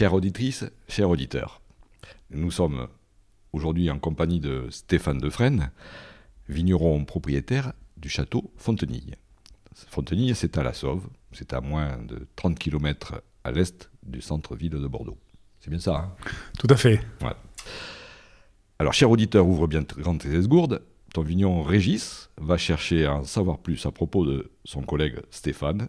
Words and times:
Chères 0.00 0.14
auditrices, 0.14 0.64
chers 0.88 1.10
auditeurs, 1.10 1.60
nous 2.30 2.50
sommes 2.50 2.88
aujourd'hui 3.52 3.90
en 3.90 3.98
compagnie 3.98 4.40
de 4.40 4.66
Stéphane 4.70 5.18
Defresne, 5.18 5.72
vigneron 6.48 7.04
propriétaire 7.04 7.74
du 7.98 8.08
château 8.08 8.50
Fontenille. 8.56 9.16
Fontenille, 9.74 10.34
c'est 10.34 10.56
à 10.56 10.62
la 10.62 10.72
Sauve, 10.72 11.06
c'est 11.32 11.52
à 11.52 11.60
moins 11.60 11.98
de 11.98 12.26
30 12.36 12.58
km 12.58 13.20
à 13.44 13.50
l'est 13.50 13.90
du 14.02 14.22
centre-ville 14.22 14.70
de 14.70 14.88
Bordeaux. 14.88 15.18
C'est 15.58 15.68
bien 15.68 15.78
ça 15.78 15.96
hein? 15.96 16.14
Tout 16.58 16.68
à 16.70 16.76
fait. 16.76 17.02
Alors, 18.78 18.94
cher 18.94 19.10
auditeur, 19.10 19.46
ouvre 19.46 19.66
bien 19.66 19.82
grand 19.82 20.16
tes 20.16 20.32
esgourdes. 20.32 20.80
Ton 21.12 21.20
vigneron 21.20 21.62
Régis 21.62 22.30
va 22.38 22.56
chercher 22.56 23.04
à 23.04 23.16
en 23.16 23.24
savoir 23.24 23.58
plus 23.58 23.84
à 23.84 23.90
propos 23.90 24.24
de 24.24 24.50
son 24.64 24.80
collègue 24.80 25.20
Stéphane 25.30 25.88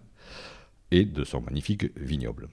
et 0.91 1.05
de 1.05 1.23
son 1.23 1.39
magnifique 1.39 1.98
vignoble. 1.98 2.50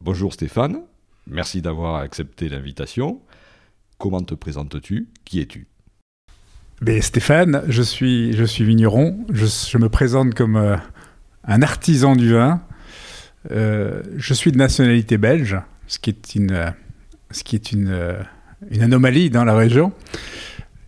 Bonjour 0.00 0.32
Stéphane, 0.32 0.82
merci 1.26 1.60
d'avoir 1.60 1.96
accepté 1.96 2.48
l'invitation. 2.48 3.20
Comment 3.98 4.22
te 4.22 4.34
présentes-tu? 4.34 5.08
Qui 5.24 5.40
es-tu? 5.40 5.66
Ben, 6.80 7.02
Stéphane, 7.02 7.64
je 7.66 7.82
suis, 7.82 8.32
je 8.32 8.44
suis 8.44 8.62
vigneron. 8.62 9.26
Je, 9.28 9.76
me 9.76 9.88
présente 9.88 10.34
comme 10.34 10.54
euh, 10.54 10.76
un 11.42 11.62
artisan 11.62 12.14
du 12.14 12.32
vin. 12.32 12.62
Euh, 13.50 14.04
je 14.16 14.34
suis 14.34 14.52
de 14.52 14.56
nationalité 14.56 15.18
belge, 15.18 15.60
ce 15.88 15.98
qui 15.98 16.10
est 16.10 16.34
une, 16.36 16.52
euh, 16.52 16.70
ce 17.32 17.42
qui 17.42 17.56
est 17.56 17.72
une, 17.72 18.24
une 18.70 18.82
anomalie 18.82 19.30
dans 19.30 19.44
la 19.44 19.56
région. 19.56 19.92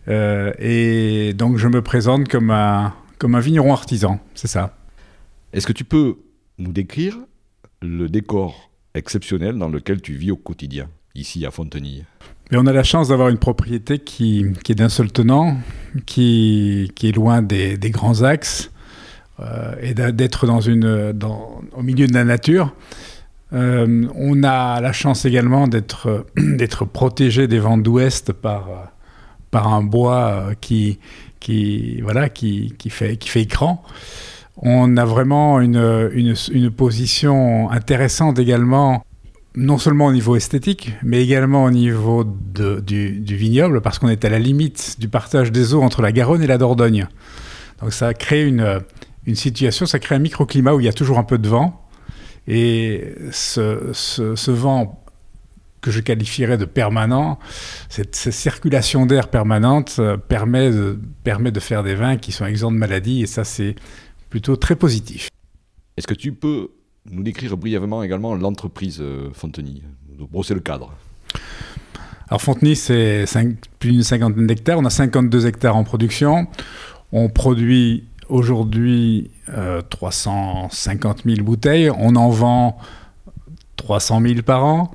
et 0.07 1.33
donc 1.35 1.57
je 1.57 1.67
me 1.67 1.81
présente 1.81 2.29
comme 2.29 2.49
un, 2.49 2.93
comme 3.17 3.35
un 3.35 3.41
vigneron 3.41 3.73
artisan, 3.73 4.21
c'est 4.35 4.47
ça. 4.47 4.77
Est-ce 5.51 5.67
que 5.67 5.73
tu 5.73 5.83
peux 5.83 6.15
nous 6.59 6.71
décrire 6.71 7.17
le 7.81 8.07
décor 8.07 8.70
exceptionnel 8.95 9.57
dans 9.57 9.69
lequel 9.69 10.01
tu 10.01 10.13
vis 10.13 10.31
au 10.31 10.37
quotidien, 10.37 10.87
ici 11.15 11.45
à 11.45 11.51
Fontenille 11.51 12.05
Mais 12.51 12.57
on 12.57 12.65
a 12.65 12.73
la 12.73 12.83
chance 12.83 13.09
d'avoir 13.09 13.29
une 13.29 13.37
propriété 13.37 13.99
qui, 13.99 14.45
est 14.69 14.75
d'un 14.75 14.89
seul 14.89 15.11
tenant, 15.11 15.57
qui, 16.05 16.91
est 17.01 17.15
loin 17.15 17.41
des, 17.41 17.77
grands 17.85 18.23
axes, 18.23 18.71
euh, 19.39 19.75
et 19.81 19.93
d'être 19.93 20.45
dans 20.45 21.61
au 21.73 21.83
milieu 21.83 22.07
de 22.07 22.13
la 22.13 22.23
nature. 22.23 22.73
Euh, 23.53 24.07
on 24.15 24.43
a 24.43 24.79
la 24.79 24.93
chance 24.93 25.25
également 25.25 25.67
d'être 25.67 26.23
protégé 26.93 27.47
des 27.47 27.59
vents 27.59 27.77
d'ouest 27.77 28.31
par, 28.33 28.91
un 29.53 29.83
bois 29.83 30.51
qui, 30.61 30.99
qui, 31.39 32.01
voilà, 32.01 32.29
qui 32.29 32.73
fait 32.89 33.17
écran 33.35 33.83
on 34.57 34.97
a 34.97 35.05
vraiment 35.05 35.59
une, 35.61 36.09
une, 36.13 36.71
position 36.71 37.69
intéressante 37.71 38.37
également, 38.37 39.05
non 39.55 39.77
seulement 39.77 40.07
au 40.07 40.13
niveau 40.13 40.35
esthétique, 40.35 40.93
mais 41.03 41.23
également 41.23 41.63
au 41.63 41.71
niveau 41.71 42.23
du, 42.23 43.35
vignoble, 43.35 43.81
parce 43.81 43.97
qu'on 43.99 44.09
est 44.09 44.25
à 44.25 44.29
la 44.29 44.39
limite 44.39 44.97
du 44.99 45.07
partage 45.07 45.51
des 45.51 45.73
eaux 45.73 45.81
entre 45.81 46.01
la 46.01 46.11
Garonne 46.11 46.43
et 46.43 46.47
la 46.47 46.57
Dordogne. 46.57 47.07
Donc 47.81 47.93
ça 47.93 48.13
crée 48.13 48.45
une, 48.45 48.81
une 49.25 49.35
situation, 49.35 49.85
ça 49.85 49.99
crée 49.99 50.15
un 50.15 50.19
microclimat 50.19 50.75
où 50.75 50.79
il 50.79 50.85
y 50.85 50.89
a 50.89 50.93
toujours 50.93 51.17
un 51.17 51.23
peu 51.23 51.37
de 51.37 51.47
vent. 51.47 51.81
Et 52.47 53.15
ce, 53.31 54.51
vent 54.51 55.03
que 55.81 55.91
je 55.91 55.99
qualifierais 55.99 56.57
de 56.57 56.65
permanent, 56.65 57.39
cette, 57.89 58.15
circulation 58.15 59.05
d'air 59.05 59.29
permanente 59.29 59.95
euh, 59.97 60.15
permet 60.15 60.69
de, 60.69 60.99
permet 61.23 61.51
de 61.51 61.59
faire 61.59 61.81
des 61.81 61.95
vins 61.95 62.17
qui 62.17 62.31
sont 62.31 62.45
exempts 62.45 62.71
de 62.71 62.77
maladies. 62.77 63.23
Et 63.23 63.27
ça, 63.27 63.43
c'est 63.43 63.75
plutôt 64.31 64.55
très 64.55 64.75
positif. 64.75 65.29
Est-ce 65.97 66.07
que 66.07 66.15
tu 66.15 66.31
peux 66.31 66.71
nous 67.11 67.21
décrire 67.21 67.55
brièvement 67.57 68.01
également 68.01 68.33
l'entreprise 68.33 68.97
euh, 69.01 69.29
Fontenay, 69.33 69.81
brosser 70.31 70.55
le 70.55 70.61
cadre 70.61 70.91
alors 72.27 72.41
Fontenay, 72.41 72.75
c'est 72.75 73.25
plus 73.79 73.91
d'une 73.91 74.03
cinquantaine 74.03 74.47
d'hectares. 74.47 74.79
On 74.79 74.85
a 74.85 74.89
52 74.89 75.47
hectares 75.47 75.75
en 75.75 75.83
production. 75.83 76.47
On 77.11 77.27
produit 77.27 78.05
aujourd'hui 78.29 79.31
350 79.89 81.19
euh, 81.25 81.35
000 81.35 81.45
bouteilles. 81.45 81.89
On 81.89 82.15
en 82.15 82.29
vend 82.29 82.77
300 83.75 84.21
000 84.21 84.41
par 84.43 84.63
an. 84.63 84.91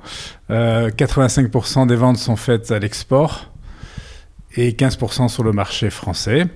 85% 0.49 1.83
euh, 1.83 1.85
des 1.85 1.95
ventes 1.95 2.17
sont 2.17 2.37
faites 2.37 2.71
à 2.71 2.79
l'export 2.79 3.51
et 4.55 4.71
15% 4.71 5.27
sur 5.27 5.43
le 5.43 5.51
marché 5.51 5.91
français. 5.91 6.47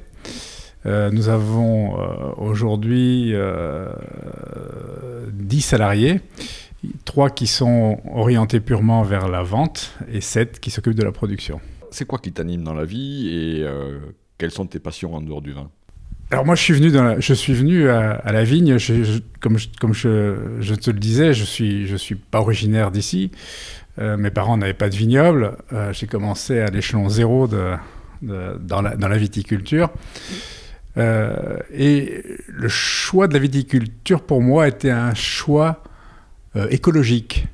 Euh, 0.86 1.12
nous 1.12 1.30
avons 1.30 2.00
euh, 2.00 2.34
aujourd'hui 2.38 3.28
10 3.28 3.34
euh, 3.36 3.94
salariés, 5.60 6.22
3 7.06 7.30
qui 7.30 7.48
sont 7.48 8.00
orientés 8.12 8.60
purement 8.60 9.04
vers 9.04 9.28
la 9.28 9.44
vente 9.44 9.96
et 10.12 10.22
7 10.22 10.60
qui 10.60 10.72
s'occupent 10.72 10.96
de 10.96 11.04
la 11.04 11.12
production. 11.12 11.62
C'est 11.92 12.06
quoi 12.06 12.20
qui 12.20 12.32
t'anime 12.32 12.64
dans 12.64 12.74
la 12.74 12.86
vie 12.86 13.30
et 13.30 13.66
quelles 14.38 14.52
sont 14.52 14.66
tes 14.66 14.80
passions 14.80 15.14
en 15.14 15.22
dehors 15.22 15.42
du 15.42 15.52
vin? 15.52 15.70
Alors 16.32 16.46
moi, 16.46 16.56
je 16.56 16.62
suis 16.64 16.74
venu, 16.74 16.90
dans 16.90 17.20
je 17.20 17.34
suis 17.34 17.54
venu 17.54 17.90
à, 17.90 18.32
la 18.32 18.44
vigne, 18.46 18.78
comme, 19.42 19.58
je, 19.58 19.68
comme 19.80 19.94
je, 19.94 20.74
te 20.76 20.90
le 20.90 21.00
disais, 21.00 21.34
je 21.34 21.42
ne 21.42 21.46
suis, 21.46 21.88
je 21.88 21.98
suis 21.98 22.16
pas 22.16 22.40
originaire 22.40 22.90
d'ici. 22.90 23.32
mes 23.98 24.32
parents 24.32 24.56
n'avaient 24.56 24.74
pas 24.74 24.90
de 24.90 24.96
vignoble. 24.96 25.58
J'ai 25.92 26.08
commencé 26.08 26.60
à 26.60 26.70
l'échelon 26.70 27.10
zéro 27.10 27.48
de, 27.48 27.74
dans, 28.22 28.82
la, 28.82 28.96
dans, 28.96 29.10
la, 29.10 29.18
viticulture. 29.18 29.90
Euh, 30.98 31.58
et 31.74 32.24
le 32.48 32.68
choix 32.68 33.28
de 33.28 33.34
la 33.34 33.40
viticulture, 33.40 34.22
pour 34.22 34.42
moi, 34.42 34.68
était 34.68 34.90
un 34.90 35.14
choix 35.14 35.84
euh, 36.56 36.68
écologique. 36.70 37.48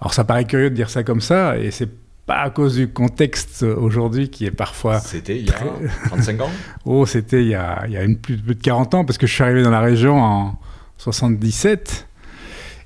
Alors 0.00 0.14
ça 0.14 0.24
paraît 0.24 0.44
curieux 0.44 0.70
de 0.70 0.74
dire 0.74 0.90
ça 0.90 1.02
comme 1.02 1.20
ça, 1.20 1.58
et 1.58 1.70
c'est 1.70 1.88
pas 2.26 2.40
à 2.40 2.50
cause 2.50 2.76
du 2.76 2.88
contexte 2.88 3.62
aujourd'hui 3.62 4.28
qui 4.28 4.44
est 4.44 4.50
parfois... 4.50 5.00
C'était 5.00 5.38
il 5.38 5.46
y 5.46 5.50
a 5.50 5.60
35 6.08 6.40
ans 6.42 6.50
Oh, 6.84 7.06
c'était 7.06 7.42
il 7.42 7.48
y 7.48 7.54
a, 7.54 7.84
il 7.86 7.92
y 7.92 7.96
a 7.96 8.04
une, 8.04 8.18
plus, 8.18 8.36
de 8.36 8.52
40 8.52 8.94
ans, 8.94 9.04
parce 9.04 9.16
que 9.18 9.26
je 9.26 9.32
suis 9.32 9.42
arrivé 9.42 9.62
dans 9.62 9.70
la 9.70 9.80
région 9.80 10.22
en 10.22 10.58
77. 10.98 12.06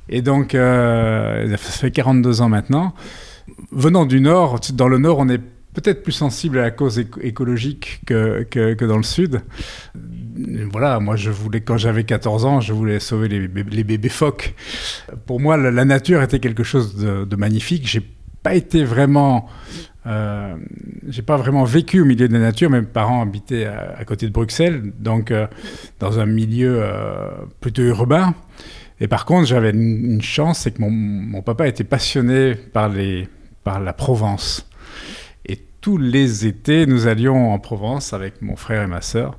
Et 0.08 0.22
donc, 0.22 0.54
euh, 0.54 1.48
ça 1.50 1.56
fait 1.56 1.90
42 1.90 2.40
ans 2.40 2.48
maintenant. 2.48 2.94
Venant 3.72 4.06
du 4.06 4.20
Nord, 4.20 4.60
dans 4.74 4.88
le 4.88 4.98
Nord, 4.98 5.18
on 5.18 5.28
est 5.28 5.40
peut-être 5.74 6.02
plus 6.02 6.12
sensible 6.12 6.58
à 6.58 6.62
la 6.62 6.70
cause 6.70 6.98
écologique 6.98 8.00
que, 8.06 8.42
que, 8.42 8.84
dans 8.84 8.96
le 8.96 9.02
sud. 9.02 9.40
Voilà, 10.70 11.00
moi 11.00 11.16
je 11.16 11.30
voulais, 11.30 11.60
quand 11.60 11.76
j'avais 11.76 12.04
14 12.04 12.44
ans, 12.44 12.60
je 12.60 12.72
voulais 12.72 13.00
sauver 13.00 13.28
les, 13.28 13.40
les 13.48 13.84
bébés 13.84 14.08
phoques. 14.08 14.54
Pour 15.26 15.40
moi, 15.40 15.56
la, 15.56 15.84
nature 15.84 16.22
était 16.22 16.40
quelque 16.40 16.62
chose 16.62 16.96
de, 16.96 17.24
de 17.24 17.36
magnifique. 17.36 17.86
J'ai 17.86 18.02
pas 18.42 18.54
été 18.54 18.84
vraiment, 18.84 19.48
euh, 20.06 20.56
j'ai 21.08 21.22
pas 21.22 21.36
vraiment 21.36 21.64
vécu 21.64 22.00
au 22.00 22.04
milieu 22.04 22.28
de 22.28 22.32
la 22.32 22.40
nature. 22.40 22.70
Mes 22.70 22.82
parents 22.82 23.22
habitaient 23.22 23.66
à, 23.66 24.04
côté 24.04 24.26
de 24.26 24.32
Bruxelles, 24.32 24.92
donc 24.98 25.30
euh, 25.30 25.46
dans 26.00 26.18
un 26.18 26.26
milieu 26.26 26.82
euh, 26.82 27.30
plutôt 27.60 27.82
urbain. 27.82 28.34
Et 29.00 29.08
par 29.08 29.24
contre, 29.24 29.46
j'avais 29.46 29.70
une, 29.70 30.12
une, 30.14 30.22
chance, 30.22 30.60
c'est 30.60 30.72
que 30.72 30.80
mon, 30.80 30.90
mon, 30.90 31.42
papa 31.42 31.66
était 31.66 31.84
passionné 31.84 32.54
par, 32.54 32.88
les, 32.88 33.28
par 33.64 33.80
la 33.80 33.92
Provence 33.92 34.68
tous 35.82 35.98
les 35.98 36.46
étés, 36.46 36.86
nous 36.86 37.08
allions 37.08 37.52
en 37.52 37.58
Provence 37.58 38.14
avec 38.14 38.40
mon 38.40 38.56
frère 38.56 38.84
et 38.84 38.86
ma 38.86 39.02
sœur. 39.02 39.36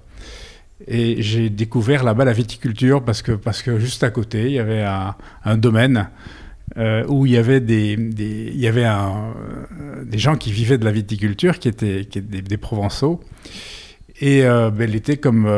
Et 0.88 1.22
j'ai 1.22 1.50
découvert 1.50 2.04
là-bas 2.04 2.26
la 2.26 2.34
viticulture 2.34 3.04
parce 3.04 3.22
que, 3.22 3.32
parce 3.32 3.62
que 3.64 3.80
juste 3.80 4.04
à 4.04 4.12
côté, 4.12 4.48
il 4.48 4.52
y 4.52 4.60
avait 4.60 4.84
un, 4.84 5.58
domaine 5.58 6.10
euh, 6.78 7.06
où 7.08 7.26
il 7.26 7.32
y 7.32 7.38
avait, 7.38 7.62
des, 7.62 7.94
il 7.94 8.60
y 8.60 8.68
avait 8.68 8.86
euh, 8.86 10.04
des 10.04 10.18
gens 10.18 10.36
qui 10.36 10.52
vivaient 10.52 10.78
de 10.78 10.84
la 10.84 10.92
viticulture, 10.92 11.60
qui 11.60 11.70
étaient, 11.70 12.04
des, 12.04 12.58
Provençaux. 12.58 13.22
Et 14.20 14.44
euh, 14.44 14.70
ben, 14.70 14.90
l'été, 14.90 15.16
comme 15.16 15.50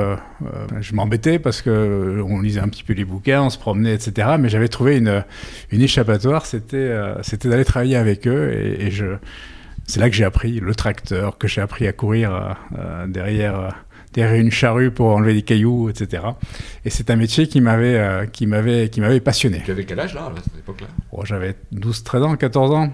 je 0.81 0.93
m'embêtais 0.93 1.39
parce 1.39 1.63
que 1.63 2.23
on 2.23 2.41
lisait 2.41 2.61
un 2.61 2.69
petit 2.69 2.83
peu 2.83 2.93
les 2.93 3.05
bouquins, 3.05 3.41
on 3.41 3.49
se 3.49 3.57
promenait, 3.57 3.95
etc. 3.95 4.35
Mais 4.39 4.49
j'avais 4.49 4.67
trouvé 4.67 4.97
une, 4.97 5.23
échappatoire, 5.71 6.45
c'était 6.45 6.95
c'était 7.23 7.49
d'aller 7.49 7.65
travailler 7.65 7.95
avec 7.95 8.27
eux. 8.27 8.53
et 8.53 8.91
je, 8.91 9.17
c'est 9.87 9.99
là 9.99 10.09
que 10.09 10.15
j'ai 10.15 10.23
appris 10.23 10.59
le 10.59 10.73
tracteur, 10.75 11.37
que 11.37 11.47
j'ai 11.47 11.61
appris 11.61 11.87
à 11.87 11.93
courir 11.93 12.33
euh, 12.33 12.53
euh, 12.77 13.07
derrière, 13.07 13.83
derrière 14.13 14.39
une 14.39 14.51
charrue 14.51 14.91
pour 14.91 15.07
enlever 15.07 15.33
des 15.33 15.43
cailloux, 15.43 15.89
etc. 15.89 16.23
Et 16.83 16.89
c'est 16.89 17.09
un 17.09 17.15
métier 17.15 17.47
qui 17.47 17.61
m'avait, 17.61 17.97
euh, 17.97 18.25
qui 18.25 18.47
m'avait, 18.47 18.89
qui 18.89 18.99
m'avait 18.99 19.19
passionné. 19.19 19.61
Tu 19.63 19.71
avais 19.71 19.85
quel 19.85 19.99
âge 19.99 20.15
là, 20.15 20.25
à 20.25 20.41
cette 20.43 20.57
époque-là? 20.57 20.87
Oh, 21.11 21.23
J'avais 21.23 21.55
12, 21.71 22.03
13 22.03 22.23
ans, 22.23 22.35
14 22.35 22.71
ans. 22.71 22.93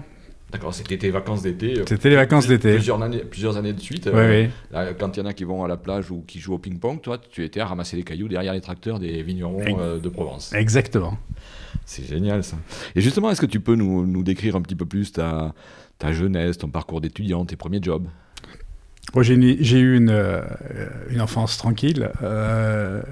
D'accord, 0.50 0.74
c'était 0.74 0.98
tes 0.98 1.10
vacances 1.10 1.40
d'été. 1.40 1.82
C'était 1.88 2.10
les 2.10 2.16
vacances 2.16 2.46
d'été. 2.46 2.74
Plusieurs 2.74 3.02
années, 3.02 3.24
plusieurs 3.24 3.56
années 3.56 3.72
de 3.72 3.80
suite. 3.80 4.10
Oui, 4.12 4.50
oui. 4.74 4.78
quand 4.98 5.16
il 5.16 5.20
y 5.20 5.22
en 5.22 5.26
a 5.26 5.32
qui 5.32 5.44
vont 5.44 5.64
à 5.64 5.68
la 5.68 5.78
plage 5.78 6.10
ou 6.10 6.24
qui 6.26 6.40
jouent 6.40 6.52
au 6.52 6.58
ping-pong, 6.58 7.00
toi, 7.00 7.16
tu 7.16 7.42
étais 7.42 7.60
à 7.60 7.64
ramasser 7.64 7.96
les 7.96 8.02
cailloux 8.02 8.28
derrière 8.28 8.52
les 8.52 8.60
tracteurs 8.60 8.98
des 8.98 9.22
vignerons 9.22 9.64
de 9.98 10.08
Provence. 10.10 10.52
Exactement. 10.52 11.16
C'est 11.86 12.06
génial 12.06 12.44
ça. 12.44 12.58
Et 12.94 13.00
justement, 13.00 13.30
est-ce 13.30 13.40
que 13.40 13.46
tu 13.46 13.60
peux 13.60 13.76
nous, 13.76 14.06
nous 14.06 14.22
décrire 14.22 14.56
un 14.56 14.60
petit 14.60 14.74
peu 14.74 14.84
plus 14.84 15.12
ta, 15.12 15.54
ta 16.02 16.12
jeunesse, 16.12 16.58
ton 16.58 16.68
parcours 16.68 17.00
d'étudiant, 17.00 17.44
tes 17.44 17.54
premiers 17.54 17.80
jobs 17.80 18.08
j'ai 19.20 19.78
eu 19.78 19.96
une, 19.96 20.10
euh, 20.10 20.40
une, 21.10 21.20
enfance 21.20 21.58
tranquille. 21.58 22.08
Euh, 22.22 23.02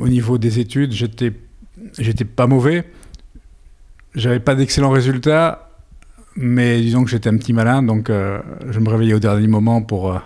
au 0.00 0.08
niveau 0.08 0.38
des 0.38 0.58
études, 0.60 0.92
j'étais, 0.92 1.30
pas 2.24 2.46
mauvais. 2.46 2.84
j'avais 4.14 4.40
pas 4.40 4.54
d'excellents 4.54 4.90
résultats, 4.90 5.68
mais 6.36 6.80
disons 6.80 7.04
que 7.04 7.10
j'étais 7.10 7.28
un 7.28 7.36
petit 7.36 7.52
malin, 7.52 7.82
donc 7.82 8.08
euh, 8.08 8.38
je 8.70 8.80
me 8.80 8.88
réveillais 8.88 9.12
au 9.12 9.18
dernier 9.18 9.46
moment 9.46 9.82
pour, 9.82 10.18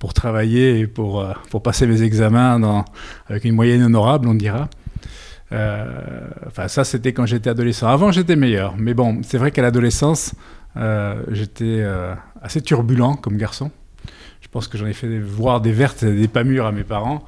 pour 0.00 0.14
travailler 0.14 0.80
et 0.80 0.86
pour, 0.88 1.24
pour 1.50 1.62
passer 1.62 1.86
mes 1.86 2.02
examens 2.02 2.58
dans, 2.58 2.84
avec 3.28 3.44
une 3.44 3.54
moyenne 3.54 3.84
honorable, 3.84 4.26
on 4.26 4.34
dira. 4.34 4.68
Enfin, 6.46 6.66
ça, 6.66 6.82
c'était 6.82 7.12
quand 7.12 7.26
j'étais 7.26 7.50
adolescent. 7.50 7.86
Avant, 7.86 8.10
j'étais 8.10 8.36
meilleur, 8.36 8.74
mais 8.78 8.94
bon, 8.94 9.20
c'est 9.22 9.38
vrai 9.38 9.52
qu'à 9.52 9.62
l'adolescence, 9.62 10.34
j'étais 10.76 11.84
assez 12.40 12.60
turbulent 12.60 13.16
comme 13.16 13.36
garçon. 13.36 13.70
Je 14.40 14.48
pense 14.48 14.68
que 14.68 14.76
j'en 14.76 14.86
ai 14.86 14.92
fait 14.92 15.18
voir 15.18 15.60
des 15.60 15.72
vertes 15.72 16.02
et 16.02 16.14
des 16.14 16.28
pas 16.28 16.44
mûres 16.44 16.66
à 16.66 16.72
mes 16.72 16.84
parents. 16.84 17.24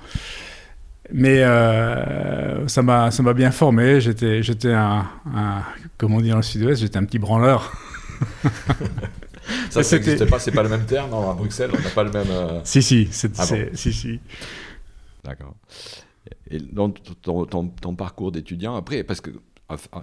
Mais 1.12 1.42
euh, 1.42 2.66
ça 2.66 2.82
m'a 2.82 3.34
bien 3.34 3.50
formé. 3.50 4.00
J'étais 4.00 4.42
j'étais 4.42 4.72
un, 4.72 5.06
un, 5.34 5.62
comment 5.98 6.16
on 6.16 6.20
dit 6.20 6.30
dans 6.30 6.36
le 6.36 6.42
Sud-Ouest, 6.42 6.80
j'étais 6.80 6.96
un 6.96 7.04
petit 7.04 7.18
branleur. 7.18 7.72
ça 9.70 9.80
n'existe 9.82 10.24
pas, 10.26 10.38
c'est 10.38 10.52
pas 10.52 10.62
le 10.62 10.70
même 10.70 10.86
terme 10.86 11.10
non, 11.10 11.30
à 11.30 11.34
Bruxelles, 11.34 11.70
on 11.76 11.80
n'a 11.80 11.90
pas 11.90 12.04
le 12.04 12.10
même. 12.10 12.30
Euh, 12.30 12.60
si 12.64 12.82
si, 12.82 13.08
c'est, 13.10 13.38
ah 13.38 13.44
si 13.74 13.92
si. 13.92 14.20
D'accord. 15.24 15.54
Et 16.50 16.58
donc 16.58 16.98
ton, 17.22 17.44
ton, 17.44 17.68
ton 17.68 17.94
parcours 17.94 18.32
d'étudiant 18.32 18.76
après, 18.76 19.02
parce 19.02 19.20
que 19.20 19.30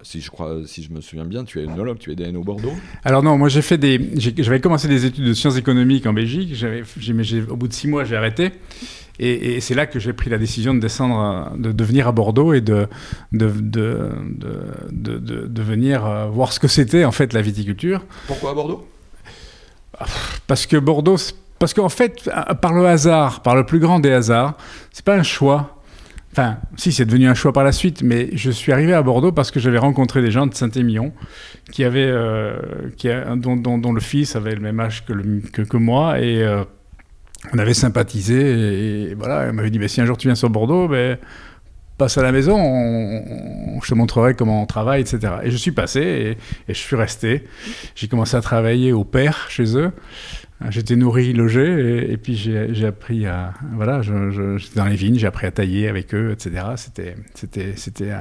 si 0.04 0.22
je 0.22 0.32
crois, 0.32 0.62
si 0.66 0.84
je 0.84 0.92
me 0.92 1.02
souviens 1.02 1.26
bien, 1.26 1.44
tu 1.44 1.60
es 1.60 1.64
ethnologue, 1.64 1.98
tu 2.00 2.12
es 2.12 2.16
DN 2.16 2.36
au 2.36 2.44
Bordeaux. 2.44 2.74
Alors 3.04 3.24
non, 3.24 3.38
moi 3.38 3.48
j'ai 3.48 3.62
fait 3.62 3.78
des, 3.78 4.00
j'avais 4.18 4.60
commencé 4.60 4.88
des 4.88 5.06
études 5.06 5.26
de 5.26 5.34
sciences 5.34 5.58
économiques 5.58 6.08
en 6.08 6.14
Belgique. 6.14 6.56
J'avais, 6.56 6.84
au 7.50 7.56
bout 7.56 7.68
de 7.68 7.74
six 7.74 7.88
mois, 7.88 8.04
j'ai 8.04 8.16
arrêté. 8.16 8.52
Et, 9.20 9.62
c'est 9.62 9.76
là 9.76 9.86
que 9.86 10.00
j'ai 10.00 10.14
pris 10.14 10.32
la 10.32 10.40
décision 10.40 10.74
de 10.74 10.80
descendre, 10.80 11.52
de, 11.56 11.84
venir 11.84 12.08
à 12.08 12.12
Bordeaux 12.12 12.54
et 12.54 12.62
de, 12.62 12.88
de, 13.32 13.52
de, 13.62 15.62
venir 15.62 16.08
euh, 16.08 16.26
voir 16.26 16.52
ce 16.52 16.60
que 16.60 16.68
c'était 16.68 17.06
en 17.06 17.12
fait 17.12 17.34
la 17.34 17.44
viticulture. 17.44 18.04
Pourquoi 18.26 18.52
à 18.52 18.54
Bordeaux? 18.56 18.88
Parce 20.48 20.66
que 20.66 20.78
Bordeaux, 20.78 21.18
parce 21.60 21.76
qu'en 21.76 21.90
fait, 21.90 22.32
par 22.62 22.74
le 22.74 22.88
hasard, 22.88 23.44
par 23.44 23.56
le 23.56 23.64
plus 23.64 23.78
grand 23.78 24.00
des 24.00 24.12
hasards, 24.12 24.58
c'est 24.92 25.06
pas 25.06 25.16
un 25.16 25.24
choix. 25.24 25.81
Enfin, 26.32 26.60
si, 26.78 26.94
c'est 26.94 27.06
devenu 27.06 27.28
un 27.28 27.34
choix 27.34 27.52
par 27.52 27.66
la 27.66 27.74
suite, 27.74 28.04
mais 28.04 28.30
je 28.34 28.52
suis 28.52 28.72
arrivé 28.72 28.94
à 28.94 29.02
Bordeaux 29.02 29.34
parce 29.34 29.52
que 29.52 29.60
j'avais 29.60 29.78
rencontré 29.78 30.22
des 30.22 30.32
gens 30.32 30.48
de 30.48 30.54
Saint-Émilion 30.54 31.12
qui 31.72 31.84
avaient, 31.84 32.10
euh, 32.10 32.58
qui 32.96 33.10
dont, 33.36 33.58
dont, 33.78 33.92
le 33.92 34.00
fils 34.00 34.36
avait 34.38 34.56
le 34.56 34.62
même 34.62 34.80
âge 34.80 35.04
que, 35.06 35.62
que, 35.64 35.78
moi 35.78 36.20
et 36.20 36.42
euh, 36.42 36.64
on 37.54 37.58
avait 37.58 37.74
sympathisé 37.74 39.10
et, 39.10 39.14
voilà, 39.14 39.44
elle 39.44 39.54
m'avait 39.54 39.70
dit, 39.70 39.90
si 39.90 40.00
un 40.00 40.06
jour 40.06 40.18
tu 40.18 40.30
viens 40.30 40.36
sur 40.36 40.50
Bordeaux, 40.50 40.88
ben, 40.88 41.18
passe 41.98 42.18
à 42.18 42.24
la 42.24 42.32
maison, 42.32 42.58
je 43.84 43.88
te 43.88 43.94
montrerai 43.94 44.34
comment 44.34 44.64
on 44.64 44.66
travaille, 44.66 45.02
etc. 45.02 45.34
Et 45.44 45.52
je 45.52 45.58
suis 45.58 45.72
passé 45.72 46.38
et, 46.68 46.74
je 46.74 46.80
suis 46.80 46.96
resté. 46.96 47.44
J'ai 47.94 48.08
commencé 48.08 48.38
à 48.38 48.42
travailler 48.42 48.94
au 48.94 49.04
père 49.04 49.48
chez 49.50 49.78
eux. 49.78 49.92
J'étais 50.70 50.96
nourri, 50.96 51.34
logé, 51.34 52.12
et, 52.12 52.18
puis 52.18 52.36
j'ai 52.36 52.86
appris 52.86 53.26
à... 53.26 53.54
Voilà, 53.74 54.02
j'étais 54.02 54.76
dans 54.76 54.86
les 54.86 54.96
vignes, 54.96 55.18
j'ai 55.18 55.28
appris 55.28 55.48
à 55.48 55.52
tailler 55.52 55.88
avec 55.88 56.14
eux, 56.14 56.32
etc. 56.32 56.66
C'était 56.76 58.16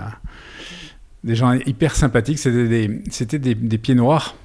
des 1.24 1.34
gens 1.34 1.52
hyper 1.52 1.94
sympathiques. 1.94 2.38
C'était 2.38 2.66
des, 3.38 3.54
des, 3.54 3.78
pieds 3.78 3.94
noirs 3.94 4.36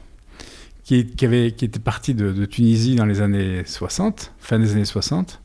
qui, 0.83 1.06
qui, 1.06 1.25
avait, 1.25 1.51
qui 1.51 1.65
était 1.65 1.80
parti 1.80 2.13
de, 2.13 2.45
Tunisie 2.45 2.95
dans 2.95 3.06
les 3.06 3.21
années 3.21 3.63
60, 3.65 4.33
fin 4.39 4.59
des 4.59 4.74
années 4.74 4.86
60, 4.86 5.42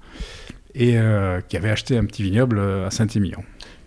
et 0.75 0.99
euh, 0.99 1.41
qui 1.41 1.57
avait 1.57 1.71
acheté 1.71 1.97
un 1.97 2.05
petit 2.05 2.23
vignoble 2.23 2.59
euh, 2.59 2.87
à 2.87 2.91
Saint-Émilion. 2.91 3.43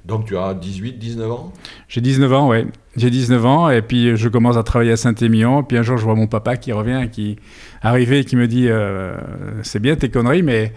Donc 0.05 0.25
tu 0.25 0.37
as 0.37 0.53
18, 0.53 0.99
19 0.99 1.31
ans? 1.31 1.53
J'ai 1.87 2.01
19 2.01 2.33
ans, 2.33 2.49
oui. 2.49 2.65
J'ai 2.97 3.09
19 3.09 3.45
ans 3.45 3.69
et 3.69 3.81
puis 3.81 4.17
je 4.17 4.27
commence 4.27 4.57
à 4.57 4.63
travailler 4.63 4.91
à 4.91 4.97
Saint-Émilion. 4.97 5.63
Puis 5.63 5.77
un 5.77 5.81
jour, 5.81 5.97
je 5.97 6.03
vois 6.03 6.15
mon 6.15 6.27
papa 6.27 6.57
qui 6.57 6.73
revient, 6.73 7.07
qui 7.09 7.37
arrivé 7.81 8.25
qui 8.25 8.35
me 8.35 8.47
dit 8.47 8.67
euh, 8.67 9.15
C'est 9.63 9.79
bien 9.79 9.95
tes 9.95 10.09
conneries, 10.09 10.43
mais 10.43 10.73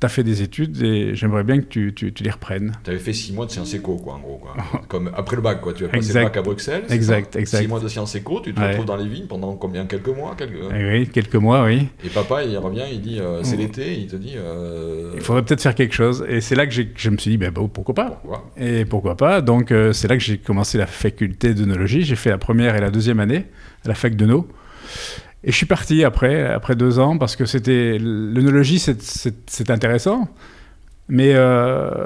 tu 0.00 0.06
as 0.06 0.08
fait 0.08 0.22
des 0.22 0.42
études 0.42 0.82
et 0.82 1.14
j'aimerais 1.14 1.44
bien 1.44 1.58
que 1.58 1.66
tu, 1.66 1.94
tu, 1.94 2.12
les 2.22 2.30
reprennes. 2.30 2.72
Tu 2.84 2.90
avais 2.90 2.98
fait 2.98 3.12
six 3.12 3.32
mois 3.32 3.46
de 3.46 3.50
sciences 3.50 3.74
éco, 3.74 3.96
quoi, 3.96 4.14
en 4.14 4.20
gros. 4.20 4.38
Quoi. 4.38 4.56
Comme 4.88 5.10
après 5.14 5.36
le 5.36 5.42
bac, 5.42 5.60
quoi. 5.60 5.72
Tu 5.72 5.84
as 5.84 5.88
passé 5.88 6.12
le 6.12 6.24
bac 6.24 6.36
à 6.36 6.42
Bruxelles. 6.42 6.84
Exact, 6.90 7.36
exact. 7.36 7.62
Six 7.62 7.68
mois 7.68 7.80
de 7.80 7.88
sciences 7.88 8.14
éco, 8.14 8.40
tu 8.40 8.54
te 8.54 8.60
retrouves 8.60 8.86
dans 8.86 8.96
les 8.96 9.08
vignes 9.08 9.26
pendant 9.26 9.54
combien 9.56 9.86
Quelques 9.86 10.08
mois 10.08 10.34
quelques... 10.36 10.54
Eh 10.74 10.90
oui, 10.90 11.08
quelques 11.08 11.34
mois, 11.36 11.64
oui. 11.64 11.88
Et 12.04 12.08
papa, 12.08 12.42
il 12.42 12.56
revient, 12.58 12.84
il 12.90 13.00
dit 13.00 13.20
euh, 13.20 13.42
c'est 13.42 13.56
l'été, 13.56 13.98
il 13.98 14.06
te 14.06 14.16
dit. 14.16 14.34
Euh, 14.36 15.12
il 15.14 15.20
faudrait 15.20 15.44
peut-être 15.44 15.60
faire 15.60 15.74
quelque 15.74 15.94
chose. 15.94 16.24
Et 16.28 16.40
c'est 16.40 16.54
là 16.54 16.66
que 16.66 16.72
je 16.72 17.10
me 17.10 17.16
suis 17.16 17.30
dit 17.30 17.36
ben, 17.36 17.50
bah, 17.50 17.62
pourquoi 17.72 17.94
pas? 17.94 18.22
Et 18.56 18.84
pourquoi 18.84 19.16
pas? 19.16 19.40
Donc 19.40 19.70
euh, 19.70 19.92
c'est 19.92 20.08
là 20.08 20.16
que 20.16 20.22
j'ai 20.22 20.38
commencé 20.38 20.78
la 20.78 20.86
faculté 20.86 21.54
d'œnologie. 21.54 22.02
J'ai 22.02 22.16
fait 22.16 22.30
la 22.30 22.38
première 22.38 22.76
et 22.76 22.80
la 22.80 22.90
deuxième 22.90 23.20
année 23.20 23.46
à 23.84 23.88
la 23.88 23.94
fac 23.94 24.16
de 24.16 24.26
No. 24.26 24.48
Et 25.44 25.52
je 25.52 25.56
suis 25.56 25.66
parti 25.66 26.04
après, 26.04 26.46
après 26.46 26.74
deux 26.74 26.98
ans, 26.98 27.18
parce 27.18 27.36
que 27.36 27.44
c'était 27.44 27.98
l'œnologie, 27.98 28.78
c'est 28.78 29.70
intéressant. 29.70 30.28
Mais. 31.08 31.32
Euh, 31.34 31.98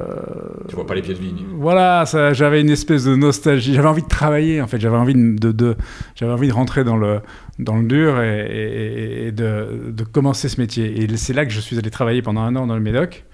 tu 0.69 0.75
vois 0.75 0.87
pas 0.87 0.97
les 0.97 1.03
pieds 1.03 1.15
de 1.15 1.21
vigne. 1.21 1.45
Voilà, 1.55 2.05
j'avais 2.33 2.61
une 2.61 2.71
espèce 2.71 3.05
de 3.05 3.15
nostalgie. 3.15 3.75
J'avais 3.75 3.87
envie 3.87 4.03
de 4.03 4.09
travailler, 4.09 4.61
en 4.61 4.67
fait. 4.67 4.81
J'avais 4.81 4.97
envie 4.97 5.15
de, 5.15 5.53
de 5.53 5.77
j'avais 6.17 6.33
envie 6.33 6.49
de 6.49 6.53
rentrer 6.53 6.83
dans 6.83 6.97
le, 6.97 7.21
dans 7.61 7.77
le 7.77 7.87
dur 7.87 8.21
et, 8.21 9.29
et, 9.29 9.33
de, 9.33 9.93
de, 9.93 10.05
commencer 10.05 10.49
ce 10.49 10.61
métier. 10.61 11.01
Et 11.01 11.17
c'est 11.17 11.33
là 11.33 11.47
que 11.47 11.53
je 11.53 11.61
suis 11.61 11.79
allé 11.79 11.91
travailler 11.91 12.23
pendant 12.23 12.41
un 12.41 12.57
an 12.57 12.67
dans 12.67 12.75
le 12.75 12.83
Médoc. 12.83 13.25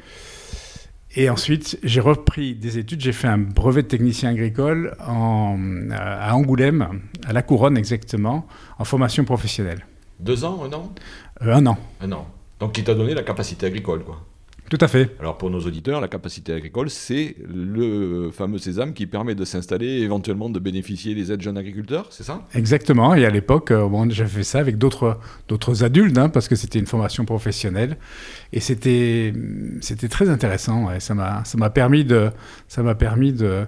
Et 1.16 1.30
ensuite, 1.30 1.78
j'ai 1.82 2.00
repris 2.00 2.54
des 2.54 2.76
études. 2.76 3.00
J'ai 3.00 3.12
fait 3.12 3.28
un 3.28 3.38
brevet 3.38 3.84
de 3.84 3.88
technicien 3.88 4.28
agricole 4.30 4.94
en, 5.06 5.56
à 5.92 6.34
Angoulême, 6.34 7.00
à 7.26 7.32
La 7.32 7.40
Couronne 7.40 7.78
exactement, 7.78 8.46
en 8.78 8.84
formation 8.84 9.24
professionnelle. 9.24 9.86
Deux 10.24 10.44
ans, 10.44 10.64
un 10.64 10.72
an 10.72 10.92
euh, 11.42 11.54
Un 11.54 11.66
an. 11.66 11.78
Un 12.00 12.12
an. 12.12 12.26
Donc, 12.58 12.72
qui 12.72 12.82
t'a 12.82 12.94
donné 12.94 13.14
la 13.14 13.22
capacité 13.22 13.66
agricole, 13.66 14.02
quoi 14.04 14.20
tout 14.70 14.78
à 14.80 14.88
fait. 14.88 15.14
Alors 15.20 15.36
pour 15.36 15.50
nos 15.50 15.60
auditeurs, 15.60 16.00
la 16.00 16.08
capacité 16.08 16.54
agricole, 16.54 16.88
c'est 16.88 17.36
le 17.46 18.30
fameux 18.32 18.56
sésame 18.56 18.94
qui 18.94 19.06
permet 19.06 19.34
de 19.34 19.44
s'installer 19.44 19.86
et 19.86 20.00
éventuellement 20.00 20.48
de 20.48 20.58
bénéficier 20.58 21.14
des 21.14 21.30
aides 21.30 21.42
jeunes 21.42 21.58
agriculteurs, 21.58 22.06
c'est 22.10 22.22
ça? 22.22 22.42
Exactement. 22.54 23.14
Et 23.14 23.26
à 23.26 23.30
l'époque, 23.30 23.70
euh, 23.70 23.86
bon, 23.86 24.10
j'avais 24.10 24.30
fait 24.30 24.42
ça 24.42 24.60
avec 24.60 24.78
d'autres, 24.78 25.18
d'autres 25.48 25.84
adultes, 25.84 26.16
hein, 26.16 26.30
parce 26.30 26.48
que 26.48 26.56
c'était 26.56 26.78
une 26.78 26.86
formation 26.86 27.26
professionnelle. 27.26 27.98
Et 28.54 28.60
c'était, 28.60 29.34
c'était 29.82 30.08
très 30.08 30.30
intéressant. 30.30 30.88
Ça, 30.98 31.14
m'a, 31.14 31.44
ça 31.44 31.58
m'a 31.58 31.68
permis, 31.68 32.06
de, 32.06 32.30
ça 32.66 32.82
m'a 32.82 32.94
permis 32.94 33.34
de, 33.34 33.66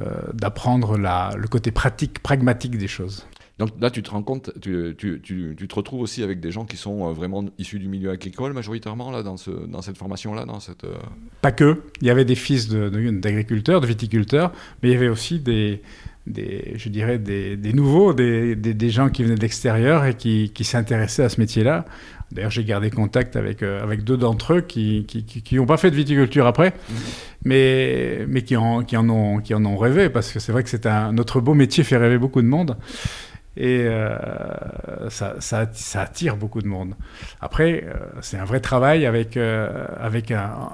euh, 0.00 0.04
d'apprendre 0.32 0.96
la, 0.96 1.32
le 1.36 1.48
côté 1.48 1.70
pratique, 1.70 2.20
pragmatique 2.22 2.78
des 2.78 2.88
choses. 2.88 3.26
Donc 3.60 3.72
là, 3.78 3.90
tu 3.90 4.02
te 4.02 4.10
rends 4.10 4.22
compte, 4.22 4.50
tu, 4.62 4.94
tu, 4.96 5.20
tu, 5.22 5.54
tu, 5.54 5.68
te 5.68 5.74
retrouves 5.74 6.00
aussi 6.00 6.22
avec 6.22 6.40
des 6.40 6.50
gens 6.50 6.64
qui 6.64 6.78
sont 6.78 7.06
euh, 7.06 7.12
vraiment 7.12 7.44
issus 7.58 7.78
du 7.78 7.88
milieu 7.88 8.10
agricole 8.10 8.54
majoritairement 8.54 9.10
là, 9.10 9.22
dans, 9.22 9.36
ce, 9.36 9.50
dans 9.50 9.82
cette 9.82 9.98
formation-là 9.98 10.46
dans 10.46 10.60
cette, 10.60 10.84
euh, 10.84 10.94
Pas 11.42 11.52
que. 11.52 11.82
Il 12.00 12.06
y 12.06 12.10
avait 12.10 12.24
des 12.24 12.36
fils 12.36 12.70
d'agriculteurs, 12.70 13.82
de, 13.82 13.86
de, 13.86 13.90
viticulteurs, 13.90 14.50
mais 14.82 14.88
il 14.88 14.92
y 14.92 14.96
avait 14.96 15.10
aussi 15.10 15.40
des, 15.40 15.82
des 16.26 16.72
je 16.76 16.88
dirais, 16.88 17.18
des, 17.18 17.58
des 17.58 17.74
nouveaux, 17.74 18.14
des, 18.14 18.56
des, 18.56 18.88
gens 18.88 19.10
qui 19.10 19.24
venaient 19.24 19.34
de 19.34 19.42
l'extérieur 19.42 20.06
et 20.06 20.14
qui, 20.14 20.52
qui 20.54 20.64
s'intéressaient 20.64 21.24
à 21.24 21.28
ce 21.28 21.38
métier-là. 21.38 21.84
D'ailleurs, 22.32 22.50
j'ai 22.50 22.64
gardé 22.64 22.88
contact 22.88 23.36
avec, 23.36 23.62
euh, 23.62 23.82
avec 23.82 24.04
deux 24.04 24.16
d'entre 24.16 24.54
eux 24.54 24.60
qui 24.62 25.00
n'ont 25.00 25.04
qui, 25.04 25.42
qui, 25.42 25.58
pas 25.58 25.76
fait 25.76 25.90
de 25.90 25.96
viticulture 25.96 26.46
après, 26.46 26.70
mmh. 26.70 26.94
mais, 27.44 28.24
mais 28.26 28.40
qui, 28.40 28.56
en, 28.56 28.84
qui, 28.84 28.96
en 28.96 29.10
ont, 29.10 29.40
qui 29.40 29.52
en 29.52 29.66
ont 29.66 29.76
rêvé, 29.76 30.08
parce 30.08 30.32
que 30.32 30.40
c'est 30.40 30.52
vrai 30.52 30.62
que 30.62 30.70
c'est 30.70 30.86
un, 30.86 31.12
notre 31.12 31.42
beau 31.42 31.52
métier 31.52 31.84
fait 31.84 31.98
rêver 31.98 32.16
beaucoup 32.16 32.40
de 32.40 32.46
monde. 32.46 32.78
Et 33.60 33.82
euh, 33.84 34.16
ça, 35.10 35.36
attire 36.00 36.38
beaucoup 36.38 36.62
de 36.62 36.66
monde. 36.66 36.94
Après, 37.42 37.84
euh, 37.84 37.94
c'est 38.22 38.38
un 38.38 38.46
vrai 38.46 38.60
travail 38.60 39.04
avec, 39.04 39.36
euh, 39.36 39.86
avec 39.98 40.30
un, 40.30 40.70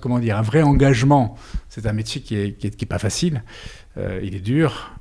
comment 0.00 0.18
dire, 0.18 0.38
un 0.38 0.42
vrai 0.42 0.62
engagement. 0.62 1.36
C'est 1.68 1.84
un 1.84 1.92
métier 1.92 2.22
qui 2.22 2.36
n'est 2.36 2.48
est, 2.48 2.74
qui 2.74 2.84
est 2.86 2.88
pas 2.88 2.98
facile. 2.98 3.42
il 3.98 4.34
est 4.34 4.40
dur. 4.40 4.96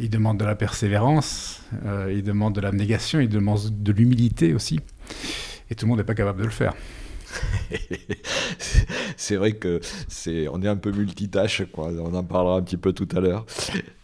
il 0.00 0.10
demande 0.10 0.38
de 0.38 0.44
la 0.44 0.56
persévérance. 0.56 1.62
il 2.10 2.24
demande 2.24 2.56
de 2.56 2.60
l'abnégation. 2.60 3.20
Il 3.20 3.28
demande 3.28 3.60
de 3.70 3.92
l'humilité 3.92 4.52
aussi. 4.52 4.80
Et 5.70 5.76
tout 5.76 5.86
le 5.86 5.90
monde 5.90 5.98
n'est 5.98 6.04
pas 6.04 6.16
capable 6.16 6.40
de 6.40 6.46
le 6.46 6.50
faire. 6.50 6.74
c'est 9.16 9.36
vrai 9.36 9.52
que 9.52 9.80
c'est, 10.08 10.48
on 10.48 10.62
est 10.62 10.68
un 10.68 10.76
peu 10.76 10.90
multitâche, 10.90 11.62
quoi. 11.72 11.90
On 11.98 12.14
en 12.14 12.24
parlera 12.24 12.56
un 12.56 12.62
petit 12.62 12.76
peu 12.76 12.92
tout 12.92 13.08
à 13.14 13.20
l'heure. 13.20 13.46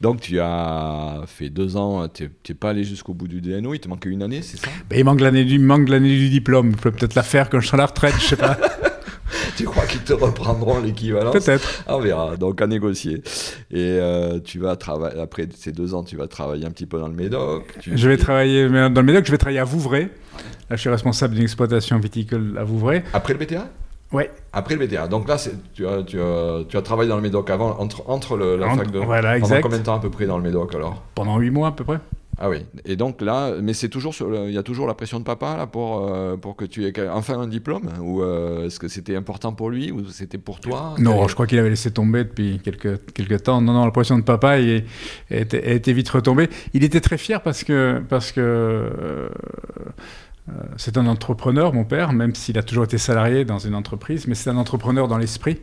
Donc, 0.01 0.21
tu 0.21 0.39
as 0.41 1.23
fait 1.27 1.49
deux 1.49 1.77
ans, 1.77 2.09
tu 2.09 2.31
n'es 2.49 2.55
pas 2.55 2.71
allé 2.71 2.85
jusqu'au 2.85 3.15
bout 3.15 3.29
du 3.29 3.41
DNO, 3.41 3.75
il 3.75 3.81
te 3.81 3.89
manquait 3.89 4.11
une 4.11 4.23
année, 4.23 4.43
c'est 4.43 4.59
ça? 4.59 4.69
Ben, 4.89 4.99
Il 4.99 5.05
manque 5.05 5.21
l'année 5.21 5.45
du, 5.45 5.59
manque 5.59 5.89
l'année 5.89 6.17
du 6.17 6.29
diplôme. 6.29 6.73
Je 6.77 6.83
peux 6.83 6.93
peut-être 6.93 7.15
la 7.15 7.23
faire 7.23 7.51
quand 7.51 7.61
je 7.61 7.67
serai 7.67 7.77
à 7.77 7.79
la 7.79 7.87
retraite, 7.87 8.15
je 8.21 8.27
sais 8.27 8.37
pas. 8.37 8.59
tu 9.57 9.65
crois 9.65 9.87
qu'ils 9.87 10.03
te 10.03 10.13
reprendront 10.13 10.81
l'équivalence 10.81 11.33
Peut-être. 11.33 11.85
On 11.87 11.99
verra, 11.99 12.37
donc 12.37 12.61
à 12.61 12.67
négocier. 12.67 13.23
Et 13.71 13.99
euh, 14.01 14.41
tu 14.41 14.59
vas 14.59 14.77
travailler, 14.77 15.21
après 15.21 15.49
ces 15.55 15.73
deux 15.73 15.95
ans, 15.95 16.03
tu 16.03 16.17
vas 16.17 16.29
travailler 16.29 16.67
un 16.67 16.71
petit 16.71 16.87
peu 16.87 16.99
dans 16.99 17.09
le 17.09 17.15
Médoc. 17.15 17.79
Je 17.81 18.09
vais 18.09 18.17
travailler 18.17 18.69
dans 18.69 19.01
le 19.01 19.03
Médoc, 19.03 19.27
je 19.27 19.33
vais 19.33 19.39
travailler 19.39 19.61
à 19.61 19.65
Vouvray. 19.65 20.11
Là, 20.69 20.77
je 20.77 20.81
suis 20.81 20.91
responsable 20.91 21.35
d'une 21.35 21.45
exploitation 21.45 21.99
viticole 21.99 22.57
à 22.59 22.65
Vouvray. 22.65 23.05
Après 23.13 23.33
le 23.33 23.39
BTA 23.39 23.69
Ouais. 24.13 24.31
Après 24.53 24.77
le 24.77 24.87
BTA. 24.87 25.09
Donc 25.09 25.29
là, 25.29 25.37
tu 25.75 25.87
as, 25.87 26.03
tu, 26.05 26.21
as, 26.21 26.65
tu 26.69 26.77
as, 26.77 26.83
travaillé 26.83 27.09
dans 27.09 27.17
le 27.17 27.23
Médoc 27.23 27.51
avant, 27.51 27.79
entre, 27.81 28.09
entre 28.09 28.37
le, 28.37 28.57
la 28.57 28.71
fac 28.71 28.91
de. 28.91 29.01
Voilà, 29.01 29.37
exact. 29.37 29.49
Pendant 29.49 29.63
combien 29.63 29.79
de 29.79 29.85
temps 29.85 29.97
à 29.97 30.01
peu 30.01 30.11
près 30.11 30.27
dans 30.27 30.37
le 30.39 30.45
Médoc 30.45 30.75
alors? 30.75 31.03
Pendant 31.15 31.39
8 31.39 31.51
mois 31.51 31.69
à 31.69 31.73
peu 31.73 31.85
près. 31.85 31.99
Ah 32.39 32.51
oui. 32.51 32.59
Et 32.85 32.97
donc 32.97 33.23
là, 33.23 33.55
mais 33.63 33.73
c'est 33.73 33.89
toujours 33.89 34.15
il 34.21 34.53
y 34.53 34.59
a 34.59 34.63
toujours 34.63 34.87
la 34.87 34.95
pression 34.95 35.19
de 35.19 35.25
papa 35.25 35.57
là 35.57 35.67
pour 35.67 36.07
euh, 36.07 36.37
pour 36.37 36.55
que 36.55 36.67
tu 36.67 36.87
aies 36.87 36.93
enfin 37.09 37.39
un 37.39 37.47
diplôme 37.47 37.89
ou 38.03 38.23
euh, 38.23 38.67
est-ce 38.67 38.79
que 38.79 38.89
c'était 38.89 39.17
important 39.17 39.55
pour 39.55 39.71
lui 39.71 39.91
ou 39.91 40.07
c'était 40.11 40.37
pour 40.37 40.61
toi? 40.61 40.95
Non, 40.99 41.29
je 41.29 41.35
crois 41.35 41.47
qu'il 41.47 41.59
avait 41.59 41.71
laissé 41.71 41.91
tomber 41.91 42.25
depuis 42.25 42.61
quelques 42.63 43.01
quelques 43.15 43.45
temps. 43.45 43.63
Non, 43.63 43.73
non, 43.73 43.85
la 43.87 43.91
pression 43.91 44.19
de 44.19 44.23
papa 44.23 44.59
était, 44.59 45.93
vite 45.93 46.11
retombée. 46.11 46.51
Il 46.75 46.85
était 46.85 47.01
très 47.01 47.17
fier 47.17 47.43
parce 47.43 47.65
que 47.65 48.03
parce 48.07 48.33
que 48.33 48.41
euh, 48.41 49.29
c'est 50.77 50.99
un 50.99 51.07
entrepreneur, 51.07 51.73
mon 51.73 51.85
père, 51.85 52.13
même 52.13 52.35
s'il 52.35 52.59
a 52.59 52.63
toujours 52.63 52.85
été 52.85 52.99
salarié 52.99 53.47
dans 53.47 53.59
une 53.59 53.75
entreprise, 53.75 54.29
mais 54.29 54.35
c'est 54.35 54.51
un 54.51 54.59
entrepreneur 54.59 55.09
dans 55.09 55.19
l'esprit. 55.19 55.59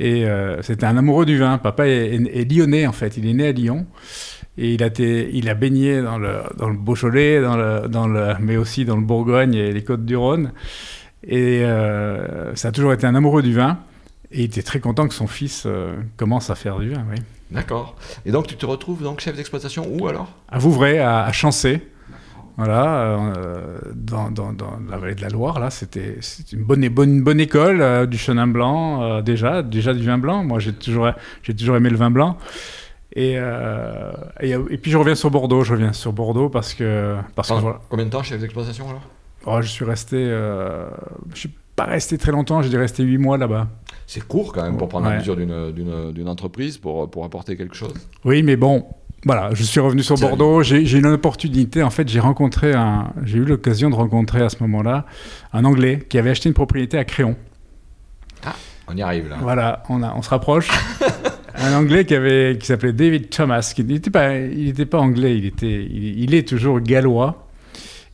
Et 0.00 0.26
c'était 0.62 0.86
un 0.86 0.96
amoureux 0.96 1.24
du 1.24 1.38
vin. 1.38 1.58
Papa 1.58 1.86
est, 1.86 2.14
est, 2.14 2.50
lyonnais, 2.50 2.88
en 2.88 2.92
fait. 2.92 3.16
Il 3.16 3.28
est 3.28 3.34
né 3.34 3.46
à 3.46 3.52
Lyon. 3.52 3.86
Et 4.60 4.74
il 4.74 4.82
a, 4.82 4.86
été, 4.86 5.30
il 5.32 5.48
a 5.48 5.54
baigné 5.54 6.02
dans 6.02 6.18
le, 6.18 6.40
dans 6.56 6.68
le 6.68 6.76
Beaujolais, 6.76 7.40
dans 7.40 7.56
le, 7.56 7.86
dans 7.86 8.08
le, 8.08 8.34
mais 8.40 8.56
aussi 8.56 8.84
dans 8.84 8.96
le 8.96 9.02
Bourgogne 9.02 9.54
et 9.54 9.72
les 9.72 9.84
côtes 9.84 10.04
du 10.04 10.16
Rhône. 10.16 10.50
Et 11.24 11.62
euh, 11.62 12.56
ça 12.56 12.68
a 12.68 12.72
toujours 12.72 12.92
été 12.92 13.06
un 13.06 13.14
amoureux 13.14 13.42
du 13.42 13.54
vin. 13.54 13.78
Et 14.32 14.40
il 14.40 14.44
était 14.46 14.62
très 14.62 14.80
content 14.80 15.06
que 15.06 15.14
son 15.14 15.28
fils 15.28 15.62
euh, 15.64 15.94
commence 16.16 16.50
à 16.50 16.56
faire 16.56 16.80
du 16.80 16.90
vin, 16.90 17.04
oui. 17.08 17.22
D'accord. 17.52 17.94
Et 18.26 18.32
donc 18.32 18.48
tu 18.48 18.56
te 18.56 18.66
retrouves 18.66 19.00
donc 19.00 19.20
chef 19.20 19.36
d'exploitation 19.36 19.86
où 19.88 20.08
alors? 20.08 20.34
À 20.48 20.58
Vouvray, 20.58 20.98
à, 20.98 21.24
à 21.24 21.30
Chancé. 21.30 21.80
Voilà, 22.56 23.02
euh, 23.02 23.78
dans, 23.94 24.32
dans, 24.32 24.52
dans, 24.52 24.80
la 24.90 24.98
vallée 24.98 25.14
de 25.14 25.22
la 25.22 25.28
Loire, 25.28 25.60
là, 25.60 25.70
c'était 25.70 26.18
une 26.52 26.64
bonne, 26.64 26.88
bonne, 26.88 27.22
bonne 27.22 27.38
école, 27.38 28.08
du 28.08 28.18
chenin 28.18 28.48
blanc, 28.48 29.22
déjà, 29.22 29.62
déjà 29.62 29.94
du 29.94 30.04
vin 30.04 30.18
blanc. 30.18 30.42
Moi, 30.42 30.58
j'ai 30.58 30.72
toujours, 30.72 31.12
j'ai 31.44 31.54
toujours 31.54 31.76
aimé 31.76 31.88
le 31.88 31.96
vin 31.96 32.10
blanc. 32.10 32.36
Euh, 33.18 34.12
et, 34.40 34.50
et, 34.50 34.78
puis 34.78 34.90
je 34.90 34.96
reviens 34.96 35.14
sur 35.14 35.30
Bordeaux, 35.30 35.64
je 35.64 35.72
reviens 35.72 35.92
sur 35.92 36.12
Bordeaux 36.12 36.48
parce 36.48 36.74
que... 36.74 37.16
Parce 37.34 37.48
que 37.48 37.54
voilà. 37.54 37.80
Combien 37.88 38.06
de 38.06 38.10
temps 38.10 38.22
chef 38.22 38.40
d'exploitation 38.40 38.88
alors? 38.88 39.02
Oh, 39.46 39.60
Je 39.60 39.68
suis 39.68 39.84
resté... 39.84 40.16
Euh, 40.16 40.88
je 41.34 41.40
suis 41.40 41.50
pas 41.74 41.84
resté 41.84 42.18
très 42.18 42.32
longtemps, 42.32 42.60
j'ai 42.62 42.70
dû 42.70 42.76
rester 42.76 43.02
8 43.02 43.18
mois 43.18 43.38
là-bas. 43.38 43.68
C'est 44.06 44.26
court 44.26 44.52
quand 44.52 44.62
même 44.62 44.76
pour 44.76 44.88
prendre 44.88 45.08
la 45.08 45.18
mesure 45.18 45.36
d'une 45.36 46.28
entreprise, 46.28 46.78
pour, 46.78 47.08
pour 47.10 47.24
apporter 47.24 47.56
quelque 47.56 47.76
chose. 47.76 47.94
Oui, 48.24 48.42
mais 48.42 48.56
bon, 48.56 48.84
voilà, 49.24 49.50
je 49.52 49.62
suis 49.62 49.80
revenu 49.80 50.02
sur 50.02 50.16
Bordeaux. 50.16 50.62
J'ai 50.62 50.80
eu 50.80 50.98
une 50.98 51.06
opportunité. 51.06 51.82
En 51.82 51.90
fait, 51.90 52.08
j'ai 52.08 52.20
rencontré 52.20 52.72
un, 52.74 53.12
j'ai 53.24 53.38
eu 53.38 53.44
l'occasion 53.44 53.90
de 53.90 53.94
rencontrer 53.94 54.42
à 54.42 54.48
ce 54.48 54.56
moment-là 54.62 55.06
un 55.52 55.64
Anglais 55.64 56.04
qui 56.08 56.18
avait 56.18 56.30
acheté 56.30 56.48
une 56.48 56.54
propriété 56.54 56.98
à 56.98 57.04
Créon. 57.04 57.36
Ah, 58.44 58.54
on 58.86 58.96
y 58.96 59.02
arrive 59.02 59.28
là. 59.28 59.36
Voilà, 59.40 59.82
on, 59.88 60.02
a, 60.02 60.14
on 60.14 60.22
se 60.22 60.30
rapproche. 60.30 60.70
un 61.60 61.74
Anglais 61.74 62.04
qui, 62.04 62.66
s'appelait 62.66 62.92
David 62.92 63.30
Thomas, 63.30 63.72
qui 63.74 63.84
n'était 63.84 64.10
pas, 64.10 64.36
il 64.36 64.66
n'était 64.66 64.86
pas 64.86 64.98
anglais, 64.98 65.36
il, 65.36 65.46
était, 65.46 65.84
il, 65.84 66.34
est 66.34 66.46
toujours 66.46 66.80
gallois. 66.80 67.48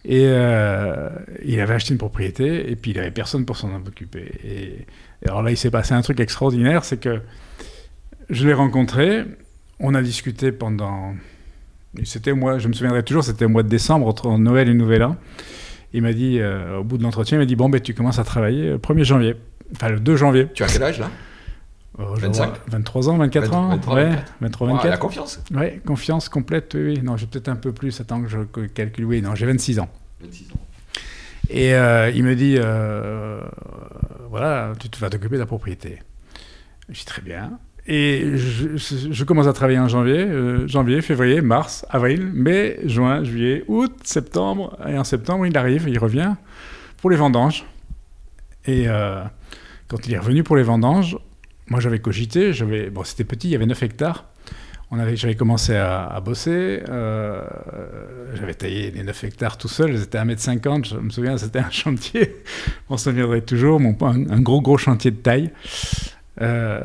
Et 0.07 0.25
euh, 0.25 1.09
il 1.45 1.59
avait 1.61 1.75
acheté 1.75 1.93
une 1.93 1.99
propriété, 1.99 2.71
et 2.71 2.77
puis 2.77 2.91
il 2.91 2.97
n'avait 2.97 3.11
personne 3.11 3.45
pour 3.45 3.57
s'en 3.57 3.75
occuper. 3.87 4.33
Et, 4.45 4.87
alors 5.27 5.43
là, 5.43 5.51
il 5.51 5.57
s'est 5.57 5.71
passé 5.71 5.95
un 5.95 6.03
truc 6.03 6.21
extraordinaire, 6.21 6.85
c'est 6.85 6.99
que 6.99 7.21
je 8.29 8.47
l'ai 8.47 8.53
rencontré, 8.53 9.25
on 9.81 9.95
a 9.95 10.03
discuté 10.03 10.53
pendant... 10.53 11.15
C'était 12.03 12.33
moi, 12.33 12.59
je 12.59 12.69
me 12.69 12.73
souviendrai 12.73 13.03
toujours, 13.03 13.25
c'était 13.25 13.45
au 13.45 13.49
mois 13.49 13.63
de 13.63 13.69
décembre, 13.69 14.07
entre 14.07 14.37
Noël 14.37 14.69
et 14.69 14.75
Nouvel 14.75 15.05
An. 15.05 15.17
Il 15.93 16.03
m'a 16.03 16.13
dit, 16.13 16.39
euh, 16.41 16.79
au 16.79 16.85
bout 16.85 16.99
de 16.99 17.03
l'entretien, 17.05 17.39
il 17.39 17.41
m'a 17.41 17.47
dit, 17.47 17.57
bon, 17.57 17.69
ben, 17.69 17.81
tu 17.81 17.95
commences 17.95 18.19
à 18.19 18.25
travailler 18.25 18.71
le 18.71 18.79
1er 18.79 19.05
janvier. 19.05 19.37
Enfin, 19.75 19.91
le 19.91 20.01
2 20.01 20.17
janvier. 20.17 20.49
Tu 20.53 20.65
as 20.65 20.73
quel 20.73 20.83
âge 20.83 20.99
là? 20.99 21.09
25 21.99 22.49
euh, 22.49 22.53
23 22.69 23.09
ans, 23.09 23.17
24 23.19 23.55
ans 23.55 23.69
23, 23.69 23.95
ouais, 23.95 24.11
23, 24.41 24.69
24. 24.69 24.91
la 24.91 24.97
confiance 24.97 25.41
Ouais, 25.55 25.81
confiance 25.85 26.29
complète, 26.29 26.73
oui, 26.75 26.95
oui. 26.97 27.01
Non, 27.03 27.17
j'ai 27.17 27.27
peut-être 27.27 27.49
un 27.49 27.57
peu 27.57 27.73
plus, 27.73 28.01
attends 28.01 28.23
que 28.23 28.29
je 28.29 28.39
calcule. 28.67 29.05
Oui, 29.05 29.23
non, 29.23 29.35
j'ai 29.35 29.47
26 29.47 29.79
ans. 29.79 29.89
26 30.21 30.53
ans. 30.53 30.57
Et 31.51 31.75
euh, 31.75 32.11
il 32.11 32.25
me 32.25 32.35
dit, 32.35 32.57
euh, 32.59 33.41
voilà, 34.29 34.73
tu 34.79 34.89
vas 34.99 35.11
t'occuper 35.11 35.37
de 35.37 35.41
la 35.41 35.47
propriété. 35.47 36.01
Je 36.89 36.99
dis 36.99 37.05
très 37.05 37.23
bien. 37.23 37.59
Et 37.87 38.33
je, 38.37 38.77
je, 38.77 39.25
commence 39.25 39.47
à 39.47 39.53
travailler 39.53 39.79
en 39.79 39.89
janvier, 39.89 40.27
janvier, 40.67 41.03
février, 41.03 41.43
mars, 41.43 41.85
avril, 41.91 42.31
mai, 42.33 42.79
juin, 42.87 43.23
juillet, 43.23 43.63
août, 43.69 43.93
septembre. 44.05 44.79
Et 44.89 44.97
en 44.97 45.05
septembre, 45.05 45.47
il 45.47 45.57
arrive, 45.59 45.87
il 45.87 45.99
revient 45.99 46.33
pour 46.97 47.11
les 47.11 47.17
vendanges. 47.17 47.67
Et 48.65 48.87
quand 49.89 50.07
il 50.07 50.15
est 50.15 50.19
revenu 50.19 50.43
pour 50.43 50.57
les 50.57 50.63
vendanges, 50.63 51.19
moi, 51.69 51.81
j'avais 51.81 51.99
cogité, 51.99 52.53
j'avais, 52.53 52.91
bon, 52.91 53.05
c'était 53.05 53.25
petit, 53.25 53.49
il 53.49 53.53
y 53.53 53.57
avait 53.57 53.67
9 53.67 53.83
hectares. 53.83 54.27
On 54.91 54.99
avait, 54.99 55.17
j'avais 55.17 55.35
commencé 55.35 55.75
à, 55.75 56.21
bosser, 56.25 56.83
euh, 56.89 57.43
j'avais 58.35 58.55
taillé 58.55 58.91
les 58.91 59.03
9 59.03 59.25
hectares 59.25 59.57
tout 59.59 59.67
seul, 59.67 59.99
c'était 59.99 60.19
1m50, 60.19 60.89
je 60.89 60.97
me 60.97 61.11
souviens, 61.11 61.37
c'était 61.37 61.59
un 61.59 61.71
chantier, 61.71 62.37
on 62.91 62.97
se 62.97 63.11
souviendrait 63.11 63.41
toujours, 63.41 63.81
mon, 63.81 63.97
un, 64.03 64.41
gros, 64.41 64.61
gros 64.61 64.79
chantier 64.79 65.11
de 65.11 65.17
taille. 65.17 65.51
Euh, 66.41 66.81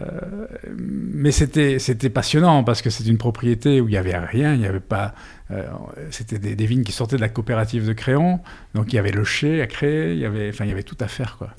mais 0.78 1.32
c'était, 1.32 1.78
c'était 1.80 2.10
passionnant 2.10 2.64
parce 2.64 2.82
que 2.82 2.90
c'est 2.90 3.06
une 3.06 3.18
propriété 3.18 3.82
où 3.82 3.88
il 3.88 3.92
n'y 3.92 3.98
avait 3.98 4.18
rien, 4.18 4.54
il 4.54 4.60
n'y 4.60 4.68
avait 4.68 4.80
pas. 4.80 5.14
Euh, 5.52 5.68
c'était 6.12 6.38
des, 6.38 6.56
des, 6.56 6.66
vignes 6.68 6.84
qui 6.84 6.92
sortaient 6.92 7.16
de 7.16 7.22
la 7.22 7.30
coopérative 7.30 7.88
de 7.88 7.94
Créon, 7.94 8.40
donc 8.76 8.94
il 8.94 8.96
y 8.96 9.00
avait 9.00 9.12
le 9.12 9.24
chai 9.24 9.62
à 9.62 9.68
créer, 9.68 10.14
il 10.14 10.20
y 10.20 10.26
avait, 10.26 10.50
enfin, 10.50 10.66
il 10.66 10.70
y 10.70 10.72
avait 10.72 10.84
tout 10.84 10.98
à 11.00 11.08
faire, 11.08 11.36
quoi. 11.38 11.50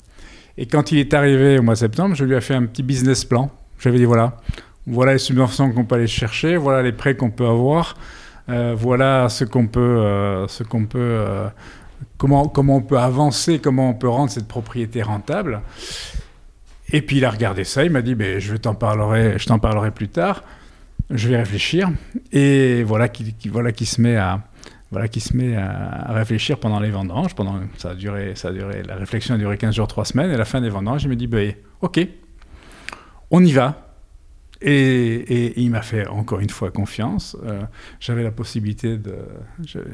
Et 0.57 0.65
quand 0.65 0.91
il 0.91 0.99
est 0.99 1.13
arrivé 1.13 1.59
au 1.59 1.61
mois 1.61 1.75
de 1.75 1.79
septembre, 1.79 2.15
je 2.15 2.25
lui 2.25 2.35
ai 2.35 2.41
fait 2.41 2.53
un 2.53 2.65
petit 2.65 2.83
business 2.83 3.25
plan. 3.25 3.49
J'avais 3.79 3.97
dit 3.97 4.05
voilà, 4.05 4.37
voilà 4.85 5.13
les 5.13 5.19
subventions 5.19 5.71
qu'on 5.71 5.85
peut 5.85 5.95
aller 5.95 6.07
chercher, 6.07 6.57
voilà 6.57 6.81
les 6.81 6.91
prêts 6.91 7.15
qu'on 7.15 7.31
peut 7.31 7.47
avoir, 7.47 7.95
euh, 8.49 8.75
voilà 8.77 9.29
ce 9.29 9.43
qu'on 9.43 9.67
peut, 9.67 9.79
euh, 9.79 10.47
ce 10.47 10.63
qu'on 10.63 10.85
peut, 10.85 10.99
euh, 10.99 11.47
comment, 12.17 12.47
comment 12.47 12.77
on 12.77 12.81
peut 12.81 12.99
avancer, 12.99 13.59
comment 13.59 13.89
on 13.89 13.93
peut 13.93 14.09
rendre 14.09 14.31
cette 14.31 14.47
propriété 14.47 15.01
rentable. 15.01 15.61
Et 16.93 17.01
puis 17.01 17.17
il 17.17 17.25
a 17.25 17.29
regardé 17.29 17.63
ça, 17.63 17.83
il 17.83 17.91
m'a 17.91 18.01
dit 18.01 18.15
ben, 18.15 18.39
je 18.39 18.55
t'en 18.55 18.75
parlerai, 18.75 19.39
je 19.39 19.45
t'en 19.45 19.59
parlerai 19.59 19.91
plus 19.91 20.09
tard. 20.09 20.43
Je 21.09 21.27
vais 21.27 21.37
réfléchir. 21.37 21.89
Et 22.31 22.83
voilà 22.83 23.09
qui, 23.09 23.35
voilà 23.49 23.71
qui 23.71 23.85
se 23.85 23.99
met 23.99 24.15
à, 24.15 24.39
voilà, 24.91 25.07
qui 25.07 25.21
se 25.21 25.35
met 25.35 25.55
à, 25.55 26.05
réfléchir 26.09 26.59
pendant 26.59 26.79
les 26.79 26.91
vendanges. 26.91 27.33
Pendant, 27.33 27.59
ça, 27.77 27.91
a 27.91 27.95
duré, 27.95 28.33
ça 28.35 28.49
a 28.49 28.51
duré, 28.51 28.83
la 28.83 28.95
réflexion 28.95 29.35
a 29.35 29.37
duré 29.37 29.57
15 29.57 29.75
jours, 29.75 29.87
3 29.87 30.05
semaines. 30.05 30.31
Et 30.31 30.35
à 30.35 30.37
la 30.37 30.45
fin 30.45 30.61
des 30.61 30.69
vendanges, 30.69 31.03
il 31.03 31.09
me 31.09 31.15
dit 31.15 31.27
ben, 31.27 31.53
Ok, 31.81 32.05
on 33.31 33.43
y 33.43 33.53
va. 33.53 33.87
Et, 34.63 35.59
il 35.59 35.71
m'a 35.71 35.81
fait 35.81 36.05
encore 36.07 36.39
une 36.39 36.51
fois 36.51 36.69
confiance. 36.69 37.35
Euh, 37.43 37.63
j'avais 37.99 38.21
la 38.21 38.29
possibilité 38.31 38.97
de. 38.97 39.15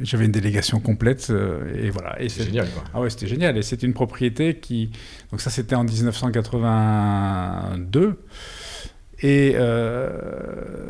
J'avais 0.01 0.25
une 0.25 0.31
délégation 0.31 0.81
complète. 0.81 1.29
Euh, 1.29 1.73
et 1.73 1.89
voilà. 1.89 2.21
Et 2.21 2.27
c'est 2.27 2.43
génial, 2.43 2.69
quoi. 2.71 2.83
Ah 2.93 2.99
ouais, 2.99 3.09
c'était 3.09 3.27
génial. 3.27 3.57
Et 3.57 3.61
c'est 3.61 3.81
une 3.83 3.93
propriété 3.93 4.55
qui. 4.55 4.91
Donc, 5.31 5.39
ça, 5.39 5.49
c'était 5.49 5.75
en 5.75 5.85
1982. 5.85 8.19
Et. 9.21 9.53
Euh, 9.55 10.89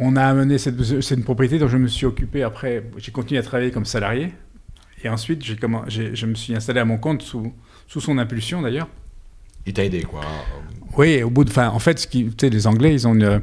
on 0.00 0.16
a 0.16 0.24
amené 0.24 0.58
cette, 0.58 0.82
c'est 1.00 1.14
une 1.14 1.24
propriété 1.24 1.58
dont 1.58 1.68
je 1.68 1.76
me 1.76 1.88
suis 1.88 2.06
occupé 2.06 2.42
après. 2.42 2.84
J'ai 2.98 3.12
continué 3.12 3.38
à 3.38 3.42
travailler 3.42 3.70
comme 3.70 3.84
salarié. 3.84 4.32
Et 5.02 5.08
ensuite, 5.08 5.44
j'ai, 5.44 5.56
comment, 5.56 5.84
je 5.88 6.26
me 6.26 6.34
suis 6.34 6.54
installé 6.54 6.80
à 6.80 6.84
mon 6.84 6.96
compte 6.96 7.22
sous, 7.22 7.52
sous 7.86 8.00
son 8.00 8.18
impulsion 8.18 8.62
d'ailleurs. 8.62 8.88
Il 9.66 9.72
t'a 9.72 9.84
aidé, 9.84 10.02
quoi. 10.02 10.20
Oui, 10.96 11.22
au 11.22 11.30
bout 11.30 11.44
de. 11.44 11.50
Fin, 11.50 11.68
en 11.68 11.78
fait, 11.78 11.98
ce 11.98 12.06
qui, 12.06 12.30
les 12.42 12.66
Anglais, 12.66 12.92
ils 12.92 13.08
ont 13.08 13.14
une, 13.14 13.42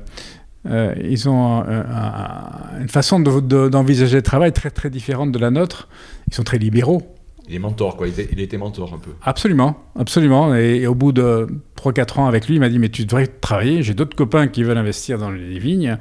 euh, 0.68 0.96
ils 1.04 1.28
ont 1.28 1.64
une 1.64 2.90
façon 2.90 3.20
d'envisager 3.20 4.18
le 4.18 4.22
travail 4.22 4.54
très, 4.54 4.70
très 4.70 4.90
différente 4.90 5.32
de 5.32 5.40
la 5.40 5.52
nôtre. 5.52 5.88
Ils 6.28 6.34
sont 6.34 6.44
très 6.44 6.58
libéraux. 6.58 7.04
Il 7.50 7.56
est 7.56 7.60
mentor, 7.60 7.98
quoi. 7.98 8.08
Il, 8.08 8.40
était 8.40 8.58
mentor 8.58 8.94
un 8.94 9.00
peu. 9.00 9.12
Absolument, 9.24 9.84
absolument. 9.98 10.56
Et, 10.56 10.86
au 10.88 10.96
bout 10.96 11.12
de 11.12 11.48
3-4 11.76 12.20
ans 12.20 12.28
avec 12.28 12.48
lui, 12.48 12.56
il 12.56 12.60
m'a 12.60 12.70
dit 12.70 12.80
Mais 12.80 12.90
tu 12.90 13.06
devrais 13.06 13.28
travailler. 13.28 13.82
J'ai 13.84 13.94
d'autres 13.94 14.16
copains 14.16 14.48
qui 14.48 14.64
veulent 14.64 14.78
investir 14.78 15.18
dans 15.18 15.32
les 15.32 15.60
vignes. 15.60 15.98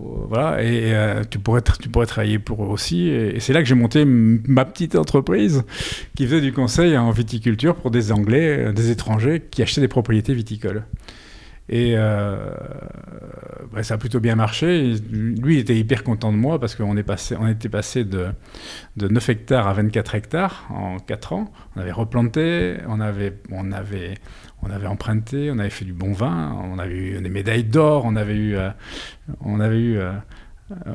Voilà, 0.00 0.62
et 0.62 0.94
euh, 0.94 1.24
tu, 1.28 1.38
pourrais 1.38 1.62
tu 1.80 1.88
pourrais 1.88 2.06
travailler 2.06 2.38
pour 2.38 2.64
eux 2.64 2.68
aussi. 2.68 3.08
Et, 3.08 3.40
c'est 3.40 3.52
là 3.52 3.60
que 3.60 3.68
j'ai 3.68 3.74
monté 3.74 4.04
ma 4.04 4.64
petite 4.64 4.94
entreprise 4.94 5.64
qui 6.14 6.26
faisait 6.26 6.40
du 6.40 6.52
conseil 6.52 6.96
en 6.96 7.10
viticulture 7.10 7.74
pour 7.74 7.90
des 7.90 8.12
Anglais, 8.12 8.66
euh, 8.66 8.72
des 8.72 8.90
étrangers 8.90 9.42
qui 9.50 9.62
achetaient 9.62 9.80
des 9.80 9.88
propriétés 9.88 10.34
viticoles. 10.34 10.84
Et 11.70 11.94
euh, 11.96 12.50
bah, 13.72 13.82
ça 13.82 13.94
a 13.94 13.98
plutôt 13.98 14.20
bien 14.20 14.36
marché. 14.36 14.94
Lui, 15.10 15.56
il 15.56 15.58
était 15.58 15.76
hyper 15.76 16.02
content 16.02 16.32
de 16.32 16.38
moi 16.38 16.58
parce 16.58 16.74
qu'on 16.74 16.96
on 16.96 17.48
était 17.48 17.68
passé 17.68 18.04
de, 18.04 18.28
de 18.96 19.08
9 19.08 19.28
hectares 19.28 19.68
à 19.68 19.74
24 19.74 20.14
hectares 20.14 20.66
en 20.70 20.98
4 20.98 21.32
ans. 21.34 21.52
On 21.76 21.80
avait 21.80 21.92
replanté, 21.92 22.76
on 22.88 23.00
avait, 23.00 23.34
on 23.52 23.70
avait, 23.72 24.14
on 24.62 24.70
avait 24.70 24.86
emprunté, 24.86 25.50
on 25.50 25.58
avait 25.58 25.70
fait 25.70 25.84
du 25.84 25.92
bon 25.92 26.12
vin, 26.12 26.56
on 26.64 26.78
avait 26.78 26.96
eu 26.96 27.20
des 27.20 27.28
médailles 27.28 27.64
d'or, 27.64 28.04
on 28.04 28.16
avait 28.16 28.34
eu, 28.34 28.56
euh, 28.56 28.70
on 29.40 29.60
avait 29.60 29.78
eu, 29.78 29.98
euh, 29.98 30.12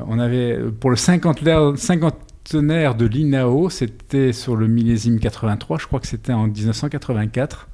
on 0.06 0.18
avait 0.18 0.58
pour 0.80 0.90
le 0.90 0.96
cinquantenaire, 0.96 1.72
cinquantenaire 1.76 2.94
de 2.94 3.06
l'INAO, 3.06 3.70
c'était 3.70 4.32
sur 4.32 4.56
le 4.56 4.68
millésime 4.68 5.18
83, 5.18 5.78
je 5.78 5.86
crois 5.86 6.00
que 6.00 6.06
c'était 6.06 6.32
en 6.32 6.46
1984. 6.46 7.68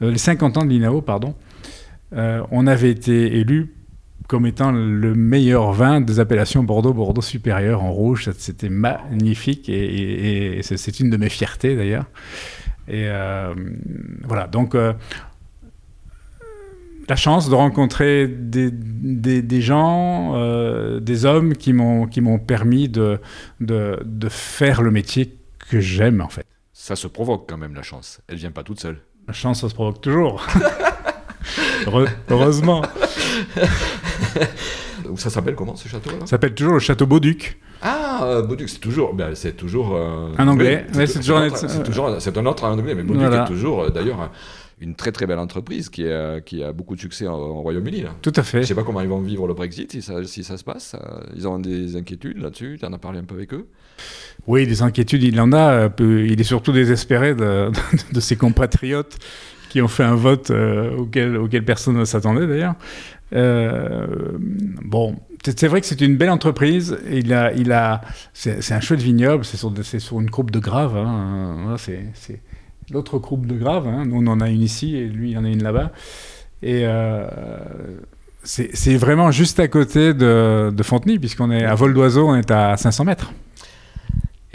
les 0.00 0.18
50 0.18 0.58
ans 0.58 0.64
de 0.64 0.70
l'INAO, 0.70 1.02
pardon, 1.02 1.34
on 2.12 2.66
avait 2.66 2.90
été 2.90 3.38
élu 3.38 3.76
comme 4.26 4.46
étant 4.46 4.72
le 4.72 5.14
meilleur 5.14 5.72
vin 5.72 6.00
des 6.00 6.18
appellations 6.18 6.62
Bordeaux, 6.62 6.92
Bordeaux 6.92 7.22
supérieur 7.22 7.82
en 7.82 7.92
rouge. 7.92 8.30
C'était 8.36 8.68
magnifique 8.68 9.68
et, 9.68 10.60
c'est 10.62 11.00
une 11.00 11.10
de 11.10 11.16
mes 11.16 11.28
fiertés 11.28 11.76
d'ailleurs. 11.76 12.06
Et 12.88 13.08
voilà, 14.24 14.46
donc 14.46 14.74
la 17.08 17.16
chance 17.16 17.48
de 17.48 17.54
rencontrer 17.54 18.26
des, 18.26 18.70
des, 18.70 19.60
gens, 19.60 20.34
euh, 20.36 21.00
des 21.00 21.24
hommes 21.24 21.54
qui 21.54 21.72
m'ont 21.72 22.38
permis 22.38 22.88
de, 22.88 23.20
de, 23.60 24.00
de, 24.04 24.28
faire 24.28 24.82
le 24.82 24.90
métier 24.90 25.36
que 25.70 25.80
j'aime 25.80 26.20
en 26.20 26.28
fait. 26.28 26.46
Ça 26.72 26.96
se 26.96 27.06
provoque 27.06 27.48
quand 27.48 27.58
même 27.58 27.74
la 27.74 27.82
chance. 27.82 28.20
Elle 28.28 28.36
vient 28.36 28.50
pas 28.50 28.62
toute 28.62 28.80
seule. 28.80 28.98
La 29.26 29.32
chance, 29.32 29.60
ça 29.60 29.68
se 29.68 29.74
provoque 29.74 30.00
toujours. 30.00 30.46
heureusement. 32.30 32.82
ça 35.16 35.30
s'appelle 35.30 35.54
comment 35.54 35.76
ce 35.76 35.88
château 35.88 36.10
Ça 36.20 36.26
s'appelle 36.26 36.54
toujours 36.54 36.74
le 36.74 36.80
château 36.80 37.06
Bauduc. 37.06 37.58
Ah, 37.82 38.24
euh, 38.24 38.42
Bauduc, 38.42 38.68
c'est 38.68 38.78
toujours, 38.78 39.14
ben, 39.14 39.34
c'est 39.34 39.56
toujours 39.56 39.94
euh, 39.94 40.28
un 40.38 40.48
anglais. 40.48 40.86
c'est 40.92 41.20
toujours, 41.84 42.16
c'est 42.18 42.36
un 42.36 42.46
autre 42.46 42.64
anglais, 42.64 42.94
mais 42.94 43.02
Bauduc 43.02 43.22
est 43.22 43.46
toujours 43.46 43.90
d'ailleurs 43.90 44.30
une 44.78 44.94
très 44.94 45.10
très 45.10 45.26
belle 45.26 45.38
entreprise 45.38 45.88
qui 45.88 46.06
a, 46.06 46.40
qui 46.42 46.62
a 46.62 46.70
beaucoup 46.72 46.96
de 46.96 47.00
succès 47.00 47.26
en, 47.26 47.62
Royaume-Uni. 47.62 48.04
Tout 48.20 48.32
à 48.36 48.42
fait. 48.42 48.58
Je 48.58 48.62
ne 48.62 48.66
sais 48.66 48.74
pas 48.74 48.82
comment 48.82 49.00
ils 49.00 49.08
vont 49.08 49.22
vivre 49.22 49.46
le 49.46 49.54
Brexit, 49.54 49.90
si 49.90 50.02
ça, 50.02 50.22
si 50.24 50.44
ça 50.44 50.58
se 50.58 50.64
passe. 50.64 50.94
Ils 51.34 51.48
ont 51.48 51.58
des 51.58 51.96
inquiétudes 51.96 52.38
là-dessus. 52.42 52.76
Tu 52.78 52.84
en 52.84 52.92
as 52.92 52.98
parlé 52.98 53.18
un 53.18 53.24
peu 53.24 53.34
avec 53.34 53.54
eux? 53.54 53.66
Oui, 54.46 54.66
des 54.66 54.82
inquiétudes, 54.82 55.22
il 55.22 55.40
en 55.40 55.52
a. 55.52 55.88
Il 55.98 56.38
est 56.38 56.44
surtout 56.44 56.72
désespéré 56.72 57.34
de, 57.34 57.70
de 58.12 58.20
ses 58.20 58.36
compatriotes 58.36 59.18
qui 59.76 59.82
ont 59.82 59.88
fait 59.88 60.04
un 60.04 60.14
vote 60.14 60.50
euh, 60.50 60.96
auquel, 60.96 61.36
auquel 61.36 61.64
personne 61.64 61.98
ne 61.98 62.04
s'attendait 62.04 62.46
d'ailleurs. 62.46 62.74
Euh, 63.32 64.06
bon, 64.38 65.16
c'est 65.44 65.68
vrai 65.68 65.80
que 65.80 65.86
c'est 65.86 66.00
une 66.00 66.16
belle 66.16 66.30
entreprise. 66.30 66.98
Il 67.10 67.32
a, 67.32 67.52
il 67.52 67.72
a, 67.72 68.00
c'est 68.32 68.72
un 68.72 68.80
chouette 68.80 69.00
vignoble. 69.00 69.44
C'est 69.44 69.98
sur, 69.98 70.20
une 70.20 70.30
croupe 70.30 70.50
de 70.50 70.58
grave. 70.58 70.96
Hein. 70.96 71.76
c'est 71.78 72.40
l'autre 72.90 73.18
groupe 73.18 73.46
de 73.46 73.54
Grave. 73.54 73.86
Hein. 73.86 74.04
Nous, 74.06 74.22
on 74.22 74.26
en 74.26 74.40
a 74.40 74.48
une 74.48 74.62
ici 74.62 74.96
et 74.96 75.06
lui, 75.06 75.32
il 75.32 75.38
en 75.38 75.44
a 75.44 75.48
une 75.48 75.62
là-bas. 75.62 75.92
Et 76.62 76.82
euh, 76.84 77.26
c'est 78.42 78.96
vraiment 78.96 79.30
juste 79.30 79.60
à 79.60 79.68
côté 79.68 80.14
de, 80.14 80.72
de 80.74 80.82
Fontenay, 80.82 81.18
puisqu'on 81.18 81.50
est 81.50 81.64
à 81.64 81.74
vol 81.74 81.94
d'oiseau, 81.94 82.28
on 82.28 82.36
est 82.36 82.50
à 82.50 82.76
500 82.76 83.04
mètres. 83.04 83.32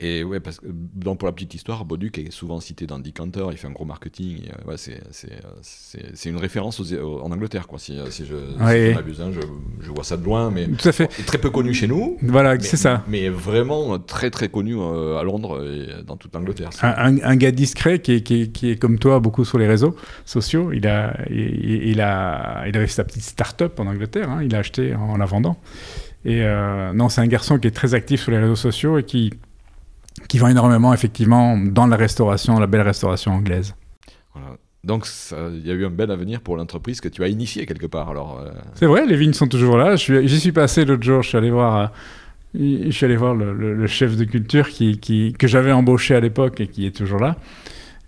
Et 0.02 0.24
ouais, 0.24 0.40
parce 0.40 0.60
que 0.60 0.66
donc 0.68 1.20
pour 1.20 1.28
la 1.28 1.32
petite 1.32 1.54
histoire, 1.54 1.86
Bauduc 1.86 2.18
est 2.18 2.32
souvent 2.32 2.60
cité 2.60 2.88
dans 2.88 2.98
Decanter, 2.98 3.46
il 3.52 3.58
fait 3.58 3.68
un 3.68 3.72
gros 3.72 3.86
marketing. 3.86 4.50
ouais, 4.68 4.76
c'est 4.78 6.30
une 6.30 6.38
référence 6.38 6.82
en 6.82 7.32
Angleterre, 7.32 7.68
quoi. 7.68 7.78
Si, 7.78 8.00
si 8.10 8.26
je, 8.26 8.36
si 8.36 8.96
m'abuse, 8.96 9.22
hein, 9.22 9.32
je, 9.32 9.42
je, 9.80 9.92
vois 9.92 10.04
ça 10.04 10.18
de 10.18 10.24
loin, 10.24 10.50
mais 10.50 10.68
Tout 10.68 10.90
à 10.90 10.92
fait. 10.92 11.08
très 11.08 11.38
peu 11.38 11.52
connu 11.52 11.74
chez 11.74 11.88
nous. 11.88 12.18
Voilà, 12.24 12.60
c'est 12.60 12.78
ça. 12.78 13.04
Mais 13.08 13.30
vraiment 13.30 14.00
très 14.00 14.32
très 14.32 14.50
connu 14.50 14.76
euh, 14.76 15.18
à 15.18 15.24
Londres 15.24 15.64
et 15.64 16.04
dans 16.04 16.18
toute 16.18 16.34
l'Angleterre. 16.34 16.72
Un, 16.82 17.18
un, 17.22 17.36
gars 17.36 17.52
discret 17.52 18.00
qui 18.00 18.14
est, 18.14 18.22
qui, 18.22 18.42
est, 18.42 18.48
qui 18.52 18.72
est, 18.72 18.78
comme 18.78 18.98
toi 18.98 19.20
beaucoup 19.20 19.46
sur 19.46 19.60
les 19.60 19.68
réseaux 19.68 19.96
sociaux. 20.26 20.72
Il 20.72 20.88
a, 20.88 21.16
il, 21.30 21.90
il 21.90 22.02
a, 22.02 22.66
il 22.68 22.76
avait 22.76 22.88
sa 22.88 23.04
petite 23.04 23.24
start-up 23.24 23.80
en 23.80 23.86
Angleterre. 23.86 24.30
Hein, 24.32 24.42
il 24.44 24.56
a 24.56 24.60
acheté 24.60 24.96
en 24.96 25.18
la 25.18 25.26
vendant. 25.26 25.58
Et 26.26 26.42
euh, 26.42 26.94
non, 26.94 27.10
c'est 27.10 27.22
un 27.22 27.28
garçon 27.28 27.58
qui 27.60 27.68
est 27.68 27.72
très 27.72 27.94
actif 27.94 28.22
sur 28.22 28.32
les 28.32 28.38
réseaux 28.40 28.56
sociaux 28.56 28.98
et 28.98 29.04
qui 29.04 29.32
qui 30.28 30.38
vend 30.38 30.48
énormément 30.48 30.94
effectivement 30.94 31.58
dans 31.58 31.88
la 31.88 31.96
restauration, 31.96 32.60
la 32.60 32.68
belle 32.68 32.82
restauration 32.82 33.32
anglaise. 33.32 33.76
Voilà. 34.34 34.58
Donc 34.84 35.08
il 35.54 35.66
y 35.66 35.72
a 35.72 35.74
eu 35.74 35.86
un 35.86 35.92
bel 35.92 36.10
avenir 36.10 36.42
pour 36.42 36.58
l'entreprise 36.58 37.02
que 37.02 37.08
tu 37.08 37.24
as 37.24 37.28
initié 37.28 37.66
quelque 37.66 37.86
part. 37.86 38.10
Alors. 38.10 38.40
Euh. 38.40 38.52
C'est 38.76 38.88
vrai, 38.88 39.06
les 39.06 39.16
vignes 39.16 39.34
sont 39.34 39.48
toujours 39.48 39.78
là. 39.78 39.96
J'y 39.96 40.40
suis, 40.40 40.52
passé 40.52 40.86
l'autre 40.86 41.04
jour. 41.04 41.22
Je 41.22 41.30
suis 41.30 41.38
allé 41.38 41.52
voir. 41.52 41.78
Euh, 41.78 41.88
je 42.54 42.92
suis 42.92 43.06
allé 43.06 43.16
voir 43.16 43.36
le, 43.36 43.88
chef 43.88 44.18
de 44.18 44.26
culture 44.26 44.68
qui, 44.68 45.00
qui 45.00 45.34
que 45.34 45.48
j'avais 45.48 45.72
embauché 45.72 46.16
à 46.16 46.20
l'époque 46.20 46.60
et 46.60 46.68
qui 46.68 46.86
est 46.86 46.96
toujours 46.96 47.20
là. 47.20 47.38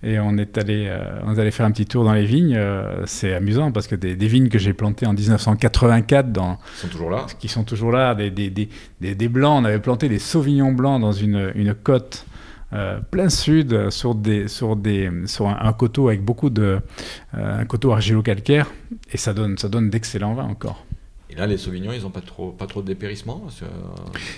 Et 0.03 0.19
on 0.19 0.37
est 0.37 0.57
allé, 0.57 0.87
euh, 0.89 1.21
on 1.25 1.33
est 1.33 1.39
allé 1.39 1.51
faire 1.51 1.65
un 1.65 1.71
petit 1.71 1.85
tour 1.85 2.03
dans 2.03 2.13
les 2.13 2.25
vignes. 2.25 2.57
Euh, 2.57 3.03
c'est 3.05 3.33
amusant 3.33 3.71
parce 3.71 3.87
que 3.87 3.95
des, 3.95 4.15
vignes 4.27 4.49
que 4.49 4.59
j'ai 4.59 4.73
plantées 4.73 5.05
en 5.05 5.13
1984 5.13 6.31
dans, 6.31 6.59
sont 6.75 6.89
toujours 6.89 7.09
là. 7.09 7.25
Qui 7.39 7.47
sont 7.47 7.63
toujours 7.63 7.91
là. 7.91 8.13
Des, 8.13 8.29
des, 8.29 8.49
des, 8.99 9.27
blancs. 9.29 9.61
On 9.61 9.65
avait 9.65 9.79
planté 9.79 10.09
des 10.09 10.19
sauvignons 10.19 10.73
blancs 10.73 10.99
dans 10.99 11.13
une, 11.13 11.53
une 11.55 11.73
côte 11.73 12.25
euh, 12.73 12.99
plein 13.11 13.29
sud 13.29 13.89
sur, 13.91 14.13
des, 14.13 14.49
sur, 14.49 14.75
des, 14.75 15.09
sur 15.25 15.47
un, 15.47 15.73
coteau 15.73 16.09
avec 16.09 16.21
beaucoup 16.21 16.49
de 16.49 16.79
un 17.31 17.63
coteau 17.63 17.93
argilo-calcaire 17.93 18.69
et 19.11 19.17
ça 19.17 19.33
donne, 19.33 19.57
ça 19.57 19.69
donne 19.69 19.89
d'excellents 19.89 20.33
vins 20.33 20.43
encore. 20.43 20.85
Et 21.29 21.35
là, 21.35 21.47
les 21.47 21.57
sauvignons, 21.57 21.93
ils 21.93 22.01
n'ont 22.01 22.09
pas 22.09 22.21
trop, 22.21 22.51
pas 22.51 22.67
trop 22.67 22.81
de 22.81 22.87
dépérissement 22.87 23.47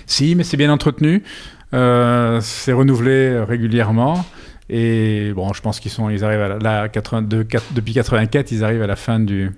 Si, 0.06 0.36
mais 0.36 0.44
c'est 0.44 0.56
bien 0.56 0.70
entretenu. 0.70 1.24
c'est 1.72 2.72
renouvelé 2.72 3.40
régulièrement. 3.40 4.24
Et 4.68 5.32
bon, 5.34 5.52
je 5.52 5.62
pense 5.62 5.78
qu'ils 5.78 5.92
sont, 5.92 6.10
ils 6.10 6.24
arrivent 6.24 6.40
à 6.40 6.58
la, 6.58 6.88
82, 6.88 7.46
depuis 7.72 7.94
84, 7.94 8.50
ils 8.50 8.64
arrivent 8.64 8.82
à 8.82 8.86
la 8.86 8.96
fin 8.96 9.20
du, 9.20 9.52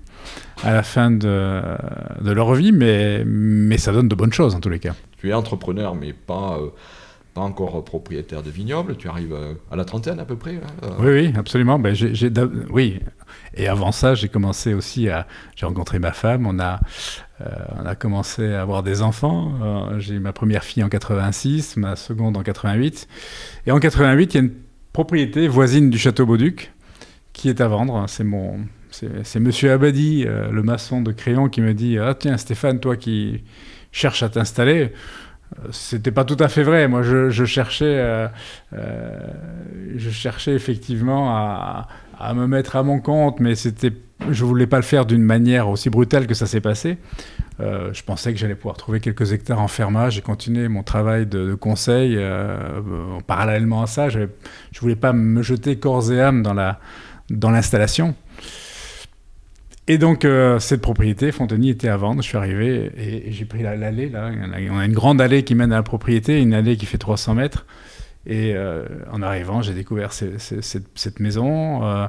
à 0.64 0.72
la 0.72 0.82
fin 0.82 1.10
de, 1.10 1.62
de, 2.20 2.30
leur 2.30 2.54
vie, 2.54 2.72
mais, 2.72 3.24
mais 3.24 3.78
ça 3.78 3.92
donne 3.92 4.08
de 4.08 4.14
bonnes 4.14 4.32
choses 4.32 4.54
en 4.54 4.60
tous 4.60 4.68
les 4.68 4.78
cas. 4.78 4.94
Tu 5.18 5.30
es 5.30 5.32
entrepreneur, 5.32 5.94
mais 5.94 6.12
pas, 6.12 6.58
euh, 6.60 6.68
pas 7.32 7.40
encore 7.40 7.82
propriétaire 7.84 8.42
de 8.42 8.50
vignoble. 8.50 8.96
Tu 8.96 9.08
arrives 9.08 9.32
euh, 9.32 9.54
à 9.70 9.76
la 9.76 9.84
trentaine 9.84 10.20
à 10.20 10.24
peu 10.24 10.36
près. 10.36 10.60
Euh. 10.82 10.88
Oui, 10.98 11.10
oui, 11.10 11.32
absolument. 11.36 11.78
Ben, 11.78 11.94
j'ai, 11.94 12.30
oui. 12.70 13.00
Et 13.54 13.66
avant 13.66 13.92
ça, 13.92 14.14
j'ai 14.14 14.28
commencé 14.28 14.74
aussi 14.74 15.08
à. 15.08 15.26
J'ai 15.56 15.64
rencontré 15.64 15.98
ma 15.98 16.12
femme. 16.12 16.46
On 16.46 16.58
a, 16.60 16.80
on 17.80 17.86
a 17.86 17.94
commencé 17.94 18.52
à 18.52 18.62
avoir 18.62 18.82
des 18.82 19.02
enfants. 19.02 19.98
j'ai 19.98 20.14
eu 20.14 20.20
ma 20.20 20.32
première 20.32 20.64
fille 20.64 20.84
en 20.84 20.88
86, 20.88 21.76
ma 21.76 21.96
seconde 21.96 22.36
en 22.36 22.42
88. 22.42 23.08
Et 23.66 23.72
en 23.72 23.80
88, 23.80 24.34
il 24.34 24.36
y 24.36 24.40
a 24.40 24.44
une 24.44 24.54
propriété 24.98 25.46
voisine 25.46 25.90
du 25.90 25.96
château 25.96 26.26
Bauduc 26.26 26.72
qui 27.32 27.48
est 27.48 27.60
à 27.60 27.68
vendre. 27.68 28.06
C'est 28.08 28.24
mon, 28.24 28.58
c'est 28.90 29.38
Monsieur 29.38 29.70
Abadi, 29.70 30.24
euh, 30.26 30.50
le 30.50 30.64
maçon 30.64 31.02
de 31.02 31.12
Crayon, 31.12 31.48
qui 31.48 31.60
me 31.60 31.72
dit 31.72 32.00
Ah, 32.00 32.16
tiens, 32.18 32.36
Stéphane, 32.36 32.80
toi 32.80 32.96
qui 32.96 33.44
cherches 33.92 34.24
à 34.24 34.28
t'installer. 34.28 34.92
Euh, 35.56 35.68
c'était 35.70 36.10
pas 36.10 36.24
tout 36.24 36.36
à 36.40 36.48
fait 36.48 36.64
vrai. 36.64 36.88
Moi, 36.88 37.02
je, 37.04 37.44
cherchais, 37.44 37.84
euh, 37.86 38.26
je 39.94 40.10
cherchais 40.10 40.54
effectivement 40.54 41.30
à, 41.30 41.86
à, 42.18 42.34
me 42.34 42.48
mettre 42.48 42.74
à 42.74 42.82
mon 42.82 42.98
compte, 42.98 43.38
mais 43.38 43.54
c'était, 43.54 43.92
je 44.28 44.44
voulais 44.44 44.66
pas 44.66 44.78
le 44.78 44.82
faire 44.82 45.06
d'une 45.06 45.22
manière 45.22 45.68
aussi 45.68 45.90
brutale 45.90 46.26
que 46.26 46.34
ça 46.34 46.46
s'est 46.46 46.60
passé. 46.60 46.98
Euh, 47.60 47.92
je 47.92 48.02
pensais 48.04 48.32
que 48.32 48.38
j'allais 48.38 48.54
pouvoir 48.54 48.76
trouver 48.76 49.00
quelques 49.00 49.32
hectares 49.32 49.60
en 49.60 49.68
fermage 49.68 50.18
et 50.18 50.22
continuer 50.22 50.68
mon 50.68 50.82
travail 50.82 51.26
de, 51.26 51.54
conseil. 51.54 52.14
Euh, 52.16 52.80
parallèlement 53.26 53.82
à 53.82 53.86
ça, 53.86 54.08
je 54.08 54.20
ne 54.20 54.26
voulais 54.80 54.96
pas 54.96 55.12
me 55.12 55.42
jeter 55.42 55.76
corps 55.76 56.12
et 56.12 56.20
âme 56.20 56.42
dans, 56.42 56.54
la, 56.54 56.78
dans 57.30 57.50
l'installation. 57.50 58.14
Et 59.88 59.96
donc, 59.96 60.24
euh, 60.24 60.58
cette 60.58 60.82
propriété, 60.82 61.32
Fontenay, 61.32 61.70
était 61.70 61.88
à 61.88 61.96
vendre. 61.96 62.22
Je 62.22 62.28
suis 62.28 62.36
arrivé 62.36 62.92
et, 62.96 63.32
j'ai 63.32 63.44
pris 63.44 63.62
l'allée. 63.62 64.12
On 64.14 64.78
a 64.78 64.84
une 64.84 64.92
grande 64.92 65.20
allée 65.20 65.42
qui 65.44 65.54
mène 65.54 65.72
à 65.72 65.76
la 65.76 65.82
propriété, 65.82 66.40
une 66.40 66.54
allée 66.54 66.76
qui 66.76 66.86
fait 66.86 66.98
300 66.98 67.34
mètres. 67.34 67.66
Et 68.26 68.54
en 69.10 69.22
arrivant, 69.22 69.62
j'ai 69.62 69.72
découvert 69.72 70.12
cette, 70.12 71.20
maison, 71.20 72.08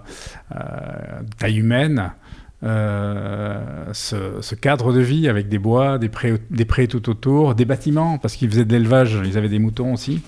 taille 1.38 1.60
humaine, 1.60 2.12
euh, 2.62 3.86
ce, 3.94 4.56
cadre 4.56 4.92
de 4.92 5.00
vie 5.00 5.30
avec 5.30 5.48
des 5.48 5.60
bois, 5.60 5.98
des 5.98 6.10
prés, 6.10 6.34
des 6.50 6.66
prés 6.66 6.88
tout 6.88 7.10
autour, 7.10 7.56
des 7.56 7.66
bâtiments, 7.66 8.18
parce 8.18 8.36
qu'ils 8.36 8.50
faisaient 8.50 8.66
de 8.66 8.74
l'élevage, 8.74 9.18
ils 9.24 9.38
avaient 9.38 9.50
des 9.50 9.60
moutons 9.60 9.94
aussi. 9.94 10.22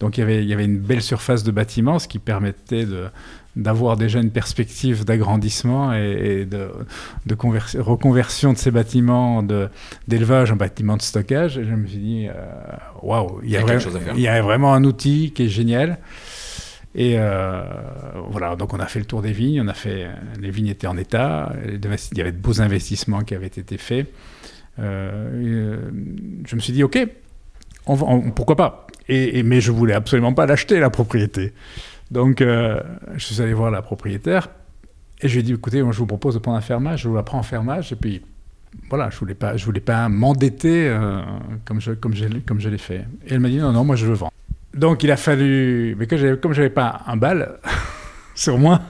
Donc 0.00 0.18
il 0.18 0.20
y, 0.20 0.22
avait, 0.22 0.42
il 0.42 0.48
y 0.48 0.52
avait 0.52 0.66
une 0.66 0.78
belle 0.78 1.00
surface 1.02 1.44
de 1.44 1.50
bâtiments, 1.50 1.98
ce 1.98 2.06
qui 2.06 2.18
permettait 2.18 2.86
d'avoir 3.56 3.96
déjà 3.96 4.20
une 4.20 4.30
perspective 4.30 5.04
d'agrandissement 5.04 5.94
et, 5.94 6.44
de, 6.44 6.68
de 7.26 7.80
reconversion 7.80 8.52
de 8.52 8.58
ces 8.58 8.70
bâtiments 8.70 9.42
d'élevage 10.06 10.52
en 10.52 10.56
bâtiments 10.56 10.98
de 10.98 11.02
stockage. 11.02 11.56
Et 11.56 11.64
je 11.64 11.74
me 11.74 11.86
suis 11.86 11.98
dit, 11.98 12.28
euh, 12.28 12.32
waouh, 13.02 13.40
il, 13.42 13.50
y 13.50 13.56
a, 13.56 13.62
il 14.14 14.20
y 14.20 14.28
a 14.28 14.42
vraiment 14.42 14.74
un 14.74 14.84
outil 14.84 15.32
qui 15.34 15.44
est 15.44 15.48
génial. 15.48 15.98
Et 16.94 17.14
euh, 17.16 17.62
voilà, 18.30 18.56
donc 18.56 18.72
on 18.72 18.80
a 18.80 18.86
fait 18.86 18.98
le 18.98 19.04
tour 19.04 19.22
des 19.22 19.32
vignes, 19.32 19.60
on 19.60 19.68
a 19.68 19.74
fait, 19.74 20.08
les 20.40 20.50
vignes 20.50 20.68
étaient 20.68 20.86
en 20.86 20.96
état, 20.96 21.52
il 21.66 22.18
y 22.18 22.20
avait 22.20 22.32
de 22.32 22.38
beaux 22.38 22.60
investissements 22.60 23.22
qui 23.22 23.34
avaient 23.34 23.46
été 23.46 23.76
faits. 23.76 24.12
Euh, 24.78 25.90
je 26.46 26.56
me 26.56 26.60
suis 26.60 26.72
dit, 26.72 26.82
ok, 26.82 26.98
pourquoi 28.34 28.56
pas? 28.56 28.86
Et, 29.08 29.42
Mais 29.42 29.60
je 29.60 29.70
voulais 29.70 29.94
absolument 29.94 30.32
pas 30.32 30.46
l'acheter, 30.46 30.80
la 30.80 30.90
propriété. 30.90 31.52
Donc 32.10 32.40
euh, 32.40 32.80
je 33.16 33.24
suis 33.24 33.42
allé 33.42 33.52
voir 33.52 33.70
la 33.70 33.82
propriétaire 33.82 34.48
et 35.20 35.28
je 35.28 35.34
lui 35.34 35.40
ai 35.40 35.42
dit, 35.42 35.52
écoutez, 35.52 35.82
moi 35.82 35.92
je 35.92 35.98
vous 35.98 36.06
propose 36.06 36.34
de 36.34 36.38
prendre 36.38 36.56
un 36.56 36.62
fermage, 36.62 37.02
je 37.02 37.08
vous 37.08 37.16
la 37.16 37.22
prends 37.22 37.38
en 37.38 37.42
fermage, 37.42 37.92
et 37.92 37.96
puis 37.96 38.22
voilà, 38.88 39.10
je 39.10 39.18
voulais 39.18 39.34
pas, 39.34 39.56
je 39.58 39.64
voulais 39.64 39.80
pas 39.80 40.08
m'endetter 40.08 40.96
comme 41.66 41.80
je 41.80 42.68
l'ai 42.68 42.78
fait. 42.78 43.04
Et 43.26 43.34
elle 43.34 43.40
m'a 43.40 43.50
dit, 43.50 43.58
non, 43.58 43.72
non, 43.72 43.84
moi 43.84 43.96
je 43.96 44.06
veux 44.06 44.14
vendre. 44.14 44.32
Donc 44.78 45.02
il 45.02 45.10
a 45.10 45.16
fallu, 45.16 45.96
mais 45.98 46.06
comme 46.06 46.52
j'avais 46.52 46.70
pas 46.70 47.00
un 47.06 47.16
bal, 47.16 47.58
sur 48.36 48.58
moi. 48.58 48.80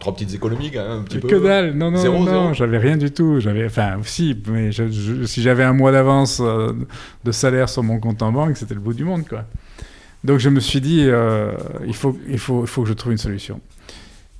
Trois, 0.00 0.12
petites 0.12 0.34
économies, 0.34 0.72
quand 0.72 0.82
même, 0.82 0.98
un 0.98 1.02
petit 1.02 1.18
peu. 1.18 1.28
Que 1.28 1.36
dalle, 1.36 1.74
non, 1.74 1.92
non, 1.92 1.98
zéro, 1.98 2.24
non, 2.24 2.52
j'avais 2.52 2.78
rien 2.78 2.96
du 2.96 3.12
tout. 3.12 3.38
J'avais, 3.38 3.66
enfin, 3.66 3.98
si, 4.02 4.36
mais 4.48 4.70
si 4.72 5.42
j'avais 5.42 5.62
un 5.62 5.72
mois 5.72 5.92
d'avance 5.92 6.40
euh, 6.42 6.72
de 7.24 7.30
salaire 7.30 7.68
sur 7.68 7.84
mon 7.84 8.00
compte 8.00 8.20
en 8.22 8.32
banque, 8.32 8.56
c'était 8.56 8.74
le 8.74 8.80
bout 8.80 8.92
du 8.92 9.04
monde, 9.04 9.26
quoi. 9.28 9.44
Donc 10.24 10.40
je 10.40 10.48
me 10.48 10.58
suis 10.58 10.80
dit, 10.80 11.04
euh, 11.06 11.52
il, 11.86 11.94
faut, 11.94 12.18
il, 12.28 12.38
faut, 12.38 12.62
il 12.62 12.66
faut 12.66 12.82
que 12.82 12.88
je 12.88 12.92
trouve 12.94 13.12
une 13.12 13.18
solution. 13.18 13.60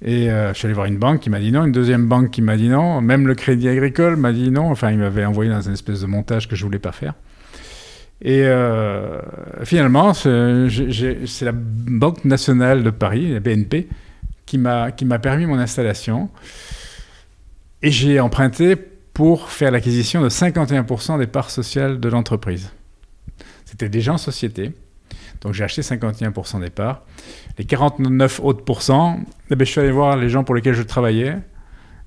Et 0.02 0.28
euh, 0.30 0.52
je 0.52 0.58
suis 0.58 0.66
allé 0.66 0.74
voir 0.74 0.86
une 0.86 0.98
banque 0.98 1.20
qui 1.20 1.30
m'a 1.30 1.38
dit 1.38 1.52
non, 1.52 1.64
une 1.64 1.72
deuxième 1.72 2.06
banque 2.08 2.30
qui 2.30 2.42
m'a 2.42 2.56
dit 2.56 2.68
non, 2.68 3.00
même 3.00 3.28
le 3.28 3.34
Crédit 3.34 3.68
Agricole 3.68 4.16
m'a 4.16 4.32
dit 4.32 4.50
non. 4.50 4.70
Enfin, 4.70 4.90
il 4.90 4.98
m'avait 4.98 5.24
envoyé 5.24 5.50
dans 5.50 5.60
une 5.60 5.74
espèce 5.74 6.00
de 6.00 6.06
montage 6.06 6.48
que 6.48 6.56
je 6.56 6.64
voulais 6.64 6.78
pas 6.78 6.92
faire. 6.92 7.14
Et 8.22 8.42
euh, 8.44 9.20
finalement, 9.64 10.12
c'est 10.12 10.28
la 11.42 11.52
Banque 11.52 12.24
nationale 12.24 12.82
de 12.82 12.90
Paris, 12.90 13.32
la 13.32 13.40
BNP, 13.40 13.88
qui 14.46 14.58
m'a 14.58 15.18
permis 15.20 15.46
mon 15.46 15.58
installation. 15.58 16.28
Et 17.82 17.90
j'ai 17.90 18.20
emprunté 18.20 18.76
pour 18.76 19.50
faire 19.50 19.70
l'acquisition 19.70 20.22
de 20.22 20.28
51% 20.28 21.18
des 21.18 21.26
parts 21.26 21.50
sociales 21.50 21.98
de 21.98 22.08
l'entreprise. 22.08 22.70
C'était 23.64 23.88
déjà 23.88 24.12
en 24.12 24.18
société. 24.18 24.72
Donc 25.40 25.54
j'ai 25.54 25.64
acheté 25.64 25.80
51% 25.80 26.60
des 26.60 26.70
parts. 26.70 27.02
Les 27.56 27.64
49 27.64 28.40
autres 28.42 28.64
pourcents, 28.64 29.20
eh 29.50 29.56
ben, 29.56 29.64
je 29.64 29.70
suis 29.70 29.80
allé 29.80 29.90
voir 29.90 30.16
les 30.16 30.28
gens 30.28 30.44
pour 30.44 30.54
lesquels 30.54 30.74
je 30.74 30.82
travaillais. 30.82 31.38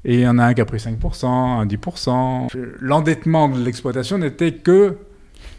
Et 0.06 0.16
il 0.16 0.20
y 0.20 0.28
en 0.28 0.38
a 0.38 0.46
un 0.46 0.54
qui 0.54 0.62
a 0.62 0.66
pris 0.66 0.78
5%, 0.78 1.26
un 1.26 1.66
10%. 1.66 2.50
L'endettement 2.82 3.50
de 3.50 3.64
l'exploitation 3.64 4.18
n'était 4.18 4.52
que 4.52 4.98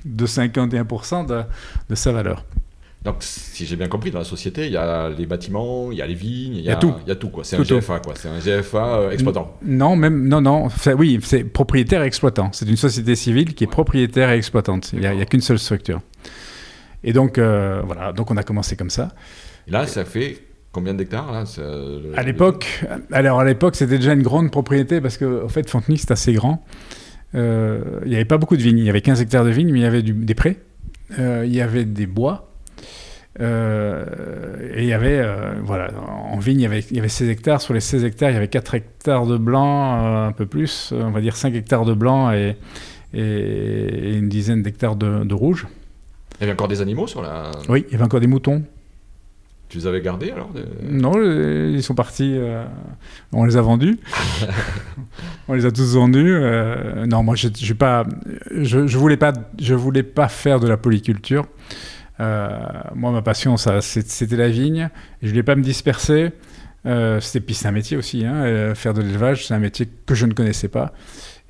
de 0.04 0.26
51% 0.26 1.26
de, 1.26 1.42
de, 1.88 1.94
sa 1.94 2.12
valeur. 2.12 2.44
Donc, 3.04 3.16
si 3.20 3.66
j'ai 3.66 3.76
bien 3.76 3.88
compris, 3.88 4.10
dans 4.10 4.18
la 4.18 4.24
société, 4.24 4.66
il 4.66 4.72
y 4.72 4.76
a 4.76 5.10
les 5.10 5.26
bâtiments, 5.26 5.90
il 5.92 5.98
y 5.98 6.02
a 6.02 6.06
les 6.06 6.14
vignes, 6.14 6.56
il 6.56 6.64
y, 6.64 6.70
a, 6.70 6.76
tout. 6.76 6.94
Il 7.04 7.08
y 7.08 7.12
a 7.12 7.16
tout, 7.16 7.28
quoi. 7.28 7.44
C'est 7.44 7.56
un 7.56 7.62
GFA, 7.62 8.00
quoi. 8.00 8.14
C'est 8.16 8.28
un 8.28 8.38
GFA 8.38 8.96
euh, 8.96 9.10
exploitant. 9.10 9.58
Non, 9.62 9.94
même, 9.94 10.26
non, 10.26 10.40
non. 10.40 10.68
Oui, 10.96 11.20
c'est 11.22 11.44
propriétaire 11.44 12.02
et 12.02 12.06
exploitant. 12.06 12.48
C'est 12.52 12.66
une 12.66 12.76
société 12.76 13.14
civile 13.14 13.54
qui 13.54 13.64
est 13.64 13.70
propriétaire 13.70 14.30
et 14.30 14.38
exploitante. 14.38 14.92
Il 14.94 15.00
n'y 15.00 15.06
a, 15.06 15.26
qu'une 15.26 15.42
seule 15.42 15.58
structure. 15.58 16.00
Et 17.02 17.12
donc, 17.12 17.36
euh, 17.36 17.82
voilà. 17.84 18.12
Donc, 18.12 18.30
on 18.30 18.38
a 18.38 18.42
commencé 18.42 18.74
comme 18.74 18.90
ça. 18.90 19.10
Et 19.68 19.70
là, 19.70 19.86
ça 19.86 20.06
fait 20.06 20.38
combien 20.72 20.94
d'hectares 20.94 21.30
là 21.30 21.44
À 22.16 22.22
l'époque, 22.22 22.84
alors 23.12 23.40
à 23.40 23.44
l'époque, 23.44 23.76
c'était 23.76 23.98
déjà 23.98 24.14
une 24.14 24.22
grande 24.22 24.50
propriété 24.50 25.02
parce 25.02 25.18
que, 25.18 25.44
en 25.44 25.48
fait, 25.48 25.68
Fontenay, 25.68 25.98
c'est 25.98 26.10
assez 26.10 26.32
grand. 26.32 26.64
Euh, 27.34 28.00
il 28.04 28.10
n'y 28.10 28.14
avait 28.14 28.24
pas 28.24 28.38
beaucoup 28.38 28.56
de 28.56 28.62
vignes. 28.62 28.78
Il 28.78 28.84
y 28.84 28.90
avait 28.90 29.00
15 29.00 29.20
hectares 29.20 29.44
de 29.44 29.50
vignes, 29.50 29.72
mais 29.72 29.80
il 29.80 29.82
y 29.82 29.86
avait 29.86 30.02
des 30.02 30.34
prés. 30.34 30.58
Euh, 31.18 31.44
il 31.46 31.54
y 31.54 31.60
avait 31.60 31.84
des 31.84 32.06
bois. 32.06 32.50
Euh, 33.40 34.04
et 34.74 34.82
il 34.82 34.88
y 34.88 34.92
avait, 34.92 35.24
voilà, 35.62 35.90
en 36.00 36.38
vigne, 36.38 36.60
il 36.60 36.62
y, 36.62 36.66
avait, 36.66 36.80
il 36.90 36.96
y 36.96 37.00
avait 37.00 37.08
16 37.08 37.28
hectares. 37.28 37.60
Sur 37.60 37.74
les 37.74 37.80
16 37.80 38.04
hectares, 38.04 38.30
il 38.30 38.34
y 38.34 38.36
avait 38.36 38.48
4 38.48 38.74
hectares 38.74 39.26
de 39.26 39.36
blanc, 39.36 40.26
un 40.26 40.32
peu 40.32 40.46
plus, 40.46 40.92
on 40.96 41.10
va 41.10 41.20
dire 41.20 41.36
5 41.36 41.54
hectares 41.54 41.84
de 41.84 41.94
blanc 41.94 42.30
et, 42.32 42.56
et 43.12 44.16
une 44.16 44.28
dizaine 44.28 44.62
d'hectares 44.62 44.96
de, 44.96 45.24
de, 45.24 45.34
rouge. 45.34 45.66
Il 46.38 46.42
y 46.42 46.44
avait 46.44 46.52
encore 46.52 46.68
des 46.68 46.80
animaux 46.80 47.06
sur 47.06 47.22
la. 47.22 47.50
Oui, 47.68 47.84
il 47.88 47.92
y 47.92 47.94
avait 47.94 48.04
encore 48.04 48.20
des 48.20 48.26
moutons. 48.26 48.62
Tu 49.74 49.78
les 49.80 49.86
avais 49.88 50.02
gardés 50.02 50.30
alors 50.30 50.52
Non, 50.88 51.20
ils 51.20 51.82
sont 51.82 51.96
partis. 51.96 52.36
Euh, 52.36 52.64
on 53.32 53.44
les 53.44 53.56
a 53.56 53.60
vendus. 53.60 53.98
on 55.48 55.54
les 55.54 55.66
a 55.66 55.72
tous 55.72 55.96
vendus. 55.96 56.32
Euh, 56.32 57.06
non, 57.06 57.24
moi, 57.24 57.34
je, 57.34 57.48
je, 57.60 57.72
pas, 57.74 58.04
je, 58.52 58.86
je, 58.86 58.98
voulais 58.98 59.16
pas, 59.16 59.32
je 59.60 59.74
voulais 59.74 60.04
pas 60.04 60.28
faire 60.28 60.60
de 60.60 60.68
la 60.68 60.76
polyculture. 60.76 61.46
Euh, 62.20 62.56
moi, 62.94 63.10
ma 63.10 63.20
passion, 63.20 63.56
ça, 63.56 63.80
c'était 63.80 64.36
la 64.36 64.48
vigne. 64.48 64.90
je 65.22 65.30
voulais 65.30 65.42
pas 65.42 65.56
me 65.56 65.62
disperser. 65.64 66.30
c'était 67.18 67.40
puis 67.40 67.56
c'est 67.56 67.66
un 67.66 67.72
métier 67.72 67.96
aussi. 67.96 68.24
Hein, 68.24 68.76
faire 68.76 68.94
de 68.94 69.02
l'élevage, 69.02 69.44
c'est 69.44 69.54
un 69.54 69.58
métier 69.58 69.88
que 70.06 70.14
je 70.14 70.26
ne 70.26 70.34
connaissais 70.34 70.68
pas. 70.68 70.92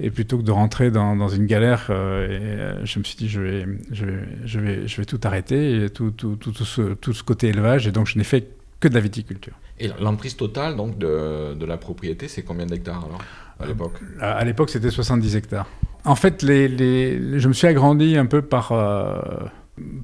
Et 0.01 0.11
plutôt 0.11 0.39
que 0.39 0.43
de 0.43 0.51
rentrer 0.51 0.91
dans, 0.91 1.15
dans 1.15 1.29
une 1.29 1.47
galère, 1.47 1.87
euh, 1.91 2.27
et, 2.27 2.41
euh, 2.43 2.85
je 2.85 2.99
me 2.99 3.05
suis 3.05 3.17
dit, 3.17 3.29
je 3.29 3.41
vais, 3.41 3.67
je 3.93 4.05
vais, 4.05 4.19
je 4.45 4.59
vais, 4.59 4.89
je 4.89 4.97
vais 4.97 5.05
tout 5.05 5.21
arrêter, 5.23 5.85
et 5.85 5.91
tout, 5.91 6.11
tout, 6.11 6.35
tout, 6.37 6.51
tout, 6.51 6.65
ce, 6.65 6.95
tout 6.95 7.13
ce 7.13 7.23
côté 7.23 7.49
élevage. 7.49 7.87
Et 7.87 7.93
donc, 7.93 8.09
je 8.09 8.19
n'ai 8.19 8.25
fait 8.25 8.49
que 8.81 8.89
de 8.89 8.95
la 8.95 9.01
viticulture. 9.01 9.55
Et 9.79 9.91
l'emprise 10.01 10.37
totale 10.37 10.77
donc, 10.77 10.99
de, 10.99 11.55
de 11.55 11.65
la 11.67 11.77
propriété, 11.77 12.29
c'est 12.29 12.43
combien 12.43 12.67
d'hectares 12.67 13.05
alors 13.05 13.21
à 13.61 13.67
l'époque? 13.67 13.93
À, 14.21 14.45
l'époque, 14.45 14.71
c'était 14.71 14.91
70 14.91 15.37
hectares. 15.37 15.69
En 16.05 16.17
fait, 16.17 16.43
les, 16.43 16.69
les, 16.69 17.39
je 17.39 17.49
me 17.49 17.53
suis 17.53 17.67
agrandi 17.67 18.17
un 18.17 18.27
peu 18.27 18.43
par... 18.43 18.73
Euh, 18.73 19.21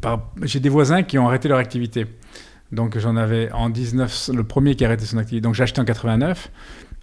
par 0.00 0.30
J'ai 0.42 0.60
des 0.60 0.68
voisins 0.68 1.02
qui 1.02 1.18
ont 1.18 1.26
arrêté 1.28 1.48
leur 1.48 1.58
activité. 1.58 2.06
Donc 2.72 2.96
j'en 2.98 3.16
avais 3.16 3.50
en 3.52 3.68
19, 3.68 4.30
le 4.34 4.44
premier 4.44 4.76
qui 4.76 4.84
a 4.84 4.88
arrêté 4.88 5.04
son 5.04 5.18
activité. 5.18 5.40
Donc 5.40 5.54
j'ai 5.54 5.64
acheté 5.64 5.80
en 5.80 5.84
89. 5.84 6.50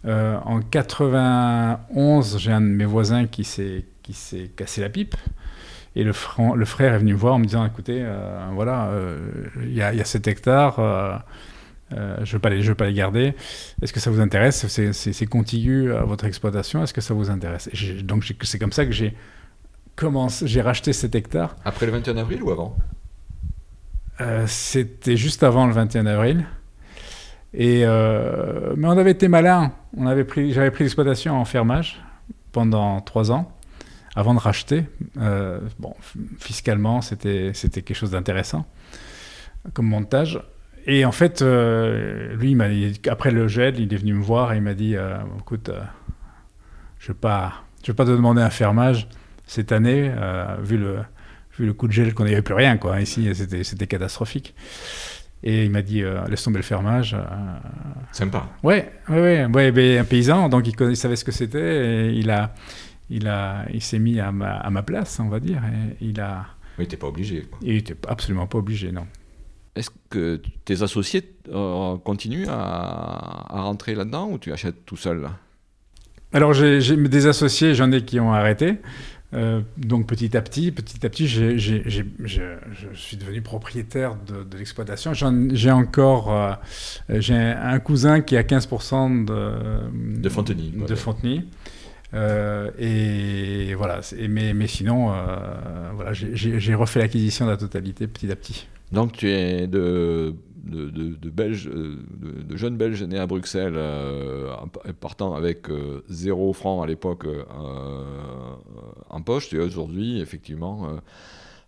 Euh, 0.06 0.38
en 0.46 0.62
91, 0.62 2.38
j'ai 2.38 2.52
un 2.52 2.62
de 2.62 2.66
mes 2.66 2.86
voisins 2.86 3.26
qui 3.26 3.44
s'est 3.44 3.86
cassé 4.56 4.82
la 4.82 4.90
pipe. 4.90 5.16
Et 5.96 6.04
le, 6.04 6.14
le, 6.56 6.66
frère 6.66 6.94
est 6.94 7.00
venu 7.00 7.14
me 7.14 7.18
voir 7.18 7.36
en 7.36 7.40
me 7.40 7.46
disant 7.46 7.66
écoutez, 7.66 8.02
euh, 8.04 8.48
voilà, 8.54 8.90
euh, 8.90 9.18
il 9.64 9.74
y, 9.74 9.82
a 9.82 10.06
7 10.06 10.28
hectares, 10.28 10.76
je 11.90 11.96
ne 11.96 12.26
veux, 12.26 12.40
pas 12.40 12.50
les, 12.50 12.62
veux 12.62 12.76
pas 12.76 12.86
les 12.86 12.94
garder. 12.94 13.34
Est-ce 13.82 13.94
que 13.94 14.00
ça 14.00 14.12
vous 14.12 14.20
intéresse? 14.20 14.68
C'est 14.68 15.26
contigu 15.26 15.92
à 15.92 16.04
votre 16.04 16.26
exploitation. 16.26 16.84
Est-ce 16.84 16.94
que 16.94 17.02
ça 17.02 17.16
vous 17.16 17.32
intéresse? 17.32 17.70
Donc 18.04 18.32
c'est 18.44 18.60
comme 18.60 18.72
ça 18.72 18.86
que 18.86 18.92
j'ai 18.92 19.16
commencé, 19.96 20.48
j'ai 20.48 20.62
racheté 20.62 20.94
7 20.94 21.16
hectares. 21.16 21.56
Après 21.66 21.88
le 21.88 21.92
21 21.94 22.18
avril 22.18 22.44
ou 22.44 22.52
avant? 22.52 22.78
C'était 24.46 25.18
juste 25.18 25.42
avant 25.42 25.66
le 25.66 25.74
21 25.74 26.06
avril. 26.06 26.46
Euh, 27.56 28.74
mais 28.76 28.88
on 28.88 28.98
avait 28.98 29.12
été 29.12 29.28
malin. 29.28 29.72
On 29.96 30.08
avait 30.08 30.24
pris, 30.24 30.54
j'avais 30.54 30.72
pris 30.72 30.84
l'exploitation 30.84 31.40
en 31.40 31.46
fermage 31.46 32.02
pendant 32.52 33.02
trois 33.02 33.32
ans 33.32 33.52
avant 34.16 34.34
de 34.34 34.40
racheter. 34.40 34.86
Euh, 35.20 35.60
bon, 35.80 35.94
fiscalement, 36.40 37.02
c'était, 37.02 37.52
c'était 37.54 37.82
quelque 37.82 37.98
chose 37.98 38.12
d'intéressant 38.12 38.66
comme 39.74 39.88
montage. 39.88 40.42
Et 40.86 41.04
en 41.04 41.12
fait, 41.12 41.42
euh, 41.42 42.34
lui, 42.36 42.58
après 43.10 43.32
le 43.32 43.48
gel, 43.48 43.80
il 43.80 43.94
est 43.94 43.98
venu 43.98 44.14
me 44.14 44.24
voir 44.24 44.54
et 44.54 44.58
il 44.58 44.64
m'a 44.64 44.74
dit 44.74 44.96
Écoute, 45.40 45.70
je 47.00 47.12
ne 47.12 47.14
vais, 47.14 47.20
pas, 47.20 47.54
te 47.84 47.92
demander 47.92 48.42
un 48.42 48.50
fermage 48.50 49.10
cette 49.46 49.72
année, 49.72 50.12
vu, 50.62 50.78
le, 50.78 51.00
vu 51.60 51.74
coup 51.74 51.88
de 51.88 51.94
gel 51.94 52.14
qu'on 52.14 52.24
n'avait 52.24 52.42
plus 52.42 52.54
rien. 52.54 52.78
Quoi. 52.78 53.02
Ici, 53.02 53.30
c'était 53.64 53.88
catastrophique. 53.88 54.56
Et 55.44 55.66
il 55.66 55.72
m'a 55.72 55.82
dit 55.82 56.02
euh, 56.02 56.26
laisse 56.28 56.44
tomber 56.44 56.58
le 56.58 56.64
fermage. 56.64 57.14
Euh. 57.14 57.24
Sympa. 58.12 58.50
Ouais, 58.64 58.92
ouais, 59.10 59.46
ouais, 59.46 59.72
ouais 59.72 59.98
un 59.98 60.04
paysan, 60.04 60.50
donc 60.50 60.68
il, 60.68 60.96
savait 60.96 61.16
ce 61.16 61.24
que 61.24 61.32
c'était. 61.32 62.08
Et 62.08 62.14
il 62.14 62.30
a, 62.32 62.54
il 63.10 63.28
a, 63.28 63.66
il 63.74 63.82
s'est 63.82 64.00
mis 64.00 64.20
à 64.20 64.32
ma, 64.32 64.58
à 64.58 64.70
ma, 64.70 64.84
place, 64.84 65.20
on 65.20 65.30
va 65.30 65.40
dire. 65.40 65.62
Et 66.02 66.06
il 66.06 66.20
a. 66.20 66.46
il 66.78 66.82
n'était 66.82 66.98
pas 66.98 67.08
obligé. 67.08 67.48
Il 67.62 67.76
n'était 67.76 67.96
absolument 68.08 68.48
pas 68.48 68.58
obligé, 68.58 68.92
non. 68.92 69.06
Est-ce 69.76 69.92
que 70.10 70.42
tes 70.66 70.82
associés 70.82 71.36
euh, 71.50 71.98
continuent 71.98 72.48
à, 72.48 73.56
à 73.56 73.62
rentrer 73.62 73.94
là-dedans 73.94 74.30
ou 74.32 74.40
tu 74.40 74.52
achètes 74.52 74.86
tout 74.86 74.98
seul 74.98 75.22
là? 75.22 75.34
Alors 76.34 76.52
j'ai 76.54 76.80
des 76.80 77.28
associés, 77.28 77.74
j'en 77.74 77.92
ai 77.92 78.04
qui 78.04 78.20
ont 78.20 78.34
arrêté. 78.34 78.80
Euh, 79.34 79.62
donc 79.76 80.08
petit 80.08 80.38
à 80.38 80.42
petit, 80.42 80.72
petit 80.72 81.06
à 81.06 81.10
petit, 81.10 81.28
je 81.28 81.58
suis 82.94 83.18
devenu 83.18 83.42
propriétaire 83.42 84.16
de, 84.16 84.58
l'exploitation. 84.58 85.12
J'ai 85.14 85.72
encore, 85.72 86.32
euh, 86.32 86.54
j'ai 87.10 87.36
un 87.36 87.80
cousin 87.80 88.22
qui 88.22 88.38
a 88.38 88.44
15% 88.44 89.26
de, 89.26 90.22
de 90.22 90.30
Fontenay. 90.30 90.72
De 90.88 90.96
Fontenay. 90.96 91.44
Euh, 92.14 92.72
et 92.80 93.74
voilà, 93.76 94.00
mais, 94.30 94.54
mais 94.54 94.68
sinon, 94.68 95.14
voilà, 95.94 96.14
j'ai 96.14 96.76
refait 96.76 97.00
l'acquisition 97.00 97.46
de 97.46 97.52
la 97.52 97.58
totalité 97.58 98.08
petit 98.08 98.32
à 98.32 98.36
petit. 98.36 98.68
Donc 98.92 99.14
tu 99.14 99.30
es 99.30 99.68
de 99.68 100.36
de, 100.68 100.90
de, 100.90 101.30
Belges, 101.30 101.68
euh, 101.68 101.98
de, 102.18 102.58
jeunes 102.58 102.78
Belges 102.78 103.04
nés 103.04 103.20
à 103.20 103.28
Bruxelles, 103.28 103.76
euh, 103.76 104.56
partant 105.00 105.34
avec 105.36 105.70
euh, 105.70 106.04
zéro 106.10 106.54
franc 106.54 106.82
à 106.82 106.88
l'époque 106.88 107.26
en 109.10 109.22
poche, 109.22 109.50
tu 109.50 109.58
es 109.58 109.60
aujourd'hui 109.60 110.20
effectivement 110.20 110.88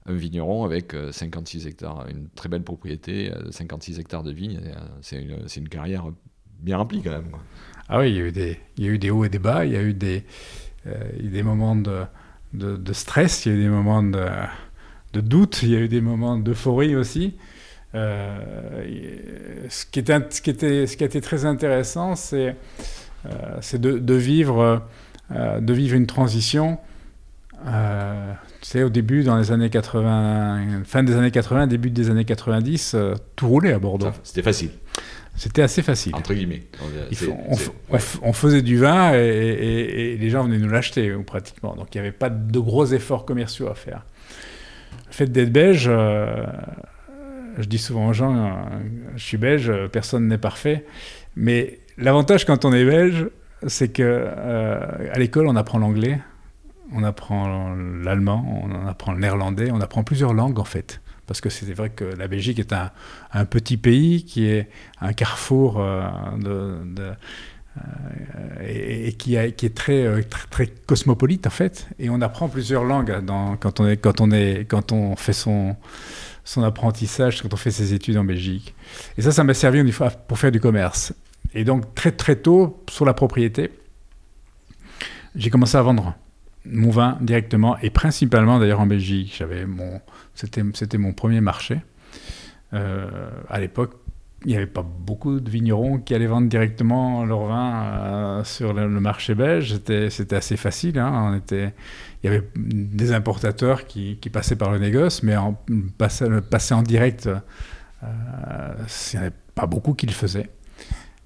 un 0.05 0.13
vigneron 0.13 0.63
avec 0.63 0.95
56 1.11 1.67
hectares, 1.67 2.07
une 2.09 2.29
très 2.29 2.49
belle 2.49 2.63
propriété, 2.63 3.31
56 3.51 3.99
hectares 3.99 4.23
de 4.23 4.31
vignes. 4.31 4.61
C'est 5.01 5.21
une, 5.57 5.69
carrière 5.69 6.05
bien 6.59 6.77
remplie 6.77 7.01
quand 7.01 7.11
même. 7.11 7.31
Ah 7.87 7.99
oui, 7.99 8.11
il 8.11 8.15
y, 8.15 8.19
a 8.19 8.23
eu 8.23 8.31
des, 8.31 8.57
il 8.77 8.85
y 8.85 8.87
a 8.87 8.91
eu 8.91 8.99
des 8.99 9.09
hauts 9.09 9.25
et 9.25 9.29
des 9.29 9.39
bas, 9.39 9.65
il 9.65 9.71
y 9.71 9.75
a 9.75 9.81
eu 9.81 9.93
des, 9.93 10.23
des 11.19 11.43
moments 11.43 11.75
de, 11.75 12.93
stress, 12.93 13.45
il 13.45 13.51
y 13.51 13.55
a 13.55 13.57
eu 13.57 13.61
des 13.63 13.69
moments 13.69 14.03
de, 14.03 14.25
de 15.13 15.21
doute, 15.21 15.61
il 15.63 15.69
y 15.69 15.75
a 15.75 15.79
eu 15.79 15.87
des 15.87 16.01
moments 16.01 16.37
d'euphorie 16.37 16.95
aussi. 16.95 17.35
Euh, 17.95 19.65
ce, 19.69 19.85
qui 19.85 19.99
était, 19.99 20.19
ce, 20.29 20.41
qui 20.41 20.49
était, 20.49 20.85
ce 20.85 20.95
qui 20.95 21.03
a 21.03 21.07
été 21.07 21.21
très 21.21 21.45
intéressant, 21.45 22.15
c'est 22.15 22.55
euh, 23.25 23.77
de, 23.77 23.97
de, 23.97 24.13
vivre, 24.13 24.83
euh, 25.31 25.59
de 25.59 25.73
vivre 25.73 25.95
une 25.95 26.05
transition. 26.05 26.77
tu 27.63 27.69
sais, 28.61 28.83
au 28.83 28.89
début, 28.89 29.23
dans 29.23 29.37
les 29.37 29.51
années 29.51 29.69
80, 29.69 30.83
fin 30.85 31.03
des 31.03 31.15
années 31.15 31.31
80, 31.31 31.67
début 31.67 31.89
des 31.89 32.09
années 32.09 32.25
90, 32.25 32.95
tout 33.35 33.47
roulait 33.47 33.73
à 33.73 33.79
Bordeaux. 33.79 34.11
C'était 34.23 34.43
facile. 34.43 34.71
C'était 35.35 35.61
assez 35.61 35.81
facile. 35.81 36.13
Entre 36.15 36.33
guillemets. 36.33 36.63
on, 38.21 38.33
faisait 38.33 38.61
du 38.61 38.77
vin 38.77 39.13
et, 39.13 40.17
les 40.19 40.29
gens 40.29 40.43
venaient 40.43 40.57
nous 40.57 40.69
l'acheter 40.69 41.11
pratiquement. 41.25 41.75
Donc 41.75 41.95
il 41.95 41.97
n'y 41.97 42.07
avait 42.07 42.15
pas 42.15 42.29
de 42.29 42.59
gros 42.59 42.85
efforts 42.85 43.25
commerciaux 43.25 43.69
à 43.69 43.73
faire. 43.73 44.05
Le 45.09 45.13
fait 45.13 45.27
d'être 45.27 45.51
belge, 45.51 45.87
euh, 45.87 46.45
je 47.57 47.65
dis 47.65 47.77
souvent 47.77 48.07
aux 48.07 48.13
gens, 48.13 48.35
euh, 48.35 48.51
je 49.15 49.23
suis 49.23 49.37
belge, 49.37 49.71
personne 49.91 50.27
n'est 50.27 50.37
parfait. 50.37 50.85
Mais 51.35 51.79
l'avantage 51.97 52.45
quand 52.45 52.65
on 52.65 52.73
est 52.73 52.85
belge, 52.85 53.27
c'est 53.67 53.89
que 53.89 54.03
euh, 54.03 55.11
à 55.11 55.19
l'école 55.19 55.47
on 55.47 55.55
apprend 55.55 55.79
l'anglais, 55.79 56.19
on 56.93 57.03
apprend 57.03 57.75
l'allemand, 57.75 58.63
on 58.63 58.87
apprend 58.87 59.11
le 59.13 59.19
néerlandais, 59.19 59.69
on 59.71 59.81
apprend 59.81 60.03
plusieurs 60.03 60.33
langues 60.33 60.59
en 60.59 60.63
fait 60.63 61.01
parce 61.29 61.41
que 61.41 61.49
c'est 61.51 61.71
vrai 61.73 61.91
que 61.91 62.05
la 62.05 62.27
Belgique 62.27 62.57
est 62.57 62.73
un, 62.73 63.45
petit 63.45 63.77
pays 63.77 64.25
qui 64.25 64.47
est 64.47 64.67
un 64.99 65.13
carrefour 65.13 65.79
euh, 65.79 66.09
de, 66.39 66.81
euh, 66.99 67.13
et, 68.61 69.13
qui, 69.13 69.35
est 69.35 69.75
très, 69.75 70.05
euh, 70.05 70.21
très, 70.49 70.67
cosmopolite 70.67 71.47
en 71.47 71.51
fait. 71.51 71.87
Et 71.99 72.09
on 72.09 72.21
apprend 72.21 72.49
plusieurs 72.49 72.83
langues 72.83 73.23
quand, 73.59 74.91
on 74.91 75.15
fait 75.15 75.33
son, 75.33 75.75
apprentissage, 76.57 77.41
quand 77.41 77.53
on 77.53 77.57
fait 77.57 77.71
ses 77.71 77.93
études 77.93 78.17
en 78.17 78.23
Belgique. 78.23 78.75
Et 79.17 79.21
ça, 79.21 79.31
ça 79.31 79.43
m'a 79.43 79.53
servi 79.53 79.83
pour 80.27 80.39
faire 80.39 80.51
du 80.51 80.59
commerce. 80.59 81.13
Et 81.53 81.63
donc 81.63 81.95
très 81.95 82.11
très 82.11 82.35
tôt, 82.35 82.83
sur 82.89 83.05
la 83.05 83.13
propriété, 83.13 83.71
j'ai 85.35 85.49
commencé 85.49 85.77
à 85.77 85.81
vendre 85.81 86.15
mon 86.65 86.89
vin 86.89 87.17
directement 87.21 87.77
et 87.79 87.89
principalement 87.89 88.59
d'ailleurs 88.59 88.81
en 88.81 88.87
Belgique. 88.87 89.43
C'était 90.35 90.97
mon 90.97 91.13
premier 91.13 91.41
marché. 91.41 91.79
Euh, 92.73 93.31
à 93.49 93.59
l'époque, 93.59 93.95
il 94.45 94.51
n'y 94.51 94.55
avait 94.55 94.67
pas 94.67 94.83
beaucoup 94.83 95.39
de 95.39 95.49
vignerons 95.49 95.99
qui 95.99 96.15
allaient 96.15 96.27
vendre 96.27 96.47
directement 96.47 97.25
leur 97.25 97.45
vin 97.45 97.83
euh, 97.83 98.43
sur 98.43 98.73
le, 98.73 98.87
marché 98.87 99.35
belge. 99.35 99.79
C'était, 100.09 100.35
assez 100.35 100.55
facile. 100.55 100.97
Hein. 100.97 101.41
Il 101.51 101.71
y 102.23 102.27
avait 102.27 102.47
des 102.55 103.11
importateurs 103.11 103.85
qui, 103.85 104.15
passaient 104.31 104.55
par 104.55 104.71
le 104.71 104.79
négoce, 104.79 105.23
mais 105.23 105.35
en, 105.35 105.59
passer, 105.97 106.73
en 106.73 106.83
direct, 106.83 107.27
euh, 107.27 107.37
il 108.03 108.07
n'y 109.13 109.19
en 109.19 109.27
avait 109.27 109.35
pas 109.55 109.65
beaucoup 109.65 109.93
qui 109.93 110.05
le 110.05 110.13
faisaient. 110.13 110.49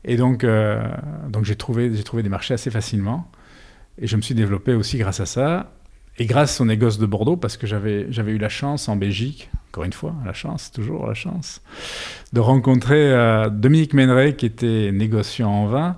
Et 0.05 0.17
donc, 0.17 0.45
trouvé, 1.57 1.93
j'ai 1.93 2.03
trouvé 2.03 2.23
des 2.23 2.29
marchés 2.29 2.55
assez 2.55 2.71
facilement. 2.71 3.29
Et 3.99 4.07
je 4.07 4.17
me 4.17 4.21
suis 4.21 4.33
développé 4.33 4.73
aussi 4.73 4.97
grâce 4.97 5.19
à 5.19 5.27
ça. 5.27 5.71
Et 6.19 6.25
grâce 6.25 6.61
au 6.61 6.65
négoce 6.65 6.99
de 6.99 7.05
Bordeaux, 7.05 7.37
parce 7.37 7.57
que 7.57 7.65
j'avais, 7.65 8.07
eu 8.07 8.37
la 8.37 8.49
chance 8.49 8.87
en 8.87 8.95
Belgique, 8.95 9.49
encore 9.71 9.83
une 9.83 9.93
fois, 9.93 10.13
la 10.25 10.33
chance, 10.33 10.71
toujours 10.71 11.07
la 11.07 11.15
chance, 11.15 11.61
de 12.33 12.39
rencontrer 12.39 13.11
euh, 13.11 13.49
Dominique 13.49 13.93
Méneret, 13.93 14.35
qui 14.35 14.45
était 14.45 14.91
négociant 14.91 15.49
en 15.49 15.65
vin, 15.65 15.97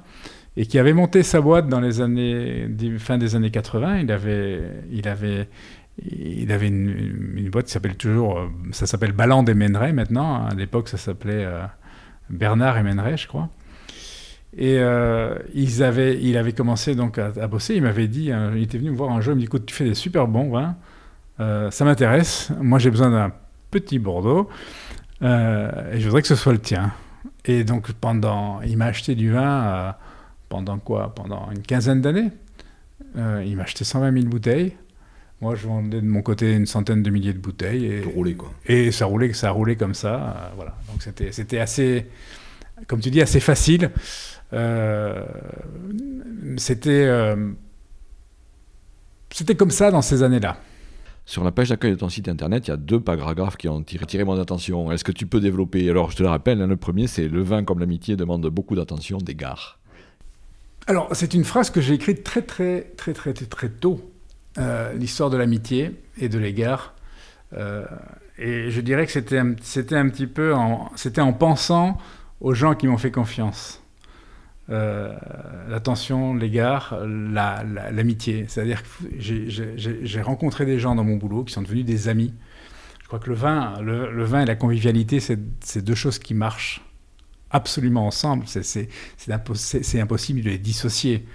et 0.55 0.65
qui 0.65 0.79
avait 0.79 0.93
monté 0.93 1.21
sa 1.21 1.41
boîte 1.41 1.67
dans 1.67 1.81
les 1.81 1.99
années, 1.99 2.67
fin 2.97 3.17
des 3.17 3.35
années 3.35 3.51
80. 3.51 3.99
Il 3.99 4.11
avait, 4.11 4.61
il 4.89 5.05
avait, 5.09 5.49
il 6.01 6.49
avait 6.51 6.67
une, 6.67 7.49
boîte 7.49 7.65
qui 7.65 7.73
s'appelle 7.73 7.97
toujours, 7.97 8.39
euh, 8.39 8.47
ça 8.71 8.87
s'appelle 8.87 9.11
Balland 9.11 9.43
et 9.45 9.53
Méneret 9.53 9.91
maintenant. 9.91 10.45
À 10.47 10.53
l'époque, 10.55 10.87
ça 10.87 10.97
s'appelait 10.97 11.43
euh, 11.43 11.61
Bernard 12.29 12.77
et 12.77 12.83
Méneret, 12.83 13.17
je 13.17 13.27
crois. 13.27 13.49
Et 14.57 14.77
euh, 14.79 15.35
ils 15.53 15.83
avaient, 15.83 16.17
il 16.21 16.37
avait 16.37 16.53
commencé 16.53 16.95
donc 16.95 17.17
à, 17.17 17.47
bosser. 17.47 17.75
Il 17.75 17.83
m'avait 17.83 18.07
dit, 18.07 18.31
euh, 18.31 18.53
il 18.55 18.63
était 18.63 18.77
venu 18.77 18.91
me 18.91 18.95
voir 18.95 19.11
un 19.11 19.19
jour, 19.19 19.33
il 19.33 19.35
me 19.35 19.39
dit 19.41 19.45
écoute, 19.45 19.65
tu 19.65 19.75
fais 19.75 19.83
des 19.83 19.95
super 19.95 20.27
bons 20.27 20.49
vins, 20.49 20.75
euh, 21.41 21.69
ça 21.71 21.83
m'intéresse. 21.83 22.51
Moi, 22.61 22.79
j'ai 22.79 22.89
besoin 22.89 23.11
d'un 23.11 23.33
petit 23.69 23.99
Bordeaux 23.99 24.49
et 25.21 25.25
je 25.99 26.05
voudrais 26.05 26.21
que 26.21 26.27
ce 26.27 26.35
soit 26.35 26.53
le 26.53 26.59
tien. 26.59 26.93
Et 27.43 27.63
donc, 27.63 27.91
pendant, 27.93 28.61
il 28.61 28.77
m'a 28.77 28.85
acheté 28.85 29.15
du 29.15 29.31
vin 29.31 29.95
pendant 30.49 30.77
quoi? 30.77 31.13
Pendant 31.13 31.49
une 31.51 31.61
quinzaine 31.61 32.01
d'années. 32.01 32.31
il 33.15 33.57
m'a 33.57 33.63
acheté 33.63 33.83
120 33.83 34.13
000 34.13 34.25
bouteilles. 34.27 34.73
Moi, 35.41 35.55
je 35.55 35.67
vendais 35.67 35.99
de 35.99 36.07
mon 36.07 36.21
côté 36.21 36.53
une 36.53 36.65
centaine 36.65 37.03
de 37.03 37.09
milliers 37.09 37.33
de 37.33 37.39
bouteilles. 37.39 37.85
Et, 37.85 38.01
roulait, 38.01 38.35
quoi. 38.35 38.51
Et 38.65 38.91
ça 38.91 39.05
roulait, 39.05 39.33
ça 39.33 39.51
roulait 39.51 39.75
comme 39.75 39.93
ça. 39.93 40.51
voilà. 40.55 40.77
Donc, 40.91 41.01
c'était, 41.01 41.31
c'était 41.33 41.59
assez, 41.59 42.07
comme 42.87 43.01
tu 43.01 43.09
dis, 43.09 43.21
assez 43.21 43.41
facile. 43.41 43.91
Euh, 44.53 45.23
c'était 46.57 47.05
euh, 47.05 47.51
c'était 49.31 49.55
comme 49.55 49.71
ça 49.71 49.91
dans 49.91 50.01
ces 50.01 50.23
années-là. 50.23 50.57
Sur 51.25 51.43
la 51.43 51.51
page 51.51 51.69
d'accueil 51.69 51.91
de 51.91 51.95
ton 51.95 52.09
site 52.09 52.29
internet, 52.29 52.67
il 52.67 52.71
y 52.71 52.73
a 52.73 52.77
deux 52.77 52.99
paragraphes 52.99 53.57
qui 53.57 53.67
ont 53.67 53.81
tiré, 53.81 54.23
mon 54.23 54.39
attention. 54.39 54.91
Est-ce 54.91 55.03
que 55.03 55.11
tu 55.11 55.25
peux 55.25 55.39
développer? 55.39 55.89
Alors, 55.89 56.11
je 56.11 56.17
te 56.17 56.23
le 56.23 56.29
rappelle, 56.29 56.61
hein, 56.61 56.67
le 56.67 56.77
premier, 56.77 57.07
c'est 57.07 57.27
Le 57.27 57.41
vin 57.41 57.63
comme 57.63 57.79
l'amitié 57.79 58.15
demande 58.15 58.45
beaucoup 58.47 58.75
d'attention 58.75 59.17
des 59.17 59.33
gares. 59.33 59.79
Alors, 60.85 61.09
c'est 61.13 61.33
une 61.33 61.43
phrase 61.43 61.71
que 61.71 61.81
j'ai 61.81 61.95
écrite 61.95 62.23
très, 62.23 62.43
très, 62.43 62.81
très, 62.95 63.13
très, 63.13 63.33
très, 63.33 63.45
très 63.47 63.69
tôt. 63.69 64.11
Euh, 64.59 64.93
l'histoire 64.93 65.31
de 65.31 65.37
l'amitié 65.37 65.99
et 66.19 66.29
de 66.29 66.37
l'égard. 66.37 66.93
et 68.37 68.69
je 68.69 68.81
dirais 68.81 69.07
que 69.07 69.11
c'était 69.11 69.39
un, 69.39 69.49
un 69.49 70.09
petit 70.09 70.27
peu 70.27 70.53
c'était 70.95 71.21
en 71.21 71.33
pensant 71.33 71.97
aux 72.39 72.53
gens 72.53 72.75
qui 72.75 72.85
m'ont 72.85 72.97
fait 72.97 73.11
confiance. 73.11 73.81
Euh, 74.71 75.15
l'attention, 75.69 76.33
l'égard, 76.33 76.99
l'amitié. 77.05 78.45
C'est-à-dire 78.47 78.81
que 78.83 78.87
j'ai 79.19 80.21
rencontré 80.21 80.65
des 80.65 80.79
gens 80.79 80.95
dans 80.95 81.03
mon 81.03 81.17
boulot 81.17 81.43
qui 81.43 81.53
sont 81.53 81.61
devenus 81.61 81.85
des 81.85 82.07
amis. 82.07 82.33
Je 83.01 83.07
crois 83.07 83.19
que 83.19 83.29
le 83.29 83.35
vin, 83.35 83.79
le, 83.81 84.23
vin 84.23 84.41
et 84.41 84.45
la 84.45 84.55
convivialité, 84.55 85.19
c'est 85.19 85.83
deux 85.83 85.95
choses 85.95 86.17
qui 86.17 86.33
marchent 86.33 86.81
absolument 87.51 88.07
ensemble. 88.07 88.45
C'est 88.47 89.31
impossible 89.31 90.41
de 90.41 90.49
les 90.49 90.57
dissocier. 90.57 91.25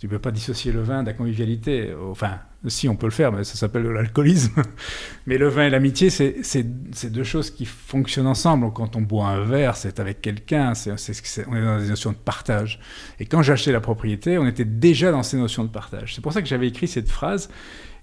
Tu 0.00 0.06
ne 0.06 0.10
peux 0.10 0.18
pas 0.18 0.30
dissocier 0.30 0.72
le 0.72 0.80
vin 0.80 1.02
de 1.02 1.08
la 1.08 1.14
convivialité. 1.14 1.94
Enfin, 2.10 2.38
si, 2.66 2.88
on 2.88 2.96
peut 2.96 3.06
le 3.06 3.12
faire, 3.12 3.32
mais 3.32 3.44
ça 3.44 3.54
s'appelle 3.54 3.84
l'alcoolisme. 3.84 4.62
Mais 5.26 5.38
le 5.38 5.48
vin 5.48 5.66
et 5.66 5.70
l'amitié, 5.70 6.10
c'est 6.10 7.10
deux 7.10 7.22
choses 7.22 7.50
qui 7.50 7.64
fonctionnent 7.64 8.26
ensemble. 8.26 8.72
Quand 8.72 8.96
on 8.96 9.00
boit 9.00 9.28
un 9.28 9.44
verre, 9.44 9.76
c'est 9.76 10.00
avec 10.00 10.20
quelqu'un, 10.20 10.72
on 10.86 11.56
est 11.56 11.62
dans 11.62 11.78
des 11.78 11.88
notions 11.88 12.12
de 12.12 12.16
partage. 12.16 12.80
Et 13.20 13.26
quand 13.26 13.48
acheté 13.48 13.72
la 13.72 13.80
propriété, 13.80 14.38
on 14.38 14.46
était 14.46 14.64
déjà 14.64 15.12
dans 15.12 15.22
ces 15.22 15.36
notions 15.36 15.64
de 15.64 15.70
partage. 15.70 16.14
C'est 16.14 16.20
pour 16.20 16.32
ça 16.32 16.42
que 16.42 16.48
j'avais 16.48 16.68
écrit 16.68 16.88
cette 16.88 17.08
phrase. 17.08 17.48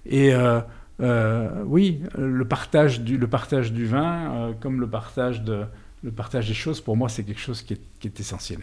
Et 0.05 0.33
euh, 0.33 0.61
euh, 1.01 1.63
oui, 1.65 2.01
le 2.17 2.47
partage 2.47 3.01
du, 3.01 3.17
le 3.17 3.27
partage 3.27 3.73
du 3.73 3.85
vin, 3.85 4.31
euh, 4.31 4.53
comme 4.59 4.79
le 4.79 4.89
partage, 4.89 5.41
de, 5.41 5.65
le 6.03 6.11
partage 6.11 6.47
des 6.47 6.53
choses, 6.53 6.81
pour 6.81 6.95
moi, 6.95 7.09
c'est 7.09 7.23
quelque 7.23 7.41
chose 7.41 7.61
qui 7.61 7.73
est, 7.73 7.81
qui 7.99 8.07
est 8.07 8.19
essentiel. 8.19 8.59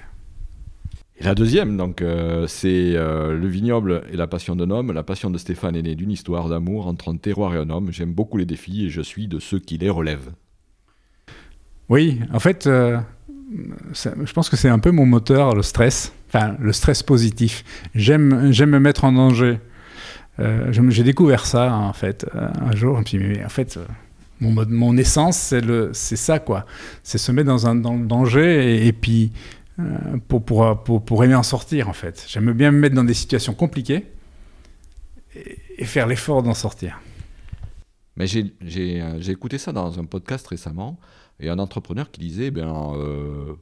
Et 1.19 1.25
la 1.25 1.35
deuxième, 1.35 1.77
donc, 1.77 2.01
euh, 2.01 2.47
c'est 2.47 2.97
euh, 2.97 3.37
Le 3.37 3.47
vignoble 3.47 4.03
et 4.11 4.17
la 4.17 4.27
passion 4.27 4.57
d'un 4.57 4.71
homme. 4.71 4.93
La 4.93 5.03
passion 5.03 5.31
de 5.31 5.39
Stéphane 5.39 5.77
est 5.77 5.83
née 5.83 5.95
d'une 5.95 6.11
histoire 6.11 6.49
d'amour 6.49 6.87
entre 6.87 7.13
un 7.13 7.17
terroir 7.17 7.55
et 7.55 7.59
un 7.59 7.71
homme. 7.71 7.93
J'aime 7.93 8.13
beaucoup 8.13 8.39
les 8.39 8.47
défis 8.47 8.87
et 8.87 8.89
je 8.89 9.03
suis 9.03 9.29
de 9.29 9.39
ceux 9.39 9.59
qui 9.59 9.77
les 9.79 9.91
relèvent. 9.91 10.33
Oui, 11.89 12.21
en 12.33 12.39
fait, 12.39 12.67
euh, 12.67 12.99
je 13.93 14.33
pense 14.33 14.49
que 14.49 14.57
c'est 14.57 14.71
un 14.71 14.79
peu 14.79 14.91
mon 14.91 15.05
moteur, 15.05 15.55
le 15.55 15.63
stress. 15.63 16.13
Enfin, 16.29 16.57
le 16.59 16.73
stress 16.73 17.03
positif. 17.03 17.63
J'aime, 17.95 18.51
j'aime 18.51 18.71
me 18.71 18.81
mettre 18.81 19.05
en 19.05 19.13
danger. 19.13 19.59
j'ai 20.39 21.03
découvert 21.05 21.45
ça, 21.45 21.75
en 21.75 21.93
fait, 21.93 22.27
un 22.35 22.75
jour. 22.75 22.99
Mais 23.13 23.45
en 23.45 23.51
fait, 23.51 23.79
mon, 24.43 24.67
mon 24.69 24.97
essence, 24.97 25.37
c'est, 25.93 26.17
ça, 26.17 26.39
quoi. 26.39 26.67
C'est 27.03 27.19
se 27.19 27.31
mettre 27.31 27.49
dans 27.49 27.67
un 27.67 27.77
dans 27.77 27.95
le 27.95 28.07
danger 28.07 28.87
et 28.87 28.93
puis 28.93 29.31
pour, 30.29 30.45
pour, 30.45 30.83
pour, 30.83 31.05
pour, 31.05 31.25
aimer 31.25 31.35
en 31.35 31.43
sortir, 31.43 31.89
en 31.89 31.93
fait. 31.93 32.25
J'aime 32.29 32.53
bien 32.53 32.71
me 32.71 32.79
mettre 32.79 32.95
dans 32.95 33.05
des 33.05 33.15
situations 33.15 33.55
compliquées 33.55 34.07
et, 35.35 35.85
faire 35.85 36.07
l'effort 36.07 36.43
d'en 36.43 36.55
sortir. 36.55 37.01
Mais 38.17 38.27
j'ai 38.27 39.31
écouté 39.31 39.59
ça 39.59 39.73
dans 39.73 39.99
un 39.99 40.05
podcast 40.05 40.47
récemment, 40.47 40.99
et 41.41 41.49
un 41.49 41.59
entrepreneur 41.59 42.11
qui 42.11 42.21
disait, 42.21 42.51
ben, 42.51 42.93
euh, 42.95 43.55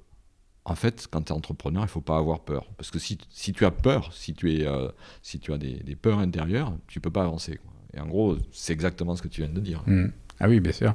en 0.64 0.74
fait, 0.74 1.06
quand 1.10 1.22
tu 1.22 1.32
es 1.32 1.36
entrepreneur, 1.36 1.82
il 1.82 1.86
ne 1.86 1.90
faut 1.90 2.00
pas 2.00 2.18
avoir 2.18 2.40
peur. 2.40 2.66
Parce 2.76 2.90
que 2.90 2.98
si, 2.98 3.18
si 3.30 3.52
tu 3.52 3.64
as 3.64 3.70
peur, 3.70 4.12
si 4.12 4.34
tu, 4.34 4.52
es, 4.54 4.66
euh, 4.66 4.88
si 5.22 5.38
tu 5.38 5.52
as 5.52 5.58
des, 5.58 5.74
des, 5.76 5.96
peurs 5.96 6.18
intérieures, 6.18 6.76
tu 6.88 6.98
ne 6.98 7.02
peux 7.02 7.10
pas 7.10 7.22
avancer. 7.22 7.58
Et 7.94 8.00
en 8.00 8.06
gros, 8.06 8.36
c'est 8.52 8.72
exactement 8.72 9.16
ce 9.16 9.22
que 9.22 9.28
tu 9.28 9.42
viens 9.42 9.50
de 9.50 9.60
dire. 9.60 9.82
Mmh. 9.86 10.08
Ah 10.40 10.48
oui, 10.48 10.60
bien 10.60 10.72
sûr. 10.72 10.94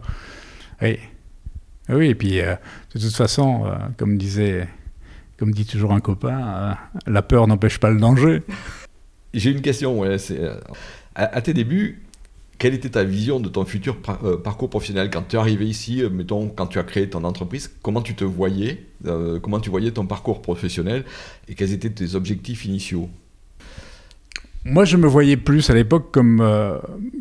Oui, 0.82 1.00
oui 1.90 2.08
et 2.08 2.16
puis, 2.16 2.38
de 2.38 3.00
toute 3.00 3.16
façon, 3.16 3.72
comme 3.98 4.18
disait 4.18 4.68
comme 5.38 5.52
dit 5.52 5.66
toujours 5.66 5.92
un 5.92 6.00
copain, 6.00 6.48
euh, 6.48 6.74
la 7.08 7.22
peur 7.22 7.48
n'empêche 7.48 7.80
pas 7.80 7.90
le 7.90 8.00
danger. 8.00 8.44
J'ai 9.34 9.52
une 9.52 9.62
question. 9.62 10.00
Ouais, 10.00 10.18
euh, 10.32 10.58
à, 11.16 11.42
tes 11.42 11.54
débuts, 11.54 12.02
quelle 12.58 12.74
était 12.74 12.90
ta 12.90 13.04
vision 13.04 13.40
de 13.40 13.50
ton 13.50 13.66
futur 13.66 13.98
euh, 14.24 14.38
parcours 14.38 14.70
professionnel 14.70 15.10
quand 15.12 15.24
tu 15.28 15.36
es 15.36 15.40
arrivé 15.40 15.68
ici, 15.68 16.04
mettons, 16.10 16.48
quand 16.48 16.68
tu 16.68 16.80
as 16.80 16.84
créé 16.84 17.10
ton 17.10 17.24
entreprise? 17.24 17.72
Comment 17.82 18.02
tu 18.02 18.16
te 18.16 18.24
voyais 18.24 18.86
Comment 19.04 19.60
tu 19.60 19.70
voyais 19.70 19.92
ton 19.92 20.08
parcours 20.08 20.42
professionnel 20.42 21.04
Et 21.48 21.54
quels 21.54 21.74
étaient 21.74 21.92
tes 21.92 22.16
objectifs 22.16 22.66
initiaux? 22.66 23.10
Moi, 24.64 24.84
je 24.84 24.98
me 24.98 25.06
voyais 25.06 25.38
plus 25.38 25.70
à 25.70 25.76
l'époque 25.76 26.12
comme, 26.12 26.44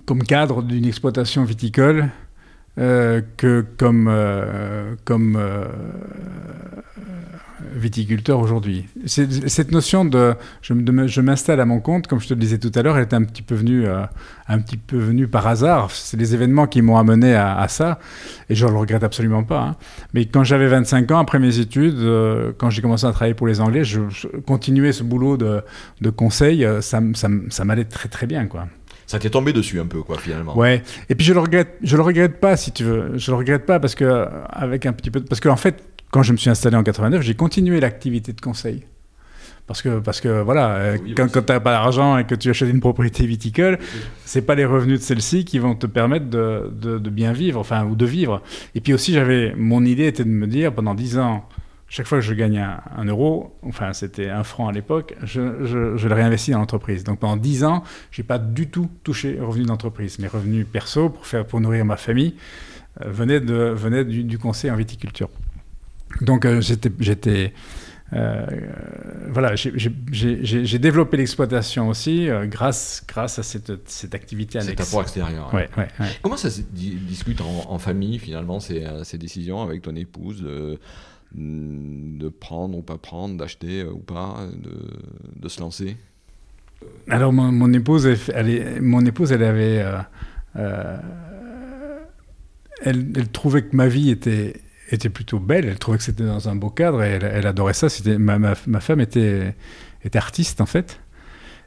comme 0.07 0.23
cadre 0.23 0.63
d'une 0.63 0.87
exploitation 0.87 1.45
viticole 1.45 2.09
que 2.77 3.65
comme, 3.77 4.11
comme 5.05 5.39
viticulteur 7.75 8.41
aujourd'hui. 8.41 8.87
Cette 9.07 9.73
notion 9.73 10.05
de 10.05 10.35
je, 10.63 11.21
m'installe 11.21 11.61
à 11.61 11.65
mon 11.65 11.81
compte, 11.81 12.07
comme 12.07 12.21
je 12.21 12.29
te 12.29 12.35
le 12.35 12.41
disais 12.41 12.59
tout 12.59 12.73
à 12.75 12.83
l'heure, 12.83 12.97
elle 12.97 13.03
est 13.03 13.15
un 13.15 13.25
petit 13.25 13.43
peu 13.43 13.55
venue, 13.55 13.87
euh, 13.87 14.03
un 14.49 14.59
petit 14.61 14.77
peu 14.77 14.97
venue 14.97 15.29
par 15.29 15.47
hasard. 15.47 15.91
C'est 15.91 16.17
les 16.17 16.35
événements 16.35 16.67
qui 16.67 16.83
m'ont 16.83 16.97
amené 16.97 17.35
à, 17.35 17.67
ça, 17.69 17.99
et 18.49 18.55
je 18.55 18.67
ne 18.67 18.71
le 18.71 18.79
regrette 18.79 19.03
absolument 19.03 19.43
pas. 19.43 19.63
Hein. 19.63 19.77
Mais 20.13 20.27
quand 20.27 20.45
j'avais 20.45 20.69
25 20.69 21.11
ans, 21.11 21.19
après 21.19 21.39
mes 21.39 21.59
études, 21.59 21.99
euh, 21.99 22.53
quand 22.57 22.71
j'ai 22.71 22.83
commencé 22.83 23.07
à 23.07 23.13
travailler 23.13 23.35
pour 23.35 23.47
les 23.47 23.61
Anglais, 23.61 23.85
je, 23.85 24.01
continuais 24.47 24.93
ce 24.93 25.03
boulot 25.03 25.37
de, 25.37 25.63
de 26.01 26.11
conseil, 26.11 26.67
ça, 26.81 27.01
ça, 27.15 27.29
ça 27.51 27.65
m'allait 27.65 27.85
très 27.85 28.09
très 28.09 28.27
bien, 28.27 28.47
quoi 28.47 28.67
ça 29.07 29.19
t'est 29.19 29.31
tombé 29.31 29.53
dessus 29.53 29.81
un 29.81 29.87
peu, 29.87 30.03
quoi, 30.03 30.19
finalement. 30.19 30.57
Ouais. 30.57 30.83
Et 31.09 31.15
puis 31.15 31.25
je 31.27 31.33
le 31.33 31.41
regrette, 31.41 31.77
je 31.83 31.97
le 31.97 32.03
regrette 32.03 32.41
pas, 32.41 32.57
si 32.57 32.73
tu 32.73 32.85
veux. 32.85 33.13
Je 33.17 33.31
le 33.31 33.37
regrette 33.37 33.67
pas 33.67 33.81
parce 33.81 33.95
que 33.95 34.27
avec 34.51 34.87
un 34.87 34.93
petit 34.93 35.11
peu, 35.11 35.21
parce 35.21 35.41
qu'en 35.41 35.53
en 35.53 35.57
fait, 35.57 35.83
quand 36.11 36.23
je 36.23 36.33
me 36.33 36.37
suis 36.37 36.51
installé 36.51 36.77
en 36.77 36.83
89, 36.83 37.23
j'ai 37.23 37.35
continué 37.35 37.81
l'activité 37.81 38.33
de 38.33 38.41
conseil. 38.41 38.85
Parce 39.67 39.81
que, 39.81 39.99
parce 39.99 40.21
que 40.21 40.43
voilà, 40.43 40.75
euh, 40.75 40.99
quand, 41.17 41.27
tu 41.27 41.39
n'as 41.39 41.61
pas 41.61 41.73
d'argent 41.73 42.19
et 42.19 42.25
que 42.25 42.35
tu 42.35 42.51
achètes 42.51 42.69
une 42.69 42.81
propriété 42.81 43.25
viticole, 43.25 43.79
c'est 44.27 44.43
pas 44.43 44.55
les 44.55 44.67
revenus 44.67 45.01
de 45.01 45.05
celle-ci 45.05 45.47
qui 45.47 45.59
vont 45.59 45.75
te 45.75 45.87
permettre 45.87 46.27
de, 46.27 46.71
de, 46.71 46.99
de, 46.99 47.11
bien 47.11 47.33
vivre, 47.33 47.61
enfin, 47.61 47.87
ou 47.87 47.97
de 47.97 48.05
vivre. 48.05 48.43
Et 48.75 48.83
puis 48.83 48.93
aussi, 48.93 49.15
j'avais, 49.15 49.55
mon 49.57 49.83
idée 49.85 50.07
était 50.07 50.25
de 50.25 50.29
me 50.29 50.47
dire, 50.47 50.75
pendant 50.75 50.95
10 50.95 51.19
ans, 51.19 51.49
chaque 51.95 52.09
fois 52.09 52.19
que 52.19 52.25
je 52.25 52.35
gagnais 52.35 52.59
un, 52.61 53.05
euro, 53.05 53.57
enfin 53.63 53.93
c'était 53.93 54.29
un 54.29 54.43
franc 54.43 54.67
à 54.67 54.73
l'époque, 54.73 55.15
je, 55.23 55.65
je, 55.65 56.09
le 56.09 56.13
réinvestis 56.13 56.51
dans 56.51 56.59
l'entreprise. 56.59 57.05
Donc 57.05 57.21
pendant 57.21 57.37
10 57.37 57.63
ans, 57.63 57.85
je 58.11 58.21
n'ai 58.21 58.27
pas 58.27 58.39
du 58.39 58.69
tout 58.69 58.91
touché 59.05 59.39
aux 59.39 59.47
revenus 59.47 59.69
d'entreprise. 59.69 60.19
Mes 60.19 60.27
revenus 60.27 60.67
perso 60.67 61.09
pour, 61.09 61.25
faire, 61.25 61.47
pour 61.47 61.61
nourrir 61.61 61.85
ma 61.85 61.97
famille 61.97 62.35
euh, 63.01 63.11
venaient, 63.13 63.39
de, 63.39 63.55
venaient 63.55 64.05
du, 64.05 64.39
conseil 64.41 64.73
en 64.73 64.77
viticulture. 64.77 65.31
Donc 66.21 66.45
euh, 66.47 66.61
j'étais... 66.61 67.53
Euh, 68.13 68.45
voilà, 69.29 69.55
j'ai 69.55 70.79
développé 70.81 71.17
l'exploitation 71.17 71.89
aussi 71.89 72.29
grâce, 72.47 73.05
grâce 73.07 73.39
à 73.39 73.45
cette, 73.45 73.89
cette 73.89 74.17
activité 74.17 74.59
annexe. 74.59 74.79
Cet 74.79 74.89
apport 74.89 75.03
extérieur. 75.03 75.55
Ouais, 75.55 75.69
ouais, 75.77 75.89
Comment 76.23 76.37
ça 76.37 76.51
se 76.51 76.61
discute 76.61 77.41
en, 77.41 77.71
en, 77.71 77.79
famille 77.79 78.19
finalement 78.19 78.59
ces, 78.59 78.85
ces, 79.05 79.17
décisions 79.17 79.63
avec 79.63 79.83
ton 79.83 79.95
épouse 79.95 80.45
de 81.35 82.29
prendre 82.29 82.79
ou 82.79 82.83
pas 82.83 82.99
prendre, 82.99 83.37
d'acheter 83.37 83.83
euh, 83.83 83.93
ou 83.93 83.99
pas, 83.99 84.47
de, 84.57 84.73
de, 85.37 85.49
se 85.49 85.61
lancer 85.61 85.97
Alors 87.09 87.33
mon, 87.33 87.73
épouse, 87.73 88.07
elle, 88.33 88.81
mon 88.81 89.05
épouse, 89.05 89.33
elle 89.33 89.43
avait, 89.43 89.83
euh, 89.83 89.99
euh, 90.57 90.99
elle, 92.83 93.29
trouvait 93.33 93.63
que 93.63 93.75
ma 93.75 93.89
vie 93.89 94.11
était 94.11 94.61
était 94.91 95.09
plutôt 95.09 95.41
belle. 95.41 95.65
Elle 95.65 95.79
trouvait 95.79 95.99
que 95.99 96.05
c'était 96.05 96.27
dans 96.27 96.49
un 96.49 96.55
beau 96.55 96.71
cadre 96.71 97.03
et 97.03 97.13
elle, 97.13 97.47
adorait 97.47 97.75
ça. 97.75 97.89
Ma, 98.19 98.39
ma, 98.39 98.55
ma, 98.67 98.81
femme 98.81 99.01
était 99.01 99.57
était 100.05 100.19
artiste 100.19 100.61
en 100.61 100.67
fait. 100.67 101.01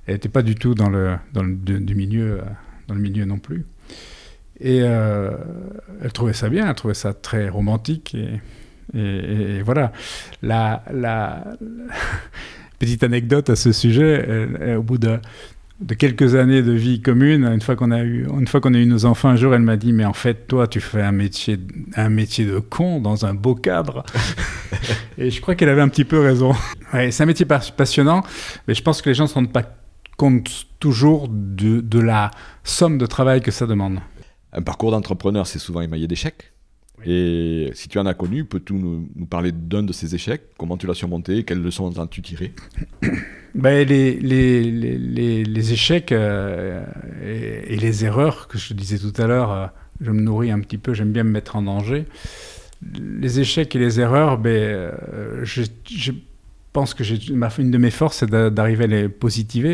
Elle 0.06 0.16
n'était 0.16 0.30
pas 0.30 0.44
du 0.44 0.56
tout 0.56 0.76
dans 0.76 0.90
le 0.90 1.18
dans 1.34 1.44
le 1.44 1.56
du 1.56 1.96
milieu 1.96 2.42
dans 2.88 2.96
le 2.96 3.02
milieu 3.02 3.26
non 3.26 3.40
plus. 3.40 3.66
Et 4.60 4.78
elle 4.78 6.12
trouvait 6.14 6.34
ça 6.34 6.48
bien. 6.48 6.70
Elle 6.70 6.76
trouvait 6.76 6.94
ça 6.94 7.14
très 7.14 7.50
romantique 7.50 8.16
et 8.16 8.40
et, 8.94 9.62
voilà. 9.64 9.92
La, 10.42 10.84
la, 10.92 11.44
petite 12.80 13.04
anecdote 13.04 13.50
à 13.50 13.56
ce 13.56 13.72
sujet, 13.72 14.48
au 14.78 14.84
bout 14.84 15.00
de, 15.00 15.18
de, 15.82 15.94
quelques 15.96 16.36
années 16.36 16.62
de 16.62 16.74
vie 16.74 17.02
commune, 17.02 17.44
une 17.46 17.62
fois 17.62 17.76
qu'on 17.76 17.90
a 17.90 18.04
eu, 18.04 18.28
une 18.28 18.48
fois 18.48 18.62
qu'on 18.62 18.76
a 18.76 18.78
eu 18.78 18.86
nos 18.86 19.06
enfants, 19.06 19.30
un 19.30 19.36
jour, 19.36 19.56
elle 19.56 19.62
m'a 19.62 19.78
dit, 19.78 19.94
mais 19.94 20.06
en 20.06 20.14
fait, 20.14 20.48
toi, 20.48 20.68
tu 20.68 20.80
fais 20.80 21.02
un 21.02 21.12
métier, 21.12 21.58
un 21.96 22.10
métier 22.10 22.46
de 22.46 22.60
con 22.60 23.02
dans 23.02 23.26
un 23.26 23.34
beau 23.34 23.56
cadre. 23.56 24.04
et 25.18 25.32
je 25.32 25.42
crois 25.42 25.56
qu'elle 25.56 25.70
avait 25.70 25.82
un 25.82 25.90
petit 25.90 26.06
peu 26.06 26.20
raison. 26.20 26.54
Ouais, 26.94 27.10
c'est 27.10 27.24
un 27.24 27.26
métier 27.26 27.46
passionnant, 27.46 28.22
mais 28.68 28.76
je 28.76 28.84
pense 28.84 29.02
que 29.02 29.10
les 29.10 29.16
gens 29.16 29.24
ne 29.24 29.30
se 29.30 29.34
rendent 29.34 29.52
pas 29.52 29.64
compte 30.18 30.66
toujours 30.80 31.28
de, 31.30 31.80
de 31.80 32.00
la 32.00 32.32
somme 32.64 32.98
de 32.98 33.06
travail 33.06 33.42
que 33.42 33.52
ça 33.52 33.66
demande. 33.66 34.00
Un 34.52 34.62
parcours 34.62 34.92
d'entrepreneur, 34.92 35.48
c'est 35.48 35.60
souvent 35.60 35.82
émaillé 35.82 36.08
d'échecs. 36.08 36.52
Et 37.06 37.70
si 37.74 37.88
tu 37.88 38.00
en 38.00 38.06
as 38.06 38.14
connu, 38.14 38.44
peux-tu 38.44 38.74
nous, 38.74 39.08
parler 39.30 39.52
d'un 39.52 39.84
de 39.84 39.94
ces 39.94 40.16
échecs? 40.16 40.42
Comment 40.58 40.78
tu 40.78 40.88
l'as 40.88 40.96
surmonté? 40.96 41.44
Quelles 41.44 41.62
leçons 41.62 41.98
as-tu 42.00 42.22
tirées? 42.22 42.54
Ben, 43.56 43.88
les, 43.88 44.20
les, 44.20 44.70
les, 44.70 45.44
les, 45.44 45.74
échecs 45.74 46.12
euh, 46.12 46.86
et, 47.26 47.76
les 47.76 48.06
erreurs 48.06 48.48
que 48.48 48.60
je 48.60 48.76
disais 48.76 49.00
tout 49.00 49.20
à 49.20 49.26
l'heure, 49.26 49.52
euh, 49.52 49.66
je 50.00 50.12
me 50.12 50.22
nourris 50.22 50.52
un 50.52 50.60
petit 50.60 50.78
peu, 50.78 50.94
j'aime 50.94 51.12
bien 51.12 51.24
me 51.24 51.32
mettre 51.32 51.56
en 51.56 51.64
danger. 51.64 52.06
Les 52.94 53.40
échecs 53.40 53.76
et 53.76 53.80
les 53.80 54.00
erreurs, 54.00 54.38
ben, 54.38 54.52
euh, 54.52 55.40
je, 55.42 55.64
je, 55.90 56.12
pense 56.72 56.94
que 56.94 57.04
une 57.60 57.72
de 57.72 57.78
mes 57.80 57.90
forces, 57.90 58.18
c'est 58.18 58.30
d'arriver 58.30 58.84
à 58.84 58.88
les 58.88 59.10
positiver. 59.10 59.74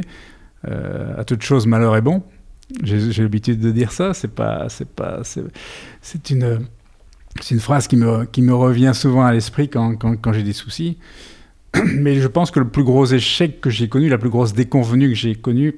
à 0.63 1.25
toute 1.25 1.41
chose, 1.41 1.67
malheur 1.67 1.97
est 1.97 2.01
bon. 2.01 2.23
J'ai 2.83 3.21
l'habitude 3.21 3.59
de 3.59 3.71
dire 3.71 3.91
ça. 3.91 4.13
C'est 4.13 4.33
pas, 4.33 4.69
c'est 4.69 4.87
pas, 4.87 5.23
c'est 6.01 6.29
une 6.29 6.67
c'est 7.41 7.55
une 7.55 7.61
phrase 7.61 7.87
qui 7.87 7.95
me, 7.95 8.53
revient 8.53 8.91
souvent 8.93 9.23
à 9.23 9.31
l'esprit 9.31 9.69
quand, 9.69 10.33
j'ai 10.33 10.43
des 10.43 10.53
soucis. 10.53 10.97
Mais 11.95 12.15
je 12.15 12.27
pense 12.27 12.51
que 12.51 12.59
le 12.59 12.67
plus 12.67 12.83
gros 12.83 13.05
échec 13.05 13.59
que 13.61 13.69
j'ai 13.69 13.89
connu, 13.89 14.09
la 14.09 14.17
plus 14.17 14.29
grosse 14.29 14.53
déconvenue 14.53 15.09
que 15.09 15.15
j'ai 15.15 15.35
connue, 15.35 15.75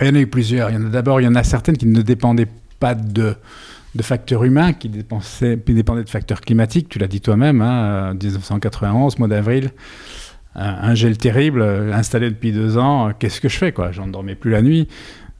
il 0.00 0.06
y 0.06 0.10
en 0.10 0.14
a 0.14 0.20
eu 0.20 0.26
plusieurs. 0.26 0.70
Il 0.70 0.74
y 0.74 0.76
en 0.76 0.86
a 0.86 0.90
d'abord, 0.90 1.20
il 1.20 1.24
y 1.24 1.28
en 1.28 1.34
a 1.34 1.44
certaines 1.44 1.76
qui 1.76 1.86
ne 1.86 2.02
dépendaient 2.02 2.48
pas 2.80 2.94
de, 2.94 3.34
facteurs 4.00 4.44
humains, 4.44 4.72
qui, 4.72 4.88
dépendaient, 4.88 6.04
de 6.04 6.10
facteurs 6.10 6.40
climatiques. 6.40 6.88
Tu 6.88 6.98
l'as 6.98 7.06
dit 7.06 7.20
toi-même, 7.20 7.62
hein, 7.62 8.14
1991, 8.14 9.18
mois 9.18 9.28
d'avril, 9.28 9.70
un, 10.54 10.94
gel 10.94 11.16
terrible 11.16 11.62
installé 11.92 12.28
depuis 12.30 12.52
deux 12.52 12.76
ans. 12.76 13.12
Qu'est-ce 13.18 13.40
que 13.40 13.48
je 13.48 13.56
fais 13.56 13.72
quoi? 13.72 13.92
J'en 13.92 14.08
dormais 14.08 14.34
plus 14.34 14.50
la 14.50 14.62
nuit 14.62 14.88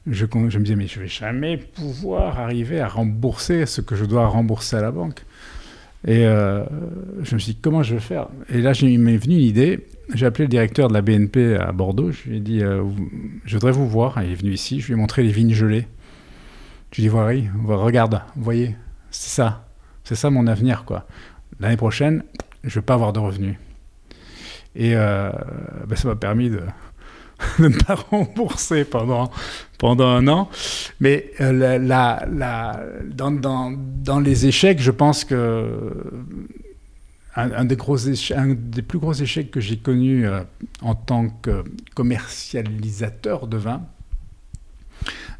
je, 0.09 0.25
me 0.25 0.63
disais, 0.63 0.75
mais 0.75 0.87
je 0.87 0.99
vais 0.99 1.07
jamais 1.07 1.57
pouvoir 1.57 2.39
arriver 2.39 2.79
à 2.79 2.87
rembourser 2.87 3.65
ce 3.65 3.81
que 3.81 3.95
je 3.95 4.05
dois 4.05 4.27
rembourser 4.27 4.77
à 4.77 4.81
la 4.81 4.91
banque. 4.91 5.25
Et 6.05 6.25
euh, 6.25 6.63
je 7.23 7.35
me 7.35 7.39
suis 7.39 7.53
dit, 7.53 7.59
comment 7.61 7.83
je 7.83 7.95
vais 7.95 7.99
faire? 7.99 8.27
Et 8.49 8.61
là, 8.61 8.71
il 8.81 8.99
m'est 8.99 9.17
venu 9.17 9.35
une 9.35 9.41
idée. 9.41 9.87
J'ai 10.13 10.25
appelé 10.25 10.45
le 10.45 10.49
directeur 10.49 10.87
de 10.87 10.93
la 10.93 11.01
BNP 11.01 11.55
à 11.55 11.71
Bordeaux. 11.71 12.11
Je 12.11 12.29
lui 12.29 12.37
ai 12.37 12.39
dit, 12.39 12.63
euh, 12.63 12.83
je 13.45 13.55
voudrais 13.55 13.71
vous 13.71 13.87
voir. 13.87 14.21
il 14.23 14.31
est 14.31 14.35
venu 14.35 14.51
ici. 14.51 14.79
Je 14.79 14.87
lui 14.87 14.93
ai 14.93 14.95
montré 14.95 15.23
les 15.23 15.31
vignes 15.31 15.53
gelées. 15.53 15.87
Je 16.91 17.01
lui 17.01 17.07
ai 17.07 17.09
dit, 17.09 17.49
voilà, 17.63 17.83
regarde, 17.83 18.21
voyez, 18.35 18.75
c'est 19.11 19.29
ça. 19.29 19.67
C'est 20.03 20.15
ça 20.15 20.29
mon 20.29 20.47
avenir, 20.47 20.85
quoi. 20.85 21.05
L'année 21.59 21.75
prochaine, 21.75 22.23
je 22.63 22.69
ne 22.69 22.75
vais 22.75 22.85
pas 22.85 22.93
avoir 22.93 23.11
de 23.11 23.19
revenus. 23.19 23.55
Et 24.75 24.95
euh, 24.95 25.31
ben, 25.87 25.95
ça 25.95 26.07
m'a 26.07 26.15
permis 26.15 26.49
de 26.49 26.61
ne 27.59 27.69
pas 27.69 27.95
rembourser 27.95 28.85
pendant, 28.85 29.31
pendant 29.77 30.07
un 30.07 30.27
an. 30.27 30.49
Mais 30.99 31.31
euh, 31.41 31.77
la, 31.77 32.25
dans, 33.05 33.31
dans, 33.31 33.71
dans, 33.77 34.19
les 34.19 34.47
échecs, 34.47 34.79
je 34.81 34.91
pense 34.91 35.23
que 35.23 35.93
un, 37.35 37.65
des, 37.65 37.75
plus 37.75 38.97
gros 38.97 39.13
échecs 39.13 39.51
que 39.51 39.59
j'ai 39.59 39.77
connu 39.77 40.25
euh, 40.25 40.41
en 40.81 40.95
tant 40.95 41.29
que 41.29 41.63
commercialisateur 41.93 43.45
de 43.45 43.57
vin, 43.57 43.83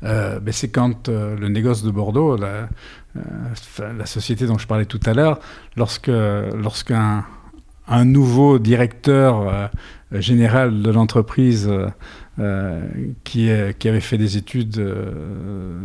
euh, 0.03 0.39
ben 0.39 0.53
c'est 0.53 0.69
quand 0.69 1.09
le 1.09 1.47
négoce 1.47 1.81
de 1.81 1.89
Bordeaux, 1.89 2.37
la, 2.37 2.69
la, 3.15 4.05
société 4.05 4.45
dont 4.45 4.59
je 4.59 4.67
parlais 4.67 4.85
tout 4.85 4.99
à 5.07 5.15
l'heure, 5.15 5.39
lorsque 5.75 6.07
lorsqu'un 6.07 7.25
un 7.87 8.05
nouveau 8.05 8.59
directeur 8.59 9.69
général 10.11 10.81
de 10.81 10.89
l'entreprise 10.89 11.69
euh, 12.39 12.87
qui, 13.23 13.49
qui, 13.79 13.89
avait 13.89 13.99
fait 13.99 14.19
des 14.19 14.37
études 14.37 14.77
euh, 14.77 15.79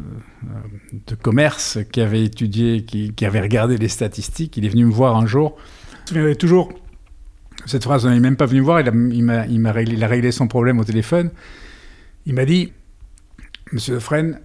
de 1.06 1.14
commerce, 1.14 1.78
qui 1.90 2.02
avait 2.02 2.24
étudié, 2.24 2.84
qui, 2.84 3.24
avait 3.24 3.40
regardé 3.40 3.78
les 3.78 3.88
statistiques. 3.88 4.58
Il 4.58 4.66
est 4.66 4.68
venu 4.68 4.84
me 4.84 4.92
voir 4.92 5.16
un 5.16 5.24
jour. 5.24 5.56
Je 6.12 6.20
me 6.20 6.36
toujours 6.36 6.70
cette 7.64 7.84
phrase, 7.84 8.04
il 8.04 8.10
n'est 8.10 8.20
même 8.20 8.36
pas 8.36 8.44
venu 8.44 8.60
me 8.60 8.64
voir, 8.66 8.80
il 8.80 8.88
a, 9.64 9.72
réglé, 9.72 10.30
son 10.30 10.46
problème 10.46 10.78
au 10.78 10.84
téléphone. 10.84 11.30
Il 12.26 12.34
m'a 12.34 12.44
dit, 12.44 12.72
Monsieur 13.72 13.94
Defresne, 13.94 14.40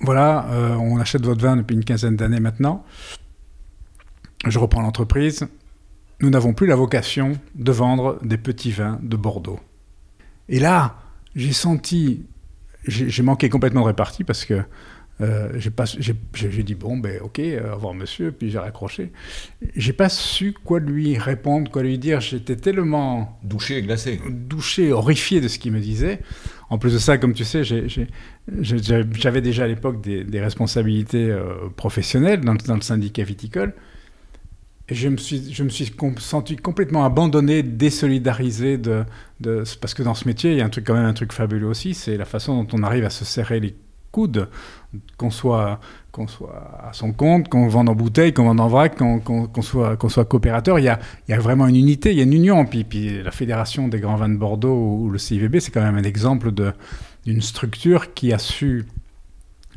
voilà, 0.00 0.48
euh, 0.50 0.74
on 0.74 0.98
achète 0.98 1.24
votre 1.24 1.40
vin 1.40 1.56
depuis 1.56 1.74
une 1.76 1.84
quinzaine 1.84 2.16
d'années 2.16 2.40
maintenant. 2.40 2.84
Je 4.44 4.58
reprends 4.58 4.82
l'entreprise 4.82 5.46
nous 6.20 6.30
n'avons 6.30 6.52
plus 6.52 6.66
la 6.66 6.76
vocation 6.76 7.32
de 7.54 7.72
vendre 7.72 8.18
des 8.22 8.38
petits 8.38 8.70
vins 8.70 8.98
de 9.02 9.16
Bordeaux. 9.16 9.60
Et 10.48 10.58
là, 10.58 10.96
j'ai 11.36 11.52
senti, 11.52 12.26
j'ai 12.86 13.22
manqué 13.22 13.48
complètement 13.48 13.82
de 13.82 13.86
répartie 13.86 14.24
parce 14.24 14.44
que 14.44 14.62
euh, 15.20 15.58
j'ai 16.32 16.62
dit 16.62 16.76
bon 16.76 16.96
ben 16.96 17.20
ok, 17.20 17.40
au 17.40 17.74
revoir 17.74 17.94
monsieur, 17.94 18.30
puis 18.30 18.50
j'ai 18.50 18.58
raccroché. 18.58 19.10
J'ai 19.74 19.92
pas 19.92 20.08
su 20.08 20.52
quoi 20.52 20.78
lui 20.78 21.18
répondre, 21.18 21.70
quoi 21.70 21.82
lui 21.82 21.98
dire. 21.98 22.20
J'étais 22.20 22.56
tellement 22.56 23.38
douché 23.42 23.78
et 23.78 23.82
glacé, 23.82 24.20
douché, 24.30 24.92
horrifié 24.92 25.40
de 25.40 25.48
ce 25.48 25.58
qu'il 25.58 25.72
me 25.72 25.80
disait. 25.80 26.20
En 26.70 26.78
plus 26.78 26.92
de 26.92 26.98
ça, 26.98 27.18
comme 27.18 27.32
tu 27.32 27.44
sais, 27.44 27.62
j'avais 27.64 29.40
déjà 29.40 29.64
à 29.64 29.66
l'époque 29.66 30.00
des, 30.00 30.40
responsabilités 30.40 31.30
euh, 31.30 31.68
professionnelles 31.74 32.40
dans, 32.42 32.54
dans, 32.54 32.76
le 32.76 32.82
syndicat 32.82 33.24
viticole. 33.24 33.74
Je 34.90 35.08
me 35.08 35.18
suis, 35.18 35.52
je 35.52 35.62
me 35.62 35.68
suis 35.68 35.92
senti 36.18 36.56
complètement 36.56 37.04
abandonné, 37.04 37.62
désolidarisé 37.62 38.78
de, 38.78 39.04
parce 39.80 39.92
que 39.92 40.02
dans 40.02 40.14
ce 40.14 40.26
métier, 40.26 40.52
il 40.52 40.58
y 40.58 40.60
a 40.62 40.64
un 40.64 40.70
truc 40.70 40.86
quand 40.86 40.94
même 40.94 41.04
un 41.04 41.12
truc 41.12 41.32
fabuleux 41.32 41.66
aussi, 41.66 41.92
c'est 41.92 42.16
la 42.16 42.24
façon 42.24 42.62
dont 42.62 42.78
on 42.78 42.82
arrive 42.82 43.04
à 43.04 43.10
se 43.10 43.24
serrer 43.26 43.60
les 43.60 43.76
coudes, 44.10 44.48
qu'on 45.16 45.30
soit, 45.30 45.80
qu'on 46.12 46.26
soit 46.26 46.88
à 46.88 46.92
son 46.92 47.12
compte, 47.12 47.48
qu'on 47.48 47.68
vende 47.68 47.88
en 47.88 47.94
bouteille, 47.94 48.32
qu'on 48.32 48.44
vende 48.44 48.60
en 48.60 48.68
vrac, 48.68 48.96
qu'on 48.96 49.62
soit, 49.62 49.96
qu'on 49.96 50.08
soit 50.08 50.24
coopérateur. 50.24 50.78
Il 50.78 50.86
y, 50.86 50.88
a, 50.88 50.98
il 51.28 51.32
y 51.32 51.34
a 51.34 51.38
vraiment 51.38 51.66
une 51.66 51.76
unité, 51.76 52.12
il 52.12 52.16
y 52.16 52.20
a 52.20 52.24
une 52.24 52.32
union. 52.32 52.64
Puis, 52.64 52.84
puis 52.84 53.22
la 53.22 53.30
Fédération 53.30 53.88
des 53.88 54.00
grands 54.00 54.16
vins 54.16 54.28
de 54.28 54.36
Bordeaux 54.36 54.74
ou 54.74 55.10
le 55.10 55.18
CIVB, 55.18 55.60
c'est 55.60 55.70
quand 55.70 55.82
même 55.82 55.96
un 55.96 56.04
exemple 56.04 56.50
d'une 56.52 57.42
structure 57.42 58.14
qui 58.14 58.32
a 58.32 58.38
su 58.38 58.86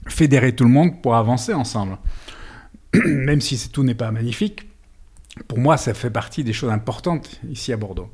fédérer 0.07 0.53
tout 0.55 0.63
le 0.63 0.69
monde 0.69 1.01
pour 1.01 1.15
avancer 1.15 1.53
ensemble. 1.53 1.97
Même 3.05 3.41
si 3.41 3.69
tout 3.69 3.83
n'est 3.83 3.95
pas 3.95 4.11
magnifique, 4.11 4.67
pour 5.47 5.59
moi, 5.59 5.77
ça 5.77 5.93
fait 5.93 6.09
partie 6.09 6.43
des 6.43 6.53
choses 6.53 6.71
importantes 6.71 7.39
ici 7.49 7.71
à 7.71 7.77
Bordeaux. 7.77 8.09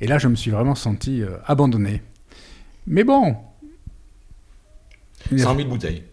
Et 0.00 0.06
là, 0.06 0.18
je 0.18 0.28
me 0.28 0.34
suis 0.34 0.50
vraiment 0.50 0.74
senti 0.74 1.22
euh, 1.22 1.36
abandonné. 1.46 2.02
Mais 2.86 3.04
bon. 3.04 3.36
100 5.36 5.56
000 5.56 5.68
bouteilles. 5.68 6.04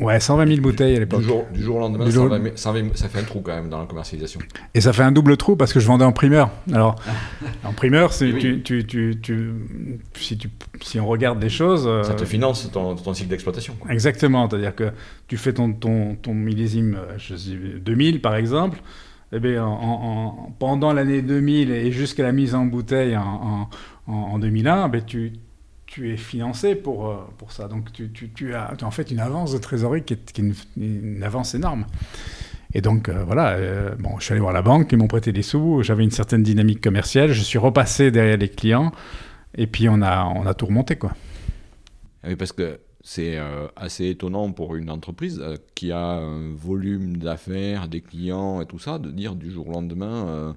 Ouais, 0.00 0.20
120 0.20 0.46
000 0.46 0.60
bouteilles 0.60 0.96
à 0.96 1.00
l'époque. 1.00 1.20
Du 1.20 1.26
jour, 1.26 1.46
du 1.52 1.62
jour, 1.62 1.76
au 1.76 1.80
lendemain, 1.80 2.08
120 2.08 2.82
000, 2.82 2.94
ça 2.94 3.08
fait 3.08 3.18
un 3.18 3.24
trou 3.24 3.40
quand 3.40 3.54
même 3.54 3.68
dans 3.68 3.80
la 3.80 3.86
commercialisation. 3.86 4.40
Et 4.74 4.80
ça 4.80 4.92
fait 4.92 5.02
un 5.02 5.10
double 5.10 5.36
trou 5.36 5.56
parce 5.56 5.72
que 5.72 5.80
je 5.80 5.86
vendais 5.86 6.04
en 6.04 6.12
primeur. 6.12 6.50
Alors, 6.72 6.96
en 7.64 7.72
primeur, 7.72 8.16
tu, 8.16 8.62
tu, 8.62 8.86
tu, 8.86 9.52
si, 10.14 10.38
si, 10.82 11.00
on 11.00 11.06
regarde 11.06 11.40
des 11.40 11.48
choses. 11.48 11.84
Euh, 11.86 12.04
ça 12.04 12.14
te 12.14 12.24
finance 12.24 12.70
ton, 12.70 12.94
ton 12.94 13.12
cycle 13.12 13.30
d'exploitation. 13.30 13.74
Exactement. 13.90 14.48
C'est-à-dire 14.48 14.74
que 14.74 14.92
tu 15.26 15.36
fais 15.36 15.52
ton, 15.52 15.72
ton, 15.72 16.14
ton 16.14 16.32
millésime 16.32 16.94
euh, 16.94 17.14
je 17.18 17.34
sais, 17.34 17.50
2000 17.80 18.20
par 18.20 18.36
exemple. 18.36 18.80
Eh 19.32 19.40
bien, 19.40 19.64
en, 19.64 20.54
pendant 20.58 20.92
l'année 20.92 21.20
2000 21.20 21.70
et 21.70 21.92
jusqu'à 21.92 22.22
la 22.22 22.32
mise 22.32 22.54
en 22.54 22.64
bouteille 22.64 23.16
en, 23.16 23.68
en 24.06 24.38
2001, 24.38 24.88
ben 24.88 25.04
tu, 25.04 25.32
tu 25.88 26.12
es 26.12 26.16
financé 26.16 26.74
pour, 26.74 27.08
euh, 27.08 27.16
pour 27.38 27.50
ça. 27.50 27.66
Donc 27.66 27.92
tu, 27.92 28.10
tu, 28.10 28.54
as, 28.54 28.72
en 28.82 28.90
fait 28.90 29.10
une 29.10 29.20
avance 29.20 29.52
de 29.52 29.58
trésorerie 29.58 30.04
qui 30.04 30.14
est, 30.14 30.38
une, 30.38 31.22
avance 31.22 31.54
énorme. 31.54 31.86
Et 32.74 32.82
donc 32.82 33.08
euh, 33.08 33.24
voilà, 33.24 33.52
euh, 33.52 33.94
bon, 33.98 34.18
je 34.18 34.24
suis 34.24 34.32
allé 34.32 34.40
voir 34.40 34.52
la 34.52 34.62
banque, 34.62 34.92
ils 34.92 34.98
m'ont 34.98 35.08
prêté 35.08 35.32
des 35.32 35.42
sous, 35.42 35.82
j'avais 35.82 36.04
une 36.04 36.10
certaine 36.10 36.42
dynamique 36.42 36.82
commerciale, 36.82 37.32
je 37.32 37.40
suis 37.40 37.58
repassé 37.58 38.10
derrière 38.10 38.36
les 38.36 38.50
clients, 38.50 38.92
et 39.56 39.66
puis 39.66 39.88
on 39.88 40.02
a, 40.02 40.24
on 40.24 40.44
a 40.46 40.52
tout 40.52 40.66
remonté. 40.66 40.96
Quoi. 40.96 41.12
Oui, 42.26 42.36
parce 42.36 42.52
que 42.52 42.78
c'est 43.10 43.38
assez 43.74 44.08
étonnant 44.08 44.52
pour 44.52 44.76
une 44.76 44.90
entreprise 44.90 45.42
qui 45.74 45.92
a 45.92 46.04
un 46.18 46.52
volume 46.54 47.16
d'affaires, 47.16 47.88
des 47.88 48.02
clients 48.02 48.60
et 48.60 48.66
tout 48.66 48.78
ça, 48.78 48.98
de 48.98 49.10
dire 49.10 49.34
du 49.34 49.50
jour 49.50 49.68
au 49.68 49.72
lendemain 49.72 50.54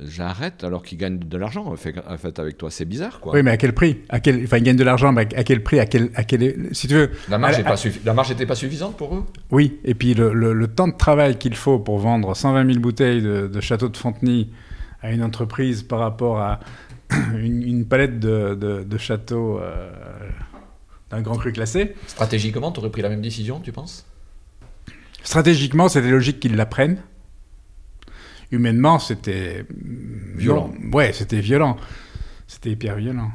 j'arrête 0.00 0.64
alors 0.64 0.82
qu'il 0.82 0.98
gagne 0.98 1.18
de 1.18 1.38
l'argent 1.38 1.66
en 1.66 1.76
fait, 1.76 2.38
avec 2.38 2.58
toi. 2.58 2.70
C'est 2.70 2.84
bizarre, 2.84 3.20
quoi. 3.20 3.34
Oui, 3.34 3.42
mais 3.42 3.50
à 3.50 3.56
quel 3.56 3.72
prix? 3.72 3.98
À 4.08 4.20
quel... 4.20 4.42
Enfin, 4.44 4.58
ils 4.58 4.62
gagnent 4.62 4.76
de 4.76 4.84
l'argent, 4.84 5.12
mais 5.12 5.22
à 5.34 5.44
quel 5.44 5.62
prix? 5.62 5.78
À 5.80 5.86
quel... 5.86 6.10
À 6.14 6.24
quel... 6.24 6.68
Si 6.72 6.88
tu 6.88 6.94
veux... 6.94 7.10
La 7.28 7.38
marge 7.38 7.58
n'était 7.58 8.46
pas, 8.46 8.54
suffisante 8.54 8.96
pour 8.96 9.14
eux? 9.14 9.24
Oui, 9.50 9.78
et 9.84 9.94
puis 9.94 10.14
le, 10.14 10.32
le, 10.32 10.66
temps 10.66 10.88
de 10.88 10.96
travail 10.96 11.36
qu'il 11.36 11.54
faut 11.54 11.78
pour 11.78 11.98
vendre 11.98 12.34
120 12.34 12.66
000 12.66 12.80
bouteilles 12.80 13.22
de, 13.22 13.48
de, 13.48 13.60
Château 13.60 13.88
de 13.88 13.96
Fontenay 13.96 14.48
à 15.02 15.12
une 15.12 15.22
entreprise 15.22 15.82
par 15.82 15.98
rapport 15.98 16.40
à 16.40 16.60
une, 17.36 17.84
palette 17.86 18.18
de, 18.18 18.54
de 18.54 18.98
châteaux 18.98 19.58
euh, 19.58 19.90
d'un 21.12 21.20
grand 21.20 21.36
cru 21.36 21.52
classé. 21.52 21.94
Stratégiquement, 22.08 22.72
tu 22.72 22.80
aurais 22.80 22.90
pris 22.90 23.02
la 23.02 23.08
même 23.08 23.22
décision, 23.22 23.60
tu 23.60 23.70
penses? 23.70 24.06
Stratégiquement, 25.22 25.88
c'était 25.88 26.10
logique 26.10 26.40
qu'ils 26.40 26.56
la 26.56 26.66
prennent 26.66 27.00
humainement, 28.52 28.98
c'était 28.98 29.64
violent. 30.36 30.72
ouais, 30.92 31.12
c'était 31.12 31.40
violent. 31.40 31.76
C'était 32.46 32.70
hyper 32.70 32.96
violent. 32.96 33.30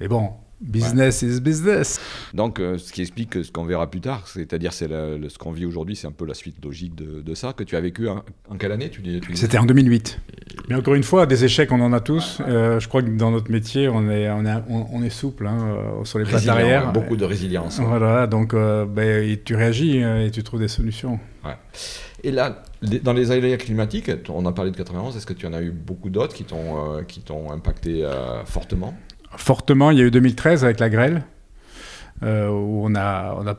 Mais 0.00 0.08
bon, 0.08 0.30
business 0.64 1.22
is 1.22 1.40
business. 1.40 2.00
Donc, 2.32 2.58
euh, 2.58 2.78
ce 2.78 2.92
qui 2.92 3.02
explique 3.02 3.44
ce 3.44 3.52
qu'on 3.52 3.64
verra 3.64 3.90
plus 3.90 4.00
tard, 4.00 4.26
c'est-à-dire 4.26 4.72
c'est 4.72 4.88
ce 4.88 5.38
qu'on 5.38 5.52
vit 5.52 5.66
aujourd'hui, 5.66 5.96
c'est 5.96 6.06
un 6.06 6.12
peu 6.12 6.26
la 6.26 6.34
suite 6.34 6.64
logique 6.64 6.94
de, 6.94 7.34
ça, 7.34 7.52
que 7.52 7.64
tu 7.64 7.76
as 7.76 7.80
vécu 7.80 8.08
en, 8.08 8.22
quelle 8.58 8.72
année 8.72 8.90
tu 8.90 9.02
C'était 9.34 9.58
en 9.58 9.66
2008. 9.66 10.20
Mais 10.68 10.74
encore 10.76 10.94
une 10.94 11.02
fois, 11.02 11.26
des 11.26 11.44
échecs, 11.44 11.72
on 11.72 11.80
en 11.80 11.92
a 11.92 12.00
tous. 12.00 12.38
Euh, 12.40 12.80
je 12.80 12.88
crois 12.88 13.02
que 13.02 13.10
dans 13.10 13.30
notre 13.30 13.50
métier, 13.50 13.88
on 13.88 14.08
est, 14.08 14.30
on 14.30 14.46
est, 14.46 14.62
on, 14.68 15.02
est 15.02 15.10
souple 15.10 15.46
hein, 15.46 15.58
euh, 15.60 16.04
sur 16.04 16.18
les 16.18 16.24
plates 16.24 16.46
arrière. 16.48 16.92
Beaucoup 16.92 17.16
de 17.16 17.24
résilience. 17.24 17.80
Voilà, 17.80 18.26
donc 18.26 18.54
ben, 18.54 19.36
tu 19.44 19.54
réagis 19.54 19.98
et 19.98 20.30
tu 20.32 20.42
trouves 20.42 20.60
des 20.60 20.68
solutions. 20.68 21.18
Et 22.22 22.30
là, 22.30 22.62
dans 23.02 23.12
les 23.12 23.30
aléas 23.30 23.58
climatiques, 23.58 24.10
on 24.30 24.46
a 24.46 24.52
parlé 24.52 24.70
de 24.70 24.76
91, 24.76 25.14
est-ce 25.14 25.26
que 25.26 25.34
tu 25.34 25.46
en 25.46 25.52
as 25.52 25.60
eu 25.60 25.70
beaucoup 25.70 26.08
d'autres 26.08 26.34
qui 26.34 26.44
t'ont 26.44 27.50
impacté 27.50 28.08
fortement? 28.46 28.94
Fortement, 29.36 29.90
il 29.90 29.98
y 29.98 30.02
a 30.02 30.04
eu 30.04 30.10
2013 30.10 30.64
avec 30.64 30.80
la 30.80 30.88
grêle, 30.88 31.22
euh, 32.22 32.48
où 32.48 32.84
on 32.84 32.94
a, 32.94 33.34
on 33.38 33.46
a 33.46 33.56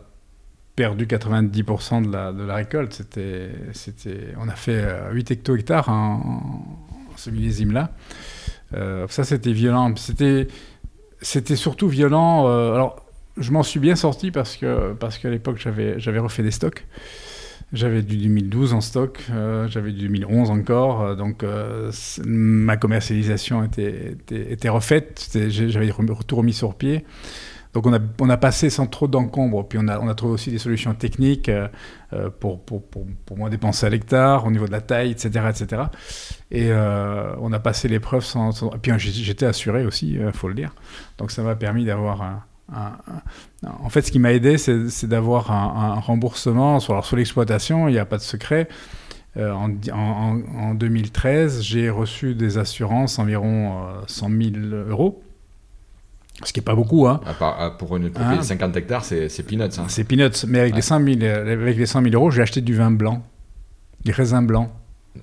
perdu 0.75 1.05
90% 1.05 2.05
de 2.05 2.11
la, 2.11 2.31
de 2.31 2.43
la 2.43 2.55
récolte. 2.55 2.93
C'était, 2.93 3.51
c'était, 3.73 4.33
on 4.39 4.49
a 4.49 4.55
fait 4.55 4.83
8 5.11 5.31
hecto-hectares 5.31 5.89
en, 5.89 6.65
ce 7.15 7.29
millésime-là. 7.29 7.91
ça, 9.07 9.23
c'était 9.23 9.53
violent. 9.53 9.95
C'était, 9.95 10.47
c'était 11.21 11.55
surtout 11.55 11.87
violent. 11.87 12.47
alors, 12.47 13.05
je 13.37 13.51
m'en 13.51 13.63
suis 13.63 13.79
bien 13.79 13.95
sorti 13.95 14.31
parce, 14.31 14.57
que, 14.57 14.93
parce 14.93 15.17
qu'à 15.17 15.29
l'époque, 15.29 15.57
j'avais, 15.57 15.99
j'avais 15.99 16.19
refait 16.19 16.43
des 16.43 16.51
stocks. 16.51 16.85
J'avais 17.73 18.03
du 18.03 18.17
2012 18.17 18.73
en 18.73 18.81
stock, 18.81 19.25
euh, 19.31 19.67
j'avais 19.67 19.91
du 19.91 20.07
2011 20.07 20.51
encore, 20.51 21.01
euh, 21.01 21.15
donc 21.15 21.43
euh, 21.43 21.91
ma 22.23 22.77
commercialisation 22.77 23.63
était, 23.63 24.69
refaite, 24.69 25.35
j'avais 25.49 25.91
tout 26.27 26.35
remis 26.35 26.53
sur 26.53 26.75
pied. 26.75 27.05
Donc 27.73 27.87
on 27.87 28.29
a, 28.29 28.37
passé 28.37 28.69
sans 28.69 28.87
trop 28.87 29.07
d'encombre, 29.07 29.67
puis 29.67 29.77
on 29.81 29.87
a, 29.89 30.15
trouvé 30.15 30.33
aussi 30.33 30.49
des 30.49 30.59
solutions 30.59 30.93
techniques 30.93 31.51
pour, 32.39 32.63
pour, 32.63 32.81
moins 33.35 33.49
dépenser 33.49 33.85
à 33.85 33.89
l'hectare, 33.89 34.45
au 34.45 34.51
niveau 34.51 34.65
de 34.65 34.71
la 34.71 34.79
taille, 34.79 35.11
etc. 35.11 35.45
etc. 35.49 35.81
Et 36.51 36.71
on 36.71 37.51
a 37.51 37.59
passé 37.59 37.89
l'épreuve 37.89 38.23
sans, 38.23 38.53
sans... 38.53 38.69
puis 38.69 38.93
j'étais 38.97 39.45
assuré 39.45 39.85
aussi, 39.85 40.13
il 40.13 40.31
faut 40.31 40.47
le 40.47 40.53
dire. 40.53 40.73
Donc 41.17 41.31
ça 41.31 41.43
m'a 41.43 41.57
permis 41.57 41.83
d'avoir 41.83 42.45
en 42.73 43.89
fait, 43.89 44.01
ce 44.01 44.11
qui 44.11 44.19
m'a 44.19 44.33
aidé, 44.33 44.57
c'est 44.57 45.07
d'avoir 45.07 45.51
un, 45.51 45.99
remboursement 45.99 46.79
sur, 46.79 47.03
sur 47.05 47.15
l'exploitation, 47.15 47.87
il 47.87 47.93
n'y 47.93 47.99
a 47.99 48.05
pas 48.05 48.17
de 48.17 48.23
secret. 48.23 48.67
Euh, 49.37 49.51
en, 49.51 50.73
2013, 50.75 51.61
j'ai 51.61 51.89
reçu 51.89 52.35
des 52.35 52.57
assurances 52.57 53.19
environ 53.19 53.85
100 54.07 54.31
euh, 54.31 54.51
000 54.53 54.89
euros. 54.89 55.21
Ce 56.43 56.51
qui 56.53 56.59
n'est 56.59 56.65
pas 56.65 56.75
beaucoup. 56.75 57.07
Hein. 57.07 57.21
pour 57.77 57.95
une 57.95 58.09
propriété 58.09 58.41
de 58.41 58.45
50 58.45 58.75
hectares, 58.77 59.05
c'est 59.05 59.43
peanuts. 59.47 59.63
Hein. 59.77 59.85
C'est 59.87 60.03
peanuts. 60.03 60.45
Mais 60.47 60.59
avec, 60.59 60.75
les 60.75 60.81
100 60.81 61.03
000, 61.03 61.23
avec 61.23 61.77
les 61.77 61.85
100 61.85 62.01
000 62.01 62.13
euros, 62.13 62.31
j'ai 62.31 62.41
acheté 62.41 62.61
du 62.61 62.75
vin 62.75 62.91
blanc, 62.91 63.23
des 64.03 64.11
raisins 64.11 64.45
blancs. 64.45 64.69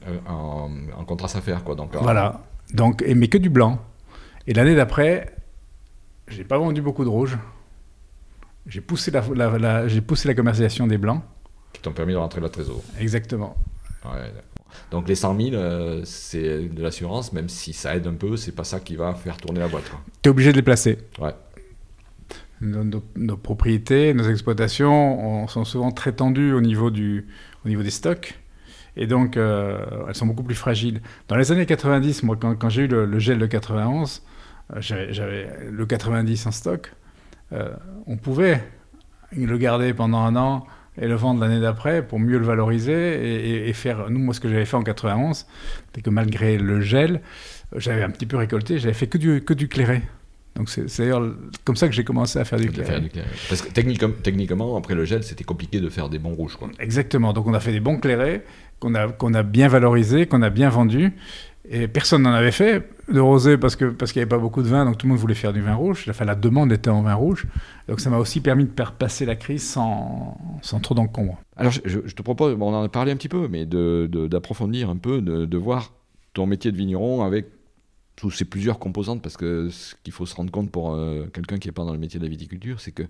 Euh, 0.08 0.18
en, 0.26 0.70
en 0.98 1.04
contrat 1.04 1.28
faire 1.28 1.64
quoi. 1.64 1.74
Donc, 1.74 1.94
voilà. 2.00 2.40
Donc, 2.72 3.04
mais 3.06 3.28
que 3.28 3.36
du 3.36 3.50
blanc. 3.50 3.78
Et 4.46 4.54
l'année 4.54 4.74
d'après, 4.74 5.34
j'ai 6.32 6.44
pas 6.44 6.58
vendu 6.58 6.82
beaucoup 6.82 7.04
de 7.04 7.08
rouge. 7.08 7.38
J'ai 8.66 8.80
poussé 8.80 9.10
la, 9.10 9.88
j'ai 9.88 10.00
poussé 10.00 10.28
la 10.28 10.34
commercialisation 10.34 10.86
des 10.86 10.98
blancs. 10.98 11.22
Qui 11.72 11.82
t'ont 11.82 11.92
permis 11.92 12.12
de 12.12 12.18
rentrer 12.18 12.40
la 12.40 12.48
trésor. 12.48 12.82
Exactement. 12.98 13.56
Donc 14.90 15.08
les 15.08 15.14
100 15.14 15.36
000, 15.38 15.54
euh, 15.54 16.00
c'est 16.04 16.68
de 16.68 16.82
l'assurance, 16.82 17.32
même 17.32 17.48
si 17.48 17.72
ça 17.72 17.94
aide 17.94 18.06
un 18.06 18.14
peu, 18.14 18.36
c'est 18.36 18.52
pas 18.52 18.64
ça 18.64 18.80
qui 18.80 18.96
va 18.96 19.14
faire 19.14 19.36
tourner 19.36 19.60
la 19.60 19.68
boîte. 19.68 19.90
Tu 20.22 20.28
es 20.28 20.30
obligé 20.30 20.52
de 20.52 20.56
les 20.56 20.62
placer. 20.62 20.98
Ouais. 21.20 21.34
Nos, 22.60 23.36
propriétés, 23.36 24.14
nos 24.14 24.28
exploitations 24.28 25.48
sont 25.48 25.64
souvent 25.64 25.90
très 25.90 26.12
tendues 26.12 26.52
au 26.52 26.60
niveau, 26.60 26.90
du, 26.90 27.26
au 27.64 27.68
niveau 27.68 27.82
des 27.82 27.90
stocks. 27.90 28.38
Et 28.96 29.06
donc, 29.06 29.36
euh, 29.36 29.84
elles 30.06 30.14
sont 30.14 30.26
beaucoup 30.26 30.44
plus 30.44 30.54
fragiles. 30.54 31.00
Dans 31.26 31.36
les 31.36 31.50
années 31.50 31.66
90, 31.66 32.22
moi, 32.22 32.36
quand, 32.36 32.68
j'ai 32.68 32.82
eu 32.82 32.86
le, 32.86 33.04
le, 33.04 33.18
gel 33.18 33.38
de 33.38 33.46
91, 33.46 34.22
euh, 34.22 34.28
j'avais 34.78 35.48
le 35.70 35.86
90 35.86 36.46
en 36.46 36.50
stock. 36.50 36.92
Euh, 37.52 37.70
on 38.06 38.16
pouvait 38.16 38.62
le 39.36 39.58
garder 39.58 39.92
pendant 39.94 40.20
un 40.20 40.36
an 40.36 40.66
et 41.00 41.06
le 41.06 41.14
vendre 41.14 41.40
l'année 41.40 41.60
d'après 41.60 42.06
pour 42.06 42.18
mieux 42.18 42.38
le 42.38 42.44
valoriser 42.44 43.68
et, 43.68 43.72
faire. 43.72 44.10
Nous, 44.10 44.18
moi, 44.18 44.34
ce 44.34 44.40
que 44.40 44.48
j'avais 44.48 44.64
fait 44.64 44.76
en 44.76 44.82
91, 44.82 45.46
c'est 45.94 46.02
que 46.02 46.10
malgré 46.10 46.58
le 46.58 46.80
gel, 46.80 47.20
j'avais 47.76 48.02
un 48.02 48.10
petit 48.10 48.26
peu 48.26 48.36
récolté, 48.36 48.78
j'avais 48.78 48.94
fait 48.94 49.06
que 49.06 49.18
du, 49.18 49.42
que 49.42 49.54
du 49.54 49.68
clairé. 49.68 50.02
Donc 50.54 50.68
c'est 50.68 50.84
d'ailleurs 50.98 51.34
comme 51.64 51.76
ça 51.76 51.88
que 51.88 51.94
j'ai 51.94 52.04
commencé 52.04 52.38
à 52.38 52.44
faire 52.44 52.60
du 52.60 52.70
clairé. 52.70 53.10
Parce 53.48 53.62
que 53.62 53.70
techniquement, 53.70 54.76
après 54.76 54.94
le 54.94 55.06
gel, 55.06 55.24
c'était 55.24 55.44
compliqué 55.44 55.80
de 55.80 55.88
faire 55.88 56.10
des 56.10 56.18
bons 56.18 56.34
rouges. 56.34 56.56
Quoi. 56.56 56.68
Exactement. 56.78 57.32
Donc 57.32 57.46
on 57.46 57.54
a 57.54 57.60
fait 57.60 57.72
des 57.72 57.80
bons 57.80 57.98
clairés 57.98 58.42
qu'on 58.78 58.94
a, 58.94 59.08
qu'on 59.08 59.32
a 59.32 59.42
bien 59.42 59.68
valorisés, 59.68 60.26
qu'on 60.26 60.42
a 60.42 60.50
bien 60.50 60.68
vendus. 60.68 61.14
Et 61.74 61.88
personne 61.88 62.22
n'en 62.22 62.32
avait 62.32 62.52
fait 62.52 62.86
de 63.10 63.18
rosé 63.18 63.56
parce 63.56 63.76
qu'il 63.76 63.94
parce 63.94 64.12
qu'il 64.12 64.20
n'y 64.20 64.24
avait 64.24 64.28
pas 64.28 64.38
beaucoup 64.38 64.62
de 64.62 64.68
vin, 64.68 64.84
donc 64.84 64.98
tout 64.98 65.06
le 65.06 65.12
monde 65.12 65.18
voulait 65.18 65.34
faire 65.34 65.54
du 65.54 65.62
vin 65.62 65.74
rouge. 65.74 66.04
La 66.20 66.34
demande 66.34 66.70
était 66.70 66.90
en 66.90 67.00
vin 67.00 67.14
rouge. 67.14 67.46
Donc 67.88 67.98
ça 67.98 68.10
m'a 68.10 68.18
aussi 68.18 68.42
permis 68.42 68.66
de 68.66 68.70
passer 68.70 69.24
la 69.24 69.36
crise 69.36 69.66
sans, 69.66 70.36
sans 70.60 70.80
trop 70.80 70.94
d'encombre. 70.94 71.40
Alors 71.56 71.72
je, 71.72 72.00
te 72.00 72.20
propose, 72.20 72.58
on 72.60 72.74
en 72.74 72.82
a 72.82 72.88
parlé 72.90 73.10
un 73.10 73.16
petit 73.16 73.30
peu, 73.30 73.48
mais 73.48 73.64
d'approfondir 73.64 74.90
un 74.90 74.98
peu, 74.98 75.22
de, 75.22 75.46
de, 75.46 75.56
voir 75.56 75.94
ton 76.34 76.44
métier 76.44 76.70
de 76.72 76.76
vigneron 76.76 77.24
avec 77.24 77.46
tous 78.16 78.30
ces 78.30 78.44
plusieurs 78.44 78.78
composantes, 78.78 79.22
parce 79.22 79.38
que 79.38 79.70
ce 79.70 79.94
qu'il 80.04 80.12
faut 80.12 80.26
se 80.26 80.34
rendre 80.34 80.50
compte 80.50 80.70
pour 80.70 80.92
euh, 80.92 81.26
quelqu'un 81.32 81.56
qui 81.56 81.68
n'est 81.68 81.72
pas 81.72 81.84
dans 81.84 81.94
le 81.94 81.98
métier 81.98 82.20
de 82.20 82.24
la 82.24 82.30
viticulture, 82.30 82.80
c'est 82.80 82.92
que 82.92 83.04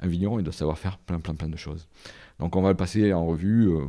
un 0.00 0.08
vigneron, 0.08 0.40
il 0.40 0.42
doit 0.42 0.52
savoir 0.52 0.76
faire 0.76 0.98
plein, 0.98 1.20
plein, 1.20 1.34
plein 1.34 1.48
de 1.48 1.56
choses. 1.56 1.86
Donc 2.40 2.56
on 2.56 2.62
va 2.62 2.70
le 2.70 2.76
passer 2.76 3.12
en 3.12 3.24
revue, 3.24 3.68
euh, 3.68 3.84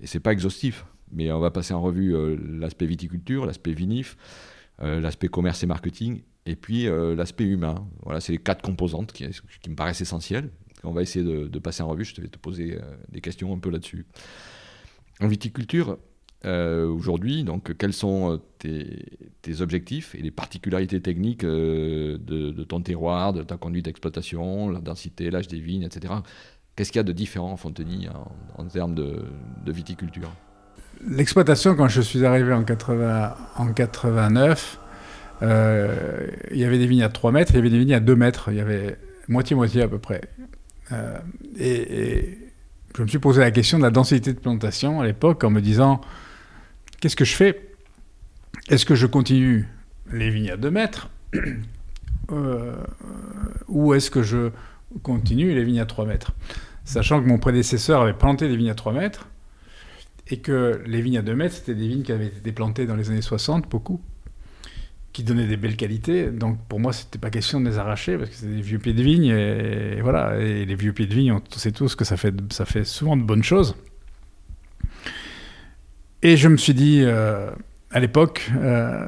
et 0.00 0.06
c'est 0.06 0.20
pas 0.20 0.32
exhaustif, 0.32 0.86
mais 1.12 1.30
on 1.32 1.40
va 1.40 1.50
passer 1.50 1.74
en 1.74 1.80
revue 1.80 2.14
euh, 2.14 2.36
l'aspect 2.58 2.86
viticulture, 2.86 3.46
l'aspect 3.46 3.72
vinif, 3.72 4.16
euh, 4.82 5.00
l'aspect 5.00 5.28
commerce 5.28 5.62
et 5.62 5.66
marketing, 5.66 6.22
et 6.46 6.56
puis 6.56 6.86
euh, 6.86 7.14
l'aspect 7.14 7.44
humain. 7.44 7.86
Voilà, 8.02 8.20
c'est 8.20 8.32
les 8.32 8.38
quatre 8.38 8.62
composantes 8.62 9.12
qui, 9.12 9.24
me 9.24 9.74
paraissent 9.74 10.00
essentielles. 10.00 10.50
On 10.84 10.92
va 10.92 11.02
essayer 11.02 11.24
de, 11.24 11.58
passer 11.58 11.82
en 11.82 11.88
revue, 11.88 12.04
je 12.04 12.20
vais 12.20 12.28
te 12.28 12.38
poser 12.38 12.78
des 13.08 13.20
questions 13.20 13.52
un 13.52 13.58
peu 13.58 13.68
là-dessus. 13.68 14.06
En 15.20 15.26
viticulture, 15.26 15.98
aujourd'hui, 16.44 17.42
donc, 17.42 17.76
quels 17.76 17.92
sont 17.92 18.40
tes, 18.60 19.60
objectifs 19.60 20.14
et 20.14 20.22
les 20.22 20.30
particularités 20.30 21.00
techniques 21.00 21.44
de, 21.44 22.62
ton 22.62 22.80
terroir, 22.80 23.32
de 23.32 23.42
ta 23.42 23.56
conduite 23.56 23.86
d'exploitation, 23.86 24.70
la 24.70 24.78
densité, 24.78 25.32
l'âge 25.32 25.48
des 25.48 25.58
vignes, 25.58 25.82
etc. 25.82 26.14
Qu'est-ce 26.76 26.92
qu'il 26.92 27.00
y 27.00 27.00
a 27.00 27.02
de 27.02 27.12
différent 27.12 27.50
en 27.50 27.56
Fontenay 27.56 28.08
en, 28.56 28.64
termes 28.68 28.94
de 28.94 29.72
viticulture? 29.72 30.30
L'exploitation, 31.06 31.76
quand 31.76 31.88
je 31.88 32.00
suis 32.00 32.24
arrivé 32.24 32.52
en, 32.52 32.64
80, 32.64 33.36
en 33.56 33.72
89, 33.72 34.78
euh, 35.42 36.26
il 36.50 36.58
y 36.58 36.64
avait 36.64 36.78
des 36.78 36.86
vignes 36.86 37.02
à 37.02 37.08
3 37.08 37.30
mètres, 37.30 37.52
il 37.52 37.56
y 37.56 37.58
avait 37.60 37.70
des 37.70 37.78
vignes 37.78 37.94
à 37.94 38.00
2 38.00 38.16
mètres, 38.16 38.48
il 38.50 38.56
y 38.56 38.60
avait 38.60 38.98
moitié-moitié 39.28 39.82
à 39.82 39.88
peu 39.88 39.98
près. 39.98 40.22
Euh, 40.92 41.18
et, 41.56 42.16
et, 42.16 42.38
je 42.96 43.02
me 43.02 43.08
suis 43.08 43.18
posé 43.18 43.40
la 43.40 43.52
question 43.52 43.78
de 43.78 43.84
la 43.84 43.90
densité 43.90 44.32
de 44.32 44.40
plantation 44.40 45.00
à 45.00 45.06
l'époque 45.06 45.44
en 45.44 45.50
me 45.50 45.60
disant, 45.60 46.00
qu'est-ce 47.00 47.14
que 47.14 47.24
je 47.24 47.34
fais? 47.34 47.68
Est-ce 48.68 48.84
que 48.84 48.96
je 48.96 49.06
continue 49.06 49.68
les 50.12 50.30
vignes 50.30 50.50
à 50.50 50.56
2 50.56 50.70
mètres? 50.70 51.10
Euh, 52.30 52.74
ou 53.68 53.94
est-ce 53.94 54.10
que 54.10 54.22
je 54.22 54.50
continue 55.02 55.54
les 55.54 55.64
vignes 55.64 55.80
à 55.80 55.86
3 55.86 56.04
mètres? 56.04 56.32
Sachant 56.84 57.22
que 57.22 57.26
mon 57.26 57.38
prédécesseur 57.38 58.02
avait 58.02 58.12
planté 58.12 58.48
des 58.48 58.56
vignes 58.56 58.68
à 58.68 58.74
3 58.74 58.92
mètres, 58.92 59.28
et 60.30 60.38
que 60.38 60.82
les 60.86 61.00
vignes 61.00 61.18
à 61.18 61.22
2 61.22 61.34
mètres, 61.34 61.54
c'était 61.54 61.74
des 61.74 61.88
vignes 61.88 62.02
qui 62.02 62.12
avaient 62.12 62.26
été 62.26 62.52
plantées 62.52 62.86
dans 62.86 62.96
les 62.96 63.10
années 63.10 63.22
60, 63.22 63.68
beaucoup, 63.68 64.00
qui 65.12 65.22
donnaient 65.22 65.46
des 65.46 65.56
belles 65.56 65.76
qualités. 65.76 66.30
Donc 66.30 66.58
pour 66.68 66.80
moi, 66.80 66.92
c'était 66.92 67.18
pas 67.18 67.30
question 67.30 67.60
de 67.60 67.68
les 67.68 67.78
arracher, 67.78 68.18
parce 68.18 68.30
que 68.30 68.36
c'était 68.36 68.54
des 68.54 68.62
vieux 68.62 68.78
pieds 68.78 68.92
de 68.92 69.02
vigne, 69.02 69.26
et, 69.26 70.00
voilà. 70.02 70.38
Et 70.38 70.64
les 70.64 70.74
vieux 70.74 70.92
pieds 70.92 71.06
de 71.06 71.14
vigne, 71.14 71.32
on 71.32 71.42
sait 71.50 71.72
tous 71.72 71.94
que 71.94 72.04
ça 72.04 72.16
fait, 72.16 72.34
ça 72.52 72.66
fait 72.66 72.84
souvent 72.84 73.16
de 73.16 73.22
bonnes 73.22 73.42
choses. 73.42 73.74
Et 76.22 76.36
je 76.36 76.48
me 76.48 76.56
suis 76.56 76.74
dit, 76.74 77.00
euh, 77.02 77.50
à 77.90 78.00
l'époque, 78.00 78.50
euh, 78.56 79.06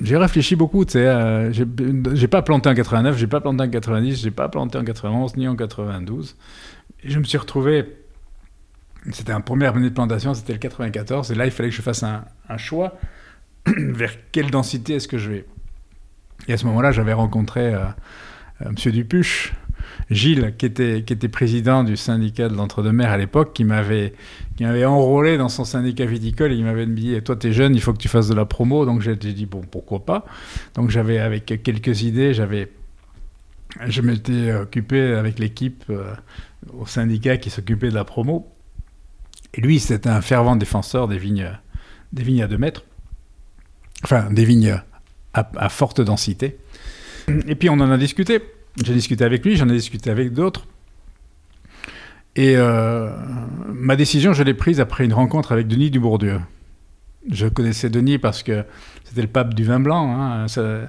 j'ai 0.00 0.16
réfléchi 0.16 0.56
beaucoup, 0.56 0.84
tu 0.84 0.92
sais, 0.92 1.06
euh, 1.06 1.52
j'ai 1.52 2.28
pas 2.28 2.42
planté 2.42 2.68
en 2.68 2.74
89, 2.74 3.16
j'ai 3.16 3.26
pas 3.26 3.40
planté 3.40 3.62
en 3.62 3.68
90, 3.68 4.20
j'ai 4.20 4.30
pas 4.30 4.48
planté 4.48 4.78
en 4.78 4.84
91, 4.84 5.36
ni 5.36 5.46
en 5.46 5.54
92. 5.54 6.36
Et 7.04 7.10
je 7.10 7.18
me 7.18 7.24
suis 7.24 7.38
retrouvé 7.38 7.84
c'était 9.10 9.32
un 9.32 9.40
premier 9.40 9.66
année 9.66 9.90
de 9.90 9.94
plantation, 9.94 10.34
c'était 10.34 10.52
le 10.52 10.58
94. 10.58 11.32
Et 11.32 11.34
là, 11.34 11.44
il 11.44 11.50
fallait 11.50 11.70
que 11.70 11.74
je 11.74 11.82
fasse 11.82 12.02
un, 12.04 12.24
choix 12.56 12.98
vers 13.66 14.12
quelle 14.30 14.50
densité 14.50 14.94
est-ce 14.94 15.08
que 15.08 15.18
je 15.18 15.30
vais? 15.30 15.46
Et 16.48 16.52
à 16.52 16.56
ce 16.56 16.66
moment-là, 16.66 16.92
j'avais 16.92 17.12
rencontré 17.12 17.74
euh, 17.74 17.84
euh, 18.62 18.66
M. 18.66 18.92
Dupuche, 18.92 19.54
Gilles, 20.10 20.54
qui 20.56 20.66
était, 20.66 21.02
qui 21.02 21.12
était 21.12 21.28
président 21.28 21.82
du 21.82 21.96
syndicat 21.96 22.48
de 22.48 22.54
l'Entre-deux-Mers 22.54 23.10
à 23.10 23.16
l'époque, 23.16 23.52
qui 23.52 23.64
m'avait 23.64 24.14
enrôlé 24.84 25.36
dans 25.36 25.48
son 25.48 25.64
syndicat 25.64 26.06
viticole 26.06 26.52
et 26.52 26.56
il 26.56 26.64
m'avait 26.64 26.86
dit 26.86 27.20
Toi, 27.22 27.36
tu 27.36 27.48
es 27.48 27.52
jeune, 27.52 27.74
il 27.74 27.80
faut 27.80 27.92
que 27.92 27.98
tu 27.98 28.08
fasses 28.08 28.28
de 28.28 28.34
la 28.34 28.44
promo. 28.44 28.84
Donc 28.86 29.00
j'ai 29.00 29.16
dit 29.16 29.46
Bon, 29.46 29.62
pourquoi 29.62 30.04
pas? 30.04 30.24
Donc 30.74 30.90
j'avais, 30.90 31.18
avec 31.18 31.46
quelques 31.46 32.02
idées, 32.02 32.34
j'avais. 32.34 32.70
Je 33.86 34.02
m'étais 34.02 34.52
occupé 34.52 35.14
avec 35.14 35.38
l'équipe 35.38 35.84
euh, 35.88 36.12
au 36.78 36.86
syndicat 36.86 37.38
qui 37.38 37.50
s'occupait 37.50 37.88
de 37.88 37.94
la 37.94 38.04
promo. 38.04 38.52
Et 39.54 39.60
lui, 39.60 39.80
c'était 39.80 40.08
un 40.08 40.20
fervent 40.20 40.56
défenseur 40.56 41.08
des 41.08 41.18
vignes, 41.18 41.50
des 42.12 42.22
vignes 42.22 42.42
à 42.42 42.48
2 42.48 42.56
mètres, 42.58 42.84
enfin 44.04 44.30
des 44.30 44.44
vignes 44.44 44.80
à, 45.34 45.68
forte 45.68 46.00
densité. 46.00 46.58
Et 47.46 47.54
puis 47.54 47.70
on 47.70 47.74
en 47.74 47.90
a 47.90 47.98
discuté. 47.98 48.40
J'ai 48.82 48.94
discuté 48.94 49.24
avec 49.24 49.44
lui, 49.44 49.56
j'en 49.56 49.68
ai 49.68 49.74
discuté 49.74 50.10
avec 50.10 50.32
d'autres. 50.32 50.66
Et 52.34 52.54
euh, 52.56 53.10
ma 53.68 53.96
décision, 53.96 54.32
je 54.32 54.42
l'ai 54.42 54.54
prise 54.54 54.80
après 54.80 55.04
une 55.04 55.12
rencontre 55.12 55.52
avec 55.52 55.68
Denis 55.68 55.90
Dubourdieu. 55.90 56.40
Je 57.30 57.46
connaissais 57.46 57.90
Denis 57.90 58.18
parce 58.18 58.42
que 58.42 58.64
c'était 59.04 59.22
le 59.22 59.28
pape 59.28 59.54
du 59.54 59.64
vin 59.64 59.78
blanc. 59.78 60.16
Hein, 60.18 60.46
euh, 60.56 60.86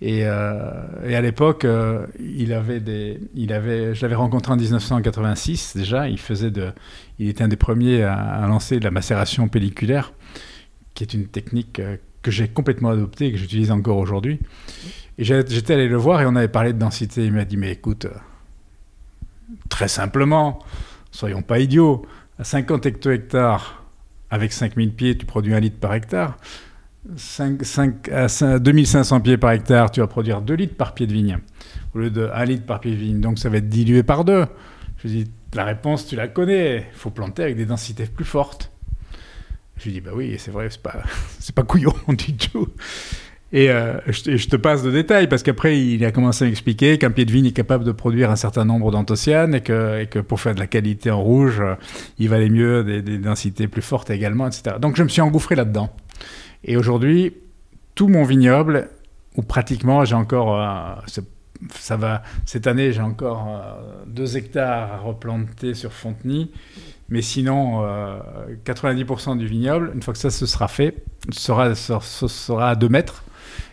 et, 0.00 0.24
à 0.24 1.20
l'époque, 1.20 1.64
euh, 1.64 2.06
il 2.18 2.52
avait 2.54 2.80
des, 2.80 3.20
il 3.34 3.52
avait, 3.52 3.94
je 3.94 4.02
l'avais 4.02 4.14
rencontré 4.14 4.52
en 4.52 4.56
1986 4.56 5.76
déjà. 5.76 6.08
Il 6.08 6.18
faisait 6.18 6.50
de, 6.50 6.72
il 7.18 7.28
était 7.28 7.44
un 7.44 7.48
des 7.48 7.56
premiers 7.56 8.02
à, 8.02 8.14
à 8.14 8.46
lancer 8.46 8.80
la 8.80 8.90
macération 8.90 9.48
pelliculaire, 9.48 10.12
qui 10.94 11.04
est 11.04 11.14
une 11.14 11.26
technique 11.26 11.80
euh, 11.80 11.96
que 12.22 12.30
j'ai 12.30 12.48
complètement 12.48 12.90
adoptée 12.90 13.26
et 13.26 13.32
que 13.32 13.38
j'utilise 13.38 13.70
encore 13.70 13.98
aujourd'hui. 13.98 14.40
J'étais 15.18 15.74
allé 15.74 15.88
le 15.88 15.96
voir 15.96 16.20
et 16.20 16.26
on 16.26 16.34
avait 16.34 16.48
parlé 16.48 16.72
de 16.72 16.78
densité. 16.78 17.24
Il 17.24 17.32
m'a 17.32 17.44
dit 17.44 17.56
mais 17.56 17.70
écoute, 17.70 18.08
très 19.68 19.88
simplement, 19.88 20.58
soyons 21.10 21.42
pas 21.42 21.60
idiots, 21.60 22.04
à 22.38 22.44
50 22.44 22.84
hecto-hectares 22.84 23.84
avec 24.30 24.52
5000 24.52 24.92
pieds, 24.92 25.16
tu 25.16 25.24
produis 25.24 25.54
un 25.54 25.60
litre 25.60 25.78
par 25.78 25.94
hectare. 25.94 26.36
5, 27.16 27.64
5, 27.64 28.08
à 28.08 28.28
5, 28.28 28.58
2500 28.58 29.20
pieds 29.20 29.36
par 29.36 29.52
hectare, 29.52 29.92
tu 29.92 30.00
vas 30.00 30.08
produire 30.08 30.42
2 30.42 30.54
litres 30.54 30.76
par 30.76 30.92
pied 30.94 31.06
de 31.06 31.12
vigne, 31.12 31.38
au 31.94 32.00
lieu 32.00 32.10
de 32.10 32.28
1 32.34 32.44
litre 32.44 32.66
par 32.66 32.80
pied 32.80 32.90
de 32.90 32.96
vigne. 32.96 33.20
Donc 33.20 33.38
ça 33.38 33.48
va 33.48 33.58
être 33.58 33.68
dilué 33.68 34.02
par 34.02 34.24
deux. 34.24 34.46
Je 35.06 35.10
dis, 35.10 35.30
la 35.54 35.64
réponse, 35.64 36.06
tu 36.06 36.16
la 36.16 36.26
connais. 36.26 36.78
Il 36.92 36.98
faut 36.98 37.10
planter 37.10 37.44
avec 37.44 37.56
des 37.56 37.64
densités 37.64 38.06
plus 38.06 38.24
fortes. 38.24 38.72
Je 39.76 39.84
lui 39.84 39.92
dis, 39.92 40.00
bah 40.00 40.10
oui, 40.14 40.34
c'est 40.38 40.50
vrai, 40.50 40.68
c'est 40.70 40.82
pas, 40.82 40.96
c'est 41.38 41.54
pas 41.54 41.62
couillon 41.62 41.94
du 42.08 42.36
tout. 42.36 42.68
Et 43.52 43.70
euh, 43.70 43.98
je, 44.08 44.22
te, 44.22 44.36
je, 44.36 44.48
te 44.48 44.56
passe 44.56 44.82
de 44.82 44.90
détails 44.90 45.28
parce 45.28 45.44
qu'après, 45.44 45.80
il 45.80 46.04
a 46.04 46.10
commencé 46.10 46.44
à 46.44 46.48
m'expliquer 46.48 46.98
qu'un 46.98 47.12
pied 47.12 47.24
de 47.24 47.30
vigne 47.30 47.46
est 47.46 47.52
capable 47.52 47.84
de 47.84 47.92
produire 47.92 48.30
un 48.32 48.36
certain 48.36 48.64
nombre 48.64 48.90
d'anthocyanes 48.90 49.54
et 49.54 49.60
que, 49.60 50.00
et 50.00 50.06
pour 50.22 50.40
faire 50.40 50.54
de 50.54 50.58
la 50.58 50.66
qualité 50.66 51.12
en 51.12 51.22
rouge, 51.22 51.60
euh, 51.60 51.74
il 52.18 52.28
valait 52.28 52.48
mieux 52.48 52.82
des, 52.82 53.02
des, 53.02 53.18
densités 53.18 53.68
plus 53.68 53.82
fortes 53.82 54.10
également, 54.10 54.48
etc. 54.48 54.76
Donc 54.80 54.96
je 54.96 55.04
me 55.04 55.08
suis 55.08 55.20
engouffré 55.20 55.54
là-dedans. 55.54 55.94
Et 56.64 56.76
aujourd'hui, 56.76 57.34
tout 57.94 58.08
mon 58.08 58.24
vignoble, 58.24 58.88
ou 59.36 59.42
pratiquement, 59.42 60.04
j'ai 60.04 60.16
encore, 60.16 60.60
euh, 60.60 60.94
ça 61.78 61.96
va, 61.96 62.22
cette 62.44 62.66
année, 62.66 62.92
j'ai 62.92 63.00
encore 63.00 63.46
euh, 63.48 64.04
2 64.06 64.36
hectares 64.36 64.92
à 64.92 64.98
replanter 64.98 65.74
sur 65.74 65.92
Fontenay. 65.92 66.48
Mais 67.08 67.22
sinon, 67.22 67.84
euh, 67.84 68.18
90% 68.64 69.38
du 69.38 69.46
vignoble, 69.46 69.92
une 69.94 70.02
fois 70.02 70.12
que 70.12 70.18
ça 70.18 70.30
se 70.30 70.44
sera 70.46 70.68
fait, 70.68 71.04
sera, 71.30 71.74
sera 71.74 72.70
à 72.70 72.74
2 72.74 72.88
mètres. 72.88 73.22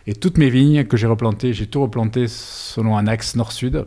Et 0.06 0.14
toutes 0.14 0.38
mes 0.38 0.50
vignes 0.50 0.86
que 0.86 0.98
j'ai 0.98 1.08
replantées, 1.08 1.54
j'ai 1.54 1.68
tout 1.68 1.82
replanté 1.82 2.28
selon 2.28 2.98
un 2.98 3.08
axe 3.08 3.36
nord-sud. 3.36 3.86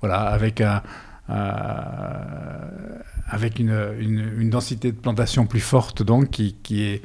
Voilà, 0.00 0.20
avec, 0.20 0.60
un, 0.60 0.82
euh, 1.30 3.00
avec 3.26 3.58
une, 3.58 3.94
une, 3.98 4.50
densité 4.50 4.92
de 4.92 4.96
plantation 4.96 5.46
plus 5.46 5.60
forte, 5.60 6.02
donc, 6.02 6.30
qui, 6.30 6.54
qui, 6.62 6.84
est, 6.84 7.02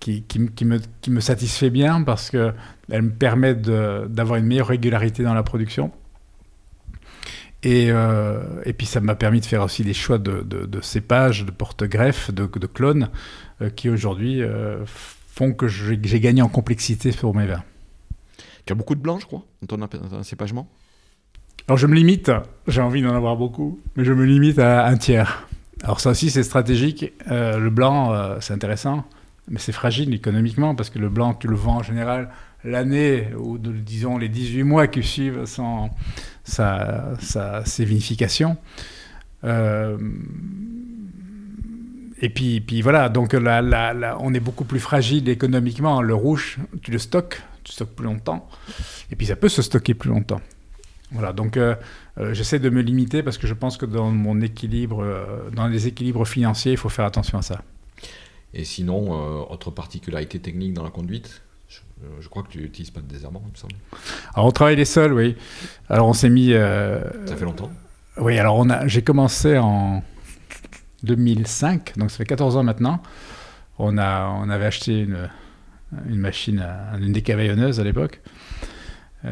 qui, 0.00 0.22
qui, 0.22 0.64
me, 0.64 0.80
qui 1.00 1.10
me 1.10 1.20
satisfait 1.20 1.70
bien 1.70 2.02
parce 2.02 2.30
qu'elle 2.88 3.02
me 3.02 3.10
permet 3.10 3.54
d'avoir 3.54 4.38
une 4.38 4.46
meilleure 4.46 4.68
régularité 4.68 5.22
dans 5.22 5.34
la 5.34 5.42
production. 5.42 5.92
Et, 7.64 7.90
euh, 7.90 8.42
et 8.66 8.74
puis 8.74 8.86
ça 8.86 9.00
m'a 9.00 9.14
permis 9.14 9.40
de 9.40 9.46
faire 9.46 9.62
aussi 9.62 9.82
des 9.84 9.94
choix 9.94 10.18
de, 10.18 10.42
de, 10.42 10.66
de 10.66 10.80
cépages, 10.82 11.46
de 11.46 11.50
porte-greffes, 11.50 12.30
de, 12.30 12.46
de, 12.46 12.66
clones, 12.66 13.08
euh, 13.62 13.70
qui 13.70 13.88
aujourd'hui 13.88 14.42
euh, 14.42 14.84
font 14.84 15.52
que 15.52 15.66
j'ai 15.66 16.20
gagné 16.20 16.42
en 16.42 16.48
complexité 16.48 17.10
pour 17.12 17.34
mes 17.34 17.46
vins. 17.46 17.64
Tu 18.66 18.72
as 18.74 18.76
beaucoup 18.76 18.94
de 18.94 19.00
blancs, 19.00 19.20
je 19.22 19.26
crois, 19.26 19.42
dans 19.62 19.78
ton, 19.78 19.98
ton 19.98 20.22
cépagement? 20.22 20.68
Alors 21.66 21.78
je 21.78 21.86
me 21.86 21.94
limite, 21.94 22.30
j'ai 22.68 22.82
envie 22.82 23.00
d'en 23.00 23.14
avoir 23.14 23.36
beaucoup, 23.36 23.80
mais 23.96 24.04
je 24.04 24.12
me 24.12 24.26
limite 24.26 24.58
à 24.58 24.86
un 24.86 24.98
tiers. 24.98 25.48
Alors 25.82 26.00
ça 26.00 26.10
aussi 26.10 26.30
c'est 26.30 26.42
stratégique. 26.42 27.14
Le 27.26 27.68
blanc, 27.70 28.38
c'est 28.40 28.52
intéressant, 28.52 29.04
mais 29.48 29.58
c'est 29.58 29.72
fragile 29.72 30.12
économiquement 30.12 30.74
parce 30.74 30.90
que 30.90 30.98
le 30.98 31.08
blanc, 31.08 31.32
tu 31.32 31.48
le 31.48 31.56
vends 31.56 31.76
en 31.76 31.82
général 31.82 32.30
l'année 32.64 33.28
ou 33.38 33.58
de, 33.58 33.72
disons 33.72 34.18
les 34.18 34.28
18 34.28 34.62
mois 34.62 34.86
qui 34.86 35.02
suivent 35.02 35.44
son, 35.44 35.90
sa, 36.44 37.14
sa, 37.20 37.62
vinifications. 37.78 38.56
Euh, 39.44 39.98
et 42.20 42.30
puis, 42.30 42.60
puis 42.60 42.80
voilà, 42.80 43.08
donc 43.08 43.34
là, 43.34 43.60
là, 43.60 44.16
on 44.20 44.32
est 44.32 44.40
beaucoup 44.40 44.64
plus 44.64 44.80
fragile 44.80 45.28
économiquement. 45.28 46.00
Le 46.00 46.14
rouge, 46.14 46.58
tu 46.82 46.90
le 46.90 46.98
stockes, 46.98 47.42
tu 47.64 47.72
stockes 47.72 47.94
plus 47.94 48.06
longtemps. 48.06 48.48
Et 49.10 49.16
puis 49.16 49.26
ça 49.26 49.36
peut 49.36 49.48
se 49.48 49.60
stocker 49.60 49.94
plus 49.94 50.10
longtemps. 50.10 50.40
Voilà, 51.12 51.32
donc 51.32 51.56
euh, 51.56 51.76
euh, 52.18 52.32
j'essaie 52.34 52.58
de 52.58 52.70
me 52.70 52.80
limiter 52.80 53.22
parce 53.22 53.38
que 53.38 53.46
je 53.46 53.54
pense 53.54 53.76
que 53.76 53.86
dans 53.86 54.10
mon 54.10 54.40
équilibre, 54.40 55.04
dans 55.54 55.66
les 55.66 55.86
équilibres 55.86 56.26
financiers, 56.26 56.72
il 56.72 56.78
faut 56.78 56.88
faire 56.88 57.04
attention 57.04 57.38
à 57.38 57.42
ça. 57.42 57.62
Et 58.54 58.64
sinon, 58.64 59.10
autre 59.50 59.70
particularité 59.70 60.38
technique 60.38 60.74
dans 60.74 60.84
la 60.84 60.90
conduite? 60.90 61.42
Je, 62.20 62.28
crois 62.28 62.42
que 62.42 62.48
tu 62.48 62.58
n'utilises 62.58 62.90
pas 62.90 63.00
de 63.00 63.06
désherbant, 63.06 63.42
il 63.46 63.52
me 63.52 63.56
semble. 63.56 63.74
Alors 64.34 64.46
on 64.46 64.50
travaille 64.50 64.76
les 64.76 64.84
sols, 64.84 65.12
oui. 65.12 65.36
Alors 65.88 66.08
on 66.08 66.12
s'est 66.12 66.30
mis. 66.30 66.52
ça 66.52 67.36
fait 67.36 67.44
longtemps 67.44 67.70
Oui, 68.18 68.38
alors 68.38 68.56
on 68.56 68.68
a, 68.70 68.86
j'ai 68.86 69.02
commencé 69.02 69.58
en 69.58 70.02
2005, 71.02 71.96
donc 71.96 72.10
ça 72.10 72.18
fait 72.18 72.24
14 72.24 72.56
ans 72.56 72.62
maintenant. 72.62 73.02
On, 73.78 73.98
a, 73.98 74.28
on 74.28 74.48
avait 74.50 74.66
acheté 74.66 75.00
une, 75.00 75.28
une 76.06 76.18
machine, 76.18 76.64
une 77.00 77.12
décavaillonneuse 77.12 77.80
à 77.80 77.84
l'époque. 77.84 78.20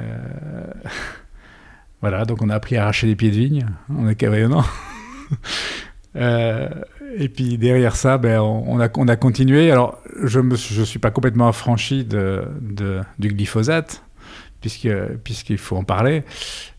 Voilà, 2.03 2.25
donc 2.25 2.43
on 2.43 2.51
a 2.51 2.57
appris 2.57 2.77
à 2.77 2.83
arracher 2.83 3.07
les 3.07 3.15
pieds 3.15 3.31
de 3.31 3.37
vigne 3.37 3.67
en 3.89 4.07
décavaillonnant. 4.07 4.65
euh, 6.17 6.69
et 7.17 7.29
puis 7.29 7.59
derrière 7.59 7.95
ça, 7.95 8.19
ben, 8.19 8.41
on, 8.41 8.81
a, 8.81 8.89
on 8.97 9.07
a 9.07 9.15
continué. 9.15 9.71
Alors, 9.71 10.02
je 10.23 10.41
ne 10.41 10.85
suis 10.85 10.99
pas 10.99 11.11
complètement 11.11 11.49
affranchi 11.49 12.05
du 12.05 13.29
glyphosate, 13.29 14.03
puisqu'il 14.61 15.59
faut 15.59 15.77
en 15.77 15.85
parler. 15.85 16.25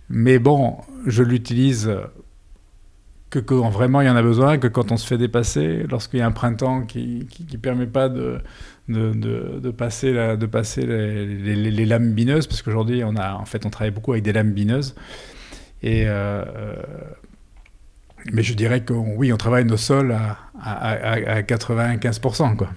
Mais 0.10 0.39
bon, 0.39 0.78
je 1.06 1.24
l'utilise 1.24 1.91
que 3.34 3.39
quand 3.39 3.70
vraiment 3.70 4.02
il 4.02 4.08
y 4.08 4.10
en 4.10 4.16
a 4.16 4.22
besoin, 4.22 4.60
que 4.60 4.68
quand 4.68 4.91
on 4.91 4.98
se 4.98 5.08
fait 5.08 5.18
dépasser, 5.18 5.86
lorsqu'il 5.89 6.20
y 6.20 6.22
a 6.22 6.28
un 6.28 6.32
printemps 6.32 6.84
qui 6.84 7.28
ne 7.52 7.58
permet 7.58 7.88
pas 7.88 8.08
de, 8.08 8.39
passer, 9.72 10.14
les, 10.14 11.56
les, 11.56 11.86
lames 11.86 12.14
bineuses, 12.14 12.46
parce 12.46 12.62
qu'aujourd'hui, 12.62 13.04
on, 13.04 13.14
travaille 13.72 13.91
beaucoup 13.91 14.12
avec 14.12 14.24
des 14.24 14.34
lames 14.34 14.52
bineuses. 14.52 14.96
Euh, 15.84 16.46
euh, 16.56 16.76
mais 18.32 18.44
je 18.44 18.54
dirais 18.54 18.82
que 18.82 18.94
oui, 18.94 19.34
on 19.34 19.38
travaille 19.38 19.66
nos 19.66 19.78
sols 19.78 20.12
à, 20.12 20.38
à, 20.62 20.91
à, 20.91 21.12
à 21.38 21.41
95%. 21.41 22.56
Quoi. 22.56 22.70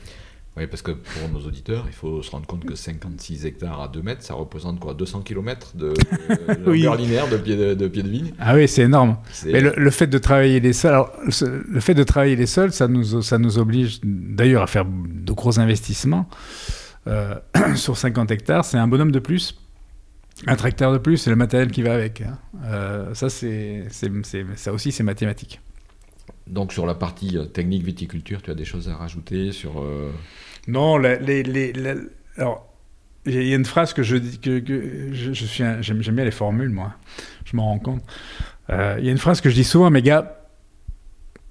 Oui, 0.57 0.67
parce 0.67 0.81
que 0.81 0.93
pour 0.93 1.29
nos 1.29 1.47
auditeurs, 1.47 1.85
il 1.87 1.93
faut 1.93 2.23
se 2.23 2.31
rendre 2.31 2.47
compte 2.47 2.65
que 2.65 2.75
56 2.75 3.45
hectares 3.45 3.81
à 3.81 3.89
2 3.89 4.01
mètres, 4.01 4.23
ça 4.23 4.33
représente 4.33 4.81
quoi 4.81 4.95
200 4.95 5.21
km 5.21 5.77
de, 5.77 5.93
de 5.93 6.65
longueur 6.65 6.97
linéaire 6.97 7.29
de 7.29 7.37
pied 7.37 7.57
de, 7.57 7.75
de, 7.75 7.89
pied 7.89 8.03
de 8.03 8.09
vigne 8.09 8.33
Ah 8.39 8.55
oui, 8.55 8.67
c'est 8.67 8.83
énorme. 8.83 9.19
Mais 9.45 9.61
le, 9.61 9.75
le, 9.77 9.91
fait 9.91 10.07
de 10.07 10.17
travailler 10.17 10.61
les 10.61 10.73
sols, 10.73 10.93
alors, 10.93 11.13
le 11.43 11.81
fait 11.81 11.93
de 11.93 12.03
travailler 12.05 12.37
les 12.37 12.47
sols, 12.47 12.73
ça 12.73 12.89
nous, 12.89 13.21
ça 13.21 13.37
nous 13.37 13.59
oblige 13.59 14.01
d'ailleurs 14.03 14.63
à 14.63 14.67
faire 14.67 14.87
de 14.87 15.33
gros 15.33 15.61
investissements. 15.61 16.27
Euh, 17.07 17.35
sur 17.75 17.97
50 17.97 18.31
hectares, 18.31 18.65
c'est 18.65 18.79
un 18.79 18.89
bonhomme 18.89 19.13
de 19.13 19.19
plus, 19.19 19.59
un 20.47 20.57
tracteur 20.57 20.93
de 20.93 20.99
plus, 20.99 21.19
c'est 21.19 21.31
le 21.31 21.37
matériel 21.37 21.71
qui 21.71 21.83
va 21.83 21.95
avec. 21.95 22.23
Hein. 22.23 22.39
Euh, 22.65 23.15
ça, 23.15 23.29
c'est, 23.29 23.85
ça 24.57 24.73
aussi, 24.73 24.91
c'est 24.91 25.03
mathématique. 25.03 25.61
Donc 26.47 26.73
sur 26.73 26.87
la 26.87 26.95
partie 26.95 27.37
euh, 27.37 27.45
technique 27.45 27.83
viticulture, 27.83 28.43
tu 28.43 28.51
as 28.51 28.55
des 28.55 28.65
choses 28.65 28.89
à 28.89 28.97
rajouter 28.97 29.53
sur 29.53 29.81
euh... 29.81 30.13
Non, 30.69 31.03
alors 32.37 32.73
il 33.25 33.43
y 33.43 33.53
a 33.53 33.57
une 33.57 33.65
phrase 33.65 33.93
que 33.93 34.05
je 34.05 34.17
dis 34.17 34.39
je, 34.43 35.33
suis 35.33 35.65
j'aime, 35.81 35.99
bien 35.99 36.25
les 36.25 36.31
formules 36.31 36.69
moi, 36.69 36.93
je 37.45 37.57
m'en 37.57 37.65
rends 37.67 37.79
compte. 37.81 38.03
Euh, 38.71 38.97
il 38.99 39.05
y 39.05 39.09
a 39.09 39.13
une 39.13 39.19
phrase 39.19 39.41
que 39.41 39.51
je 39.51 39.55
dis 39.55 39.65
souvent, 39.65 39.91
mes 39.91 40.03
gars, 40.03 40.41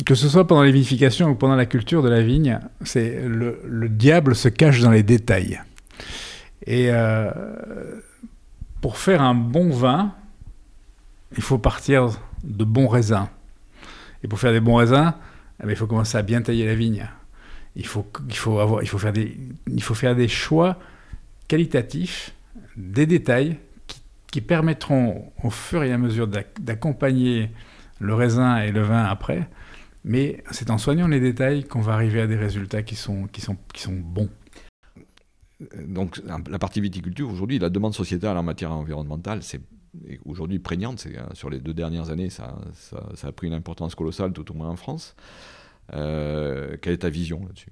que 0.05 0.15
ce 0.15 0.29
soit 0.29 0.47
pendant 0.47 0.63
les 0.63 0.71
vinifications 0.71 1.29
ou 1.29 1.35
pendant 1.35 1.55
la 1.55 1.65
culture 1.65 2.01
de 2.01 2.09
la 2.09 2.21
vigne, 2.21 2.59
c'est 2.83 3.21
le, 3.27 3.61
le 3.65 3.89
diable 3.89 4.35
se 4.35 4.47
cache 4.47 4.81
dans 4.81 4.91
les 4.91 5.03
détails. 5.03 5.61
Et 6.65 6.89
pour 8.81 8.97
faire 8.97 9.21
un 9.21 9.35
bon 9.35 9.69
vin, 9.69 10.13
il 11.35 11.43
faut 11.43 11.57
partir 11.57 12.19
de 12.43 12.63
bons 12.63 12.87
raisins. 12.87 13.27
Et 14.25 14.27
pour 14.27 14.39
faire 14.39 14.51
des 14.51 14.59
bons 14.59 14.77
raisins, 14.77 15.13
eh 15.59 15.65
bien, 15.65 15.73
il 15.73 15.75
faut 15.75 15.85
commencer 15.85 16.17
à 16.17 16.23
bien 16.23 16.41
tailler 16.41 16.65
la 16.65 16.73
vigne. 16.73 17.07
Il 17.75 17.85
faut, 17.85 18.07
il 18.27 18.35
faut, 18.35 18.57
avoir, 18.57 18.81
il 18.81 18.89
faut, 18.89 18.97
faire, 18.97 19.13
des, 19.13 19.37
il 19.67 19.83
faut 19.83 19.93
faire 19.93 20.15
des 20.15 20.27
choix 20.27 20.79
qualitatifs, 21.47 22.33
des 22.75 23.05
détails 23.05 23.59
qui, 23.85 24.01
qui 24.31 24.41
permettront 24.41 25.31
au 25.43 25.51
fur 25.51 25.83
et 25.83 25.93
à 25.93 25.99
mesure 25.99 26.27
d'accompagner 26.59 27.51
le 27.99 28.15
raisin 28.15 28.57
et 28.63 28.71
le 28.71 28.81
vin 28.81 29.03
après. 29.03 29.47
Mais 30.03 30.43
c'est 30.49 30.71
en 30.71 30.79
soignant 30.79 31.07
les 31.07 31.19
détails 31.19 31.63
qu'on 31.63 31.81
va 31.81 31.93
arriver 31.93 32.19
à 32.19 32.25
des 32.25 32.35
résultats 32.35 32.81
qui 32.81 32.95
sont, 32.95 33.27
qui 33.27 33.41
sont, 33.41 33.57
qui 33.75 33.83
sont 33.83 33.93
bons. 33.93 34.31
Donc 35.85 36.19
la 36.49 36.57
partie 36.57 36.81
viticulture, 36.81 37.29
aujourd'hui, 37.29 37.59
la 37.59 37.69
demande 37.69 37.93
sociétale 37.93 38.39
en 38.39 38.43
matière 38.43 38.71
environnementale, 38.71 39.43
c'est 39.43 39.61
aujourd'hui 40.25 40.59
prégnante. 40.59 41.05
Euh, 41.07 41.23
sur 41.33 41.49
les 41.49 41.59
deux 41.59 41.73
dernières 41.73 42.09
années, 42.09 42.29
ça, 42.29 42.55
a 43.23 43.31
pris 43.31 43.47
une 43.47 43.53
importance 43.53 43.95
colossale, 43.95 44.33
tout 44.33 44.49
au 44.51 44.53
moins 44.53 44.69
en 44.69 44.75
France. 44.75 45.15
Euh, 45.93 46.77
quelle 46.81 46.93
est 46.93 46.99
ta 46.99 47.09
vision 47.09 47.41
là-dessus? 47.45 47.71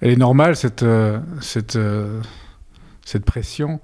Elle 0.00 0.10
est 0.10 0.16
normale, 0.16 0.54
cette, 0.54 0.82
euh, 0.82 1.20
euh, 1.76 2.20
pression. 3.24 3.80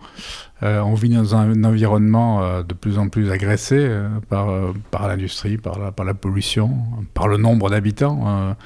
On 0.62 0.95
vit 0.95 1.09
dans 1.09 1.35
un, 1.35 1.64
environnement 1.64 2.62
de 2.62 2.75
plus 2.75 2.99
en 2.99 3.09
plus 3.09 3.31
agressé 3.31 3.91
par, 4.29 4.72
l'industrie, 5.09 5.57
par 5.59 5.79
la, 5.79 6.14
pollution, 6.14 6.79
par 7.14 7.29
le 7.29 7.37
nombre 7.37 7.70
d'habitants. 7.70 8.57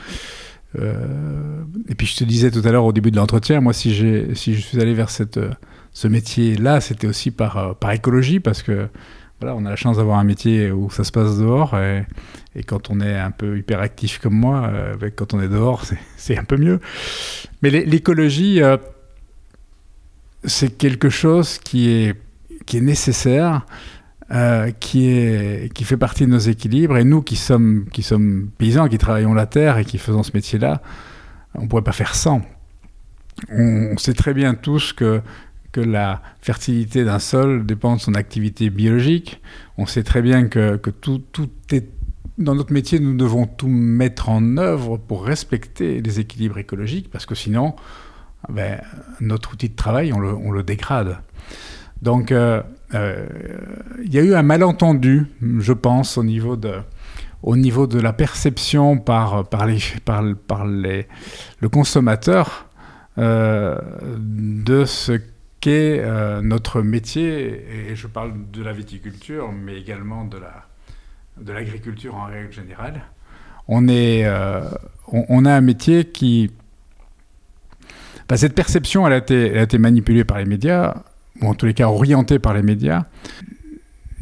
et 0.75 1.95
puis 1.97 2.07
je 2.07 2.17
te 2.17 2.25
disais 2.25 2.51
tout 2.51 2.63
à 2.65 2.71
l'heure 2.71 2.85
au 2.85 2.93
début 2.93 3.11
de 3.11 3.17
l'entretien, 3.17 3.61
moi 3.61 3.73
si 3.73 3.95
je 3.95 4.33
suis 4.35 4.81
allé 4.81 4.95
vers 4.95 5.11
cette 5.11 5.41
ce 5.99 6.07
métier-là, 6.07 6.81
c'était 6.81 7.09
aussi 7.09 7.33
par, 7.33 7.75
par 7.75 7.91
écologie, 7.91 8.39
parce 8.39 8.63
que 8.63 8.89
voilà, 9.41 9.57
on 9.57 9.67
a 9.67 9.71
la 9.71 9.75
chance 9.75 9.97
d'avoir 9.97 10.21
un 10.21 10.25
métier 10.25 10.71
où 10.71 10.91
ça 10.91 11.03
se 11.03 11.11
passe 11.11 11.39
dehors, 11.39 11.77
et, 11.77 12.07
quand 12.69 12.89
on 12.91 13.01
est 13.01 13.19
un 13.19 13.33
peu 13.33 13.59
hyperactif 13.59 14.21
comme 14.21 14.35
moi, 14.35 14.71
euh, 14.73 15.11
quand 15.17 15.35
on 15.35 15.41
est 15.41 15.49
dehors, 15.49 15.83
c'est 16.17 16.39
un 16.39 16.45
peu 16.45 16.57
mieux. 16.57 16.79
Mais 17.63 17.71
l'écologie, 17.71 18.63
euh, 18.63 18.77
c'est 20.45 20.79
quelque 20.79 21.11
chose 21.11 21.59
qui 21.59 21.89
est, 21.89 22.15
qui 22.65 22.77
est 22.77 22.81
nécessaire, 22.81 23.67
euh, 24.31 24.71
qui, 24.71 25.09
est, 25.09 25.73
qui 25.75 25.83
fait 25.83 25.97
partie 25.97 26.27
de 26.27 26.31
nos 26.31 26.39
équilibres, 26.39 26.97
et 26.97 27.03
nous 27.03 27.23
qui 27.23 27.35
sommes, 27.35 27.87
qui 27.93 28.05
sommes 28.05 28.51
paysans, 28.57 28.87
qui 28.87 28.99
travaillons 28.99 29.35
la 29.35 29.47
terre 29.47 29.79
et 29.79 29.85
qui 29.85 29.99
faisons 29.99 30.23
ce 30.23 30.31
métier-là, 30.33 30.81
on 31.55 31.63
ne 31.63 31.67
pourrait 31.67 31.83
pas 31.83 31.91
faire 31.91 32.15
sans. 32.15 32.41
On, 33.51 33.95
on 33.95 33.99
sait 33.99 34.15
très 34.15 34.33
bien 34.33 34.55
tous 34.55 34.93
que 34.93 35.23
que 35.73 35.81
la 35.81 36.23
fertilité 36.41 37.05
d'un 37.05 37.19
sol 37.19 37.67
dépend 37.67 37.97
de 37.97 38.01
son 38.01 38.15
activité 38.15 38.71
biologique. 38.71 39.41
On 39.77 39.87
sait 39.87 40.03
très 40.03 40.23
bien 40.23 40.49
que, 40.49 40.77
que 40.77 40.91
tout, 40.91 41.23
tout. 41.33 41.49
Dans 42.39 42.55
notre 42.55 42.73
métier, 42.73 43.01
nous 43.01 43.17
devons 43.17 43.47
tout 43.47 43.69
mettre 43.69 44.29
en 44.29 44.57
œuvre 44.57 44.97
pour 44.97 45.25
respecter 45.25 46.01
les 46.01 46.21
équilibres 46.21 46.59
écologiques, 46.59 47.11
parce 47.11 47.27
que 47.27 47.35
sinon, 47.35 47.75
ben, 48.49 48.81
notre 49.21 49.55
outil 49.55 49.69
de 49.69 49.77
travail, 49.77 50.13
on 50.13 50.21
le, 50.21 50.33
on 50.33 50.53
le 50.53 50.63
dégrade. 50.63 51.19
Donc, 52.01 52.31
euh, 52.31 52.63
euh, 52.95 53.27
il 54.05 54.15
y 54.15 54.19
a 54.19 54.23
eu 54.23 54.35
un 54.35 54.43
malentendu, 54.43 55.27
je 55.59 55.73
pense, 55.73 56.17
au 56.17 56.23
niveau 56.23 56.57
de, 56.57 56.75
au 57.43 57.57
niveau 57.57 57.87
de 57.87 58.01
la 58.01 58.13
perception 58.13 58.99
par, 58.99 59.49
par, 59.49 59.67
les, 59.67 59.79
par, 60.05 60.23
par 60.47 60.67
les, 60.67 61.09
le 61.61 61.69
consommateur 61.69 62.69
euh, 63.19 63.79
de 64.17 64.85
ce 64.85 65.21
euh, 65.71 66.41
notre 66.43 66.83
métier, 66.83 67.91
et 67.91 67.97
je 67.97 68.07
parle 68.07 68.33
de 68.51 68.63
la 68.63 68.73
viticulture, 68.73 69.53
mais 69.53 69.79
également 69.79 70.25
de 70.25 70.39
la 70.39 70.69
de 71.41 71.53
l'agriculture 71.53 72.15
en 72.15 72.27
règle 72.27 72.53
générale. 72.53 73.03
On, 73.69 73.89
est, 73.89 74.25
euh, 74.25 74.63
on, 75.07 75.45
a 75.45 75.53
un 75.53 75.61
métier 75.61 76.07
qui... 76.07 76.51
Bah, 78.29 78.37
cette 78.37 78.55
perception, 78.55 79.07
a, 79.07 79.17
été, 79.17 79.59
a 79.59 79.63
été 79.63 79.79
manipulée 79.79 80.25
par 80.25 80.39
les 80.39 80.45
médias, 80.45 80.95
ou 81.41 81.47
en 81.47 81.55
tous 81.55 81.67
les 81.67 81.75
cas 81.75 81.89
orientée 81.89 82.39
par 82.39 82.55
les 82.55 82.63
médias. 82.63 83.05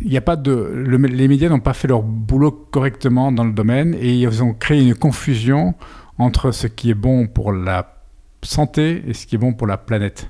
Il 0.03 0.11
n'y 0.11 0.17
a 0.17 0.23
pas 0.23 0.37
de, 0.37 0.53
le, 0.53 0.97
les 0.99 1.29
médias 1.29 1.49
n'ont 1.49 1.61
pas 1.61 1.73
fait 1.73 1.89
leur 1.89 2.03
boulot 2.03 2.51
correctement 2.51 3.33
dans 3.33 3.45
le 3.45 3.53
domaine 3.53 3.95
et 3.95 4.15
ils 4.15 4.43
ont 4.43 4.53
créé 4.53 4.83
une 4.83 4.95
confusion 4.95 5.75
entre 6.19 6.51
ce 6.51 6.67
qui 6.67 6.91
est 6.91 6.95
bon 6.95 7.27
pour 7.27 7.51
la 7.51 7.97
santé 8.43 9.03
et 9.07 9.15
ce 9.15 9.27
qui 9.27 9.37
est 9.37 9.39
bon 9.39 9.55
pour 9.55 9.67
la 9.67 9.79
planète. 9.79 10.29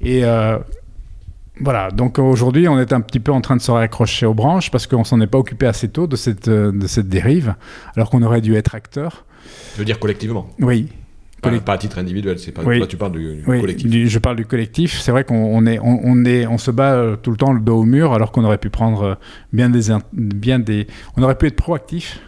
Et 0.00 0.24
euh, 0.24 0.58
voilà, 1.60 1.90
donc 1.90 2.18
aujourd'hui, 2.18 2.68
on 2.68 2.78
est 2.78 2.92
un 2.92 3.00
petit 3.00 3.20
peu 3.20 3.32
en 3.32 3.40
train 3.40 3.56
de 3.56 3.60
se 3.60 3.70
raccrocher 3.70 4.26
aux 4.26 4.34
branches 4.34 4.70
parce 4.70 4.86
qu'on 4.86 5.04
s'en 5.04 5.20
est 5.20 5.26
pas 5.26 5.38
occupé 5.38 5.66
assez 5.66 5.88
tôt 5.88 6.06
de 6.06 6.16
cette, 6.16 6.48
de 6.48 6.86
cette 6.86 7.08
dérive, 7.08 7.54
alors 7.96 8.10
qu'on 8.10 8.22
aurait 8.22 8.40
dû 8.40 8.54
être 8.54 8.74
acteur. 8.74 9.24
Je 9.74 9.78
veux 9.78 9.84
dire 9.84 9.98
collectivement? 9.98 10.48
Oui. 10.60 10.88
Pas, 11.42 11.50
pas 11.60 11.72
à 11.72 11.78
titre 11.78 11.98
individuel, 11.98 12.38
c'est 12.38 12.52
pas. 12.52 12.62
Oui. 12.62 12.80
Là, 12.80 12.86
tu 12.86 12.98
parles 12.98 13.12
du, 13.12 13.36
du 13.36 13.44
oui, 13.46 13.60
collectif. 13.62 13.90
Du, 13.90 14.08
je 14.08 14.18
parle 14.18 14.36
du 14.36 14.44
collectif. 14.44 15.00
C'est 15.00 15.10
vrai 15.10 15.24
qu'on 15.24 15.36
on 15.36 15.64
est, 15.64 15.78
on, 15.78 15.98
on, 16.04 16.24
est, 16.26 16.46
on 16.46 16.58
se 16.58 16.70
bat 16.70 16.92
euh, 16.92 17.16
tout 17.16 17.30
le 17.30 17.38
temps 17.38 17.54
le 17.54 17.60
dos 17.60 17.78
au 17.78 17.84
mur, 17.84 18.12
alors 18.12 18.30
qu'on 18.30 18.44
aurait 18.44 18.58
pu 18.58 18.68
prendre 18.68 19.18
bien 19.50 19.70
des, 19.70 19.84
bien 20.12 20.58
des. 20.58 20.86
On 21.16 21.22
aurait 21.22 21.36
pu 21.36 21.46
être 21.46 21.56
proactif, 21.56 22.20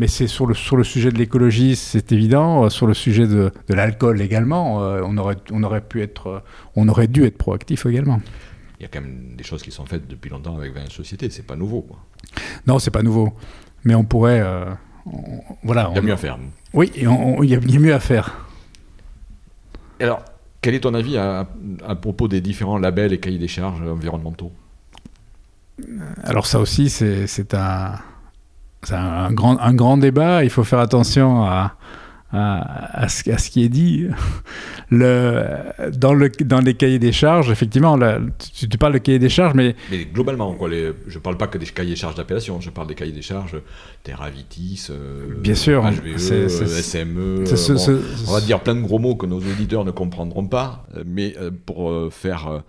Mais 0.00 0.06
c'est 0.06 0.28
sur 0.28 0.46
le, 0.46 0.54
sur 0.54 0.78
le 0.78 0.82
sujet 0.82 1.10
de 1.10 1.18
l'écologie, 1.18 1.76
c'est 1.76 2.10
évident. 2.10 2.70
Sur 2.70 2.86
le 2.86 2.94
sujet 2.94 3.26
de, 3.26 3.52
de 3.68 3.74
l'alcool 3.74 4.22
également, 4.22 4.78
on, 4.78 5.18
aurait, 5.18 5.36
on, 5.50 5.62
aurait 5.62 5.82
pu 5.82 6.00
être, 6.00 6.42
on 6.74 6.88
aurait 6.88 7.06
dû 7.06 7.26
être 7.26 7.36
proactif 7.36 7.84
également. 7.84 8.18
Il 8.78 8.84
y 8.84 8.86
a 8.86 8.88
quand 8.88 9.02
même 9.02 9.36
des 9.36 9.44
choses 9.44 9.62
qui 9.62 9.70
sont 9.70 9.84
faites 9.84 10.08
depuis 10.08 10.30
longtemps 10.30 10.56
avec 10.56 10.72
20 10.72 10.90
sociétés, 10.90 11.28
c'est 11.28 11.46
pas 11.46 11.54
nouveau. 11.54 11.82
Quoi. 11.82 11.98
Non, 12.66 12.78
c'est 12.78 12.90
pas 12.90 13.02
nouveau. 13.02 13.34
Mais 13.84 13.94
on 13.94 14.04
pourrait. 14.04 14.42
voilà, 15.62 15.90
il 15.90 15.96
y 15.96 15.98
a 15.98 16.02
mieux 16.02 16.14
à 16.14 16.16
faire. 16.16 16.38
Oui, 16.72 16.90
il 16.96 17.02
y, 17.02 17.54
a 17.54 17.60
mieux 17.60 17.92
à 17.92 18.00
faire. 18.00 18.46
Alors, 20.00 20.24
quel 20.62 20.74
est 20.74 20.80
ton 20.80 20.94
avis 20.94 21.18
à, 21.18 21.46
propos 22.00 22.26
des 22.26 22.40
différents 22.40 22.78
labels 22.78 23.12
et 23.12 23.20
cahiers 23.20 23.36
des 23.36 23.48
charges 23.48 23.82
environnementaux? 23.82 24.50
Alors 26.24 26.46
ça 26.46 26.58
aussi, 26.58 26.88
c'est 26.88 27.52
un, 27.52 27.98
un, 28.90 29.32
grand, 29.32 29.58
un 29.58 29.74
grand 29.74 29.96
débat. 29.98 30.44
Il 30.44 30.50
faut 30.50 30.64
faire 30.64 30.78
attention 30.80 31.44
à, 31.44 31.76
à, 32.32 33.08
ce, 33.08 33.50
qui 33.50 33.64
est 33.64 33.68
dit. 33.68 34.06
Le, 34.92 35.46
dans, 35.92 36.14
le, 36.14 36.28
dans 36.28 36.58
les 36.58 36.74
cahiers 36.74 36.98
des 36.98 37.12
charges, 37.12 37.48
effectivement, 37.52 37.96
tu, 38.58 38.66
parles 38.76 38.94
de 38.94 38.98
cahiers 38.98 39.20
des 39.20 39.28
charges, 39.28 39.54
mais... 39.54 39.76
Mais 39.88 40.04
globalement, 40.04 40.52
quoi, 40.54 40.68
les, 40.68 40.90
je 41.06 41.14
ne 41.14 41.22
parle 41.22 41.36
pas 41.36 41.46
que 41.46 41.58
des 41.58 41.66
cahiers 41.66 41.90
des 41.90 41.96
charges 41.96 42.16
d'appellation, 42.16 42.60
je 42.60 42.70
parle 42.70 42.88
des 42.88 42.96
cahiers 42.96 43.12
des 43.12 43.22
charges 43.22 43.56
Terravitis, 44.02 44.88
euh, 44.90 45.36
Bien 45.38 45.54
sûr, 45.54 45.84
HVE, 45.84 46.18
SME, 46.18 47.44
euh, 47.46 48.02
on 48.26 48.32
va 48.32 48.40
dire 48.40 48.58
plein 48.58 48.74
de 48.74 48.80
gros 48.80 48.98
mots 48.98 49.14
que 49.14 49.26
nos 49.26 49.38
auditeurs 49.38 49.84
ne 49.84 49.92
comprendront 49.92 50.46
pas, 50.46 50.84
mais 51.06 51.36
euh, 51.40 51.52
pour 51.64 52.12
faire 52.12 52.64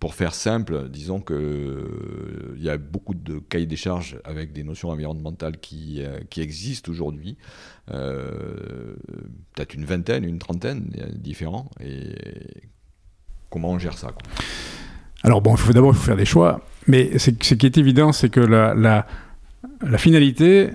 pour 0.00 0.14
faire 0.14 0.34
simple, 0.34 0.88
disons 0.88 1.20
qu'il 1.20 1.36
euh, 1.36 2.56
y 2.56 2.70
a 2.70 2.78
beaucoup 2.78 3.12
de 3.12 3.38
cahiers 3.38 3.66
des 3.66 3.76
charges 3.76 4.18
avec 4.24 4.54
des 4.54 4.64
notions 4.64 4.88
environnementales 4.88 5.58
qui, 5.58 6.02
euh, 6.02 6.20
existent 6.38 6.90
aujourd'hui. 6.90 7.36
Euh, 7.92 8.94
peut-être 9.54 9.74
une 9.74 9.84
vingtaine, 9.84 10.24
une 10.24 10.38
trentaine 10.38 10.90
différents. 11.14 11.70
Et 11.84 12.14
comment 13.50 13.72
on 13.72 13.78
gère 13.78 13.98
ça 13.98 14.12
Alors 15.22 15.42
bon, 15.42 15.54
il 15.54 15.58
faut 15.58 15.74
d'abord 15.74 15.94
faire 15.94 16.16
des 16.16 16.24
choix. 16.24 16.66
Mais 16.86 17.18
ce 17.18 17.30
qui 17.30 17.66
est 17.66 17.76
évident, 17.76 18.12
c'est 18.12 18.30
que 18.30 18.40
la, 18.40 18.74
la, 18.74 19.06
la 19.82 19.98
finalité, 19.98 20.70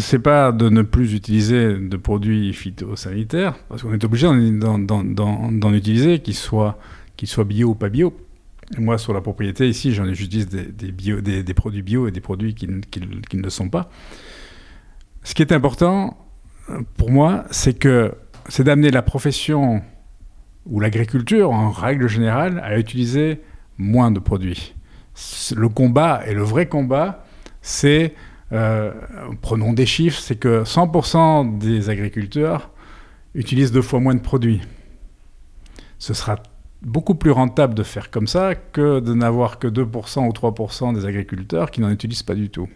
c'est 0.00 0.18
pas 0.18 0.50
de 0.50 0.68
ne 0.68 0.82
plus 0.82 1.14
utiliser 1.14 1.78
de 1.78 1.96
produits 1.96 2.52
phytosanitaires, 2.52 3.54
parce 3.68 3.82
qu'on 3.82 3.92
est 3.92 4.02
obligé 4.02 4.26
d'en 4.26 5.72
utiliser, 5.72 6.18
qu'ils 6.18 6.34
soient 6.34 6.76
bio 7.44 7.68
ou 7.68 7.74
pas 7.76 7.88
bio 7.88 8.12
moi, 8.78 8.98
sur 8.98 9.12
la 9.12 9.20
propriété, 9.20 9.68
ici, 9.68 9.92
j'en 9.92 10.12
j'utilise 10.12 10.48
des, 10.48 10.64
des, 10.64 11.42
des, 11.42 11.54
produits 11.54 11.82
bio 11.82 12.08
et 12.08 12.10
des 12.10 12.20
produits 12.20 12.54
qui, 12.54 12.66
ne 12.66 13.42
le 13.42 13.50
sont 13.50 13.68
pas. 13.68 13.90
Ce 15.22 15.34
qui 15.34 15.42
est 15.42 15.52
important 15.52 16.16
euh, 16.70 16.80
pour 16.96 17.10
moi, 17.10 17.44
c'est 17.50 17.74
que 17.74 18.14
c'est 18.48 18.64
d'amener 18.64 18.90
la 18.90 19.02
profession 19.02 19.82
ou 20.66 20.80
l'agriculture, 20.80 21.50
en 21.50 21.70
règle 21.70 22.08
générale, 22.08 22.60
à 22.64 22.78
utiliser 22.78 23.40
moins 23.76 24.10
de 24.10 24.18
produits. 24.18 24.74
Le 25.54 25.68
combat, 25.68 26.22
et 26.26 26.34
le 26.34 26.42
vrai 26.42 26.66
combat, 26.66 27.24
c'est, 27.60 28.14
euh, 28.52 28.92
prenons 29.42 29.72
des 29.72 29.86
chiffres, 29.86 30.18
c'est 30.18 30.36
que 30.36 30.64
100% 30.64 31.58
des 31.58 31.90
agriculteurs 31.90 32.70
utilisent 33.34 33.72
deux 33.72 33.82
fois 33.82 34.00
moins 34.00 34.14
de 34.14 34.20
produits. 34.20 34.62
Ce 35.98 36.14
sera 36.14 36.38
beaucoup 36.84 37.14
plus 37.14 37.30
rentable 37.30 37.74
de 37.74 37.82
faire 37.82 38.10
comme 38.10 38.26
ça 38.26 38.54
que 38.54 39.00
de 39.00 39.14
n'avoir 39.14 39.58
que 39.58 39.66
2% 39.66 40.26
ou 40.26 40.30
3% 40.30 40.94
des 40.94 41.06
agriculteurs 41.06 41.70
qui 41.70 41.80
n'en 41.80 41.90
utilisent 41.90 42.22
pas 42.22 42.34
du 42.34 42.50
tout. 42.50 42.68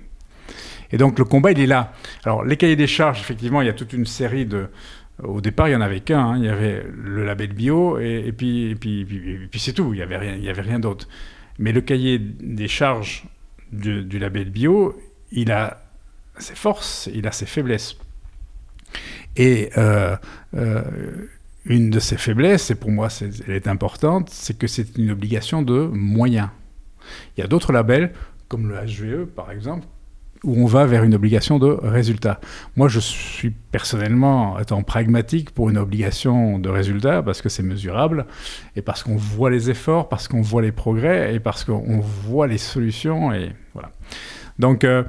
Et 0.90 0.96
donc 0.96 1.18
le 1.18 1.24
combat, 1.24 1.52
il 1.52 1.60
est 1.60 1.66
là. 1.66 1.92
Alors 2.24 2.44
les 2.44 2.56
cahiers 2.56 2.76
des 2.76 2.86
charges, 2.86 3.20
effectivement, 3.20 3.60
il 3.60 3.66
y 3.66 3.70
a 3.70 3.74
toute 3.74 3.92
une 3.92 4.06
série 4.06 4.46
de... 4.46 4.68
Au 5.22 5.40
départ, 5.40 5.68
il 5.68 5.72
n'y 5.72 5.76
en 5.76 5.80
avait 5.80 6.00
qu'un. 6.00 6.20
Hein. 6.20 6.38
Il 6.38 6.44
y 6.44 6.48
avait 6.48 6.86
le 6.94 7.24
label 7.24 7.52
bio 7.52 7.98
et, 7.98 8.32
puis, 8.36 8.70
et 8.70 8.74
puis, 8.76 9.04
puis, 9.50 9.58
c'est 9.58 9.72
tout. 9.72 9.92
Il 9.92 9.96
n'y 9.96 10.02
avait 10.02 10.16
rien, 10.16 10.52
rien 10.52 10.78
d'autre. 10.78 11.08
Mais 11.58 11.72
le 11.72 11.80
cahier 11.80 12.20
des 12.20 12.68
charges 12.68 13.24
du 13.72 14.18
label 14.18 14.48
bio, 14.48 14.96
il 15.32 15.50
a 15.50 15.82
ses 16.38 16.54
forces, 16.54 17.10
il 17.12 17.26
a 17.26 17.32
ses 17.32 17.46
faiblesses. 17.46 17.96
Et 19.36 19.70
euh, 19.76 20.16
euh, 20.54 20.82
une 21.68 21.90
de 21.90 22.00
ses 22.00 22.16
faiblesses, 22.16 22.70
et 22.70 22.74
pour 22.74 22.90
moi 22.90 23.08
elle 23.20 23.54
est 23.54 23.68
importante, 23.68 24.30
c'est 24.30 24.58
que 24.58 24.66
c'est 24.66 24.96
une 24.96 25.10
obligation 25.10 25.62
de 25.62 25.88
moyens. 25.92 26.48
Il 27.36 27.40
y 27.40 27.44
a 27.44 27.46
d'autres 27.46 27.72
labels, 27.72 28.12
comme 28.48 28.68
le 28.68 28.74
HVE 28.74 29.26
par 29.26 29.50
exemple, 29.52 29.86
où 30.44 30.56
on 30.56 30.66
va 30.66 30.86
vers 30.86 31.04
une 31.04 31.14
obligation 31.14 31.58
de 31.58 31.66
résultat. 31.66 32.40
Moi, 32.76 32.88
je 32.88 33.00
suis 33.00 33.50
personnellement, 33.50 34.58
étant 34.58 34.82
pragmatique, 34.82 35.50
pour 35.50 35.68
une 35.68 35.78
obligation 35.78 36.58
de 36.58 36.68
résultat, 36.68 37.22
parce 37.22 37.42
que 37.42 37.48
c'est 37.48 37.62
mesurable, 37.62 38.26
et 38.76 38.82
parce 38.82 39.02
qu'on 39.02 39.16
voit 39.16 39.50
les 39.50 39.70
efforts, 39.70 40.08
parce 40.08 40.28
qu'on 40.28 40.42
voit 40.42 40.62
les 40.62 40.72
progrès, 40.72 41.34
et 41.34 41.40
parce 41.40 41.64
qu'on 41.64 42.00
voit 42.00 42.46
les 42.46 42.58
solutions, 42.58 43.32
et 43.32 43.50
voilà. 43.74 43.90
Donc, 44.58 44.84
euh, 44.84 45.02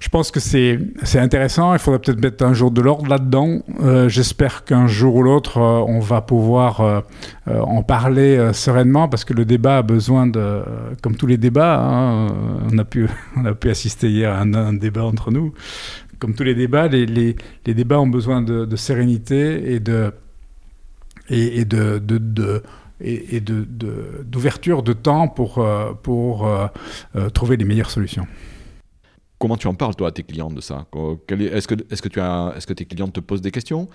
je 0.00 0.08
pense 0.08 0.30
que 0.30 0.40
c'est 0.40 0.78
intéressant. 1.14 1.72
Il 1.72 1.78
faudrait 1.78 2.00
peut-être 2.00 2.20
mettre 2.20 2.44
un 2.44 2.52
jour 2.52 2.70
de 2.70 2.80
l'ordre 2.80 3.08
là-dedans. 3.08 3.60
Euh, 3.80 4.08
j'espère 4.08 4.64
qu'un 4.64 4.86
jour 4.86 5.16
ou 5.16 5.22
l'autre, 5.22 5.58
euh, 5.58 5.84
on 5.86 6.00
va 6.00 6.20
pouvoir 6.20 6.80
euh, 6.80 7.00
en 7.46 7.82
parler 7.82 8.52
sereinement 8.52 9.08
parce 9.08 9.24
que 9.24 9.32
le 9.32 9.44
débat 9.44 9.78
a 9.78 9.82
besoin 9.82 10.26
de, 10.26 10.62
comme 11.02 11.16
tous 11.16 11.26
les 11.26 11.38
débats, 11.38 11.80
hein, 11.80 12.28
on, 12.70 12.78
a 12.78 12.84
pu, 12.84 13.08
on 13.36 13.44
a 13.46 13.54
pu 13.54 13.70
assister 13.70 14.10
hier 14.10 14.32
à 14.32 14.40
un, 14.42 14.72
débat 14.74 15.04
entre 15.04 15.30
nous. 15.30 15.54
Comme 16.18 16.34
tous 16.34 16.44
les 16.44 16.54
débats, 16.54 16.88
les, 16.88 17.06
les, 17.06 17.36
les 17.66 17.74
débats 17.74 18.00
ont 18.00 18.06
besoin 18.06 18.42
de, 18.42 18.76
sérénité 18.76 19.72
et 19.72 19.80
de 19.80 20.12
et, 21.28 21.64
de, 21.64 21.98
de, 21.98 22.18
de 22.18 22.62
d'ouverture 24.24 24.82
de, 24.82 24.92
de, 24.94 24.98
temps 24.98 25.28
pour, 25.28 25.66
pour 26.02 26.48
trouver 27.34 27.58
les 27.58 27.64
meilleures 27.66 27.90
solutions. 27.90 28.26
Comment 29.38 29.56
tu 29.56 29.66
en 29.66 29.74
parles, 29.74 29.94
toi, 29.94 30.08
à 30.08 30.12
tes 30.12 30.22
clients 30.22 30.50
de 30.50 30.60
ça 30.60 30.86
Est-ce 31.28 31.68
que, 31.68 32.72
tes 32.72 32.84
clients 32.86 33.08
te 33.08 33.20
posent 33.20 33.42
des 33.42 33.50
questions 33.50 33.88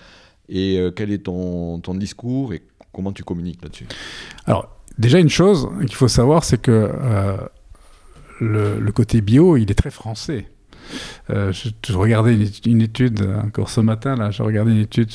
Et 0.48 0.78
euh, 0.78 0.92
quel 0.92 1.12
est 1.12 1.24
ton, 1.24 1.80
discours 1.96 2.54
et 2.54 2.62
comment 2.94 3.12
tu 3.12 3.24
communiques 3.24 3.62
là-dessus 3.64 3.88
Alors, 4.46 4.70
déjà, 5.00 5.20
une 5.20 5.30
chose 5.30 5.68
qu'il 5.80 5.96
faut 5.96 6.08
savoir, 6.08 6.44
c'est 6.44 6.62
que 6.62 6.72
euh, 6.72 7.38
le, 8.40 8.92
côté 8.92 9.22
bio, 9.22 9.58
il 9.58 9.72
est 9.72 9.76
très 9.76 9.90
français. 9.90 10.48
Euh, 11.32 11.52
je, 11.52 11.94
regardais 11.94 12.38
une, 12.66 12.82
étude 12.82 13.28
encore 13.44 13.70
ce 13.70 13.82
matin, 13.82 14.16
là, 14.16 14.30
j'ai 14.30 14.44
regardé 14.44 14.74
une 14.74 14.80
étude 14.80 15.10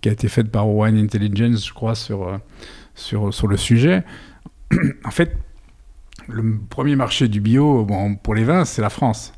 qui 0.00 0.08
a 0.08 0.12
été 0.12 0.28
faite 0.28 0.52
par 0.52 0.68
Wine 0.68 0.98
Intelligence, 0.98 1.66
je 1.66 1.74
crois, 1.74 1.96
sur, 1.96 2.40
le 3.48 3.56
sujet. 3.56 4.04
en 5.04 5.10
fait, 5.10 5.36
le 6.28 6.58
premier 6.70 6.94
marché 6.94 7.26
du 7.26 7.40
bio 7.40 7.84
pour 8.22 8.34
les 8.36 8.44
vins, 8.44 8.64
c'est 8.64 8.82
la 8.82 8.90
France. 8.90 9.32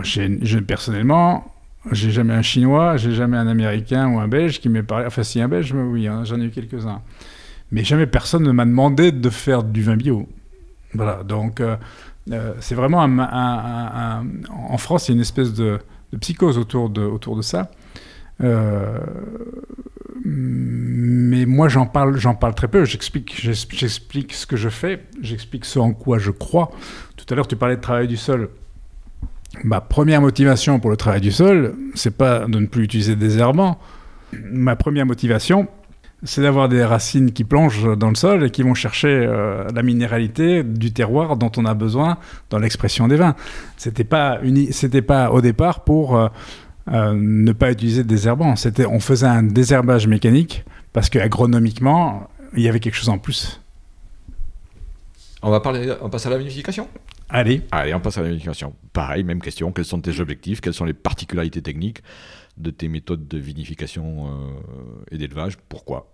Moi, 0.00 0.04
je, 0.04 0.58
personnellement, 0.60 1.44
j'ai 1.92 2.10
jamais 2.10 2.32
un 2.32 2.40
Chinois, 2.40 2.96
j'ai 2.96 3.12
jamais 3.12 3.36
un 3.36 3.46
Américain 3.46 4.08
ou 4.08 4.18
un 4.18 4.28
Belge 4.28 4.58
qui 4.58 4.70
m'ait 4.70 4.82
parlé. 4.82 5.04
Enfin, 5.04 5.22
si 5.22 5.42
un 5.42 5.48
Belge, 5.48 5.74
oui, 5.74 6.08
hein, 6.08 6.24
j'en 6.24 6.40
ai 6.40 6.44
eu 6.44 6.50
quelques-uns. 6.50 7.02
Mais 7.70 7.84
jamais 7.84 8.06
personne 8.06 8.44
ne 8.44 8.52
m'a 8.52 8.64
demandé 8.64 9.12
de 9.12 9.28
faire 9.28 9.62
du 9.62 9.82
vin 9.82 9.96
bio. 9.96 10.26
Voilà, 10.94 11.22
donc 11.22 11.60
euh, 11.60 11.76
euh, 12.32 12.54
c'est 12.60 12.74
vraiment 12.74 13.02
un, 13.02 14.24
En 14.50 14.78
France, 14.78 15.08
il 15.08 15.10
y 15.10 15.12
a 15.12 15.16
une 15.16 15.20
espèce 15.20 15.52
de, 15.52 15.78
psychose 16.18 16.56
autour 16.56 16.88
de, 16.88 17.02
autour 17.02 17.36
de 17.36 17.42
ça. 17.42 17.70
Euh, 18.42 19.00
mais 20.24 21.44
moi, 21.44 21.68
j'en 21.68 21.84
parle, 21.84 22.16
j'en 22.16 22.34
parle 22.34 22.54
très 22.54 22.68
peu. 22.68 22.86
J'explique, 22.86 23.38
j'explique 23.38 24.32
ce 24.32 24.46
que 24.46 24.56
je 24.56 24.70
fais, 24.70 25.04
j'explique 25.20 25.66
ce 25.66 25.78
en 25.78 25.92
quoi 25.92 26.18
je 26.18 26.30
crois. 26.30 26.70
Tout 27.16 27.26
à 27.28 27.34
l'heure, 27.34 27.46
tu 27.46 27.56
parlais 27.56 27.76
de 27.76 27.82
travail 27.82 28.08
du 28.08 28.16
sol. 28.16 28.48
Ma 29.64 29.80
première 29.80 30.20
motivation 30.20 30.78
pour 30.78 30.90
le 30.90 30.96
travail 30.96 31.20
du 31.20 31.32
sol, 31.32 31.74
c'est 31.94 32.16
pas 32.16 32.46
de 32.46 32.58
ne 32.58 32.66
plus 32.66 32.84
utiliser 32.84 33.16
des 33.16 33.38
herbants. 33.38 33.78
Ma 34.32 34.76
première 34.76 35.06
motivation, 35.06 35.66
c'est 36.22 36.42
d'avoir 36.42 36.68
des 36.68 36.84
racines 36.84 37.32
qui 37.32 37.44
plongent 37.44 37.96
dans 37.96 38.10
le 38.10 38.14
sol 38.14 38.44
et 38.44 38.50
qui 38.50 38.62
vont 38.62 38.74
chercher 38.74 39.08
euh, 39.08 39.66
la 39.74 39.82
minéralité 39.82 40.62
du 40.62 40.92
terroir 40.92 41.36
dont 41.36 41.50
on 41.56 41.64
a 41.64 41.74
besoin 41.74 42.18
dans 42.50 42.58
l'expression 42.58 43.08
des 43.08 43.16
vins. 43.16 43.34
C'était 43.76 44.04
pas 44.04 44.40
c'était 44.70 45.02
pas 45.02 45.30
au 45.30 45.40
départ 45.40 45.82
pour 45.82 46.16
euh, 46.16 46.28
euh, 46.92 47.14
ne 47.14 47.52
pas 47.52 47.72
utiliser 47.72 48.04
des 48.04 48.28
herbants. 48.28 48.56
C'était, 48.56 48.86
on 48.86 49.00
faisait 49.00 49.26
un 49.26 49.42
désherbage 49.42 50.06
mécanique 50.06 50.64
parce 50.92 51.08
qu'agronomiquement, 51.08 52.28
il 52.54 52.62
y 52.62 52.68
avait 52.68 52.80
quelque 52.80 52.96
chose 52.96 53.08
en 53.08 53.18
plus. 53.18 53.60
On 55.42 55.50
va 55.50 55.60
parler, 55.60 55.92
on 56.02 56.10
passe 56.10 56.26
à 56.26 56.30
la 56.30 56.38
vinification? 56.38 56.86
Allez. 57.32 57.62
Allez, 57.70 57.94
on 57.94 58.00
passe 58.00 58.18
à 58.18 58.22
la 58.22 58.28
vinification. 58.28 58.74
Pareil, 58.92 59.24
même 59.24 59.40
question. 59.40 59.72
Quels 59.72 59.84
sont 59.84 60.00
tes 60.00 60.20
objectifs? 60.20 60.60
Quelles 60.60 60.74
sont 60.74 60.84
les 60.84 60.92
particularités 60.94 61.62
techniques 61.62 62.02
de 62.56 62.70
tes 62.70 62.88
méthodes 62.88 63.28
de 63.28 63.38
vinification 63.38 64.26
euh, 64.26 65.12
et 65.12 65.18
d'élevage? 65.18 65.56
Pourquoi? 65.68 66.12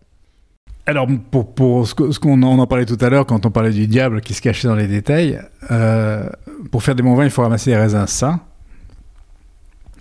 Alors, 0.84 1.08
pour, 1.30 1.54
pour 1.54 1.88
ce 1.88 1.94
qu'on 1.94 2.42
en, 2.42 2.58
en 2.58 2.66
parlait 2.66 2.86
tout 2.86 2.98
à 3.00 3.08
l'heure, 3.08 3.26
quand 3.26 3.44
on 3.46 3.50
parlait 3.50 3.72
du 3.72 3.86
diable 3.86 4.20
qui 4.20 4.34
se 4.34 4.42
cachait 4.42 4.68
dans 4.68 4.76
les 4.76 4.86
détails, 4.86 5.40
euh, 5.70 6.28
pour 6.70 6.82
faire 6.82 6.94
des 6.94 7.02
bons 7.02 7.14
vins, 7.14 7.24
il 7.24 7.30
faut 7.30 7.42
ramasser 7.42 7.70
les 7.70 7.76
raisins 7.76 8.06
sains. 8.06 8.40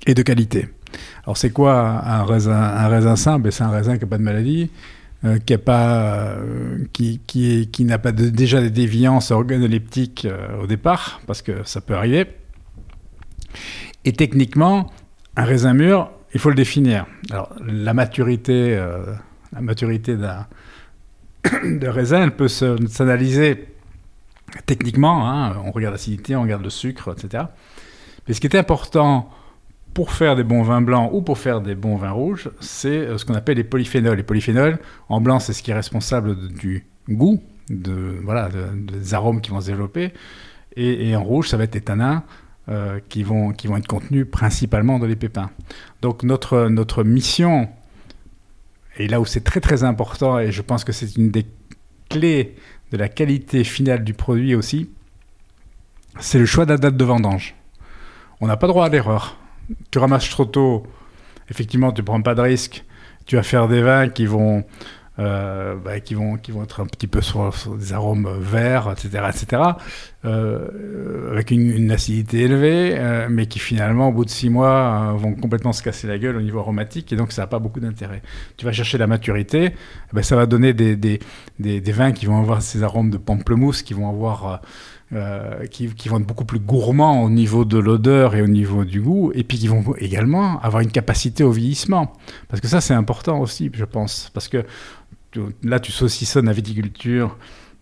et 0.05 0.13
de 0.13 0.21
qualité. 0.21 0.69
Alors 1.23 1.37
c'est 1.37 1.49
quoi 1.49 1.79
un 2.05 2.23
raisin, 2.23 2.53
un 2.53 2.87
raisin 2.87 3.15
simple 3.15 3.51
C'est 3.51 3.63
un 3.63 3.69
raisin 3.69 3.95
qui 3.97 4.01
n'a 4.01 4.07
pas 4.09 4.17
de 4.17 4.23
maladie, 4.23 4.69
euh, 5.25 5.39
qui 5.39 5.53
n'a 5.53 5.57
pas, 5.57 6.33
euh, 6.33 6.85
qui, 6.93 7.19
qui, 7.25 7.69
qui 7.71 7.83
n'a 7.83 7.97
pas 7.97 8.11
déjà 8.11 8.61
des 8.61 8.69
déviances 8.69 9.31
organoleptiques 9.31 10.25
euh, 10.25 10.61
au 10.61 10.67
départ, 10.67 11.21
parce 11.25 11.41
que 11.41 11.63
ça 11.63 11.81
peut 11.81 11.95
arriver. 11.95 12.27
Et 14.03 14.13
techniquement, 14.13 14.91
un 15.35 15.45
raisin 15.45 15.73
mûr, 15.73 16.11
il 16.33 16.39
faut 16.39 16.49
le 16.49 16.55
définir. 16.55 17.07
Alors 17.31 17.55
la 17.65 17.93
maturité, 17.95 18.75
la 19.53 19.61
maturité 19.61 20.15
d'un 20.15 20.45
de 21.63 21.87
raisin, 21.87 22.23
elle 22.23 22.35
peut 22.35 22.49
s'analyser 22.49 23.69
techniquement. 24.67 25.27
Hein. 25.27 25.55
on 25.65 25.71
regarde 25.71 25.93
l'acidité, 25.93 26.35
on 26.35 26.43
regarde 26.43 26.63
le 26.63 26.69
sucre, 26.69 27.15
etc. 27.17 27.45
Mais 28.27 28.33
ce 28.35 28.41
qui 28.41 28.47
est 28.47 28.55
important 28.55 29.29
pour 29.95 30.11
faire 30.11 30.35
des 30.35 30.43
bons 30.43 30.61
vins 30.61 30.81
blancs 30.81 31.09
ou 31.13 31.21
pour 31.21 31.37
faire 31.37 31.61
des 31.61 31.73
bons 31.73 31.95
vins 31.95 32.11
rouges, 32.11 32.49
c'est 32.59 32.89
euh, 32.89 33.17
ce 33.17 33.23
qu'on 33.23 33.33
appelle 33.33 33.55
les 33.55 33.63
polyphénols. 33.63 34.17
Les 34.17 34.23
polyphénols, 34.23 34.77
en 35.07 35.21
blanc, 35.21 35.39
c'est 35.39 35.53
ce 35.53 35.63
qui 35.63 35.71
est 35.71 35.73
responsable 35.73 36.49
du 36.49 36.85
goût, 37.09 37.41
de, 37.69 38.19
voilà, 38.21 38.49
des 38.73 39.13
arômes 39.13 39.39
qui 39.39 39.51
vont 39.51 39.61
se 39.61 39.67
développer. 39.67 40.11
Et, 40.75 41.15
en 41.15 41.23
rouge, 41.23 41.47
ça 41.47 41.55
va 41.55 41.63
être 41.63 41.73
les 41.73 41.81
tanins 41.81 42.25
euh, 42.67 42.99
qui, 43.07 43.23
vont, 43.23 43.53
qui 43.53 43.67
vont 43.67 43.77
être 43.77 43.87
contenus 43.87 44.27
principalement 44.29 44.99
dans 44.99 45.05
les 45.05 45.15
pépins. 45.15 45.49
Donc 46.01 46.23
notre, 46.23 46.67
notre 46.67 47.05
mission, 47.05 47.69
et 48.97 49.07
là 49.07 49.21
où 49.21 49.25
c'est 49.25 49.45
très 49.45 49.61
très 49.61 49.85
important, 49.85 50.39
et 50.39 50.51
je 50.51 50.61
pense 50.61 50.83
que 50.83 50.91
c'est 50.91 51.15
une 51.15 51.31
des 51.31 51.45
clés 52.09 52.55
de 52.91 52.97
la 52.97 53.07
qualité 53.07 53.63
finale 53.63 54.03
du 54.03 54.13
produit 54.13 54.55
aussi, 54.55 54.89
c'est 56.19 56.39
le 56.39 56.45
choix 56.45 56.65
de 56.65 56.71
la 56.71 56.77
date 56.77 56.97
de 56.97 57.05
vendange. 57.05 57.55
On 58.41 58.47
n'a 58.47 58.57
pas 58.57 58.67
droit 58.67 58.85
à 58.85 58.89
l'erreur 58.89 59.37
tu 59.91 59.99
ramasses 59.99 60.29
trop 60.29 60.45
tôt, 60.45 60.83
effectivement, 61.49 61.91
tu 61.91 62.03
prends 62.03 62.21
pas 62.21 62.35
de 62.35 62.41
risque. 62.41 62.83
Tu 63.25 63.35
vas 63.35 63.43
faire 63.43 63.67
des 63.67 63.81
vins 63.81 64.07
qui 64.09 64.27
vont, 64.27 64.63
euh, 65.17 65.75
bah, 65.75 65.99
qui 65.99 66.13
vont, 66.13 66.35
qui 66.35 66.51
vont 66.51 66.63
être 66.63 66.81
un 66.81 66.85
petit 66.85 67.07
peu 67.07 67.21
sur, 67.21 67.51
des 67.77 67.93
arômes 67.93 68.29
verts, 68.39 68.91
etc., 68.91 69.23
etc., 69.29 69.61
euh, 70.25 71.31
avec 71.31 71.51
une, 71.51 71.91
acidité 71.91 72.41
élevée, 72.41 72.95
euh, 72.97 73.27
mais 73.29 73.45
qui 73.47 73.59
finalement, 73.59 74.09
au 74.09 74.11
bout 74.11 74.25
de 74.25 74.29
six 74.29 74.49
mois, 74.49 75.13
vont 75.17 75.33
complètement 75.33 75.73
se 75.73 75.81
casser 75.81 76.07
la 76.07 76.19
gueule 76.19 76.35
au 76.35 76.41
niveau 76.41 76.59
aromatique, 76.59 77.13
et 77.13 77.15
donc 77.15 77.31
ça 77.31 77.43
n'a 77.43 77.47
pas 77.47 77.59
beaucoup 77.59 77.79
d'intérêt. 77.79 78.21
Tu 78.57 78.65
vas 78.65 78.73
chercher 78.73 78.97
la 78.97 79.07
maturité, 79.07 79.73
ben, 80.13 80.21
ça 80.21 80.35
va 80.35 80.45
donner 80.45 80.73
des, 80.73 80.95
des, 80.95 81.19
des, 81.59 81.91
vins 81.91 82.11
qui 82.11 82.25
vont 82.25 82.39
avoir 82.39 82.61
ces 82.61 82.83
arômes 82.83 83.09
de 83.09 83.17
pamplemousse, 83.17 83.81
qui 83.81 83.93
vont 83.93 84.09
avoir 84.09 84.61
euh, 85.13 85.67
qui, 85.67 85.87
vont 86.07 86.19
être 86.19 86.25
beaucoup 86.25 86.45
plus 86.45 86.59
gourmands 86.59 87.21
au 87.21 87.29
niveau 87.29 87.63
de 87.63 87.77
l'odeur 87.77 88.35
et 88.35 88.41
au 88.41 88.47
niveau 88.47 88.83
du 88.85 89.01
goût, 89.01 89.31
et 89.35 89.43
puis 89.43 89.59
qui 89.59 89.67
vont 89.67 89.83
également 89.97 90.59
avoir 90.61 90.81
une 90.81 90.91
capacité 90.91 91.43
au 91.43 91.51
vieillissement. 91.51 92.11
Parce 92.47 92.59
que 92.59 92.67
ça, 92.67 92.81
c'est 92.81 92.95
important 92.95 93.39
aussi, 93.39 93.69
je 93.73 93.85
pense. 93.85 94.31
Parce 94.33 94.47
que 94.47 94.65
là, 95.63 95.79
tu 95.79 95.91
saucissonnes 95.91 96.47
la 96.47 96.53
viticulture, 96.53 97.37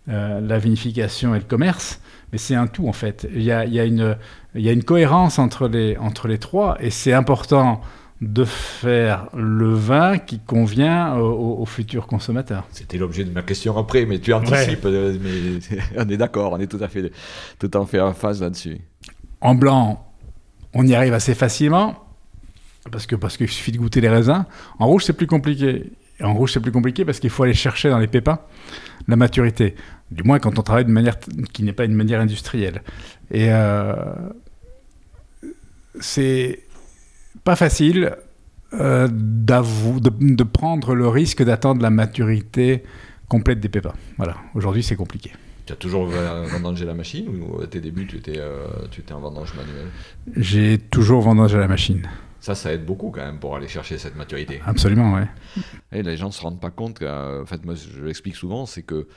euh, 0.09 0.41
la 0.41 0.59
vinification 0.59 1.33
et 1.33 1.39
le 1.39 1.45
commerce, 1.45 2.01
mais 2.33 2.37
c'est 2.37 2.55
un 2.55 2.67
tout 2.67 2.89
en 2.89 2.93
fait. 2.93 3.25
Il 3.33 3.43
y 3.43 3.51
a, 3.51 3.63
une, 3.85 4.83
cohérence 4.83 5.39
entre 5.39 5.67
les 5.69 6.37
trois, 6.39 6.77
et 6.81 6.89
c'est 6.89 7.13
important 7.13 7.81
de 8.23 8.45
faire 8.45 9.27
le 9.35 9.73
vin 9.73 10.17
qui 10.17 10.39
convient 10.39 11.15
aux, 11.15 11.65
futurs 11.65 12.07
consommateurs. 12.07 12.65
C'était 12.71 12.97
l'objet 12.97 13.23
de 13.23 13.31
ma 13.31 13.41
question 13.41 13.77
après, 13.77 14.05
mais 14.05 14.19
tu 14.19 14.33
anticipes. 14.33 14.85
Euh, 14.85 15.17
mais 15.21 15.79
on 15.97 16.09
est 16.09 16.17
d'accord, 16.17 16.53
on 16.53 16.59
est 16.59 16.67
tout 16.67 16.79
à 16.81 16.87
fait, 16.87 17.11
tout 17.59 17.69
fait 17.85 17.99
en 17.99 18.13
phase 18.13 18.41
là-dessus. 18.41 18.79
En 19.41 19.55
blanc, 19.55 20.05
on 20.73 20.85
y 20.85 20.95
arrive 20.95 21.13
assez 21.13 21.35
facilement 21.35 21.95
parce 22.91 23.05
que 23.05 23.15
parce 23.15 23.37
qu'il 23.37 23.49
suffit 23.49 23.71
de 23.71 23.77
goûter 23.77 24.01
les 24.01 24.09
raisins. 24.09 24.45
En 24.79 24.87
rouge, 24.87 25.03
c'est 25.05 25.13
plus 25.13 25.27
compliqué. 25.27 25.91
Et 26.19 26.23
en 26.23 26.33
rouge, 26.33 26.53
c'est 26.53 26.59
plus 26.59 26.71
compliqué 26.71 27.05
parce 27.05 27.19
qu'il 27.19 27.29
faut 27.29 27.43
aller 27.43 27.53
chercher 27.53 27.89
dans 27.89 27.99
les 27.99 28.07
pépins 28.07 28.39
la 29.07 29.15
maturité. 29.15 29.75
Du 30.11 30.23
moins 30.23 30.39
quand 30.39 30.57
on 30.59 30.61
travaille 30.61 30.85
de 30.85 30.91
manière 30.91 31.17
qui 31.51 31.63
n'est 31.63 31.73
pas 31.73 31.85
une 31.85 31.95
manière 31.95 32.21
industrielle. 32.21 32.83
Et 33.31 33.47
euh, 33.51 33.93
c'est 35.99 36.63
pas 37.43 37.55
facile 37.55 38.15
euh, 38.73 39.07
de, 39.07 40.35
de, 40.35 40.43
prendre 40.43 40.95
le 40.95 41.07
risque 41.07 41.43
d'attendre 41.43 41.81
la 41.81 41.89
maturité 41.89 42.83
complète 43.27 43.59
des 43.59 43.69
pépins. 43.69 43.93
Voilà, 44.17 44.35
aujourd'hui 44.55 44.83
c'est 44.83 44.95
compliqué. 44.95 45.31
Tu 45.65 45.73
as 45.73 45.75
toujours 45.75 46.07
vendangé 46.07 46.85
la 46.85 46.93
machine 46.93 47.27
ou 47.41 47.61
à 47.61 47.67
tes 47.67 47.79
débuts 47.79 48.05
tu 48.05 48.17
étais, 48.17 48.37
euh, 48.37 48.65
tu 48.91 49.01
étais 49.01 49.13
en 49.13 49.21
vendange 49.21 49.53
manuel 49.55 49.85
J'ai 50.35 50.77
toujours 50.77 51.21
vendangé 51.21 51.57
la 51.57 51.67
machine. 51.67 52.09
Ça, 52.43 52.55
ça 52.55 52.73
aide 52.73 52.85
beaucoup 52.85 53.09
quand 53.09 53.21
même 53.21 53.39
pour 53.39 53.55
aller 53.55 53.69
chercher 53.69 53.97
cette 53.97 54.17
maturité. 54.17 54.61
Absolument, 54.65 55.13
oui. 55.13 55.61
Et 55.93 56.03
les 56.03 56.17
gens 56.17 56.27
ne 56.27 56.33
se 56.33 56.41
rendent 56.41 56.59
pas 56.59 56.71
compte, 56.71 57.01
en 57.01 57.45
fait, 57.45 57.63
moi 57.63 57.73
je 57.73 58.03
l'explique 58.03 58.35
souvent, 58.35 58.65
c'est 58.65 58.83
que 58.83 59.07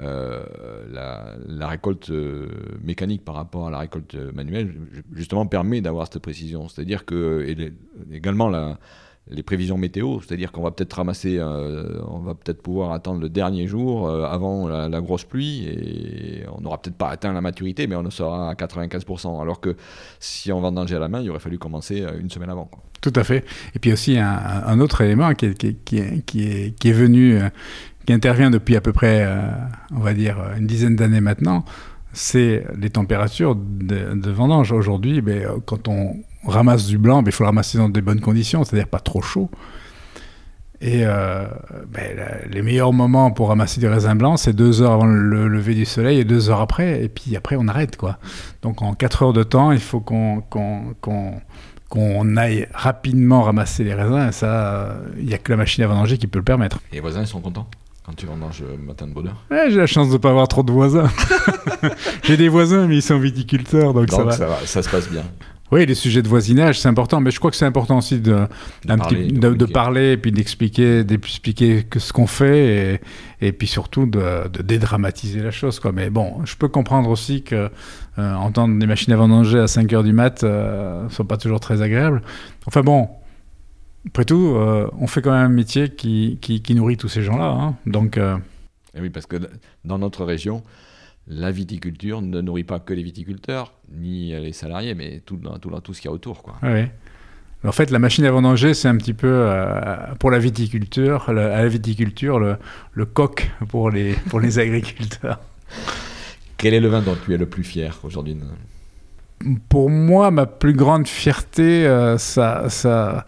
euh, 0.00 0.42
la, 0.90 1.68
récolte 1.68 2.08
euh, 2.08 2.48
mécanique 2.82 3.22
par 3.22 3.34
rapport 3.34 3.66
à 3.66 3.70
la 3.70 3.80
récolte 3.80 4.14
manuelle, 4.14 4.74
justement, 5.12 5.44
permet 5.44 5.82
d'avoir 5.82 6.08
cette 6.10 6.22
précision. 6.22 6.68
C'est-à-dire 6.68 7.04
que, 7.04 7.44
et 7.46 7.70
également, 8.16 8.48
la, 8.48 8.78
les 9.30 9.42
prévisions 9.42 9.78
météo, 9.78 10.18
c'est-à-dire 10.20 10.52
qu'on 10.52 10.62
va 10.62 10.70
peut-être 10.70 10.92
ramasser, 10.94 11.38
euh, 11.38 12.00
on 12.08 12.18
va 12.18 12.34
peut-être 12.34 12.62
pouvoir 12.62 12.92
attendre 12.92 13.20
le 13.20 13.28
dernier 13.28 13.66
jour 13.66 14.08
euh, 14.08 14.24
avant 14.24 14.68
la, 14.68 15.00
grosse 15.00 15.24
pluie 15.24 15.66
et 15.66 16.44
on 16.54 16.60
n'aura 16.60 16.80
peut-être 16.80 16.96
pas 16.96 17.08
atteint 17.08 17.32
la 17.32 17.40
maturité, 17.40 17.86
mais 17.86 17.96
on 17.96 18.02
le 18.02 18.10
sera 18.10 18.50
à 18.50 18.54
95%. 18.54 19.40
Alors 19.40 19.60
que 19.60 19.76
si 20.18 20.52
on 20.52 20.60
vendangeait 20.60 20.96
à 20.96 20.98
la 20.98 21.08
main, 21.08 21.20
il 21.20 21.30
aurait 21.30 21.38
fallu 21.38 21.58
commencer 21.58 22.02
euh, 22.02 22.18
une 22.20 22.30
semaine 22.30 22.50
avant. 22.50 22.70
Tout 23.00 23.12
à 23.16 23.24
fait. 23.24 23.44
Et 23.74 23.78
puis 23.78 23.92
aussi 23.92 24.18
un, 24.18 24.78
autre 24.80 25.00
élément 25.00 25.32
qui 25.32 25.46
est, 25.46 26.92
venu, 26.92 27.38
qui 28.04 28.12
intervient 28.12 28.50
depuis 28.50 28.76
à 28.76 28.82
peu 28.82 28.92
près, 28.92 29.26
on 29.90 30.00
va 30.00 30.12
dire, 30.12 30.36
une 30.58 30.66
dizaine 30.66 30.96
d'années 30.96 31.22
maintenant, 31.22 31.64
c'est 32.12 32.62
les 32.78 32.90
températures 32.90 33.56
de, 33.56 34.30
vendange. 34.30 34.72
Aujourd'hui, 34.72 35.22
ben, 35.22 35.48
quand 35.64 35.88
on 35.88 36.16
ramasse 36.44 36.86
du 36.86 36.98
blanc, 36.98 37.22
mais 37.22 37.30
il 37.30 37.32
faut 37.32 37.44
le 37.44 37.48
ramasser 37.48 37.78
dans 37.78 37.88
de 37.88 38.00
bonnes 38.00 38.20
conditions, 38.20 38.64
c'est-à-dire 38.64 38.88
pas 38.88 39.00
trop 39.00 39.22
chaud. 39.22 39.50
Et 40.82 41.02
euh, 41.04 41.44
ben, 41.88 42.18
les 42.50 42.62
meilleurs 42.62 42.94
moments 42.94 43.30
pour 43.30 43.48
ramasser 43.48 43.80
du 43.80 43.86
raisin 43.86 44.14
blanc, 44.14 44.38
c'est 44.38 44.54
deux 44.54 44.80
heures 44.80 44.92
avant 44.92 45.04
le 45.04 45.46
lever 45.46 45.74
du 45.74 45.84
soleil 45.84 46.18
et 46.20 46.24
deux 46.24 46.48
heures 46.48 46.62
après, 46.62 47.04
et 47.04 47.08
puis 47.10 47.36
après 47.36 47.56
on 47.58 47.68
arrête 47.68 47.98
quoi. 47.98 48.18
Donc 48.62 48.80
en 48.80 48.94
quatre 48.94 49.22
heures 49.22 49.34
de 49.34 49.42
temps, 49.42 49.72
il 49.72 49.80
faut 49.80 50.00
qu'on 50.00 50.42
qu'on 51.90 52.36
aille 52.36 52.66
rapidement 52.72 53.42
ramasser 53.42 53.84
les 53.84 53.92
raisins, 53.92 54.28
et 54.28 54.32
ça, 54.32 54.96
il 55.18 55.26
n'y 55.26 55.34
a 55.34 55.38
que 55.38 55.52
la 55.52 55.58
machine 55.58 55.84
à 55.84 55.86
vendanger 55.86 56.16
qui 56.16 56.28
peut 56.28 56.38
le 56.38 56.44
permettre. 56.44 56.78
Et 56.92 56.94
les 56.94 57.00
voisins, 57.00 57.20
ils 57.20 57.26
sont 57.26 57.40
contents 57.40 57.66
quand 58.06 58.14
tu 58.14 58.24
vendanges 58.24 58.62
le 58.62 58.78
matin 58.78 59.06
de 59.06 59.12
bonheur 59.12 59.36
J'ai 59.50 59.76
la 59.76 59.86
chance 59.86 60.08
de 60.08 60.14
ne 60.14 60.18
pas 60.18 60.30
avoir 60.30 60.48
trop 60.48 60.62
de 60.62 60.72
voisins. 60.72 61.10
J'ai 62.22 62.36
des 62.38 62.48
voisins, 62.48 62.86
mais 62.86 62.96
ils 62.96 63.02
sont 63.02 63.18
viticulteurs, 63.18 63.92
donc, 63.92 64.10
ça, 64.10 64.24
va. 64.24 64.32
ça 64.32 64.46
va. 64.46 64.56
Ça 64.64 64.82
se 64.82 64.88
passe 64.88 65.10
bien. 65.10 65.24
Oui, 65.72 65.86
les 65.86 65.94
sujets 65.94 66.22
de 66.22 66.28
voisinage, 66.28 66.80
c'est 66.80 66.88
important, 66.88 67.20
mais 67.20 67.30
je 67.30 67.38
crois 67.38 67.50
que 67.50 67.56
c'est 67.56 67.66
important 67.66 67.98
aussi 67.98 68.18
de, 68.18 68.46
de, 68.84 68.96
parler, 68.96 69.28
de, 69.30 69.64
parler, 69.66 70.12
et 70.12 70.16
puis 70.16 70.32
d'expliquer, 70.32 71.04
d'expliquer 71.04 71.86
ce 71.96 72.12
qu'on 72.12 72.26
fait 72.26 73.00
et, 73.40 73.46
et, 73.46 73.52
puis 73.52 73.68
surtout 73.68 74.06
de, 74.06 74.48
dédramatiser 74.62 75.40
la 75.40 75.52
chose. 75.52 75.78
Quoi. 75.78 75.92
Mais 75.92 76.10
bon, 76.10 76.44
je 76.44 76.56
peux 76.56 76.66
comprendre 76.66 77.08
aussi 77.08 77.42
que 77.42 77.70
euh, 78.18 78.34
entendre 78.34 78.78
des 78.80 78.86
machines 78.86 79.12
à 79.12 79.16
vendanger 79.16 79.60
à 79.60 79.68
5 79.68 79.88
h 79.92 80.02
du 80.02 80.12
mat 80.12 80.42
ne 80.42 80.48
euh, 80.48 81.08
sont 81.08 81.24
pas 81.24 81.36
toujours 81.36 81.60
très 81.60 81.82
agréables. 81.82 82.22
Enfin 82.66 82.82
bon, 82.82 83.08
après 84.08 84.24
tout, 84.24 84.54
euh, 84.56 84.90
on 84.98 85.06
fait 85.06 85.22
quand 85.22 85.30
même 85.30 85.46
un 85.46 85.48
métier 85.54 85.90
qui, 85.90 86.38
qui, 86.40 86.62
qui 86.62 86.74
nourrit 86.74 86.96
tous 86.96 87.08
ces 87.08 87.22
gens-là. 87.22 87.46
Hein. 87.46 87.76
Donc. 87.86 88.18
Et 88.18 89.00
oui, 89.00 89.08
parce 89.08 89.26
que 89.26 89.36
dans 89.84 89.98
notre 89.98 90.24
région, 90.24 90.64
la 91.26 91.50
viticulture 91.50 92.22
ne 92.22 92.40
nourrit 92.40 92.64
pas 92.64 92.80
que 92.80 92.92
les 92.92 93.02
viticulteurs, 93.02 93.72
ni 93.92 94.32
les 94.32 94.52
salariés, 94.52 94.94
mais 94.94 95.20
tout, 95.24 95.38
tout, 95.60 95.70
tout 95.80 95.94
ce 95.94 96.00
qu'il 96.00 96.08
y 96.08 96.12
a 96.12 96.14
autour. 96.14 96.42
Quoi. 96.42 96.56
Oui. 96.62 96.86
En 97.62 97.72
fait, 97.72 97.90
la 97.90 97.98
machine 97.98 98.24
à 98.24 98.30
vendanger, 98.30 98.72
c'est 98.72 98.88
un 98.88 98.96
petit 98.96 99.12
peu 99.12 99.28
euh, 99.30 99.96
pour 100.18 100.30
la 100.30 100.38
viticulture, 100.38 101.28
à 101.28 101.32
la 101.32 101.68
viticulture, 101.68 102.38
le, 102.38 102.56
le, 102.94 103.04
coq 103.04 103.50
pour 103.68 103.90
les, 103.90 104.14
pour 104.30 104.40
les 104.40 104.58
agriculteurs. 104.58 105.40
Quel 106.56 106.72
est 106.72 106.80
le 106.80 106.88
vin 106.88 107.02
dont 107.02 107.16
tu 107.22 107.34
es 107.34 107.36
le 107.36 107.46
plus 107.46 107.62
fier 107.62 107.98
aujourd'hui 108.02 108.36
Pour 109.68 109.90
moi, 109.90 110.30
ma 110.30 110.46
plus 110.46 110.72
grande 110.72 111.06
fierté, 111.06 111.86
euh, 111.86 112.16
ça, 112.16 112.70
ça, 112.70 113.26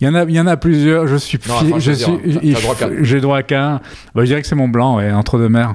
il 0.00 0.06
y 0.06 0.08
en 0.08 0.14
a, 0.14 0.24
il 0.24 0.34
y 0.34 0.40
en 0.40 0.46
a 0.46 0.56
plusieurs. 0.56 1.06
Je 1.06 1.16
suis, 1.16 1.38
je 1.78 1.92
suis, 1.92 2.56
j'ai 3.02 3.20
droit 3.20 3.42
qu'à 3.42 3.64
un. 3.64 3.76
Bah, 4.14 4.22
je 4.22 4.24
dirais 4.24 4.42
que 4.42 4.48
c'est 4.48 4.54
mon 4.54 4.68
blanc, 4.68 4.96
ouais, 4.96 5.10
entre 5.12 5.38
deux 5.38 5.48
mers. 5.48 5.74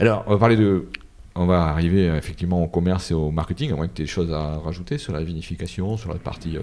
Alors, 0.00 0.24
on 0.26 0.32
va 0.32 0.38
parler 0.38 0.56
de, 0.56 0.86
on 1.36 1.46
va 1.46 1.62
arriver 1.64 2.08
euh, 2.08 2.16
effectivement 2.16 2.62
au 2.62 2.68
commerce 2.68 3.10
et 3.10 3.14
au 3.14 3.30
marketing, 3.30 3.72
à 3.72 3.76
moins 3.76 3.88
que 3.88 3.94
tu 3.94 4.02
aies 4.02 4.04
des 4.04 4.10
choses 4.10 4.32
à 4.32 4.58
rajouter 4.64 4.98
sur 4.98 5.12
la 5.12 5.22
vinification, 5.22 5.96
sur 5.96 6.10
la 6.10 6.18
partie 6.18 6.56
euh, 6.56 6.60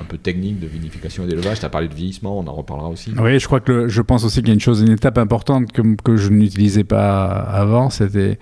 un 0.00 0.04
peu 0.04 0.16
technique 0.16 0.60
de 0.60 0.66
vinification 0.66 1.24
et 1.24 1.26
d'élevage. 1.26 1.60
Tu 1.60 1.66
as 1.66 1.68
parlé 1.68 1.88
de 1.88 1.94
vieillissement, 1.94 2.38
on 2.38 2.46
en 2.46 2.54
reparlera 2.54 2.88
aussi. 2.88 3.12
Oui, 3.18 3.38
je 3.38 3.46
crois 3.46 3.60
que 3.60 3.88
je 3.88 4.00
pense 4.00 4.24
aussi 4.24 4.40
qu'il 4.40 4.48
y 4.48 4.52
a 4.52 4.54
une 4.54 4.60
chose, 4.60 4.80
une 4.80 4.92
étape 4.92 5.18
importante 5.18 5.72
que, 5.72 5.82
que 6.02 6.16
je 6.16 6.30
n'utilisais 6.30 6.84
pas 6.84 7.26
avant, 7.26 7.90
c'était 7.90 8.38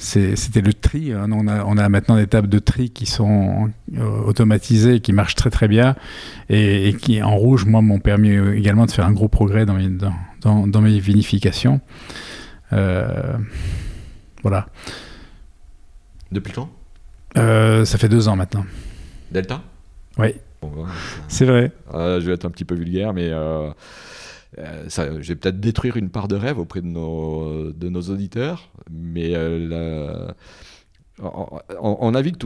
c'était 0.00 0.62
le 0.62 0.72
tri. 0.72 1.12
Hein. 1.12 1.28
On, 1.30 1.46
a, 1.46 1.64
on, 1.64 1.76
a, 1.76 1.88
maintenant 1.88 2.16
des 2.16 2.26
tables 2.26 2.48
de 2.48 2.58
tri 2.58 2.90
qui 2.90 3.06
sont 3.06 3.70
euh, 3.96 4.22
automatisées, 4.22 5.00
qui 5.00 5.12
marchent 5.12 5.34
très 5.34 5.50
très 5.50 5.68
bien, 5.68 5.94
et, 6.48 6.94
qui 7.00 7.22
en 7.22 7.36
rouge, 7.36 7.66
moi, 7.66 7.82
m'ont 7.82 8.00
permis 8.00 8.30
également 8.56 8.86
de 8.86 8.90
faire 8.90 9.06
un 9.06 9.12
gros 9.12 9.28
progrès 9.28 9.66
dans 9.66 9.74
mes, 9.74 9.88
dans, 9.88 10.66
dans, 10.66 10.80
mes 10.80 10.98
vinifications. 10.98 11.80
Euh, 12.72 13.36
voilà. 14.42 14.68
Depuis 16.32 16.52
quand 16.52 16.70
euh, 17.36 17.84
Ça 17.84 17.98
fait 17.98 18.08
deux 18.08 18.28
ans 18.28 18.36
maintenant. 18.36 18.64
Delta? 19.30 19.62
Oui. 20.18 20.34
c'est 21.28 21.44
vrai. 21.44 21.72
je 21.92 22.20
vais 22.20 22.32
être 22.32 22.46
un 22.46 22.50
petit 22.50 22.64
peu 22.64 22.74
vulgaire, 22.74 23.12
mais 23.12 23.30
euh, 24.58 24.88
ça, 24.88 25.06
je 25.20 25.28
vais 25.28 25.36
peut-être 25.36 25.60
détruire 25.60 25.96
une 25.96 26.10
part 26.10 26.26
de 26.26 26.34
rêve 26.34 26.58
auprès 26.58 26.80
de 26.80 26.86
nos, 26.86 27.72
de 27.72 27.88
nos 27.88 28.02
auditeurs, 28.02 28.68
mais 28.90 29.32
euh, 29.34 30.32
on, 31.22 31.60
on, 32.00 32.10
navigue 32.12 32.36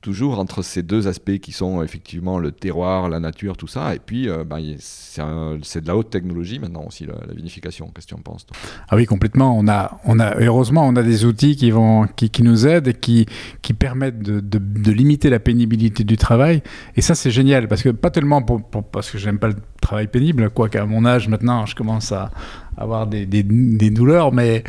toujours 0.00 0.38
entre 0.38 0.62
ces 0.62 0.82
deux 0.82 1.06
aspects 1.06 1.38
qui 1.38 1.52
sont 1.52 1.82
effectivement 1.82 2.38
le 2.38 2.50
terroir, 2.50 3.08
la 3.08 3.20
nature, 3.20 3.56
tout 3.56 3.66
ça, 3.66 3.94
et 3.94 3.98
puis 3.98 4.28
euh, 4.28 4.44
ben, 4.44 4.76
c'est 4.78 5.80
de 5.82 5.86
la 5.86 5.96
haute 5.96 6.10
technologie 6.10 6.58
maintenant 6.58 6.84
aussi, 6.86 7.06
la, 7.06 7.14
vinification. 7.34 7.90
Qu'est-ce 7.94 8.06
que 8.06 8.14
tu 8.14 8.18
en 8.18 8.22
penses 8.22 8.46
Ah 8.88 8.96
oui, 8.96 9.06
complètement. 9.06 9.56
On 9.56 9.68
a, 9.68 10.00
on 10.04 10.18
a, 10.18 10.40
heureusement, 10.40 10.86
on 10.86 10.96
a 10.96 11.02
des 11.02 11.24
outils 11.24 11.56
qui, 11.56 11.70
vont, 11.70 12.06
qui, 12.06 12.42
nous 12.42 12.66
aident 12.66 12.88
et 12.88 12.94
qui, 12.94 13.26
qui 13.60 13.74
permettent 13.74 14.20
de, 14.20 14.40
de, 14.40 14.92
limiter 14.92 15.28
la 15.30 15.38
pénibilité 15.38 16.04
du 16.04 16.16
travail. 16.16 16.62
Et 16.96 17.02
ça, 17.02 17.14
c'est 17.14 17.30
génial, 17.30 17.68
parce 17.68 17.82
que 17.82 17.90
pas 17.90 18.10
tellement 18.10 18.42
parce 18.42 19.10
que 19.10 19.18
j'aime 19.18 19.38
pas 19.38 19.48
le 19.48 19.56
travail 19.80 20.06
pénible, 20.06 20.50
quoique 20.50 20.78
à 20.78 20.86
mon 20.86 21.04
âge 21.04 21.28
maintenant, 21.28 21.66
je 21.66 21.74
commence 21.74 22.12
à 22.12 22.30
avoir 22.76 23.06
des, 23.06 23.26
des, 23.26 23.42
des 23.42 23.90
douleurs, 23.90 24.32
mais 24.32 24.64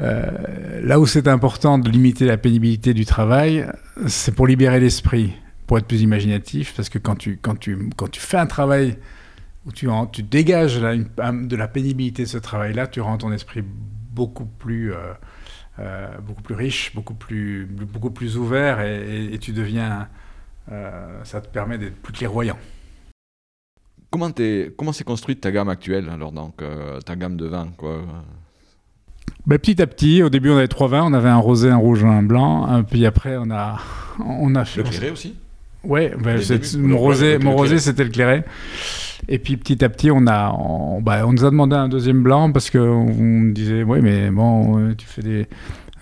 euh, 0.00 0.80
là 0.82 0.98
où 0.98 1.06
c'est 1.06 1.28
important 1.28 1.78
de 1.78 1.90
limiter 1.90 2.24
la 2.24 2.38
pénibilité 2.38 2.94
du 2.94 3.04
travail, 3.04 3.66
c'est 4.06 4.34
pour 4.34 4.46
libérer 4.46 4.80
l'esprit, 4.80 5.34
pour 5.66 5.78
être 5.78 5.86
plus 5.86 6.00
imaginatif, 6.00 6.74
parce 6.74 6.88
que 6.88 6.98
quand 6.98 7.16
tu, 7.16 7.38
quand 7.40 7.58
tu, 7.58 7.90
quand 7.96 8.08
tu 8.10 8.20
fais 8.20 8.38
un 8.38 8.46
travail 8.46 8.96
où 9.66 9.72
tu, 9.72 9.88
tu 10.12 10.22
dégages 10.22 10.80
de 10.80 11.56
la 11.56 11.68
pénibilité 11.68 12.22
de 12.22 12.28
ce 12.28 12.38
travail-là, 12.38 12.86
tu 12.86 13.00
rends 13.00 13.18
ton 13.18 13.30
esprit 13.30 13.62
beaucoup 13.62 14.46
plus, 14.46 14.94
euh, 14.94 15.12
euh, 15.78 16.18
beaucoup 16.18 16.42
plus 16.42 16.54
riche, 16.54 16.94
beaucoup 16.94 17.14
plus, 17.14 17.66
beaucoup 17.66 18.10
plus 18.10 18.38
ouvert, 18.38 18.80
et, 18.80 19.36
tu 19.38 19.52
deviens, 19.52 20.08
ça 21.24 21.40
te 21.42 21.48
permet 21.48 21.76
d'être 21.76 22.00
plus 22.00 22.14
clairvoyant. 22.14 22.56
Comment, 24.10 24.30
comment 24.76 24.92
s'est 24.92 25.04
construite 25.04 25.42
ta 25.42 25.52
gamme 25.52 25.68
actuelle, 25.68 26.08
alors 26.08 26.32
donc 26.32 26.62
ta 27.04 27.16
gamme 27.16 27.36
de 27.36 27.46
vins 27.46 27.68
quoi? 27.76 28.02
Bah, 29.46 29.58
petit 29.58 29.80
à 29.80 29.86
petit, 29.86 30.22
au 30.22 30.28
début 30.28 30.50
on 30.50 30.56
avait 30.56 30.68
trois 30.68 30.88
vins, 30.88 31.04
on 31.04 31.12
avait 31.12 31.28
un 31.28 31.38
rosé, 31.38 31.70
un 31.70 31.76
rouge, 31.76 32.04
un 32.04 32.22
blanc, 32.22 32.84
puis 32.90 33.06
après 33.06 33.36
on 33.38 33.50
a, 33.50 33.78
on 34.24 34.54
a 34.54 34.64
fait... 34.64 34.82
Le 34.82 34.88
clairé 34.88 35.10
aussi? 35.10 35.34
Ouais, 35.82 36.12
bah, 36.22 36.32
mon 36.78 36.98
rosé, 36.98 37.38
mon 37.38 37.56
rosé 37.56 37.78
c'était 37.78 38.04
le 38.04 38.10
clairet. 38.10 38.44
Et 39.28 39.38
puis 39.38 39.56
petit 39.56 39.84
à 39.84 39.88
petit, 39.88 40.10
on 40.10 40.26
a, 40.26 40.50
on, 40.52 41.00
bah, 41.00 41.26
on 41.26 41.32
nous 41.32 41.44
a 41.44 41.50
demandé 41.50 41.76
un 41.76 41.88
deuxième 41.88 42.22
blanc 42.22 42.52
parce 42.52 42.70
qu'on 42.70 43.50
disait, 43.52 43.82
oui, 43.82 44.00
mais 44.02 44.30
bon, 44.30 44.94
tu 44.94 45.06
fais 45.06 45.22
des, 45.22 45.46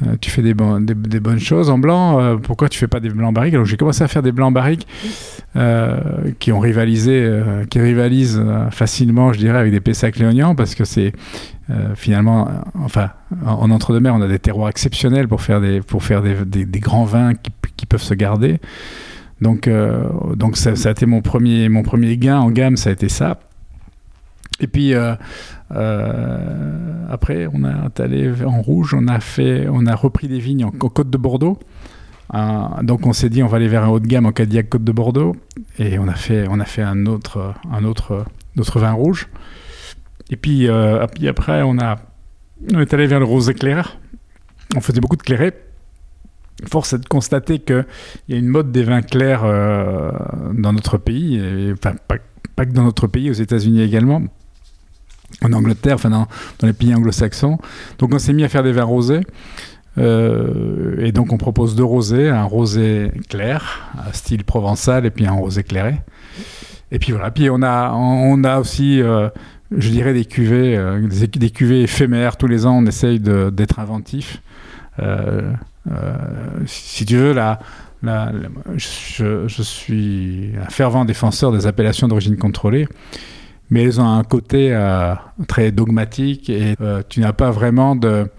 euh, 0.07 0.15
tu 0.21 0.31
fais 0.31 0.43
des, 0.43 0.55
des, 0.55 1.21
bonnes 1.21 1.41
choses 1.41 1.71
en 1.71 1.79
blanc, 1.79 2.21
euh, 2.21 2.37
pourquoi 2.37 2.69
tu 2.69 2.79
fais 2.79 2.87
pas 2.87 3.01
des 3.01 3.09
blancs 3.09 3.35
barriques? 3.35 3.55
Donc 3.55 3.67
j'ai 3.67 3.77
commencé 3.77 4.05
à 4.05 4.09
faire 4.09 4.23
des 4.23 4.31
blancs 4.31 4.55
barriques 4.55 4.87
euh, 5.57 5.99
qui 6.39 6.53
ont 6.53 6.61
rivalisé, 6.61 7.41
qui 7.69 7.81
rivalisent 7.81 8.43
facilement, 8.71 9.33
je 9.33 9.39
dirais, 9.39 9.59
avec 9.59 9.73
des 9.73 9.81
Pessac 9.81 10.17
léognan 10.17 10.55
parce 10.55 10.75
que 10.75 10.85
c'est 10.85 11.13
finalement, 11.97 12.49
enfin, 12.83 13.11
en, 13.45 13.71
entre-deux-mer, 13.71 14.15
on 14.15 14.23
a 14.23 14.29
des 14.29 14.39
terroirs 14.39 14.71
exceptionnels 14.71 15.29
pour 15.29 15.43
faire 15.43 15.61
des, 15.61 15.81
pour 15.81 16.03
faire 16.03 16.23
des, 16.23 16.65
des 16.65 16.81
grands 16.81 17.05
vins 17.05 17.35
qui, 17.35 17.51
qui, 17.77 17.85
peuvent 17.85 18.03
se 18.03 18.15
garder. 18.15 18.59
Donc, 19.43 19.69
donc 20.35 20.57
ça, 20.57 20.77
ça, 20.77 20.89
a 20.89 20.93
été 20.93 21.05
mon 21.05 21.21
premier, 21.21 21.69
mon 21.69 21.83
premier 21.83 22.17
gain 22.17 22.39
en 22.39 22.51
gamme, 22.51 22.77
ça 22.77 22.89
a 22.89 22.93
été 22.95 23.11
ça. 23.11 23.39
Et 24.61 24.67
puis 24.67 24.95
euh, 24.95 25.15
euh, 25.75 27.07
après, 27.09 27.49
on 27.53 27.65
a 27.65 27.89
allé 27.99 28.33
en 28.45 28.61
rouge, 28.61 28.95
on 28.95 29.07
a 29.07 29.21
fait, 29.21 29.69
on 29.71 29.87
a 29.87 29.95
repris 29.95 30.29
des 30.29 30.39
vignes 30.39 30.65
en, 30.65 30.71
Côte 30.71 31.11
de 31.11 31.19
Bordeaux. 31.19 31.59
Euh, 32.35 32.83
donc 32.83 33.07
on 33.07 33.13
s'est 33.13 33.31
dit 33.31 33.43
on 33.43 33.47
va 33.47 33.57
aller 33.57 33.69
vers 33.69 33.85
un 33.85 33.89
haut 33.89 34.01
de 34.01 34.07
gamme 34.07 34.27
en 34.27 34.33
Cadillac 34.33 34.69
Côte 34.69 34.85
de 34.85 34.93
Bordeaux 34.93 35.35
et 35.79 35.99
on 35.99 36.09
a 36.09 36.15
fait, 36.15 36.47
on 36.51 36.61
a 36.61 36.65
fait 36.65 36.83
un 36.83 37.07
autre, 37.07 37.55
un 37.73 37.85
autre, 37.85 38.27
vin 38.57 38.93
rouge. 38.93 39.29
Et 40.31 40.37
puis, 40.37 40.69
après 40.69 41.63
on 41.63 41.79
a, 41.79 41.97
on 42.75 42.81
est 42.81 42.93
allé 42.93 43.07
vers 43.07 43.21
le 43.21 43.25
rose 43.25 43.49
éclair. 43.49 43.99
On 44.77 44.81
faisait 44.81 45.01
beaucoup 45.01 45.17
de 45.17 45.23
clairé. 45.23 45.53
Force 46.67 46.93
est 46.93 46.99
de 46.99 47.07
constater 47.07 47.61
qu'il 47.61 47.87
y 48.29 48.35
a 48.35 48.37
une 48.37 48.49
mode 48.49 48.73
des 48.73 48.83
vins 48.83 49.01
clairs 49.01 49.43
dans 49.43 50.73
notre 50.73 50.99
pays, 50.99 51.41
enfin 51.73 51.95
pas, 52.09 52.17
pas 52.57 52.67
que 52.67 52.73
dans 52.73 52.83
notre 52.83 53.07
pays, 53.07 53.31
aux 53.31 53.35
États-Unis 53.35 53.81
également 53.81 54.25
en 55.43 55.53
Angleterre, 55.53 55.95
enfin 55.95 56.11
dans, 56.11 56.27
les 56.63 56.73
pays 56.73 56.95
anglo-saxons. 56.95 57.59
Donc 57.99 58.15
on 58.15 58.19
s'est 58.19 58.33
mis 58.33 58.45
à 58.45 58.49
faire 58.49 58.63
des 58.63 58.73
vins 58.73 58.85
rosés. 58.85 59.21
Euh, 59.97 60.97
et 60.99 61.13
donc 61.13 61.33
on 61.33 61.39
propose 61.39 61.75
deux 61.75 61.85
rosés, 61.85 62.29
un 62.29 62.45
rosé 62.45 63.11
clair, 63.29 63.91
style 64.13 64.45
provençal, 64.45 65.07
et 65.07 65.11
puis 65.11 65.27
un 65.27 65.33
rosé 65.33 65.61
éclairé. 65.61 66.01
Et 66.91 66.99
puis 66.99 67.13
voilà, 67.13 67.31
puis 67.31 67.51
on 67.51 67.63
a, 67.63 67.93
on 67.93 68.43
a 68.45 68.59
aussi, 68.59 69.03
euh, 69.03 69.29
je 69.77 69.91
dirais, 69.91 70.15
des 70.15 70.25
cuvées, 70.25 70.77
euh, 70.77 71.07
des, 71.07 71.51
cuvées 71.51 71.83
éphémères. 71.83 72.37
Tous 72.37 72.47
les 72.47 72.65
ans, 72.65 72.79
on 72.79 72.87
essaye 72.87 73.21
d'être 73.21 73.79
inventif. 73.79 74.41
si 76.67 77.05
tu 77.05 77.17
veux, 77.17 77.35
je, 78.77 79.49
je, 79.49 79.63
suis 79.63 80.53
un 80.65 80.71
fervent 80.71 81.05
défenseur 81.05 81.53
des 81.53 81.67
appellations 81.67 82.09
d'origine 82.09 82.37
contrôlée 82.37 82.87
mais 83.71 83.85
elles 83.85 84.01
ont 84.01 84.09
un 84.09 84.25
côté 84.25 84.75
euh, 84.75 85.15
très 85.47 85.73
dogmatique 85.73 86.49
et 86.51 86.75
euh, 86.81 87.03
tu 87.09 87.21
n'as 87.21 87.33
pas 87.33 87.51
vraiment 87.51 87.97
de, 87.97 88.31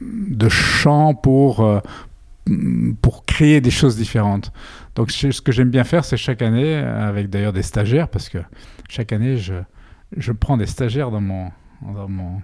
de 0.00 0.48
champ 0.48 1.14
pour, 1.14 1.60
euh, 1.60 1.80
pour 3.00 3.24
créer 3.24 3.60
des 3.60 3.70
choses 3.70 3.96
différentes. 3.96 4.52
Donc 4.94 5.10
ce 5.10 5.40
que 5.40 5.52
j'aime 5.52 5.70
bien 5.70 5.84
faire, 5.84 6.04
c'est 6.04 6.16
chaque 6.16 6.42
année, 6.42 6.74
avec 6.74 7.30
d'ailleurs 7.30 7.54
des 7.54 7.62
stagiaires, 7.62 8.08
parce 8.08 8.28
que 8.28 8.38
chaque 8.88 9.12
année, 9.12 9.38
je, 9.38 9.54
je 10.16 10.32
prends 10.32 10.58
des 10.58 10.66
stagiaires 10.66 11.10
dans 11.10 11.22
mon, 11.22 11.50
dans 11.80 12.08
mon, 12.08 12.42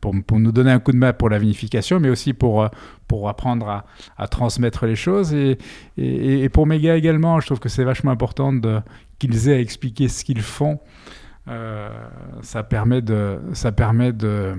pour, 0.00 0.38
nous 0.38 0.52
donner 0.52 0.72
un 0.72 0.78
coup 0.78 0.92
de 0.92 0.98
main 0.98 1.14
pour 1.14 1.30
la 1.30 1.38
vinification, 1.38 2.00
mais 2.00 2.10
aussi 2.10 2.34
pour, 2.34 2.68
pour 3.08 3.30
apprendre 3.30 3.84
à, 4.18 4.28
transmettre 4.28 4.84
les 4.84 4.94
choses. 4.94 5.32
Et, 5.32 5.56
et, 5.96 6.48
pour 6.50 6.66
mes 6.66 6.78
gars 6.80 6.96
également, 6.96 7.40
je 7.40 7.46
trouve 7.46 7.60
que 7.60 7.70
c'est 7.70 7.84
vachement 7.84 8.10
important 8.10 8.52
qu'ils 9.18 9.48
aient 9.48 9.54
à 9.54 9.60
expliquer 9.60 10.08
ce 10.08 10.22
qu'ils 10.22 10.42
font 10.42 10.78
ça 11.46 12.62
permet 12.62 13.02
de, 13.02 13.38
ça 13.52 13.72
permet 13.72 14.12
de, 14.12 14.54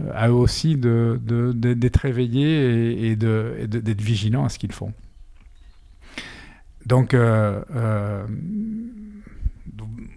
euh, 0.00 0.10
à 0.14 0.28
eux 0.28 0.32
aussi 0.32 0.76
d'être 0.76 1.24
de, 1.24 1.52
de, 1.52 1.90
réveillés 2.00 3.10
et, 3.10 3.16
d'être 3.16 4.00
vigilants 4.00 4.44
à 4.44 4.48
ce 4.48 4.58
qu'ils 4.58 4.72
font. 4.72 4.92
Donc, 6.86 7.14
euh, 7.14 7.60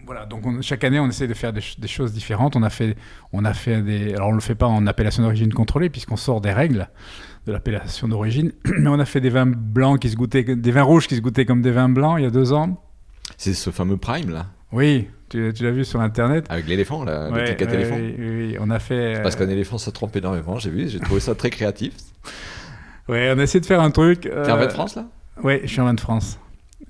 voilà, 0.05 0.25
donc 0.25 0.61
chaque 0.61 0.83
année 0.83 0.99
on 0.99 1.07
essaie 1.07 1.27
de 1.27 1.33
faire 1.33 1.53
des, 1.53 1.61
choses 1.87 2.13
différentes. 2.13 2.55
On 2.55 2.63
a 2.63 2.69
fait, 2.69 2.95
on 3.33 3.43
a 3.45 3.53
fait 3.53 3.81
des, 3.81 4.13
alors 4.13 4.29
on 4.29 4.33
le 4.33 4.39
fait 4.39 4.55
pas 4.55 4.67
en 4.67 4.85
appellation 4.87 5.23
d'origine 5.23 5.53
contrôlée 5.53 5.89
puisqu'on 5.89 6.17
sort 6.17 6.41
des 6.41 6.51
règles 6.51 6.89
de 7.47 7.51
l'appellation 7.51 8.07
d'origine, 8.07 8.51
mais 8.77 8.89
on 8.89 8.99
a 8.99 9.05
fait 9.05 9.21
des 9.21 9.29
vins 9.29 9.47
blancs 9.47 9.99
qui 9.99 10.09
se 10.09 10.15
goûtaient, 10.15 10.43
des 10.43 10.71
vins 10.71 10.83
rouges 10.83 11.07
qui 11.07 11.15
se 11.15 11.21
goûtaient 11.21 11.45
comme 11.45 11.61
des 11.61 11.71
vins 11.71 11.89
blancs 11.89 12.19
il 12.19 12.23
y 12.23 12.27
a 12.27 12.31
deux 12.31 12.53
ans. 12.53 12.81
C'est 13.37 13.53
ce 13.53 13.71
fameux 13.71 13.97
prime 13.97 14.29
là? 14.29 14.47
Oui, 14.71 15.07
tu, 15.31 15.63
l'as 15.63 15.71
vu 15.71 15.85
sur 15.85 16.01
Internet 16.01 16.45
Avec 16.49 16.67
l'éléphant, 16.67 17.03
là, 17.03 17.29
le 17.29 17.55
petit 17.55 17.63
éléphant. 17.63 17.95
Oui, 17.95 18.15
oui, 18.17 18.57
on 18.59 18.69
a 18.69 18.79
fait. 18.79 19.21
Parce 19.23 19.35
qu'un 19.35 19.49
éléphant 19.49 19.77
se 19.77 19.89
trompe 19.89 20.15
énormément, 20.15 20.59
j'ai 20.59 20.69
vu, 20.69 20.89
j'ai 20.89 20.99
trouvé 20.99 21.19
ça 21.21 21.35
très 21.35 21.49
créatif. 21.49 21.93
Oui, 23.07 23.17
on 23.33 23.39
a 23.39 23.43
essayé 23.43 23.61
de 23.61 23.65
faire 23.65 23.81
un 23.81 23.91
truc. 23.91 24.25
Euh... 24.25 24.45
T'es 24.45 24.51
en 24.51 24.57
vin 24.57 24.67
de 24.67 24.71
France, 24.71 24.95
là? 24.95 25.05
Oui, 25.43 25.59
je 25.63 25.67
suis 25.67 25.81
en 25.81 25.85
vin 25.85 25.93
de 25.93 26.01
France. 26.01 26.37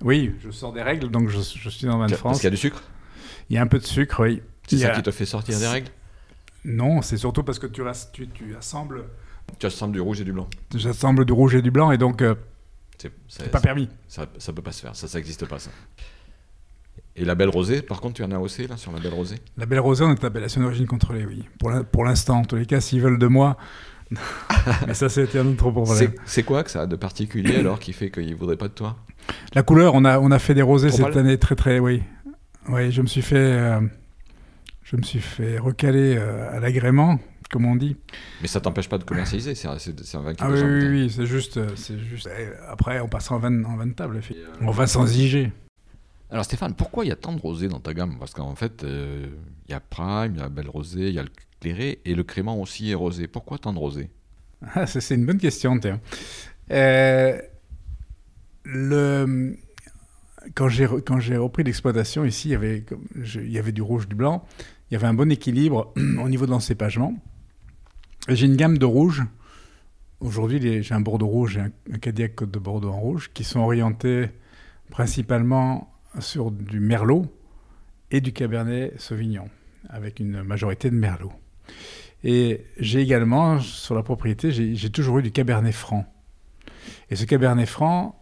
Oui, 0.01 0.33
je 0.43 0.49
sors 0.49 0.73
des 0.73 0.81
règles, 0.81 1.09
donc 1.09 1.29
je, 1.29 1.39
suis 1.39 1.87
en 1.87 1.99
vin 1.99 2.07
de 2.07 2.15
France. 2.15 2.31
Parce 2.31 2.39
qu'il 2.39 2.47
y 2.47 2.47
a 2.47 2.51
du 2.51 2.57
sucre? 2.57 2.81
Il 3.49 3.55
y 3.55 3.59
a 3.59 3.61
un 3.61 3.67
peu 3.67 3.77
de 3.77 3.85
sucre, 3.85 4.23
oui. 4.23 4.41
C'est 4.67 4.77
ça 4.77 4.89
qui 4.89 5.03
te 5.03 5.11
fait 5.11 5.25
sortir 5.25 5.59
des 5.59 5.67
règles? 5.67 5.89
Non, 6.63 7.01
c'est 7.01 7.17
surtout 7.17 7.43
parce 7.43 7.59
que 7.59 7.67
tu, 7.67 7.81
tu, 8.13 8.27
tu, 8.27 8.55
assembles. 8.55 9.05
Tu 9.59 9.65
assembles 9.65 9.93
du 9.93 10.01
rouge 10.01 10.21
et 10.21 10.23
du 10.23 10.31
blanc. 10.31 10.47
J'assemble 10.75 11.25
du 11.25 11.33
rouge 11.33 11.55
et 11.55 11.61
du 11.61 11.71
blanc, 11.71 11.91
et 11.91 11.97
donc. 11.97 12.21
Euh, 12.21 12.35
c'est 13.27 13.49
pas 13.49 13.59
permis. 13.59 13.89
Ça, 14.07 14.27
ça 14.37 14.53
peut 14.53 14.61
pas 14.61 14.71
se 14.71 14.81
faire, 14.81 14.95
ça, 14.95 15.07
ça 15.07 15.17
n'existe 15.17 15.47
pas, 15.47 15.57
ça. 15.57 15.71
Et 17.15 17.25
la 17.25 17.35
belle 17.35 17.49
rosée, 17.49 17.81
par 17.81 17.99
contre, 17.99 18.15
tu 18.15 18.23
en 18.23 18.31
as 18.31 18.39
aussi 18.39 18.67
là 18.67 18.77
sur 18.77 18.91
la 18.91 18.99
belle 18.99 19.13
rosée? 19.13 19.35
La 19.57 19.65
belle 19.65 19.79
rosée, 19.81 20.05
on 20.05 20.11
est 20.11 20.23
appellation 20.23 20.61
d'origine 20.61 20.87
contrôlée, 20.87 21.25
oui. 21.25 21.43
Pour 21.91 22.05
l'instant, 22.05 22.37
en 22.39 22.45
tous 22.45 22.55
les 22.55 22.65
cas, 22.65 22.79
s'ils 22.79 23.01
veulent 23.01 23.19
de 23.19 23.27
moi. 23.27 23.57
Mais 24.87 24.93
ça, 24.93 25.09
c'était 25.09 25.39
un 25.39 25.47
autre 25.47 25.57
problème. 25.57 26.11
C'est 26.25 26.43
quoi 26.43 26.63
que 26.63 26.71
ça 26.71 26.81
a 26.81 26.85
de 26.85 26.95
particulier 26.95 27.55
alors 27.57 27.79
qui 27.79 27.93
fait 27.93 28.11
qu'ils 28.11 28.29
ne 28.29 28.35
voudraient 28.35 28.57
pas 28.57 28.67
de 28.67 28.73
toi? 28.73 28.97
La 29.53 29.63
couleur, 29.63 29.93
on 29.95 30.05
a, 30.05 30.19
on 30.19 30.31
a 30.31 30.39
fait 30.39 30.53
des 30.53 30.61
rosés 30.61 30.89
cette 30.89 31.15
année 31.15 31.37
très 31.37 31.55
très, 31.55 31.79
oui. 31.79 32.01
Oui, 32.69 32.91
je 32.91 33.01
me 33.01 33.07
suis 33.07 33.21
fait, 33.21 33.35
euh, 33.37 33.81
je 34.83 34.95
me 34.95 35.01
suis 35.01 35.19
fait 35.19 35.57
recaler 35.57 36.15
euh, 36.17 36.55
à 36.55 36.59
l'agrément 36.59 37.19
comme 37.51 37.65
on 37.65 37.75
dit. 37.75 37.97
Mais 38.41 38.47
ça 38.47 38.61
t'empêche 38.61 38.87
pas 38.87 38.97
de 38.97 39.03
commercialiser, 39.03 39.55
c'est 39.55 39.67
un 39.67 40.21
vin 40.21 40.33
qui 40.33 40.41
Ah 40.41 40.49
oui, 40.49 40.61
oui, 40.63 40.87
oui, 40.87 41.13
c'est 41.13 41.25
juste, 41.25 41.59
c'est 41.75 41.99
juste. 41.99 42.29
Après, 42.69 43.01
on 43.01 43.09
passe 43.09 43.29
en 43.29 43.39
vin, 43.39 43.65
en 43.65 43.75
vin 43.75 43.87
de 43.87 43.91
table, 43.91 44.21
on 44.61 44.71
va 44.71 44.87
sans 44.87 45.13
IG. 45.17 45.51
Alors 46.31 46.45
Stéphane, 46.45 46.73
pourquoi 46.73 47.05
il 47.05 47.09
y 47.09 47.11
a 47.11 47.17
tant 47.17 47.33
de 47.33 47.41
rosés 47.41 47.67
dans 47.67 47.81
ta 47.81 47.93
gamme? 47.93 48.17
Parce 48.17 48.33
qu'en 48.33 48.55
fait, 48.55 48.83
il 48.83 49.71
y 49.71 49.73
a 49.73 49.79
Prime, 49.81 50.33
il 50.35 50.39
y 50.39 50.43
a 50.43 50.49
Belle 50.49 50.69
Rosé, 50.69 51.09
il 51.09 51.13
y 51.13 51.19
a 51.19 51.23
le 51.23 51.29
Clairé, 51.59 51.99
et 52.05 52.15
le 52.15 52.23
Crément 52.23 52.59
aussi 52.59 52.89
est 52.89 52.95
rosé. 52.95 53.27
Pourquoi 53.27 53.57
tant 53.57 53.73
de 53.73 53.77
rosés? 53.77 54.09
Ah, 54.73 54.87
C'est 54.87 55.15
une 55.15 55.25
bonne 55.25 55.37
question, 55.37 55.77
Théo. 55.79 55.95
Euh, 56.71 57.39
le, 58.63 59.57
quand 60.55 60.69
j'ai 60.69 60.85
repris 61.37 61.63
l'exploitation 61.63 62.25
ici, 62.25 62.49
il 62.49 63.51
y 63.51 63.59
avait 63.59 63.71
du 63.71 63.81
rouge, 63.81 64.07
du 64.07 64.15
blanc. 64.15 64.45
Il 64.89 64.95
y 64.95 64.97
avait 64.97 65.07
un 65.07 65.13
bon 65.13 65.31
équilibre 65.31 65.93
au 65.97 66.29
niveau 66.29 66.45
de 66.45 66.51
l'encépagement. 66.51 67.15
J'ai 68.27 68.45
une 68.45 68.55
gamme 68.55 68.77
de 68.77 68.85
rouge. 68.85 69.23
Aujourd'hui, 70.19 70.83
j'ai 70.83 70.93
un 70.93 71.01
Bordeaux 71.01 71.27
rouge 71.27 71.57
et 71.57 71.61
un, 71.61 71.97
Cadillac 71.97 72.35
Côte 72.35 72.51
de 72.51 72.59
Bordeaux 72.59 72.89
en 72.89 72.99
rouge 72.99 73.31
qui 73.33 73.43
sont 73.43 73.59
orientés 73.59 74.29
principalement 74.91 75.90
sur 76.19 76.51
du 76.51 76.79
Merlot 76.79 77.25
et 78.11 78.21
du 78.21 78.33
Cabernet 78.33 78.99
Sauvignon, 78.99 79.49
avec 79.89 80.19
une 80.19 80.43
majorité 80.43 80.89
de 80.89 80.95
Merlot. 80.95 81.33
Et 82.23 82.65
j'ai 82.77 83.01
également, 83.01 83.59
sur 83.59 83.95
la 83.95 84.03
propriété, 84.03 84.51
j'ai 84.51 84.89
toujours 84.89 85.19
eu 85.19 85.23
du 85.23 85.31
Cabernet 85.31 85.73
Franc. 85.73 86.05
Et 87.09 87.15
ce 87.15 87.25
Cabernet 87.25 87.67
Franc, 87.67 88.17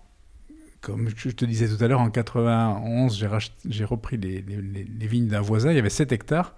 comme 0.81 1.09
je 1.15 1.29
te 1.29 1.45
disais 1.45 1.67
tout 1.67 1.83
à 1.83 1.87
l'heure, 1.87 1.99
en 1.99 2.09
91, 2.09 3.27
j'ai 3.65 3.83
repris 3.83 4.17
les, 4.17 4.41
vignes 5.07 5.27
d'un 5.27 5.41
voisin, 5.41 5.71
il 5.71 5.75
y 5.75 5.79
avait 5.79 5.89
7 5.89 6.11
hectares. 6.11 6.55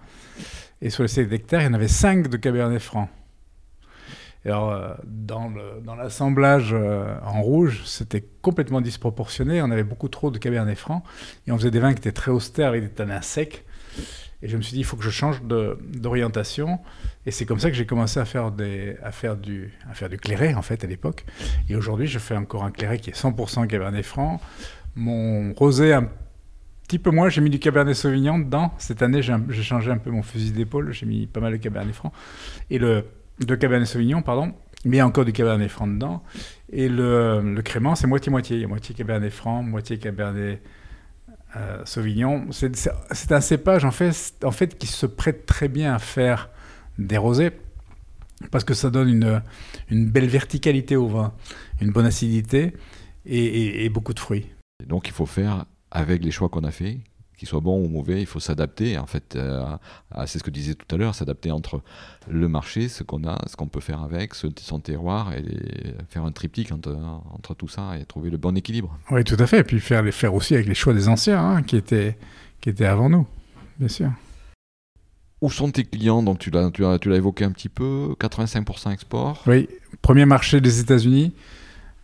Et 0.81 0.89
sur 0.89 1.03
les 1.03 1.09
7 1.09 1.31
hectares, 1.31 1.61
il 1.61 1.65
y 1.65 1.67
en 1.67 1.73
avait 1.73 1.87
5 1.87 2.27
de 2.27 2.37
Cabernet 2.37 2.81
Franc. 2.81 3.09
Alors, 4.49 4.71
euh, 4.71 4.93
dans 5.05 5.95
l'assemblage 5.95 6.71
euh, 6.73 7.15
en 7.23 7.41
rouge, 7.41 7.83
c'était 7.85 8.23
complètement 8.41 8.81
disproportionné. 8.81 9.61
On 9.61 9.69
avait 9.69 9.83
beaucoup 9.83 10.09
trop 10.09 10.31
de 10.31 10.39
Cabernet 10.39 10.77
Franc. 10.77 11.03
Et 11.45 11.51
on 11.51 11.57
faisait 11.57 11.71
des 11.71 11.79
vins 11.79 11.93
qui 11.93 11.99
étaient 11.99 12.11
très 12.11 12.31
austères 12.31 12.69
avec 12.69 12.81
des 12.81 12.89
tanins 12.89 13.21
secs. 13.21 13.63
Et 14.43 14.47
je 14.47 14.57
me 14.57 14.63
suis 14.63 14.73
dit, 14.73 14.79
il 14.79 14.83
faut 14.83 14.97
que 14.97 15.03
je 15.03 15.11
change 15.11 15.43
d'orientation. 15.43 16.79
Et 17.27 17.31
c'est 17.31 17.45
comme 17.45 17.59
ça 17.59 17.69
que 17.69 17.75
j'ai 17.75 17.85
commencé 17.85 18.19
à 18.19 18.25
faire, 18.25 18.51
du, 18.51 18.97
à 19.03 19.11
faire 19.11 19.37
du 20.09 20.17
clairet, 20.17 20.55
en 20.55 20.63
fait, 20.63 20.83
à 20.83 20.87
l'époque. 20.87 21.25
Et 21.69 21.75
aujourd'hui, 21.75 22.07
je 22.07 22.17
fais 22.17 22.35
encore 22.35 22.63
un 22.63 22.71
clairet 22.71 22.97
qui 22.97 23.11
est 23.11 23.13
100% 23.13 23.67
Cabernet 23.67 24.03
Franc. 24.03 24.41
Mon 24.95 25.53
rosé, 25.53 25.93
un 25.93 26.09
petit 26.87 26.97
peu 26.97 27.11
moins, 27.11 27.29
j'ai 27.29 27.41
mis 27.41 27.51
du 27.51 27.59
Cabernet 27.59 27.93
Sauvignon 27.93 28.39
dedans. 28.39 28.73
Cette 28.79 29.03
année, 29.03 29.21
j'ai 29.21 29.63
changé 29.63 29.91
un 29.91 29.99
peu 29.99 30.09
mon 30.09 30.23
fusil 30.23 30.51
d'épaule. 30.51 30.91
J'ai 30.91 31.05
mis 31.05 31.27
pas 31.27 31.39
mal 31.39 31.51
de 31.51 31.57
Cabernet 31.57 31.93
Franc. 31.93 32.11
Et 32.71 32.79
le, 32.79 33.05
de 33.45 33.55
Cabernet 33.55 33.87
Sauvignon, 33.87 34.21
pardon. 34.21 34.53
Mais 34.83 35.01
encore 35.01 35.25
du 35.25 35.33
Cabernet 35.33 35.69
Franc 35.69 35.87
dedans. 35.87 36.23
Et 36.71 36.89
le, 36.89 37.41
le 37.41 37.61
crément, 37.61 37.95
c'est 37.95 38.07
moitié-moitié. 38.07 38.57
Il 38.57 38.61
y 38.61 38.65
a 38.65 38.67
moitié 38.67 38.95
Cabernet 38.95 39.31
Franc, 39.31 39.61
moitié 39.61 39.99
Cabernet 39.99 40.61
euh, 41.55 41.81
Sauvignon. 41.85 42.47
C'est 42.51 43.31
un 43.31 43.41
cépage 43.41 43.85
en 43.85 43.91
fait, 43.91 44.33
en 44.43 44.51
fait 44.51 44.77
qui 44.77 44.87
se 44.87 45.05
prête 45.05 45.45
très 45.45 45.67
bien 45.67 45.93
à 45.93 45.99
faire 45.99 46.49
des 46.97 47.17
rosés 47.17 47.51
parce 48.49 48.63
que 48.63 48.73
ça 48.73 48.89
donne 48.89 49.09
une, 49.09 49.41
une 49.89 50.09
belle 50.09 50.27
verticalité 50.27 50.95
au 50.95 51.07
vin, 51.07 51.33
une 51.79 51.91
bonne 51.91 52.05
acidité 52.05 52.73
et, 53.25 53.85
et 53.85 53.89
beaucoup 53.89 54.13
de 54.13 54.19
fruits. 54.19 54.47
donc 54.87 55.07
il 55.07 55.13
faut 55.13 55.27
faire 55.27 55.65
avec 55.91 56.23
les 56.23 56.31
choix 56.31 56.49
qu'on 56.49 56.63
a 56.63 56.71
fait, 56.71 56.99
qu'il 57.41 57.47
soit 57.47 57.59
bon 57.59 57.83
ou 57.83 57.87
mauvais, 57.87 58.21
il 58.21 58.27
faut 58.27 58.39
s'adapter. 58.39 58.99
En 58.99 59.07
fait, 59.07 59.35
euh, 59.35 59.65
c'est 60.27 60.37
ce 60.37 60.43
que 60.43 60.51
disais 60.51 60.75
tout 60.75 60.93
à 60.93 60.97
l'heure, 60.99 61.15
s'adapter 61.15 61.49
entre 61.49 61.81
le 62.29 62.47
marché, 62.47 62.87
ce 62.87 63.01
qu'on 63.01 63.27
a, 63.27 63.41
ce 63.47 63.55
qu'on 63.55 63.67
peut 63.67 63.79
faire 63.79 64.03
avec, 64.03 64.35
son 64.35 64.79
terroir, 64.79 65.33
et 65.33 65.43
faire 66.07 66.23
un 66.23 66.31
triptyque 66.31 66.71
entre, 66.71 66.95
entre, 67.33 67.55
tout 67.55 67.67
ça 67.67 67.97
et 67.97 68.05
trouver 68.05 68.29
le 68.29 68.37
bon 68.37 68.55
équilibre. 68.55 68.95
Oui, 69.09 69.23
tout 69.23 69.37
à 69.39 69.47
fait. 69.47 69.61
Et 69.61 69.63
puis 69.63 69.79
faire 69.79 70.03
les 70.03 70.11
faire 70.11 70.35
aussi 70.35 70.53
avec 70.53 70.67
les 70.67 70.75
choix 70.75 70.93
des 70.93 71.09
anciens, 71.09 71.43
hein, 71.43 71.63
qui 71.63 71.77
étaient 71.77 72.15
qui 72.61 72.69
étaient 72.69 72.85
avant 72.85 73.09
nous, 73.09 73.25
bien 73.79 73.87
sûr. 73.87 74.11
Où 75.41 75.49
sont 75.49 75.71
tes 75.71 75.83
clients? 75.83 76.21
Donc 76.21 76.37
tu 76.37 76.51
l'as 76.51 76.69
tu 76.69 76.85
as, 76.85 76.99
tu 76.99 77.09
l'as 77.09 77.15
évoqué 77.15 77.43
un 77.43 77.51
petit 77.51 77.69
peu, 77.69 78.15
85% 78.19 78.93
export. 78.93 79.41
Oui, 79.47 79.67
premier 80.03 80.25
marché 80.25 80.61
des 80.61 80.79
États-Unis. 80.79 81.33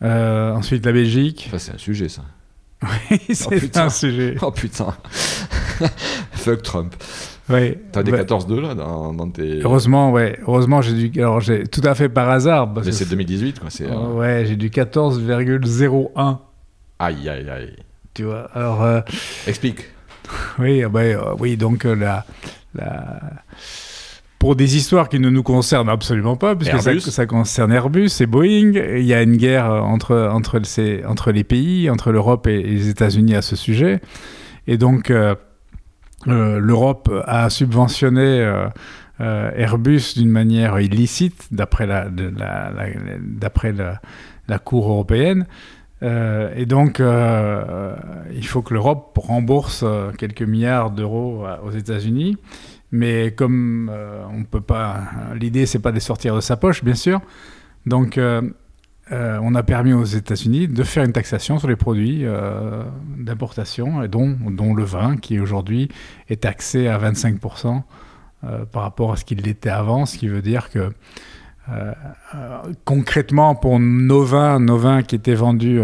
Euh, 0.01 0.51
ensuite 0.53 0.83
la 0.83 0.93
Belgique. 0.93 1.47
c'est 1.59 1.73
un 1.73 1.77
sujet 1.77 2.09
ça. 2.09 2.23
Oui, 2.84 3.19
c'est 3.34 3.78
un 3.78 3.89
sujet. 3.89 4.36
Oh 4.41 4.51
putain. 4.51 4.95
Fuck 6.32 6.61
Trump. 6.61 6.95
Oui. 7.49 7.75
T'as 7.91 8.03
des 8.03 8.11
14-2 8.11 8.59
là 8.59 8.75
dans, 8.75 9.30
tes. 9.30 9.61
Heureusement, 9.61 10.11
ouais. 10.11 10.38
Heureusement, 10.45 10.82
j'ai 10.82 11.09
du. 11.09 11.21
Alors, 11.21 11.39
j'ai 11.39 11.65
tout 11.65 11.82
à 11.84 11.95
fait 11.95 12.09
par 12.09 12.30
hasard. 12.30 12.71
Mais 12.73 12.91
c'est 12.91 13.09
2018, 13.09 13.59
quoi. 13.59 13.69
Euh, 13.82 14.13
ouais, 14.13 14.45
j'ai 14.45 14.55
du 14.55 14.69
14,01. 14.69 16.38
Aïe, 16.99 17.30
aïe, 17.30 17.49
aïe. 17.49 17.75
Tu 18.13 18.23
vois, 18.23 18.49
alors. 18.53 18.84
Euh, 18.84 19.01
Explique. 19.47 19.86
Oui, 20.59 20.84
bah, 20.86 20.99
euh, 20.99 21.36
oui, 21.39 21.55
donc 21.55 21.86
la, 21.86 22.25
la 22.75 23.21
pour 24.39 24.55
des 24.55 24.77
histoires 24.77 25.09
qui 25.09 25.19
ne 25.19 25.29
nous 25.29 25.43
concernent 25.43 25.89
absolument 25.89 26.35
pas, 26.35 26.55
puisque 26.55 26.79
ça, 26.79 26.99
ça, 26.99 27.25
concerne 27.25 27.71
Airbus 27.71 28.09
et 28.19 28.27
Boeing. 28.27 28.73
il 28.73 29.03
y 29.05 29.13
a 29.13 29.23
une 29.23 29.38
guerre 29.38 29.65
entre, 29.65 30.29
entre, 30.31 30.59
ces, 30.63 31.03
entre 31.05 31.31
les 31.31 31.43
pays, 31.43 31.89
entre 31.89 32.11
l'Europe 32.11 32.45
et, 32.47 32.61
les 32.61 32.89
États-Unis 32.89 33.35
à 33.35 33.41
ce 33.41 33.55
sujet. 33.55 33.99
Et 34.67 34.77
donc, 34.77 35.09
euh, 35.09 35.35
euh, 36.27 36.59
l'Europe 36.59 37.11
a 37.25 37.49
subventionné 37.49 38.45
euh, 39.19 39.51
Airbus 39.55 40.13
d'une 40.15 40.29
manière 40.29 40.79
illicite, 40.79 41.47
d'après 41.51 41.88
la, 41.88 42.07
la, 42.38 42.71
la, 44.47 44.59
Cour 44.59 44.89
européenne. 44.91 45.47
et 46.03 46.65
donc, 46.67 46.99
il 46.99 48.45
faut 48.45 48.61
que 48.61 48.73
l'Europe 48.75 49.17
rembourse 49.17 49.83
quelques 50.19 50.43
milliards 50.43 50.91
d'euros 50.91 51.43
aux 51.63 51.71
États-Unis. 51.71 52.38
Mais 52.91 53.31
comme 53.31 53.89
euh, 53.91 54.23
on 54.31 54.43
peut 54.43 54.61
pas, 54.61 55.01
l'idée 55.35 55.65
c'est 55.65 55.79
pas 55.79 55.91
de 55.91 55.99
sortir 55.99 56.35
de 56.35 56.41
sa 56.41 56.57
poche, 56.57 56.83
bien 56.83 56.95
sûr. 56.95 57.21
Donc, 57.85 58.17
euh, 58.17 58.41
euh, 59.11 59.39
on 59.41 59.55
a 59.55 59.63
permis 59.63 59.93
aux 59.93 60.03
États-Unis 60.03 60.67
de 60.67 60.83
faire 60.83 61.03
une 61.03 61.13
taxation 61.13 61.59
sur 61.59 61.67
les 61.67 61.75
produits 61.75 62.25
d'importation, 63.17 64.05
dont, 64.07 64.35
dont 64.49 64.73
le 64.73 64.83
vin, 64.83 65.15
qui 65.15 65.39
aujourd'hui 65.39 65.89
est 66.29 66.41
taxé 66.41 66.88
à 66.88 66.97
25% 66.97 67.83
par 68.71 68.83
rapport 68.83 69.13
à 69.13 69.15
ce 69.15 69.23
qu'il 69.25 69.47
était 69.47 69.69
avant, 69.69 70.05
ce 70.05 70.17
qui 70.17 70.27
veut 70.27 70.41
dire 70.41 70.69
que 70.69 70.91
concrètement, 72.83 73.55
pour 73.55 73.79
nos 73.79 74.23
vins, 74.23 74.59
nos 74.59 74.77
vins 74.77 75.03
qui 75.03 75.15
étaient 75.15 75.35
vendus 75.35 75.81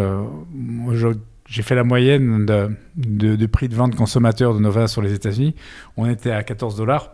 aujourd'hui 0.86 1.22
j'ai 1.54 1.62
fait 1.62 1.76
la 1.76 1.84
moyenne 1.84 2.48
de, 2.48 3.46
prix 3.46 3.70
de 3.70 3.76
vente 3.76 3.96
consommateur 3.96 4.56
de 4.56 4.60
Nova 4.60 4.88
sur 4.88 5.04
les 5.04 5.14
États-Unis. 5.14 5.54
On 5.98 6.10
était 6.10 6.32
à 6.32 6.42
14 6.42 6.76
dollars. 6.76 7.12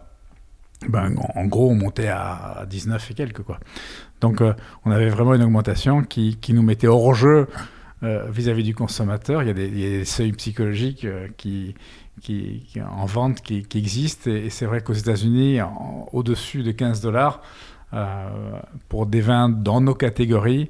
Ben, 0.88 1.14
en 1.36 1.46
gros, 1.46 1.70
on 1.70 1.76
montait 1.76 2.08
à 2.08 2.66
19 2.70 3.12
et 3.12 3.14
quelques. 3.16 3.42
Quoi. 3.42 3.60
Donc, 4.22 4.40
euh, 4.40 4.54
on 4.86 4.92
avait 4.92 5.10
vraiment 5.10 5.34
une 5.34 5.44
augmentation 5.44 6.04
qui, 6.04 6.38
nous 6.54 6.62
mettait 6.62 6.88
hors 6.88 7.14
jeu 7.14 7.48
euh, 8.04 8.32
vis-à-vis 8.32 8.64
du 8.64 8.74
consommateur. 8.74 9.44
Il 9.44 9.48
y 9.48 9.52
a 9.52 9.54
des, 9.54 10.06
seuils 10.06 10.32
psychologiques 10.32 11.04
euh, 11.04 11.28
qui, 11.36 11.76
qui, 12.22 12.64
en 12.80 13.06
vente 13.06 13.42
qui, 13.42 13.66
existent. 13.76 14.32
Et, 14.32 14.50
c'est 14.50 14.66
vrai 14.66 14.80
qu'aux 14.80 14.94
États-Unis, 14.94 15.60
au-dessus 16.14 16.64
de 16.64 16.72
15 16.72 17.02
dollars, 17.02 17.42
pour 18.88 19.06
des 19.06 19.20
vins 19.20 19.50
dans 19.50 19.82
nos 19.82 19.96
catégories, 19.96 20.70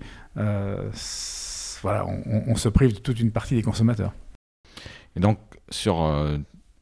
voilà, 1.81 2.05
on, 2.05 2.55
se 2.55 2.69
prive 2.69 2.93
de 2.93 2.99
toute 2.99 3.19
une 3.19 3.31
partie 3.31 3.55
des 3.55 3.61
consommateurs. 3.61 4.13
Et 5.15 5.19
donc, 5.19 5.39
sur, 5.69 6.03
euh, 6.03 6.37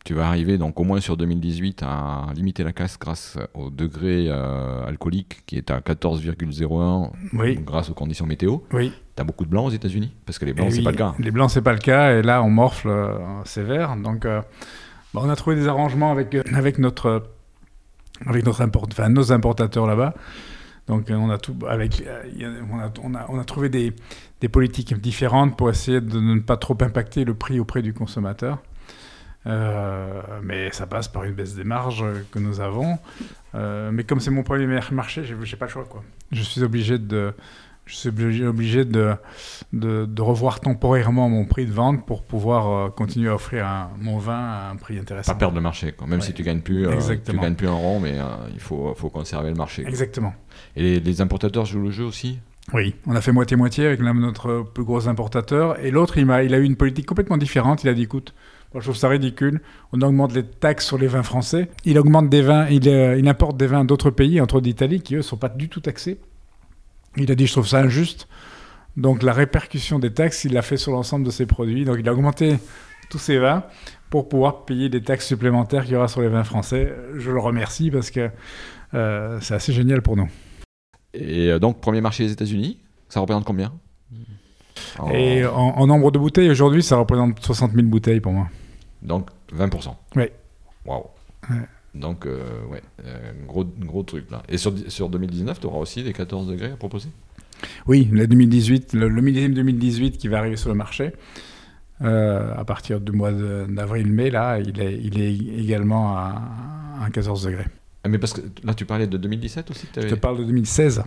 tu 0.06 0.14
vas 0.14 0.28
arriver 0.28 0.58
donc 0.58 0.80
au 0.80 0.84
moins 0.84 1.00
sur 1.00 1.18
2018 1.18 1.84
à 1.84 2.28
limiter 2.36 2.64
la 2.64 2.74
casse 2.74 2.98
grâce 3.00 3.38
au 3.54 3.70
degré 3.70 4.28
euh, 4.28 4.86
alcoolique 4.86 5.46
qui 5.46 5.58
est 5.58 5.72
à 5.72 5.80
14,01 5.80 7.12
grâce 7.64 7.90
aux 7.90 7.94
conditions 7.94 8.26
météo. 8.26 8.58
Oui. 8.72 8.92
Tu 9.16 9.22
as 9.22 9.24
beaucoup 9.24 9.46
de 9.46 9.50
blancs 9.50 9.68
aux 9.68 9.72
États-Unis? 9.72 10.14
Parce 10.26 10.40
que 10.40 10.46
les 10.46 10.54
blancs, 10.54 10.70
eh 10.72 10.76
c'est 10.76 10.84
pas 10.84 10.92
le 10.92 10.98
cas. 10.98 11.16
Les 11.20 11.32
blancs, 11.32 11.52
c'est 11.52 11.62
pas 11.62 11.74
le 11.74 11.80
cas. 11.80 12.18
Et 12.18 12.22
là, 12.22 12.44
on 12.44 12.50
morfle 12.50 12.90
euh, 12.90 13.44
sévère. 13.46 13.96
Donc, 13.98 14.24
bah, 14.24 14.46
on 15.14 15.30
a 15.30 15.36
trouvé 15.36 15.56
des 15.56 15.68
arrangements 15.68 16.12
avec, 16.12 16.36
avec, 16.54 16.80
notre, 16.80 17.32
avec 18.26 18.46
notre 18.46 18.64
enfin, 18.64 19.10
nos 19.10 19.32
importateurs 19.32 19.88
là-bas. 19.88 20.14
Donc 20.88 21.08
on 21.10 21.30
a, 21.30 21.38
tout, 21.38 21.56
avec, 21.68 22.02
a, 22.02 22.22
on 23.04 23.14
a, 23.14 23.26
on 23.30 23.40
a 23.40 23.44
trouvé 23.44 23.68
des, 23.70 23.94
des 24.40 24.48
politiques 24.48 24.94
différentes 25.00 25.58
pour 25.58 25.70
essayer 25.70 26.00
de 26.00 26.20
ne 26.20 26.40
pas 26.40 26.58
trop 26.58 26.78
impacter 26.80 27.26
le 27.26 27.34
prix 27.34 27.60
auprès 27.60 27.82
du 27.82 27.94
consommateur. 27.94 28.60
Euh, 29.46 30.22
mais 30.44 30.72
ça 30.72 30.88
passe 30.88 31.08
par 31.08 31.24
une 31.24 31.34
baisse 31.34 31.56
des 31.56 31.64
marges 31.64 32.04
que 32.32 32.40
nous 32.40 32.60
avons. 32.60 32.98
Euh, 33.56 33.92
mais 33.92 34.04
comme 34.04 34.20
c'est 34.20 34.32
mon 34.32 34.44
premier 34.44 34.68
marché, 34.92 35.24
je 35.24 35.36
n'ai 35.36 35.58
pas 35.58 35.66
le 35.66 35.72
choix. 35.72 35.86
Quoi. 35.86 36.04
Je 36.32 36.42
suis 36.42 36.64
obligé 36.64 36.98
de, 36.98 37.34
je 37.88 37.96
suis 37.96 38.10
obligé 38.46 38.86
de, 38.86 39.16
de, 39.74 40.22
revoir 40.22 40.60
temporairement 40.60 41.30
mon 41.30 41.46
prix 41.46 41.66
de 41.66 41.72
vente 41.72 42.06
pour 42.06 42.24
pouvoir 42.24 42.68
euh, 42.70 42.90
continuer 42.90 43.30
à 43.30 43.36
offrir 43.36 43.90
mon 44.00 44.18
vin 44.18 44.38
à 44.38 44.70
un 44.72 44.76
prix 44.76 45.00
intéressant. 45.00 45.32
Pas 45.32 45.40
perdre 45.40 45.56
le 45.56 45.62
marché, 45.62 45.96
même 46.06 46.22
si 46.22 46.34
tu 46.34 46.44
gagnes 46.44 46.60
plus, 46.60 46.86
euh, 46.86 47.16
tu 47.26 47.38
gagnes 47.38 47.56
plus 47.56 47.68
un 47.68 47.74
rond, 47.74 48.00
mais 48.00 48.20
euh, 48.20 48.26
il 48.54 48.60
faut, 48.60 48.94
faut 48.96 49.10
conserver 49.10 49.50
le 49.50 49.56
marché. 49.56 49.84
Exactement. 49.88 50.34
Et 50.76 51.00
les, 51.00 51.22
importateurs 51.22 51.66
jouent 51.66 51.82
le 51.82 51.92
jeu 51.92 52.04
aussi? 52.04 52.40
Oui, 52.74 52.94
on 53.08 53.16
a 53.16 53.22
fait 53.22 53.32
moitié-moitié 53.32 53.86
avec 53.86 54.02
l'un 54.02 54.14
de 54.14 54.20
notre 54.20 54.62
plus 54.62 54.84
gros 54.84 55.08
importateur. 55.08 55.80
Et 55.84 55.90
l'autre, 55.90 56.18
il, 56.18 56.30
a, 56.30 56.44
il 56.44 56.54
a 56.54 56.58
eu 56.58 56.64
une 56.64 56.76
politique 56.76 57.06
complètement 57.06 57.38
différente. 57.38 57.84
Il 57.84 57.90
a 57.90 57.94
dit, 57.94 58.04
écoute, 58.04 58.34
moi, 58.74 58.82
je 58.82 58.88
trouve 58.88 58.98
ça 58.98 59.08
ridicule. 59.08 59.62
On 59.94 60.02
augmente 60.02 60.34
les 60.36 60.44
taxes 60.44 60.86
sur 60.86 60.98
les 60.98 61.08
vins 61.08 61.24
français. 61.24 61.70
Il 61.86 61.98
augmente 61.98 62.30
des 62.30 62.42
vins, 62.42 62.68
il, 62.68 62.86
il 62.86 63.28
importe 63.30 63.56
des 63.56 63.68
vins 63.68 63.86
d'autres 63.86 64.12
pays, 64.12 64.42
entre 64.42 64.60
d'Italie, 64.60 65.02
qui 65.02 65.16
eux 65.16 65.20
ne 65.20 65.24
sont 65.24 65.38
pas 65.38 65.50
du 65.50 65.70
tout 65.70 65.80
taxés. 65.80 66.20
Il 67.18 67.32
a 67.32 67.36
dit, 67.36 67.48
je 67.48 67.52
trouve 67.52 67.68
ça 67.68 67.80
injuste. 67.80 68.28
Donc 68.96 69.22
la 69.24 69.34
répercussion 69.34 70.00
des 70.00 70.12
taxes, 70.14 70.44
il 70.44 70.54
l'a 70.54 70.62
fait 70.62 70.78
sur 70.78 70.92
l'ensemble 70.92 71.26
de 71.26 71.32
ses 71.32 71.46
produits. 71.46 71.86
Donc 71.86 71.98
il 72.00 72.08
a 72.10 72.14
augmenté 72.14 72.58
tous 73.10 73.20
ses 73.20 73.38
vins 73.38 73.64
pour 74.10 74.28
pouvoir 74.28 74.66
payer 74.66 74.90
des 74.90 75.02
taxes 75.02 75.28
supplémentaires 75.28 75.84
qu'il 75.84 75.94
y 75.94 75.96
aura 75.96 76.08
sur 76.08 76.22
les 76.22 76.30
vins 76.30 76.44
français. 76.44 76.94
Je 77.16 77.32
le 77.32 77.40
remercie 77.40 77.92
parce 77.92 78.12
que 78.12 78.30
euh, 78.94 79.40
c'est 79.42 79.54
assez 79.54 79.74
génial 79.74 80.02
pour 80.02 80.18
nous. 80.18 80.30
Et 81.14 81.52
euh, 81.52 81.60
donc, 81.60 81.80
premier 81.82 82.02
marché 82.02 82.26
des 82.26 82.32
États-Unis, 82.32 82.80
ça 83.10 83.20
représente 83.20 83.46
combien? 83.46 83.74
Et 85.14 85.46
en, 85.46 85.86
nombre 85.88 86.12
de 86.12 86.20
bouteilles, 86.20 86.50
aujourd'hui, 86.50 86.84
ça 86.84 86.98
représente 86.98 87.40
60 87.44 87.74
000 87.74 87.88
bouteilles 87.88 88.20
pour 88.20 88.32
moi. 88.32 88.48
Donc 89.02 89.30
20% 89.56 89.94
Oui. 90.16 90.26
Waouh 90.86 91.06
donc, 91.96 92.26
euh, 92.26 92.66
ouais, 92.70 92.82
euh, 93.06 93.32
gros, 93.48 93.66
gros 93.66 94.04
truc 94.04 94.30
là. 94.32 94.44
Et 94.50 94.58
sur, 94.58 94.74
sur 94.88 95.10
2019, 95.10 95.60
tu 95.60 95.68
auras 95.68 95.80
aussi 95.80 96.04
des 96.04 96.14
14 96.14 96.48
degrés 96.48 96.72
à 96.72 96.76
proposer? 96.76 97.10
Oui, 97.88 98.08
le 98.12 98.28
2018, 98.28 98.94
le, 98.94 99.10
millésime 99.10 99.54
2018 99.54 100.18
qui 100.18 100.28
va 100.28 100.40
arriver 100.40 100.58
sur 100.58 100.70
le 100.70 100.76
marché. 100.76 101.14
Euh, 102.02 102.54
à 102.56 102.64
partir 102.64 103.02
du 103.02 103.12
mois 103.12 103.32
d'avril-mai, 103.32 104.30
là, 104.30 104.60
il 104.60 104.80
est, 104.80 105.00
il 105.02 105.20
est 105.20 105.34
également 105.60 106.16
à, 106.16 107.10
14 107.12 107.44
degrés. 107.44 107.66
Ah, 108.04 108.10
mais 108.10 108.20
parce 108.20 108.34
que 108.34 108.42
là, 108.64 108.74
tu 108.76 108.86
parlais 108.86 109.08
de 109.08 109.18
2017 109.18 109.72
aussi 109.72 109.88
Je 109.96 110.08
te 110.08 110.16
parle 110.16 110.38
de 110.40 110.44
2016. 110.44 111.04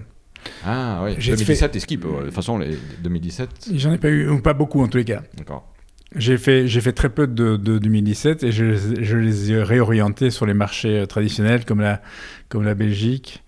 Ah 0.64 1.02
oui, 1.04 1.14
2017 1.14 1.76
et 1.76 1.80
skip. 1.80 2.02
De 2.02 2.24
toute 2.24 2.34
façon, 2.34 2.58
les 2.58 2.76
2017. 3.02 3.70
J'en 3.74 3.92
ai 3.92 3.98
pas 3.98 4.10
eu, 4.10 4.40
pas 4.40 4.54
beaucoup 4.54 4.82
en 4.82 4.88
tous 4.88 4.98
les 4.98 5.04
cas. 5.04 5.22
D'accord. 5.36 5.72
J'ai 6.16 6.38
fait, 6.38 6.66
j'ai 6.66 6.80
fait 6.80 6.92
très 6.92 7.08
peu 7.08 7.28
de, 7.28 7.56
2017 7.56 8.42
et 8.42 8.50
je, 8.50 8.74
je, 9.00 9.16
les 9.16 9.52
ai 9.52 9.62
réorientés 9.62 10.30
sur 10.30 10.44
les 10.44 10.54
marchés 10.54 11.00
euh, 11.00 11.06
traditionnels 11.06 11.64
comme 11.64 11.80
la, 11.80 12.02
comme 12.48 12.64
la 12.64 12.74
Belgique, 12.74 13.44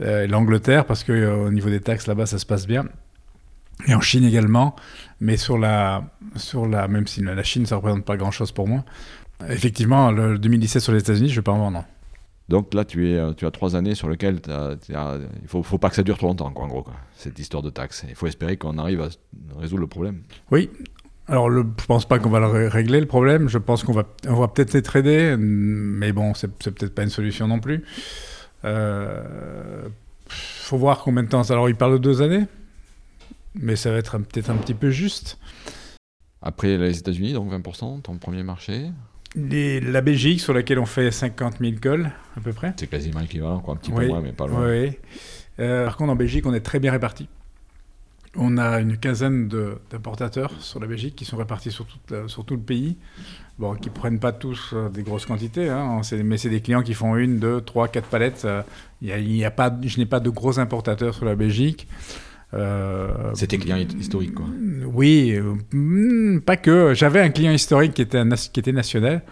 euh, 0.00 0.28
l'Angleterre, 0.28 0.84
parce 0.84 1.02
qu'au 1.02 1.12
euh, 1.12 1.50
niveau 1.50 1.68
des 1.68 1.80
taxes 1.80 2.06
là-bas 2.06 2.26
ça 2.26 2.38
se 2.38 2.46
passe 2.46 2.68
bien. 2.68 2.84
Et 3.88 3.94
en 3.94 4.00
Chine 4.00 4.24
également, 4.24 4.76
mais 5.20 5.36
sur 5.36 5.58
la, 5.58 6.04
sur 6.36 6.66
la, 6.66 6.86
même 6.86 7.08
si 7.08 7.22
la 7.22 7.42
Chine 7.42 7.66
ça 7.66 7.76
représente 7.76 8.04
pas 8.04 8.16
grand-chose 8.16 8.52
pour 8.52 8.68
moi. 8.68 8.84
Effectivement, 9.50 10.12
le 10.12 10.38
2017 10.38 10.80
sur 10.80 10.92
les 10.92 11.00
États-Unis, 11.00 11.28
je 11.28 11.36
vais 11.36 11.42
pas 11.42 11.52
en 11.52 11.58
vendre. 11.58 11.84
Donc 12.48 12.72
là, 12.72 12.84
tu, 12.84 13.10
es, 13.10 13.34
tu 13.34 13.44
as 13.44 13.50
trois 13.50 13.76
années 13.76 13.94
sur 13.94 14.08
lesquelles 14.08 14.40
il 14.48 14.94
ne 14.94 15.18
faut, 15.46 15.62
faut, 15.62 15.76
pas 15.76 15.90
que 15.90 15.96
ça 15.96 16.02
dure 16.02 16.16
trop 16.16 16.28
longtemps, 16.28 16.50
quoi, 16.52 16.64
en 16.64 16.68
gros, 16.68 16.82
quoi, 16.82 16.94
cette 17.16 17.38
histoire 17.38 17.62
de 17.62 17.68
taxes. 17.68 18.06
Il 18.08 18.14
faut 18.14 18.28
espérer 18.28 18.56
qu'on 18.56 18.78
arrive 18.78 19.02
à 19.02 19.08
résoudre 19.58 19.82
le 19.82 19.88
problème. 19.88 20.22
Oui, 20.50 20.70
alors, 21.28 21.48
le, 21.48 21.66
je 21.80 21.86
pense 21.86 22.06
pas 22.06 22.18
qu'on 22.18 22.30
va 22.30 22.40
le 22.40 22.68
régler 22.68 23.00
le 23.00 23.06
problème. 23.06 23.48
Je 23.48 23.58
pense 23.58 23.82
qu'on 23.82 23.92
va, 23.92 24.04
on 24.28 24.34
va 24.34 24.48
peut-être 24.48 24.72
les 24.74 24.82
trader, 24.82 25.36
mais 25.38 26.12
bon, 26.12 26.34
c'est, 26.34 26.48
peut-être 26.48 26.94
pas 26.94 27.02
une 27.02 27.10
solution 27.10 27.48
non 27.48 27.58
plus. 27.58 27.84
Euh, 28.64 29.88
faut 30.28 30.78
voir 30.78 31.02
combien 31.02 31.24
de 31.24 31.28
temps. 31.28 31.50
Alors, 31.50 31.68
il 31.68 31.74
parle 31.74 31.94
de 31.94 31.98
deux 31.98 32.22
années, 32.22 32.46
mais 33.54 33.74
ça 33.74 33.90
va 33.90 33.98
être 33.98 34.18
peut-être 34.18 34.50
un 34.50 34.56
petit 34.56 34.74
peu 34.74 34.90
juste. 34.90 35.38
Après 36.42 36.76
les 36.76 36.98
États-Unis, 36.98 37.32
donc 37.32 37.50
20%, 37.50 38.02
ton 38.02 38.18
premier 38.18 38.44
marché. 38.44 38.90
la 39.34 40.00
Belgique, 40.02 40.40
sur 40.40 40.54
laquelle 40.54 40.78
on 40.78 40.86
fait 40.86 41.10
50 41.10 41.58
000 41.58 41.72
cols, 41.82 42.12
à 42.36 42.40
peu 42.40 42.52
près. 42.52 42.72
C'est 42.76 42.86
quasiment 42.86 43.20
équivalent, 43.20 43.58
quoi, 43.58 43.74
un 43.74 43.78
petit 43.78 43.90
peu 43.90 44.06
moins, 44.06 44.20
mais 44.20 44.32
pas 44.32 44.46
loin. 44.46 44.68
Oui. 44.68 44.92
Euh, 45.58 45.86
par 45.86 45.96
contre, 45.96 46.12
en 46.12 46.16
Belgique, 46.16 46.46
on 46.46 46.54
est 46.54 46.60
très 46.60 46.78
bien 46.78 46.92
répartis. 46.92 47.28
On 48.34 48.58
a 48.58 48.80
une 48.80 48.96
quinzaine 48.96 49.48
d'importateurs 49.90 50.52
sur 50.60 50.80
la 50.80 50.86
Belgique 50.86 51.14
qui 51.16 51.24
sont 51.24 51.36
répartis 51.36 51.70
sur, 51.70 51.86
sur 52.26 52.44
tout 52.44 52.56
le 52.56 52.62
pays. 52.62 52.96
Bon, 53.58 53.74
qui 53.74 53.88
ne 53.88 53.94
prennent 53.94 54.18
pas 54.18 54.32
tous 54.32 54.72
euh, 54.74 54.90
des 54.90 55.02
grosses 55.02 55.24
quantités, 55.24 55.70
hein, 55.70 56.02
mais 56.22 56.36
c'est 56.36 56.50
des 56.50 56.60
clients 56.60 56.82
qui 56.82 56.92
font 56.92 57.16
une, 57.16 57.38
deux, 57.38 57.62
trois, 57.62 57.88
quatre 57.88 58.06
palettes. 58.06 58.46
Il 59.00 59.34
y 59.34 59.44
a, 59.46 59.50
pas, 59.50 59.74
je 59.82 59.96
n'ai 59.96 60.04
pas 60.04 60.20
de 60.20 60.28
gros 60.28 60.58
importateurs 60.58 61.14
sur 61.14 61.24
la 61.24 61.36
Belgique. 61.36 61.88
Euh, 62.52 63.08
C'était 63.32 63.56
client 63.56 63.78
historique, 63.78 64.34
quoi. 64.34 64.44
Oui, 64.84 65.34
euh, 65.34 66.38
pas 66.40 66.58
que. 66.58 66.92
J'avais 66.92 67.20
un 67.20 67.30
client 67.30 67.52
historique 67.52 67.94
qui 67.94 68.02
était, 68.02 68.22
qui 68.52 68.60
était 68.60 68.72
national, 68.72 69.22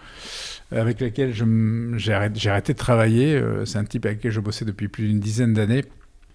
avec 0.71 0.99
lequel 1.01 1.31
j'ai 1.97 2.13
arrêté, 2.13 2.49
arrêté, 2.49 2.73
de 2.73 2.77
travailler. 2.79 3.39
C'est 3.65 3.77
un 3.77 3.85
type 3.85 4.07
avec 4.07 4.17
lequel 4.17 4.31
je 4.31 4.39
bossais 4.39 4.65
depuis 4.65 4.87
plus 4.87 5.07
d'une 5.07 5.19
dizaine 5.19 5.53
d'années 5.53 5.85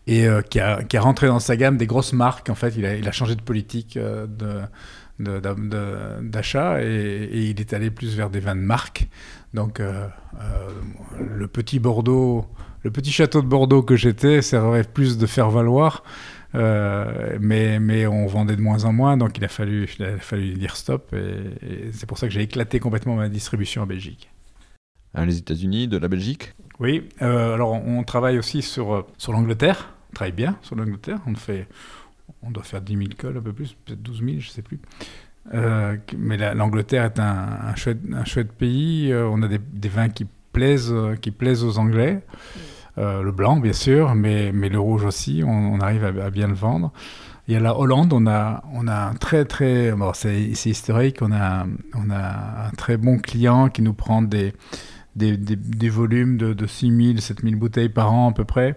et 0.07 0.27
euh, 0.27 0.43
qui, 0.43 0.61
a, 0.61 0.83
qui, 0.83 0.97
a, 0.97 1.01
rentré 1.01 1.27
dans 1.27 1.39
sa 1.39 1.57
gamme 1.57 1.77
des 1.77 1.87
grosses 1.87 2.13
marques. 2.13 2.51
En 2.51 2.55
fait, 2.55 2.75
il 2.77 2.87
a, 2.87 2.97
il 2.97 3.07
a 3.09 3.13
changé 3.13 3.35
de 3.37 3.43
politique 3.43 3.97
euh, 3.97 4.27
d'achat 5.19 6.83
et, 6.83 7.51
il 7.51 7.61
est 7.61 7.73
allé 7.73 7.91
plus 7.91 8.17
vers 8.17 8.31
des 8.31 8.41
vins 8.41 8.57
de 8.57 8.61
marque. 8.61 9.09
Donc, 9.55 9.81
euh, 9.81 10.09
le 11.19 11.47
petit 11.49 11.79
Bordeaux, 11.79 12.47
le 12.83 12.91
petit 12.91 13.13
château 13.13 13.43
de 13.43 13.47
Bordeaux 13.47 13.83
que 13.83 13.97
j'étais 13.97 14.43
servait 14.43 14.85
plus 14.85 15.19
de 15.19 15.27
faire 15.27 15.51
valoir. 15.51 16.03
mais, 16.55 17.79
mais 17.79 18.07
on 18.07 18.27
vendait 18.27 18.57
de 18.57 18.63
moins 18.63 18.85
en 18.85 18.93
moins, 18.93 19.17
donc 19.17 19.37
il 19.39 19.45
a 19.45 19.49
fallu, 19.49 19.89
il 19.99 20.05
a 20.05 20.19
fallu 20.19 20.55
dire 20.55 20.77
stop. 20.77 21.15
Et, 21.15 21.91
c'est 21.93 22.07
pour 22.07 22.19
ça 22.19 22.27
que 22.27 22.33
j'ai 22.33 22.43
éclaté 22.43 22.81
complètement 22.81 23.17
ma 23.17 23.29
distribution 23.29 23.83
en 23.83 23.87
Belgique. 23.87 24.31
les 25.15 25.39
États-Unis, 25.39 25.89
de 25.89 25.99
la 25.99 26.09
Belgique? 26.09 26.55
Oui, 26.81 27.07
euh, 27.21 27.55
alors 27.55 27.73
on 27.73 28.03
travaille 28.05 28.39
aussi 28.39 28.63
sur, 28.63 28.95
euh, 28.95 29.07
sur 29.19 29.33
l'Angleterre. 29.33 29.91
On 30.11 30.15
travaille 30.15 30.33
bien 30.33 30.57
sur 30.63 30.77
l'Angleterre. 30.77 31.19
On, 31.27 31.35
fait, 31.35 31.69
on 32.43 32.51
doit 32.51 32.63
faire 32.63 32.81
10 32.81 32.97
000 32.97 33.09
cols, 33.19 33.37
un 33.37 33.43
peu 33.43 33.53
plus, 33.53 33.77
peut-être 33.85 34.03
12 34.03 34.19
000, 34.19 34.29
je 34.41 34.49
ne 34.49 34.53
sais 34.53 34.63
plus. 34.63 34.81
Euh, 35.55 35.97
mais 36.17 36.39
l'Angleterre 36.55 37.05
est 37.05 37.19
un, 37.21 37.75
chouette, 37.77 37.99
un, 38.13 38.25
chouette, 38.25 38.53
pays. 38.53 39.13
on 39.15 39.43
a 39.43 39.49
des, 39.49 39.59
des, 39.59 39.89
vins 39.91 40.09
qui 40.09 40.27
plaisent, 40.53 40.95
qui 41.21 41.31
plaisent 41.31 41.65
aux 41.65 41.79
Anglais. 41.79 42.23
le 42.97 43.31
blanc, 43.31 43.57
bien 43.57 43.75
sûr, 43.75 44.15
mais, 44.15 44.51
mais 44.53 44.71
le 44.71 44.81
rouge 44.81 45.05
aussi. 45.05 45.43
On, 45.47 45.81
arrive 45.81 46.05
à, 46.05 46.31
bien 46.31 46.49
le 46.49 46.55
vendre. 46.55 46.93
Il 47.47 47.55
y 47.55 47.57
a 47.57 47.61
la 47.61 47.77
Hollande, 47.77 48.13
on 48.13 48.27
a, 48.27 48.63
on 48.73 48.87
a 48.87 48.95
un 48.95 49.15
très 49.15 49.45
très, 49.45 49.93
bon, 49.93 50.13
c'est 50.15 50.41
historique, 50.41 51.21
on 51.21 51.33
a, 51.33 51.67
on 51.95 52.11
a 52.11 52.69
un 52.69 52.71
très 52.71 52.97
bon 52.97 53.19
client 53.19 53.69
qui 53.69 53.83
nous 53.83 53.95
prend 53.95 54.23
des, 54.23 54.55
des, 55.17 55.37
des, 55.37 55.89
volumes 55.89 56.37
de, 56.37 56.53
de 56.53 56.67
6 56.67 57.07
000, 57.15 57.19
7 57.19 57.43
000 57.43 57.57
bouteilles 57.57 57.89
par 57.89 58.13
an 58.13 58.31
à 58.31 58.33
peu 58.33 58.45
près, 58.45 58.77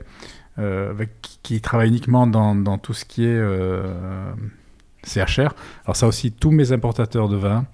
euh, 0.60 0.90
avec, 0.92 1.12
qui, 1.44 1.62
travaillent 1.62 1.90
uniquement 1.90 2.28
dans, 2.28 2.56
dans, 2.56 2.78
tout 2.78 2.94
ce 2.94 3.06
qui 3.06 3.24
est 3.24 3.28
euh, 3.28 4.34
CHR. 5.04 5.54
Alors 5.86 5.96
ça 5.96 6.08
aussi, 6.08 6.32
tous 6.32 6.52
mes 6.52 6.72
importateurs 6.72 7.30
de 7.30 7.38
vin 7.38 7.66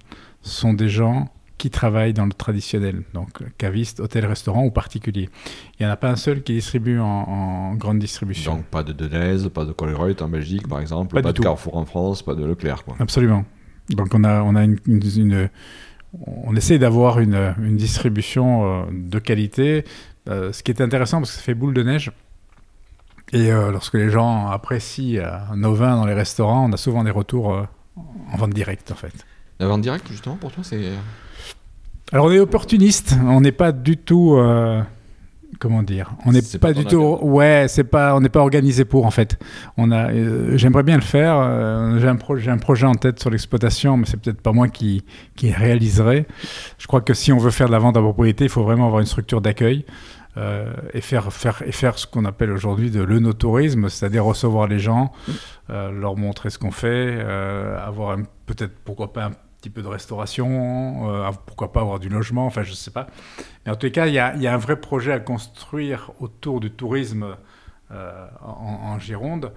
sont 0.42 0.74
des 0.74 0.88
gens 0.88 1.30
qui 1.58 1.68
travaillent 1.68 2.14
dans 2.14 2.24
le 2.24 2.32
traditionnel, 2.32 3.02
donc 3.12 3.42
caviste, 3.58 4.00
hôtel, 4.00 4.24
restaurant 4.24 4.64
ou 4.64 4.70
particulier. 4.70 5.28
Il 5.78 5.84
n'y 5.84 5.86
en 5.86 5.92
a 5.92 5.96
pas 5.96 6.08
un 6.08 6.16
seul 6.16 6.42
qui 6.42 6.54
distribue 6.54 6.98
en, 6.98 7.74
grande 7.74 7.98
distribution. 7.98 8.56
Donc 8.56 8.64
pas 8.64 8.82
de 8.82 8.94
Deleuze, 8.94 9.50
pas 9.52 9.66
de 9.66 9.72
Colruyt 9.72 10.22
en 10.22 10.28
Belgique 10.28 10.66
par 10.66 10.80
exemple, 10.80 11.20
pas, 11.20 11.32
de 11.32 11.38
Carrefour 11.38 11.76
en 11.76 11.84
France, 11.84 12.22
pas 12.22 12.34
de 12.34 12.46
Leclerc. 12.46 12.84
Quoi. 12.84 12.96
Absolument. 12.98 13.44
Donc 13.90 14.14
on 14.14 14.24
a, 14.24 14.42
on 14.42 14.54
a 14.56 14.64
une, 14.64 14.78
une 14.86 15.50
on 16.26 16.56
essaie 16.56 16.78
d'avoir 16.78 17.20
une, 17.20 17.54
distribution 17.76 18.64
euh, 18.64 18.84
de 18.90 19.18
qualité, 19.18 19.84
euh, 20.28 20.52
ce 20.52 20.62
qui 20.62 20.70
est 20.70 20.80
intéressant 20.80 21.18
parce 21.18 21.30
que 21.30 21.36
ça 21.36 21.42
fait 21.42 21.54
boule 21.54 21.74
de 21.74 21.82
neige. 21.82 22.10
Et 23.32 23.52
euh, 23.52 23.70
lorsque 23.70 23.94
les 23.94 24.10
gens 24.10 24.48
apprécient 24.48 25.22
nos 25.54 25.74
vins 25.74 25.96
dans 25.96 26.06
les 26.06 26.14
restaurants, 26.14 26.68
on 26.68 26.72
a 26.72 26.76
souvent 26.76 27.04
des 27.04 27.12
retours 27.12 27.66
en 27.96 28.36
vente 28.36 28.50
directe 28.50 28.90
en 28.90 28.96
fait. 28.96 29.12
La 29.60 29.68
vente 29.68 29.82
directe 29.82 30.08
justement 30.10 30.36
pour 30.36 30.50
toi 30.50 30.64
c'est... 30.64 30.90
Alors 32.12 32.26
on 32.26 32.32
est 32.32 32.40
opportuniste, 32.40 33.14
on 33.22 33.40
n'est 33.40 33.52
pas 33.52 33.70
du 33.70 33.96
tout 33.96 34.36
comment 35.60 35.84
dire 35.84 36.12
On 36.26 36.32
n'est 36.32 36.42
pas, 36.60 36.72
du 36.72 36.84
tout. 36.84 37.18
Ouais, 37.22 37.66
c'est 37.68 37.84
pas. 37.84 38.16
On 38.16 38.20
n'est 38.20 38.28
pas 38.28 38.40
organisé 38.40 38.84
pour 38.84 39.06
en 39.06 39.12
fait. 39.12 39.38
On 39.76 39.92
a. 39.92 40.10
Euh, 40.10 40.56
j'aimerais 40.56 40.82
bien 40.82 40.96
le 40.96 41.02
faire. 41.02 41.36
Euh, 41.38 42.00
j'ai 42.00 42.08
un, 42.08 42.52
un, 42.52 42.58
projet 42.58 42.86
en 42.86 42.94
tête 42.94 43.20
sur 43.20 43.30
l'exploitation, 43.30 43.96
mais 43.96 44.06
c'est 44.06 44.16
peut-être 44.16 44.40
pas 44.40 44.52
moi 44.52 44.66
qui 44.68 45.04
qui 45.36 45.52
réaliserai. 45.52 46.26
Je 46.78 46.86
crois 46.88 47.02
que 47.02 47.14
si 47.14 47.32
on 47.32 47.38
veut 47.38 47.52
faire 47.52 47.68
de 47.68 47.72
la 47.72 47.78
vente 47.78 47.96
à 47.96 48.00
propriété, 48.00 48.44
il 48.44 48.50
faut 48.50 48.64
vraiment 48.64 48.86
avoir 48.86 49.00
une 49.00 49.06
structure 49.06 49.40
d'accueil. 49.40 49.84
Euh, 50.36 50.72
et 50.94 51.00
faire, 51.00 51.32
faire, 51.32 51.60
et 51.66 51.72
faire 51.72 51.98
ce 51.98 52.06
qu'on 52.06 52.24
appelle 52.24 52.52
aujourd'hui 52.52 52.92
de 52.92 53.02
l'œnotourisme, 53.02 53.88
c'est-à-dire 53.88 54.24
recevoir 54.24 54.68
les 54.68 54.78
gens, 54.78 55.10
leur 55.68 56.16
montrer 56.16 56.50
ce 56.50 56.58
qu'on 56.58 56.70
fait, 56.70 57.20
avoir 57.20 58.16
peut-être, 58.46 58.72
pourquoi 58.84 59.12
pas, 59.12 59.24
un 59.26 59.32
petit 59.60 59.70
peu 59.70 59.82
de 59.82 59.88
restauration, 59.88 61.10
euh, 61.10 61.30
pourquoi 61.46 61.72
pas 61.72 61.80
avoir 61.80 62.00
du 62.00 62.08
logement, 62.08 62.46
enfin 62.46 62.62
je 62.62 62.70
ne 62.70 62.76
sais 62.76 62.90
pas. 62.90 63.06
Mais 63.64 63.72
en 63.72 63.76
tout 63.76 63.90
cas, 63.90 64.06
il 64.06 64.14
y 64.14 64.18
a, 64.18 64.34
un 64.34 64.56
vrai 64.56 64.80
projet 64.80 65.12
à 65.12 65.20
construire 65.20 66.12
autour 66.20 66.60
du 66.60 66.70
tourisme 66.70 67.36
en, 68.42 68.98
Gironde, 69.00 69.52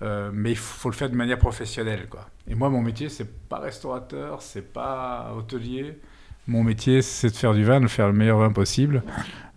mais 0.00 0.52
il 0.52 0.56
faut 0.56 0.88
le 0.88 0.94
faire 0.94 1.10
de 1.10 1.16
manière 1.16 1.38
professionnelle. 1.38 2.08
Quoi. 2.08 2.26
Et 2.48 2.54
moi, 2.54 2.70
mon 2.70 2.80
métier, 2.80 3.10
c'est 3.10 3.30
pas 3.48 3.58
restaurateur, 3.58 4.40
c'est 4.40 4.72
pas 4.72 5.34
hôtelier. 5.36 5.98
Mon 6.46 6.64
métier, 6.64 7.02
c'est 7.02 7.28
de 7.28 7.36
faire 7.36 7.52
du 7.52 7.62
vin, 7.62 7.80
de 7.80 7.86
faire 7.86 8.06
le 8.06 8.14
meilleur 8.14 8.38
vin 8.38 8.50
possible. 8.52 9.02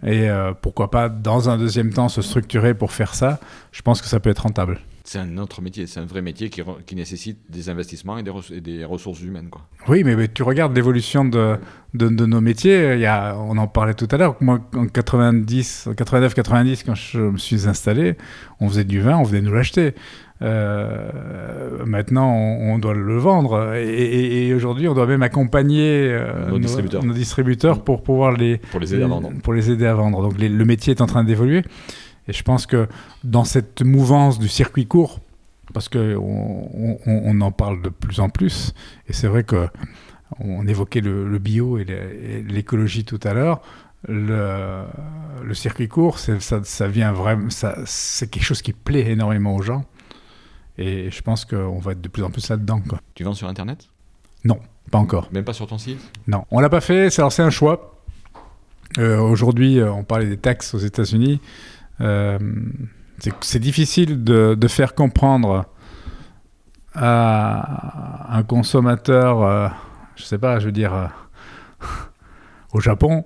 Et 0.06 0.28
pourquoi 0.62 0.92
pas, 0.92 1.08
dans 1.08 1.50
un 1.50 1.58
deuxième 1.58 1.94
temps, 1.94 2.10
se 2.10 2.22
structurer 2.22 2.74
pour 2.74 2.92
faire 2.92 3.16
ça. 3.16 3.40
Je 3.72 3.82
pense 3.82 4.02
que 4.02 4.08
ça 4.08 4.20
peut 4.20 4.30
être 4.30 4.44
rentable 4.44 4.82
c'est 5.08 5.20
un 5.20 5.38
autre 5.38 5.62
métier, 5.62 5.88
c'est 5.88 6.02
un 6.02 6.06
vrai 6.06 6.22
métier 6.22 6.50
qui, 6.50 6.62
qui 6.86 6.96
nécessite 6.96 7.40
des 7.50 7.70
investissements 7.70 8.18
et 8.18 8.24
des, 8.24 8.60
des, 8.60 8.84
ressources 8.84 9.22
humaines. 9.22 9.48
Quoi. 9.50 9.62
Oui, 9.88 10.04
mais, 10.04 10.28
tu 10.28 10.44
regardes 10.44 10.76
l'évolution 10.76 11.24
de, 11.24 11.56
de, 11.94 12.26
nos 12.26 12.42
métiers, 12.42 12.96
il 12.96 13.00
y 13.00 13.06
a, 13.06 13.38
on 13.38 13.58
en 13.58 13.68
parlait 13.68 13.94
tout 13.94 14.08
à 14.12 14.18
l'heure, 14.18 14.36
moi 14.42 14.60
en 14.76 14.88
90, 14.88 15.90
89-90, 15.96 16.84
quand 16.86 16.96
je 16.96 17.20
me 17.20 17.38
suis 17.38 17.70
installé, 17.70 18.18
on 18.60 18.68
faisait 18.68 18.84
du 18.84 19.00
vin, 19.00 19.18
on 19.18 19.24
venait 19.24 19.42
nous 19.42 19.54
l'acheter. 19.54 19.94
Euh, 20.42 21.86
maintenant, 21.86 22.32
on, 22.32 22.78
doit 22.78 22.94
le 22.94 23.18
vendre 23.18 23.74
et, 23.76 24.54
aujourd'hui, 24.54 24.88
on 24.88 24.94
doit 24.94 25.08
même 25.08 25.24
accompagner 25.24 26.10
euh, 26.12 26.50
nos, 26.50 26.60
distributeurs, 26.60 27.04
nos, 27.04 27.14
distributeurs, 27.14 27.84
pour 27.84 28.04
pouvoir 28.04 28.34
les, 28.34 28.58
pour 28.58 28.82
les 28.82 28.94
aider 28.94 29.04
à 29.04 29.08
vendre. 29.08 29.32
Pour 29.42 29.54
les 29.54 29.72
aider 29.72 29.86
à 29.86 29.96
vendre. 29.96 30.22
Donc 30.22 30.38
le 30.38 30.66
métier 30.66 30.92
est 30.92 31.02
en 31.02 31.08
train 31.08 31.24
d'évoluer. 31.24 31.64
Et 32.28 32.34
je 32.34 32.44
pense 32.44 32.66
que 32.66 32.88
dans 33.24 33.44
cette 33.44 33.82
mouvance 33.82 34.40
du 34.40 34.48
circuit 34.48 34.88
court, 34.88 35.20
parce 35.74 35.90
qu'on 35.90 37.00
on, 37.06 37.42
en 37.42 37.52
parle 37.52 37.82
de 37.82 37.90
plus 37.90 38.20
en 38.20 38.30
plus, 38.30 38.74
et 39.08 39.14
c'est 39.14 39.28
vrai 39.28 39.44
que 39.44 39.68
on 40.40 40.68
évoquait 40.68 41.02
le, 41.02 41.38
bio 41.40 41.78
et 41.78 41.86
l'écologie 42.48 43.06
tout 43.06 43.20
à 43.24 43.34
l'heure, 43.34 43.62
le, 44.08 44.84
le, 45.44 45.54
circuit 45.54 45.88
court, 45.88 46.20
ça, 46.20 46.40
ça, 46.40 46.88
vient 46.88 47.12
vraiment, 47.12 47.48
c'est 47.86 48.30
quelque 48.30 48.44
chose 48.44 48.62
qui 48.62 48.74
plaît 48.74 49.10
énormément 49.10 49.56
aux 49.56 49.62
gens. 49.62 49.86
Et 50.78 51.10
je 51.10 51.22
pense 51.22 51.46
qu'on 51.46 51.80
va 51.80 51.94
être 51.94 52.02
de 52.02 52.08
plus 52.08 52.24
en 52.24 52.30
plus 52.30 52.48
là-dedans. 52.50 52.82
Tu 53.16 53.24
vends 53.24 53.34
sur 53.34 53.48
Internet? 53.48 53.88
Non, 54.44 54.60
pas 54.92 55.00
encore. 55.00 55.30
Même 55.32 55.44
pas 55.44 55.54
sur 55.54 55.68
ton 55.68 55.78
site? 55.78 56.00
Non, 56.28 56.46
on 56.52 56.60
l'a 56.60 56.70
pas 56.70 56.82
fait. 56.82 57.18
Alors 57.20 57.32
c'est 57.32 57.42
un 57.42 57.50
choix. 57.50 57.96
Euh, 58.98 59.20
aujourd'hui, 59.20 59.80
euh, 59.80 59.92
on 59.92 60.04
parlait 60.04 60.28
des 60.28 60.38
taxes 60.38 60.74
aux 60.74 60.80
États-Unis. 60.80 61.42
Euh, 62.02 62.38
c'est 63.42 63.60
difficile 63.60 64.24
de, 64.24 64.56
de, 64.56 64.68
faire 64.68 64.94
comprendre 64.94 65.66
à 66.94 68.36
un 68.36 68.44
consommateur, 68.44 69.44
euh, 69.44 69.68
je 70.16 70.24
sais 70.24 70.38
pas, 70.38 70.60
je 70.60 70.68
veux 70.68 70.72
dire, 70.72 70.94
euh, 70.94 71.08
au 72.74 72.80
Japon, 72.80 73.26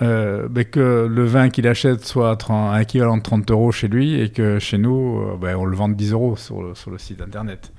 ben 0.00 0.64
que 0.64 1.08
le 1.10 1.24
vin 1.24 1.50
qu'il 1.50 1.66
achète 1.66 2.04
soit 2.04 2.38
un 2.50 2.78
équivalent 2.78 3.16
de 3.16 3.22
30 3.22 3.50
euros 3.50 3.72
chez 3.72 3.88
lui 3.88 4.20
et 4.20 4.30
que 4.30 4.60
chez 4.60 4.78
nous, 4.78 5.36
ben 5.38 5.56
on 5.56 5.64
le 5.64 5.76
vend 5.76 5.88
10 5.88 6.12
euros 6.12 6.36
sur 6.36 6.62
le, 6.62 6.74
sur 6.76 6.92
le 6.92 6.98
site 6.98 7.20
internet. 7.20 7.72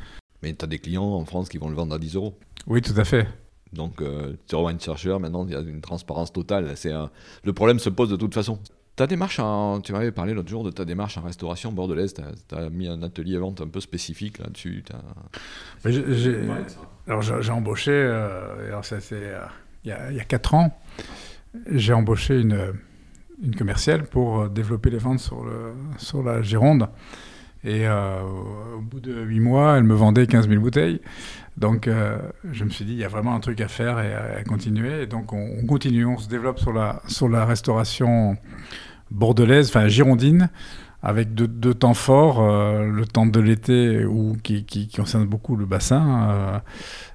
Mais 0.43 0.53
tu 0.53 0.65
as 0.65 0.67
des 0.67 0.79
clients 0.79 1.03
en 1.13 1.23
France 1.23 1.47
qui 1.47 1.57
vont 1.57 1.69
le 1.69 1.75
vendre 1.75 1.95
à 1.95 1.99
10 1.99 2.15
euros. 2.15 2.37
Oui, 2.67 2.81
tout 2.81 2.93
à 2.97 3.05
fait. 3.05 3.25
Donc, 3.71 4.03
tu 4.47 4.55
revois 4.55 4.71
une 4.73 4.81
chercheur, 4.81 5.21
maintenant, 5.21 5.45
il 5.45 5.53
y 5.53 5.55
a 5.55 5.61
une 5.61 5.79
transparence 5.79 6.33
totale. 6.33 6.73
C'est 6.75 6.91
Le 7.45 7.53
problème 7.53 7.79
se 7.79 7.89
pose 7.89 8.09
de 8.09 8.17
toute 8.17 8.33
façon. 8.33 8.59
Ta 8.99 9.07
démarche, 9.07 9.39
tu 9.83 9.93
m'avais 9.93 10.11
parlé 10.11 10.33
l'autre 10.33 10.49
jour 10.49 10.65
de 10.65 10.71
ta 10.71 10.83
démarche 10.83 11.17
en 11.17 11.21
restauration 11.21 11.71
bordelaise. 11.71 12.13
Tu 12.13 12.21
as, 12.53 12.69
mis 12.69 12.89
un 12.89 13.01
atelier 13.01 13.37
vente 13.37 13.61
un 13.61 13.67
peu 13.69 13.79
spécifique 13.79 14.39
là-dessus. 14.39 14.83
Alors 17.07 17.21
j'ai 17.21 17.49
embauché, 17.49 17.91
euh, 17.93 18.67
alors 18.67 18.83
ça 18.83 18.99
c'est 18.99 19.15
euh, 19.15 19.39
il, 19.85 19.91
y 20.17 20.19
a 20.19 20.25
4 20.25 20.53
ans, 20.53 20.77
j'ai 21.71 21.93
embauché 21.93 22.41
une, 22.41 22.73
une 23.41 23.55
commerciale 23.55 24.03
pour 24.03 24.41
euh, 24.41 24.49
développer 24.49 24.89
les 24.89 24.97
ventes 24.97 25.19
sur, 25.19 25.45
le, 25.45 25.71
sur 25.97 26.21
la 26.21 26.41
Gironde. 26.41 26.89
Et 27.63 27.87
au 27.89 28.81
bout 28.81 28.99
de 28.99 29.13
8 29.13 29.39
mois, 29.39 29.77
elle 29.77 29.83
me 29.83 29.93
vendait 29.93 30.27
15 30.27 30.49
000 30.49 30.61
bouteilles. 30.61 30.99
Donc 31.57 31.89
je 32.51 32.63
me 32.63 32.69
suis 32.69 32.85
dit, 32.85 32.93
il 32.93 32.99
y 32.99 33.03
a 33.03 33.09
vraiment 33.09 33.35
un 33.35 33.41
truc 33.41 33.59
à 33.59 33.67
faire 33.67 33.99
et 33.99 34.13
à, 34.13 34.43
continuer. 34.43 35.03
Et 35.03 35.07
donc 35.07 35.33
on, 35.33 35.57
on, 35.61 35.65
continue, 35.65 36.05
on 36.05 36.17
se 36.17 36.29
développe 36.29 36.59
sur 36.59 36.71
la, 36.71 37.01
sur 37.07 37.27
la 37.27 37.45
restauration 37.45 38.37
bordelaise, 39.11 39.69
enfin 39.69 39.87
girondine, 39.87 40.49
avec 41.01 41.33
deux, 41.33 41.73
temps 41.73 41.93
forts, 41.93 42.41
euh, 42.41 42.85
le 42.85 43.05
temps 43.05 43.25
de 43.25 43.39
l'été 43.39 44.03
où 44.05 44.35
qui, 44.43 44.89
concerne 44.93 45.25
beaucoup 45.25 45.55
le 45.55 45.65
bassin, 45.65 46.61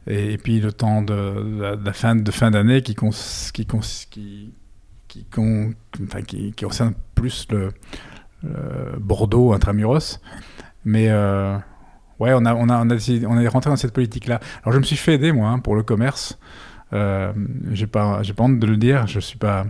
euh, 0.08 0.32
et, 0.32 0.38
puis 0.38 0.60
le 0.60 0.72
temps 0.72 1.02
de, 1.02 1.76
la, 1.84 1.92
fin 1.92 2.16
de 2.16 2.30
fin 2.30 2.50
d'année 2.50 2.82
qui, 2.82 2.94
qui, 2.94 3.66
qui, 3.66 3.66
qui, 4.10 5.26
qui, 6.26 6.52
concerne 6.64 6.94
plus 7.14 7.46
le, 7.50 7.70
Bordeaux 8.98 9.54
intramuros. 9.54 10.20
Mais 10.84 11.08
euh, 11.08 11.56
ouais, 12.20 12.32
on 12.34 12.44
a, 12.44 12.54
on 12.54 12.68
a, 12.68 12.84
on 12.84 13.38
est 13.38 13.48
rentré 13.48 13.70
dans 13.70 13.76
cette 13.76 13.94
politique-là. 13.94 14.38
Alors 14.62 14.74
je 14.74 14.78
me 14.78 14.82
suis 14.82 14.96
fait 14.96 15.14
aider 15.14 15.32
moi 15.32 15.48
hein, 15.48 15.60
pour 15.60 15.76
le 15.76 15.82
commerce. 15.82 16.38
J'ai 16.92 17.86
pas, 17.86 18.20
pas 18.22 18.42
honte 18.42 18.58
de 18.58 18.66
le 18.66 18.76
dire. 18.76 19.06
Je 19.06 19.18
suis 19.18 19.38
pas, 19.38 19.64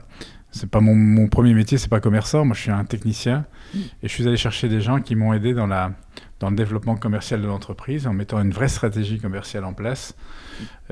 c'est 0.54 0.70
pas 0.70 0.80
mon, 0.80 1.26
premier 1.26 1.52
métier, 1.52 1.78
c'est 1.78 1.88
pas 1.88 1.98
commerçant. 2.00 2.44
Moi, 2.44 2.54
je 2.54 2.60
suis 2.60 2.70
un 2.70 2.84
technicien 2.84 3.44
mm. 3.74 3.78
et 3.78 4.08
je 4.08 4.08
suis 4.08 4.26
allé 4.26 4.36
chercher 4.36 4.68
des 4.68 4.80
gens 4.80 5.00
qui 5.00 5.16
m'ont 5.16 5.32
aidé 5.32 5.52
dans, 5.52 5.66
la, 5.66 5.90
dans 6.38 6.48
le 6.48 6.54
développement 6.54 6.94
commercial 6.94 7.42
de 7.42 7.46
l'entreprise 7.46 8.06
en 8.06 8.12
mettant 8.12 8.40
une 8.40 8.52
vraie 8.52 8.68
stratégie 8.68 9.18
commerciale 9.18 9.64
en 9.64 9.72
place, 9.72 10.14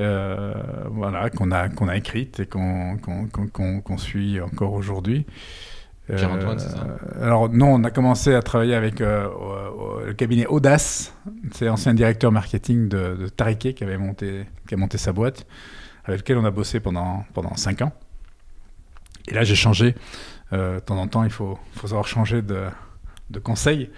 euh, 0.01 0.53
voilà, 0.91 1.31
qu'on 1.31 1.53
a, 1.53 1.69
qu'on 1.69 1.87
a 1.87 1.97
écrite 1.97 2.41
et 2.41 2.47
qu'on, 2.47 2.99
qu'on, 2.99 3.99
suit 3.99 4.41
encore 4.41 4.73
aujourd'hui. 4.73 5.27
Pierre-Antoine, 6.09 6.59
c'est 6.59 6.69
ça? 6.69 6.85
euh, 6.85 7.25
Alors, 7.25 7.49
non, 7.49 7.75
on 7.75 7.85
a 7.85 7.93
commencé 7.93 8.35
à 8.35 8.43
travailler 8.43 8.75
avec 8.75 9.01
euh, 9.01 9.29
le 10.05 10.13
cabinet 10.13 10.47
Audace. 10.47 11.15
C'est 11.53 11.67
l'ancien 11.67 11.95
directeur 11.95 12.33
marketing 12.33 12.89
de, 12.89 13.15
de 13.15 13.29
Tariquet 13.29 13.75
qui, 13.75 13.85
avait 13.85 13.97
monté, 13.97 14.45
qui 14.67 14.75
a 14.75 14.77
monté 14.77 14.99
sa 14.99 15.13
boîte, 15.13 15.47
avec 16.05 16.23
lequel 16.23 16.39
on 16.39 16.45
a 16.45 16.51
bossé 16.51 16.81
pendant, 16.81 17.25
pendant 17.33 17.55
5 17.55 17.83
ans. 17.83 17.93
Et 19.29 19.35
là, 19.35 19.45
j'ai 19.45 19.55
changé. 19.55 19.95
Euh, 20.53 20.77
de 20.77 20.81
temps 20.81 20.99
en 20.99 21.09
temps, 21.09 21.25
il 21.25 21.31
faut, 21.31 21.59
faut 21.75 21.87
savoir 21.87 22.07
changer 22.07 22.43
de, 22.43 22.67
de 23.31 23.39
conseil. 23.39 23.91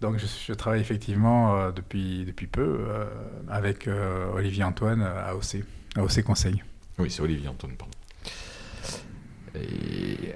Donc, 0.00 0.18
je, 0.18 0.52
travaille 0.52 0.80
effectivement 0.80 1.56
euh, 1.56 1.72
depuis, 1.72 2.24
depuis 2.24 2.46
peu 2.46 2.86
euh, 2.88 3.04
avec 3.48 3.88
Olivier 4.34 4.64
Antoine 4.64 5.02
à 5.02 5.34
OC, 5.34 5.64
à 5.96 6.02
OC 6.02 6.22
Conseil. 6.22 6.62
Oui, 6.98 7.10
c'est 7.10 7.22
Olivier 7.22 7.48
Antoine, 7.48 7.72
pardon. 7.76 7.94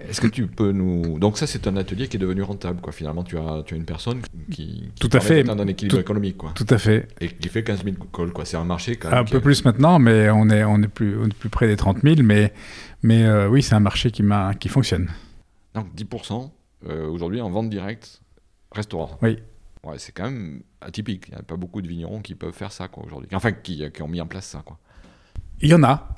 Est-ce 0.09 0.21
que 0.21 0.27
tu 0.27 0.47
peux 0.47 0.73
nous... 0.73 1.19
Donc 1.19 1.39
ça, 1.39 1.47
c'est 1.47 1.67
un 1.67 1.77
atelier 1.77 2.09
qui 2.09 2.17
est 2.17 2.21
devenu 2.21 2.43
rentable, 2.43 2.81
quoi. 2.81 2.93
Finalement, 2.93 3.23
tu 3.23 3.37
as, 3.39 3.63
tu 3.65 3.75
as 3.75 3.77
une 3.77 3.85
personne 3.85 4.21
qui, 4.51 4.91
tout 5.01 5.11
à 5.13 5.21
fait 5.21 5.49
un 5.49 5.67
équilibre 5.67 5.99
économique, 5.99 6.37
quoi. 6.37 6.53
Tout 6.55 6.67
à 6.69 6.79
fait. 6.79 7.09
Et 7.21 7.29
qui 7.29 7.49
fait 7.49 7.65
15 7.65 7.85
000 7.85 7.97
cols, 8.11 8.33
quoi. 8.33 8.45
C'est 8.45 8.57
un 8.57 8.65
marché 8.65 8.97
quand 8.97 9.11
même. 9.11 9.19
Un 9.21 9.25
peu 9.25 9.41
plus 9.41 9.65
maintenant, 9.65 9.99
mais 9.99 10.31
on 10.31 10.49
est, 10.49 10.65
on 10.65 10.83
est 10.83 10.89
plus, 10.89 11.19
on 11.19 11.27
est 11.27 11.35
plus 11.35 11.49
près 11.49 11.67
des 11.67 11.77
30 11.77 12.03
000, 12.03 12.17
mais 12.23 12.53
mais 13.03 13.25
euh, 13.25 13.49
oui, 13.49 13.63
c'est 13.63 13.75
un 13.75 13.81
marché 13.81 14.11
qui, 14.11 14.23
qui 14.61 14.69
fonctionne. 14.69 15.11
Donc 15.75 15.93
10% 15.95 16.51
euh, 16.89 17.09
aujourd'hui 17.09 17.41
en 17.41 17.51
vente 17.51 17.69
directe, 17.69 18.23
restaurant. 18.71 19.19
Oui. 19.23 19.39
Ouais, 19.85 19.99
c'est 19.99 20.13
quand 20.13 20.25
même 20.25 20.63
atypique. 20.81 21.25
Il 21.29 21.35
n'y 21.35 21.41
a 21.41 21.43
pas 21.43 21.57
beaucoup 21.57 21.83
de 21.83 21.89
vignerons 21.89 22.21
qui 22.21 22.37
peuvent 22.37 22.55
faire 22.55 22.71
ça 22.71 22.89
aujourd'hui. 22.97 23.29
Enfin, 23.33 23.51
qui, 23.51 23.91
qui, 23.91 24.03
ont 24.03 24.09
mis 24.09 24.21
en 24.21 24.27
place 24.27 24.47
ça. 24.47 24.63
Quoi. 24.65 24.79
Il 25.61 25.69
y 25.69 25.75
en 25.75 25.83
a. 25.83 26.15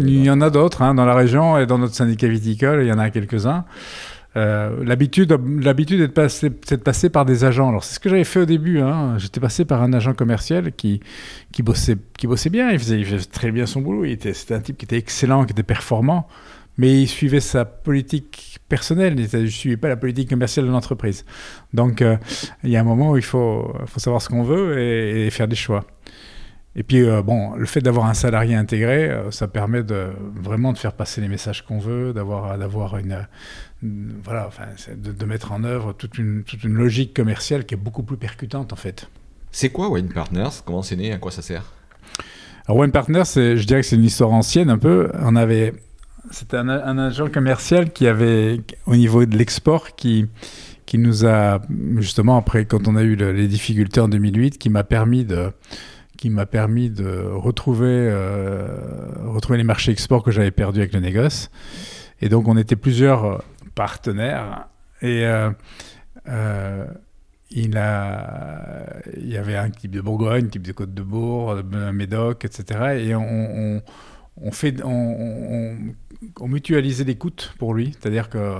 il 0.00 0.24
y 0.24 0.30
en 0.30 0.40
a 0.40 0.50
d'autres 0.50 0.82
hein, 0.82 0.94
dans 0.94 1.04
la 1.04 1.14
région 1.14 1.58
et 1.58 1.66
dans 1.66 1.78
notre 1.78 1.94
syndicat 1.94 2.28
viticole, 2.28 2.82
il 2.82 2.88
y 2.88 2.92
en 2.92 2.98
a 2.98 3.10
quelques-uns. 3.10 3.64
Euh, 4.36 4.82
l'habitude, 4.84 5.36
l'habitude 5.60 6.00
est, 6.00 6.08
de 6.08 6.12
passer, 6.12 6.50
de 6.50 6.76
passer 6.76 7.08
par 7.08 7.24
des 7.24 7.44
agents. 7.44 7.68
Alors 7.68 7.84
c'est 7.84 7.94
ce 7.94 8.00
que 8.00 8.08
j'avais 8.08 8.24
fait 8.24 8.40
au 8.40 8.44
début. 8.44 8.80
Hein. 8.80 9.16
J'étais 9.18 9.40
passé 9.40 9.64
par 9.64 9.82
un 9.82 9.92
agent 9.92 10.14
commercial 10.14 10.72
qui, 10.72 11.00
qui, 11.52 11.62
bossait, 11.62 11.96
qui 12.18 12.26
bossait 12.26 12.50
bien. 12.50 12.70
Il 12.70 12.78
faisait, 12.78 12.98
il 12.98 13.06
faisait 13.06 13.24
très 13.24 13.52
bien 13.52 13.66
son 13.66 13.80
boulot. 13.80 14.04
c'était 14.32 14.54
un 14.54 14.60
type 14.60 14.76
qui 14.76 14.86
était 14.86 14.98
excellent, 14.98 15.44
qui 15.44 15.52
était 15.52 15.62
performant, 15.62 16.26
mais 16.78 17.00
il 17.00 17.06
suivait 17.06 17.40
sa 17.40 17.64
politique 17.64 18.58
personnelle. 18.68 19.14
Il 19.18 19.40
ne 19.40 19.46
suivait 19.46 19.76
pas 19.76 19.88
la 19.88 19.96
politique 19.96 20.30
commerciale 20.30 20.66
de 20.66 20.70
l'entreprise. 20.70 21.24
Donc 21.72 22.02
euh, 22.02 22.16
il 22.64 22.70
y 22.70 22.76
a 22.76 22.80
un 22.80 22.84
moment 22.84 23.12
où 23.12 23.16
il 23.16 23.22
faut, 23.22 23.72
faut 23.86 24.00
savoir 24.00 24.20
ce 24.20 24.28
qu'on 24.28 24.42
veut 24.42 24.80
et, 24.80 25.30
faire 25.30 25.46
des 25.46 25.56
choix. 25.56 25.84
Et 26.76 26.82
puis, 26.82 27.02
euh, 27.02 27.22
bon, 27.22 27.54
le 27.54 27.66
fait 27.66 27.80
d'avoir 27.80 28.06
un 28.06 28.14
salarié 28.14 28.56
intégré, 28.56 29.16
ça 29.30 29.46
permet 29.46 29.82
de 29.82 30.08
vraiment 30.34 30.72
de 30.72 30.78
faire 30.78 30.92
passer 30.92 31.20
les 31.20 31.28
messages 31.28 31.62
qu'on 31.62 31.78
veut, 31.78 32.12
d'avoir, 32.12 32.58
d'avoir 32.58 32.96
une, 32.96 33.26
voilà, 34.24 34.46
enfin, 34.46 34.64
de, 34.96 35.24
mettre 35.24 35.52
en 35.52 35.64
œuvre 35.64 35.92
toute 35.92 36.18
une, 36.18 36.42
toute 36.42 36.64
une 36.64 36.74
logique 36.74 37.14
commerciale 37.14 37.64
qui 37.64 37.74
est 37.74 37.78
beaucoup 37.78 38.02
plus 38.02 38.16
percutante 38.16 38.72
en 38.72 38.76
fait. 38.76 39.08
C'est 39.50 39.70
quoi 39.70 39.88
Wine 39.88 40.08
Partners? 40.08 40.50
Comment 40.64 40.82
c'est 40.82 40.96
né? 40.96 41.12
À 41.12 41.18
quoi 41.18 41.30
ça 41.30 41.42
sert? 41.42 41.72
Alors 42.66 42.78
Wine 42.78 42.92
Partners, 42.92 43.24
je 43.24 43.64
dirais 43.64 43.82
que 43.82 43.86
c'est 43.86 43.96
une 43.96 44.04
histoire 44.04 44.32
ancienne 44.32 44.70
un 44.70 44.78
peu. 44.78 45.10
On 45.20 45.36
avait, 45.36 45.74
c'était 46.30 46.56
un, 46.56 46.98
agent 46.98 47.28
commercial 47.28 47.92
qui 47.92 48.06
avait, 48.06 48.60
au 48.86 48.96
niveau 48.96 49.26
de 49.26 49.36
l'export, 49.36 49.94
qui, 49.96 50.26
qui 50.86 50.98
nous 50.98 51.26
a 51.26 51.60
justement 51.98 52.38
après 52.38 52.64
quand 52.64 52.88
on 52.88 52.96
a 52.96 53.02
eu 53.02 53.16
les 53.16 53.48
difficultés 53.48 54.00
en 54.00 54.08
2008, 54.08 54.58
qui 54.58 54.70
m'a 54.70 54.82
permis 54.82 55.24
de 55.24 55.52
qui 56.16 56.30
m'a 56.30 56.46
permis 56.46 56.90
de 56.90 57.28
retrouver, 57.32 57.86
euh, 57.88 58.68
retrouver 59.24 59.58
les 59.58 59.64
marchés 59.64 59.92
export 59.92 60.22
que 60.22 60.30
j'avais 60.30 60.50
perdus 60.50 60.80
avec 60.80 60.92
le 60.92 61.00
négoce. 61.00 61.50
Et 62.20 62.28
donc 62.28 62.48
on 62.48 62.56
était 62.56 62.76
plusieurs 62.76 63.42
partenaire. 63.74 64.68
Et 65.02 65.24
euh, 66.28 66.86
il, 67.50 67.76
a, 67.76 68.86
il 69.16 69.28
y 69.28 69.36
avait 69.36 69.56
un 69.56 69.70
type 69.70 69.90
de 69.90 70.00
Bourgogne, 70.00 70.46
un 70.46 70.48
type 70.48 70.62
de 70.62 70.72
Côte-de-Bourg, 70.72 71.60
un 71.72 71.92
Médoc, 71.92 72.44
etc. 72.44 73.04
Et 73.06 73.14
on, 73.14 73.82
on, 74.40 74.50
fait, 74.50 74.82
on, 74.82 75.76
on, 76.40 76.48
mutualisait 76.48 77.04
les 77.04 77.16
coûts 77.16 77.30
pour 77.58 77.74
lui. 77.74 77.92
C'est-à-dire 77.92 78.30
que 78.30 78.54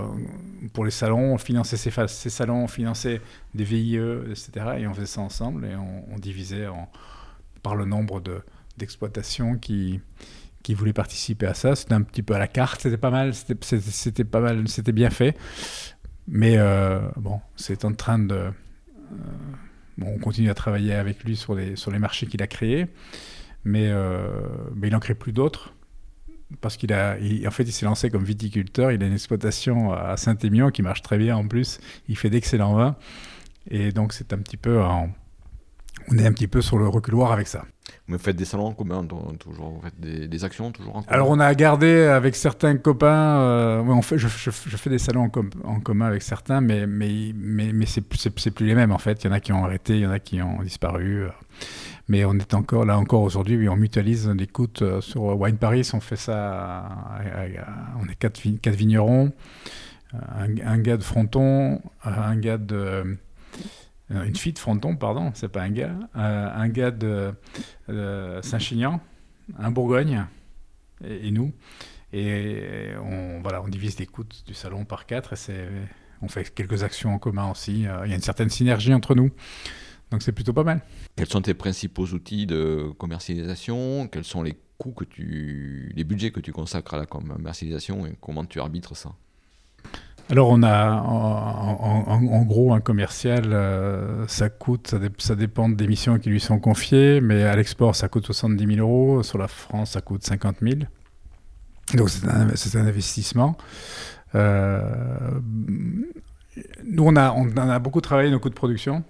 pour 0.73 0.85
les 0.85 0.91
salons, 0.91 1.35
on 1.35 1.39
finançait 1.39 1.77
ses, 1.77 1.91
ses, 2.09 2.31
salons, 2.31 2.65
on 2.65 2.69
finançait 2.69 3.21
des 3.55 3.65
VIE, 3.65 3.97
etc. 4.31 4.51
Et 4.79 4.87
on 4.87 4.95
faisait 4.95 5.07
ça 5.07 5.21
ensemble 5.21 5.65
et 5.65 5.75
on, 5.77 6.19
divisait 6.19 6.67
par 7.65 7.74
le 7.74 7.86
nombre 7.86 8.23
d'exploitations 8.77 9.57
qui, 9.57 10.01
qui 10.62 10.74
voulaient 10.74 10.93
participer 10.93 11.47
à 11.47 11.55
ça. 11.55 11.74
C'était 11.74 11.95
un 11.95 12.03
petit 12.03 12.23
peu 12.23 12.35
à 12.35 12.39
la 12.39 12.47
carte, 12.47 12.82
c'était 12.82 12.99
pas 12.99 13.11
mal, 13.11 13.35
c'était 13.35 14.24
pas 14.24 14.41
mal, 14.41 14.69
c'était 14.69 14.93
bien 14.93 15.11
fait. 15.11 15.36
Mais 16.28 16.57
euh, 16.57 17.01
bon, 17.16 17.41
c'est 17.57 17.85
en 17.85 17.93
train 17.93 18.20
de. 18.20 18.35
Euh, 18.35 18.51
on 20.01 20.19
continue 20.19 20.51
à 20.51 20.55
travailler 20.55 20.95
avec 20.95 21.24
lui 21.24 21.36
sur 21.36 21.55
les, 21.55 21.74
sur 21.77 21.91
les 21.91 21.99
marchés 21.99 22.27
qu'il 22.27 22.43
a 22.43 22.47
créés, 22.47 22.86
mais, 23.65 23.89
euh, 23.89 24.41
mais 24.74 24.89
il 24.89 24.93
n'en 24.93 25.01
crée 25.01 25.15
plus 25.15 25.32
d'autres. 25.32 25.74
Parce 26.61 26.77
qu'il 26.77 26.93
a, 26.93 27.16
en 27.47 27.51
fait, 27.51 27.65
il 27.65 27.73
s'est 27.73 27.86
lancé 27.86 28.11
comme 28.11 28.24
viticulteur. 28.24 28.93
Il 28.93 29.03
a 29.03 29.07
une 29.07 29.15
exploitation 29.15 29.93
à 29.93 30.16
Saint-Émilion 30.16 30.70
qui 30.70 30.82
marche 30.82 31.03
très 31.03 31.19
bien 31.19 31.36
en 31.36 31.49
plus. 31.49 31.81
Il 32.09 32.16
fait 32.16 32.31
d'excellents 32.31 32.74
vins. 32.74 32.97
Et 33.70 33.93
donc, 33.93 34.12
c'est 34.12 34.32
un 34.32 34.39
petit 34.39 34.59
peu 34.59 34.81
en, 34.81 35.11
on 36.11 36.19
est 36.19 36.27
un 36.27 36.33
petit 36.33 36.49
peu 36.49 36.61
sur 36.61 36.79
le 36.79 36.89
reculoir 36.89 37.33
avec 37.33 37.47
ça. 37.47 37.65
Vous 38.07 38.19
faites 38.19 38.37
des 38.37 38.45
salons 38.45 38.66
en 38.66 38.73
commun, 38.73 39.07
toujours, 39.39 39.71
vous 39.71 39.81
faites 39.83 40.29
des, 40.29 40.45
actions 40.45 40.73
toujours 40.73 40.97
en 40.97 41.03
commun? 41.03 41.15
Alors 41.15 41.31
on 41.31 41.41
a 41.41 41.55
gardé 41.55 42.03
avec 42.03 42.37
certains 42.37 42.77
copains, 42.77 43.39
euh, 43.39 43.83
on 43.83 44.03
fait, 44.03 44.19
je, 44.19 44.29
fais 44.29 44.91
des 44.91 44.99
salons 44.99 45.31
en, 45.65 45.81
commun 45.81 46.07
avec 46.07 46.23
certains, 46.23 46.61
mais, 46.61 46.87
mais, 46.87 47.33
mais, 47.35 47.73
mais 47.73 47.87
c'est 47.87 48.03
plus 48.03 48.66
les 48.66 48.75
mêmes 48.75 48.93
en 48.93 48.99
fait. 48.99 49.25
Il 49.25 49.29
y 49.29 49.31
en 49.31 49.33
a 49.33 49.41
qui 49.41 49.53
ont 49.53 49.65
arrêté, 49.65 49.97
il 49.97 50.03
y 50.03 50.07
en 50.07 50.11
a 50.11 50.19
qui 50.19 50.43
ont 50.43 50.62
disparu. 50.62 51.25
Euh. 51.25 51.29
Mais 52.09 52.27
on 52.27 52.35
est 52.35 52.53
encore 52.53 52.85
là 52.85 52.99
encore 52.99 53.23
aujourd'hui, 53.23 53.57
oui, 53.57 53.69
on 53.69 53.77
mutualise 53.77 54.31
coûts 54.53 54.69
euh, 54.83 55.01
sur 55.01 55.23
Wine 55.41 55.57
Paris. 55.57 55.89
On 55.95 56.01
fait 56.01 56.16
ça, 56.16 56.85
on 58.03 58.09
est 58.11 58.15
quatre, 58.16 58.41
quatre 58.61 58.77
vignerons, 58.77 59.33
un, 60.12 60.59
un, 60.66 60.79
gars 60.79 60.99
de 60.99 61.03
Fronton, 61.03 61.81
un 62.05 62.37
gars 62.37 62.59
de 62.59 62.77
euh, 62.77 63.05
une 64.11 64.37
fille 64.37 64.53
de 64.53 64.59
Fronton, 64.59 64.97
pardon, 64.97 65.33
c'est 65.35 65.49
pas 65.49 65.63
un 65.63 65.71
gars, 65.71 65.97
euh, 66.17 66.49
un 66.55 66.69
gars 66.69 66.91
de 66.91 67.33
Saint-Chinian, 68.43 69.01
un 69.59 69.71
Bourgogne, 69.71 70.27
et, 71.05 71.31
nous. 71.31 71.53
Et 72.13 72.91
on, 73.03 73.41
voilà, 73.43 73.63
on 73.63 73.69
divise 73.69 73.99
les 73.99 74.07
coûts 74.07 74.25
du 74.47 74.55
salon 74.55 74.85
par 74.85 75.07
quatre 75.07 75.35
et 75.51 75.69
on 76.23 76.29
fait 76.29 76.53
quelques 76.55 76.83
actions 76.83 77.15
en 77.15 77.19
commun 77.19 77.51
aussi. 77.51 77.87
Euh, 77.87 78.03
il 78.05 78.11
y 78.11 78.13
a 78.13 78.17
une 78.17 78.23
certaine 78.23 78.51
synergie 78.51 78.95
entre 78.95 79.15
nous. 79.15 79.31
Donc 80.11 80.23
c'est 80.23 80.33
plutôt 80.33 80.53
pas 80.53 80.65
mal. 80.65 80.81
Quels 81.17 81.29
sont 81.29 81.43
tes 81.43 81.55
principaux 81.55 82.07
outils 82.07 82.47
de 82.47 82.91
commercialisation? 82.99 84.09
Quels 84.09 84.25
sont 84.25 84.43
les 84.43 84.57
coûts 84.79 84.93
que 84.93 85.05
tu, 85.05 85.93
les 85.95 86.05
budgets 86.05 86.31
que 86.31 86.41
tu 86.41 86.53
consacres 86.53 86.95
à 86.95 86.99
la 86.99 87.07
commercialisation 87.07 88.07
et 88.07 88.17
comment 88.21 88.45
tu 88.45 88.61
arbitres 88.61 88.97
ça? 88.97 89.15
Alors 90.31 90.49
on 90.49 90.63
a 90.63 90.91
en, 91.03 92.43
gros 92.45 92.73
un 92.73 92.81
commercial, 92.81 93.53
euh, 93.53 94.27
ça 94.27 94.49
coûte, 94.49 94.95
ça, 95.19 95.35
dépend 95.35 95.69
des 95.69 95.87
missions 95.87 96.19
qui 96.19 96.31
lui 96.31 96.41
sont 96.41 96.59
confiées, 96.59 97.21
mais 97.21 97.43
à 97.43 97.55
l'export 97.57 97.95
ça 97.95 98.09
coûte 98.09 98.27
70 98.27 98.77
000 98.77 98.89
euros, 98.89 99.23
sur 99.23 99.39
la 99.39 99.49
France 99.49 99.93
ça 99.93 100.01
coûte 100.01 100.25
50 100.25 100.57
000. 100.63 100.75
Donc 101.95 102.09
c'est 102.09 102.27
un, 102.27 102.87
investissement. 102.87 103.57
Euh, 104.35 104.81
nous 106.85 107.05
on 107.05 107.17
a, 107.17 107.33
on 107.33 107.57
a 107.57 107.79
beaucoup 107.79 108.01
travaillé 108.01 108.31
nos 108.31 108.41
coûts 108.41 108.49
de 108.49 108.55
production 108.55 109.05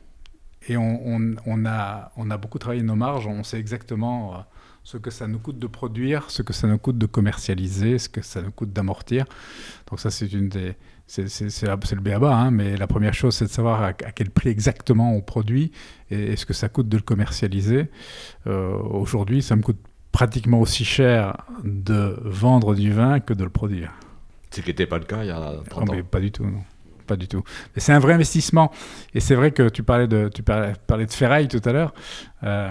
et 0.69 0.77
on, 0.77 1.65
a, 1.67 2.13
on 2.17 2.31
a 2.31 2.37
beaucoup 2.37 2.59
travaillé 2.59 2.83
nos 2.83 2.97
marges, 2.97 3.27
on 3.27 3.43
sait 3.45 3.59
exactement 3.59 4.35
euh, 4.35 4.39
ce 4.83 4.97
que 4.97 5.11
ça 5.11 5.27
nous 5.27 5.39
coûte 5.39 5.59
de 5.59 5.67
produire, 5.67 6.31
ce 6.31 6.43
que 6.43 6.53
ça 6.53 6.67
nous 6.67 6.79
coûte 6.79 6.99
de 6.99 7.07
commercialiser, 7.07 7.99
ce 7.99 8.09
que 8.09 8.23
ça 8.23 8.41
nous 8.43 8.51
coûte 8.51 8.73
d'amortir. 8.73 9.27
Donc 9.91 10.01
ça 10.01 10.11
c'est 10.11 10.33
une 10.33 10.49
des 10.49 10.75
c'est 11.07 11.63
le 11.63 12.01
béaba, 12.01 12.35
hein, 12.35 12.51
mais 12.51 12.77
la 12.77 12.87
première 12.87 13.15
chose, 13.15 13.37
c'est 13.37 13.45
de 13.45 13.51
savoir 13.51 13.83
à, 13.83 13.93
quel 13.93 14.31
prix 14.31 14.49
exactement 14.49 15.15
on 15.15 15.21
produit 15.21 15.71
et, 16.11 16.37
ce 16.37 16.47
que 16.47 16.55
ça 16.55 16.69
coûte 16.69 16.89
de 16.89 16.97
le 16.97 17.03
commercialiser. 17.03 17.91
Euh, 18.47 18.77
aujourd'hui, 18.77 19.43
ça 19.43 19.55
me 19.57 19.63
coûte 19.63 19.81
pratiquement 20.13 20.61
aussi 20.61 20.85
cher 20.85 21.37
de 21.65 22.19
vendre 22.25 22.75
du 22.75 22.93
vin 22.93 23.21
que 23.21 23.35
de 23.35 23.45
le 23.45 23.51
produire. 23.51 23.93
Ce 24.51 24.61
qui 24.61 24.69
n'était 24.69 24.87
pas 24.87 24.99
le 24.99 25.05
cas 25.05 25.23
il 25.25 25.27
y 25.27 25.31
a 25.31 25.55
30 25.69 25.91
ans. 25.91 25.95
pas 26.11 26.21
du 26.21 26.31
tout, 26.31 26.45
non. 26.45 26.63
Pas 27.07 27.17
du 27.17 27.29
tout. 27.29 27.43
Mais 27.75 27.83
c'est 27.83 27.93
un 27.93 27.99
vrai 27.99 28.15
investissement. 28.15 28.71
Et 29.13 29.21
c'est 29.21 29.35
vrai 29.35 29.51
que 29.51 29.69
tu 29.69 29.83
parlais 29.83 30.09
de, 30.09 30.31
tu 30.33 30.43
parlais, 30.43 31.07
de 31.07 31.13
ferraille 31.13 31.49
tout 31.49 31.61
à 31.65 31.73
l'heure. 31.73 31.93
Euh, 32.45 32.71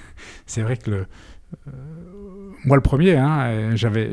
c'est 0.46 0.62
vrai 0.62 0.78
que 0.78 0.90
le, 0.90 1.06
euh, 1.68 1.70
moi 2.66 2.76
le 2.76 2.82
premier, 2.82 3.16
hein, 3.16 3.76
j'avais, 3.76 4.10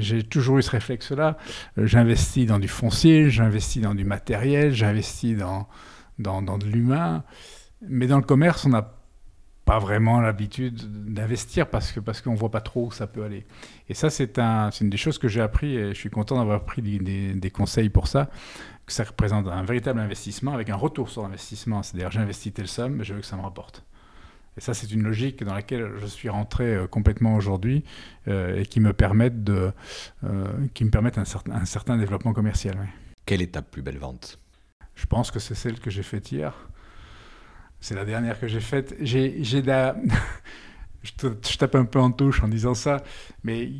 j'ai 0.00 0.22
toujours 0.22 0.58
eu 0.58 0.62
ce 0.62 0.70
réflexe-là. 0.70 1.36
Euh, 1.78 1.86
j'investis 1.86 2.46
dans 2.46 2.60
du 2.60 2.68
foncier, 2.68 3.28
j'investis 3.28 3.82
dans 3.82 3.94
du 3.94 4.04
matériel, 4.04 4.72
j'investis 4.72 5.36
dans, 5.36 5.68
dans, 6.20 6.42
dans 6.42 6.58
de 6.58 6.64
l'humain. 6.64 7.24
Mais 7.86 8.06
dans 8.06 8.18
le 8.18 8.22
commerce, 8.22 8.64
on 8.64 8.68
n'a 8.68 8.94
pas 9.64 9.80
vraiment 9.80 10.20
l'habitude 10.20 11.12
d'investir 11.12 11.68
parce 11.68 11.90
que 11.90 11.98
parce 11.98 12.20
qu'on 12.20 12.34
voit 12.34 12.50
pas 12.50 12.60
trop 12.60 12.86
où 12.86 12.90
ça 12.92 13.08
peut 13.08 13.24
aller. 13.24 13.46
Et 13.88 13.94
ça, 13.94 14.10
c'est 14.10 14.38
un, 14.38 14.70
une 14.70 14.90
des 14.90 14.96
choses 14.96 15.18
que 15.18 15.26
j'ai 15.26 15.40
appris 15.40 15.76
et 15.76 15.88
je 15.88 15.98
suis 15.98 16.10
content 16.10 16.38
d'avoir 16.38 16.64
pris 16.64 16.82
des, 16.82 17.34
des, 17.34 17.50
conseils 17.50 17.88
pour 17.88 18.06
ça. 18.06 18.30
Que 18.86 18.92
ça 18.92 19.02
représente 19.04 19.48
un 19.48 19.64
véritable 19.64 19.98
investissement 19.98 20.54
avec 20.54 20.70
un 20.70 20.76
retour 20.76 21.08
sur 21.10 21.24
investissement. 21.24 21.82
C'est-à-dire, 21.82 22.12
j'investis 22.12 22.54
telle 22.54 22.68
somme, 22.68 22.94
mais 22.94 23.04
je 23.04 23.14
veux 23.14 23.20
que 23.20 23.26
ça 23.26 23.36
me 23.36 23.42
rapporte. 23.42 23.84
Et 24.56 24.60
ça, 24.60 24.74
c'est 24.74 24.90
une 24.92 25.02
logique 25.02 25.42
dans 25.44 25.54
laquelle 25.54 25.92
je 25.98 26.06
suis 26.06 26.28
rentré 26.28 26.74
euh, 26.74 26.86
complètement 26.86 27.36
aujourd'hui 27.36 27.84
euh, 28.28 28.60
et 28.60 28.66
qui 28.66 28.80
me 28.80 28.92
permettent, 28.92 29.42
de, 29.42 29.72
euh, 30.24 30.46
qui 30.74 30.84
me 30.84 30.90
permettent 30.90 31.18
un, 31.18 31.24
certain, 31.24 31.52
un 31.52 31.64
certain 31.64 31.96
développement 31.96 32.32
commercial. 32.32 32.76
Quelle 33.24 33.40
est 33.40 33.52
ta 33.52 33.62
plus 33.62 33.82
belle 33.82 33.98
vente? 33.98 34.38
Je 34.94 35.06
pense 35.06 35.30
que 35.30 35.38
c'est 35.38 35.54
celle 35.54 35.80
que 35.80 35.90
j'ai 35.90 36.02
faite 36.02 36.30
hier. 36.32 36.68
C'est 37.80 37.94
la 37.94 38.04
dernière 38.04 38.38
que 38.38 38.46
j'ai 38.46 38.60
faite. 38.60 38.94
J'ai, 39.00 39.42
j'ai 39.42 39.62
la... 39.62 39.96
je, 41.02 41.12
je, 41.20 41.56
tape 41.56 41.74
un 41.74 41.86
peu 41.86 41.98
en 41.98 42.12
touche 42.12 42.42
en 42.42 42.48
disant 42.48 42.74
ça, 42.74 43.02
mais 43.44 43.72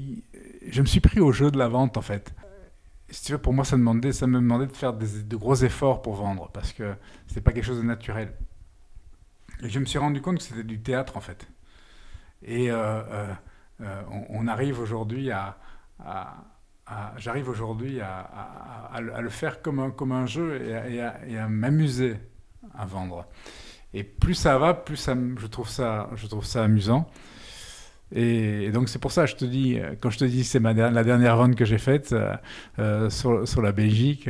je 0.67 0.81
me 0.81 0.87
suis 0.87 1.01
pris 1.01 1.21
au 1.21 1.33
jeu 1.33 1.51
de 1.51 1.59
la 1.59 1.69
vente 1.69 1.99
en 1.99 2.03
fait. 2.03 2.35
Si 3.11 3.27
tu 3.27 3.33
veux, 3.33 3.39
pour 3.39 3.53
moi, 3.53 3.67
ça, 3.67 3.77
demandait, 3.77 4.13
ça 4.13 4.27
me 4.27 4.39
demandait 4.39 4.67
de 4.67 4.73
faire 4.73 4.95
des, 4.95 5.23
de 5.23 5.37
gros 5.37 5.55
efforts 5.55 6.01
pour 6.01 6.15
vendre 6.15 6.49
parce 6.55 6.73
que 6.73 6.95
c'est 7.27 7.43
pas 7.43 7.53
quelque 7.53 7.67
chose 7.67 7.77
de 7.77 7.83
naturel. 7.83 8.33
Et 9.63 9.69
je 9.69 9.79
me 9.79 9.85
suis 9.85 9.99
rendu 9.99 10.21
compte 10.21 10.39
que 10.39 10.43
c'était 10.43 10.65
du 10.65 10.81
théâtre 10.81 11.17
en 11.17 11.21
fait. 11.21 11.47
Et 12.45 12.71
euh, 12.71 12.77
euh, 12.77 13.27
euh, 13.83 14.03
on, 14.31 14.49
arrive 14.49 14.81
aujourd'hui 14.81 15.31
à, 15.31 15.57
j'arrive 17.17 17.49
aujourd'hui 17.49 18.01
à, 18.01 19.01
le 19.01 19.29
faire 19.31 19.63
comme 19.63 19.79
un, 20.13 20.27
jeu 20.27 20.61
et 20.61 21.01
à, 21.39 21.49
m'amuser 21.49 22.17
à 22.77 22.85
vendre. 22.87 23.27
Et 23.95 24.03
plus 24.03 24.35
ça 24.35 24.59
va, 24.59 24.75
plus 24.75 25.09
je, 25.39 25.47
trouve 25.47 25.69
ça, 25.69 26.11
je 26.17 26.27
trouve 26.27 26.45
ça 26.45 26.65
amusant. 26.65 27.09
Et, 28.11 28.71
donc 28.73 28.89
c'est 28.89 28.99
pour 28.99 29.13
ça, 29.13 29.27
je 29.27 29.37
te 29.37 29.45
dis, 29.45 29.79
quand 30.01 30.11
je 30.11 30.19
te 30.19 30.25
dis 30.25 30.43
c'est 30.43 30.61
la 30.61 31.05
dernière 31.05 31.37
vente 31.37 31.55
que 31.55 31.65
j'ai 31.65 31.79
faite 31.79 32.15
sur, 33.11 33.63
la 33.63 33.73
Belgique, 33.73 34.29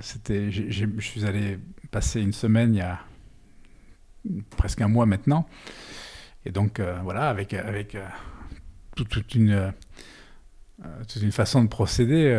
c'était, 0.00 0.50
je 0.50 1.00
suis 1.00 1.24
allé 1.24 1.60
passer 1.92 2.20
une 2.20 2.32
semaine 2.32 2.74
il 2.74 2.78
y 2.78 2.82
a 2.82 2.98
presque 4.56 4.80
un 4.80 4.88
mois 4.88 5.06
maintenant. 5.06 5.46
Et 6.46 6.50
donc, 6.50 6.80
euh, 6.80 6.98
voilà, 7.02 7.28
avec, 7.28 7.54
avec 7.54 7.94
euh, 7.94 8.06
toute, 8.96 9.34
une, 9.34 9.50
euh, 9.52 9.70
une, 11.20 11.32
façon 11.32 11.62
de 11.62 11.68
procéder. 11.68 12.30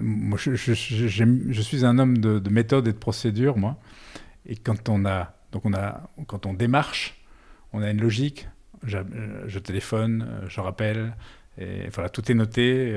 moi, 0.00 0.38
je, 0.38 0.72
suis 0.72 1.84
un 1.84 1.98
homme 1.98 2.18
de, 2.18 2.50
méthode 2.50 2.88
et 2.88 2.92
de 2.92 2.98
procédure, 2.98 3.56
moi. 3.56 3.78
Et 4.46 4.56
quand 4.56 4.88
on, 4.88 5.06
a, 5.06 5.34
donc 5.52 5.64
on 5.64 5.72
a, 5.74 6.10
quand 6.26 6.46
on 6.46 6.54
démarche, 6.54 7.22
on 7.72 7.82
a 7.82 7.90
une 7.90 8.00
logique. 8.00 8.48
Je, 8.82 9.58
téléphone, 9.60 10.42
je 10.46 10.60
rappelle, 10.60 11.16
et 11.56 11.88
voilà, 11.88 12.10
tout 12.10 12.30
est 12.30 12.34
noté, 12.34 12.94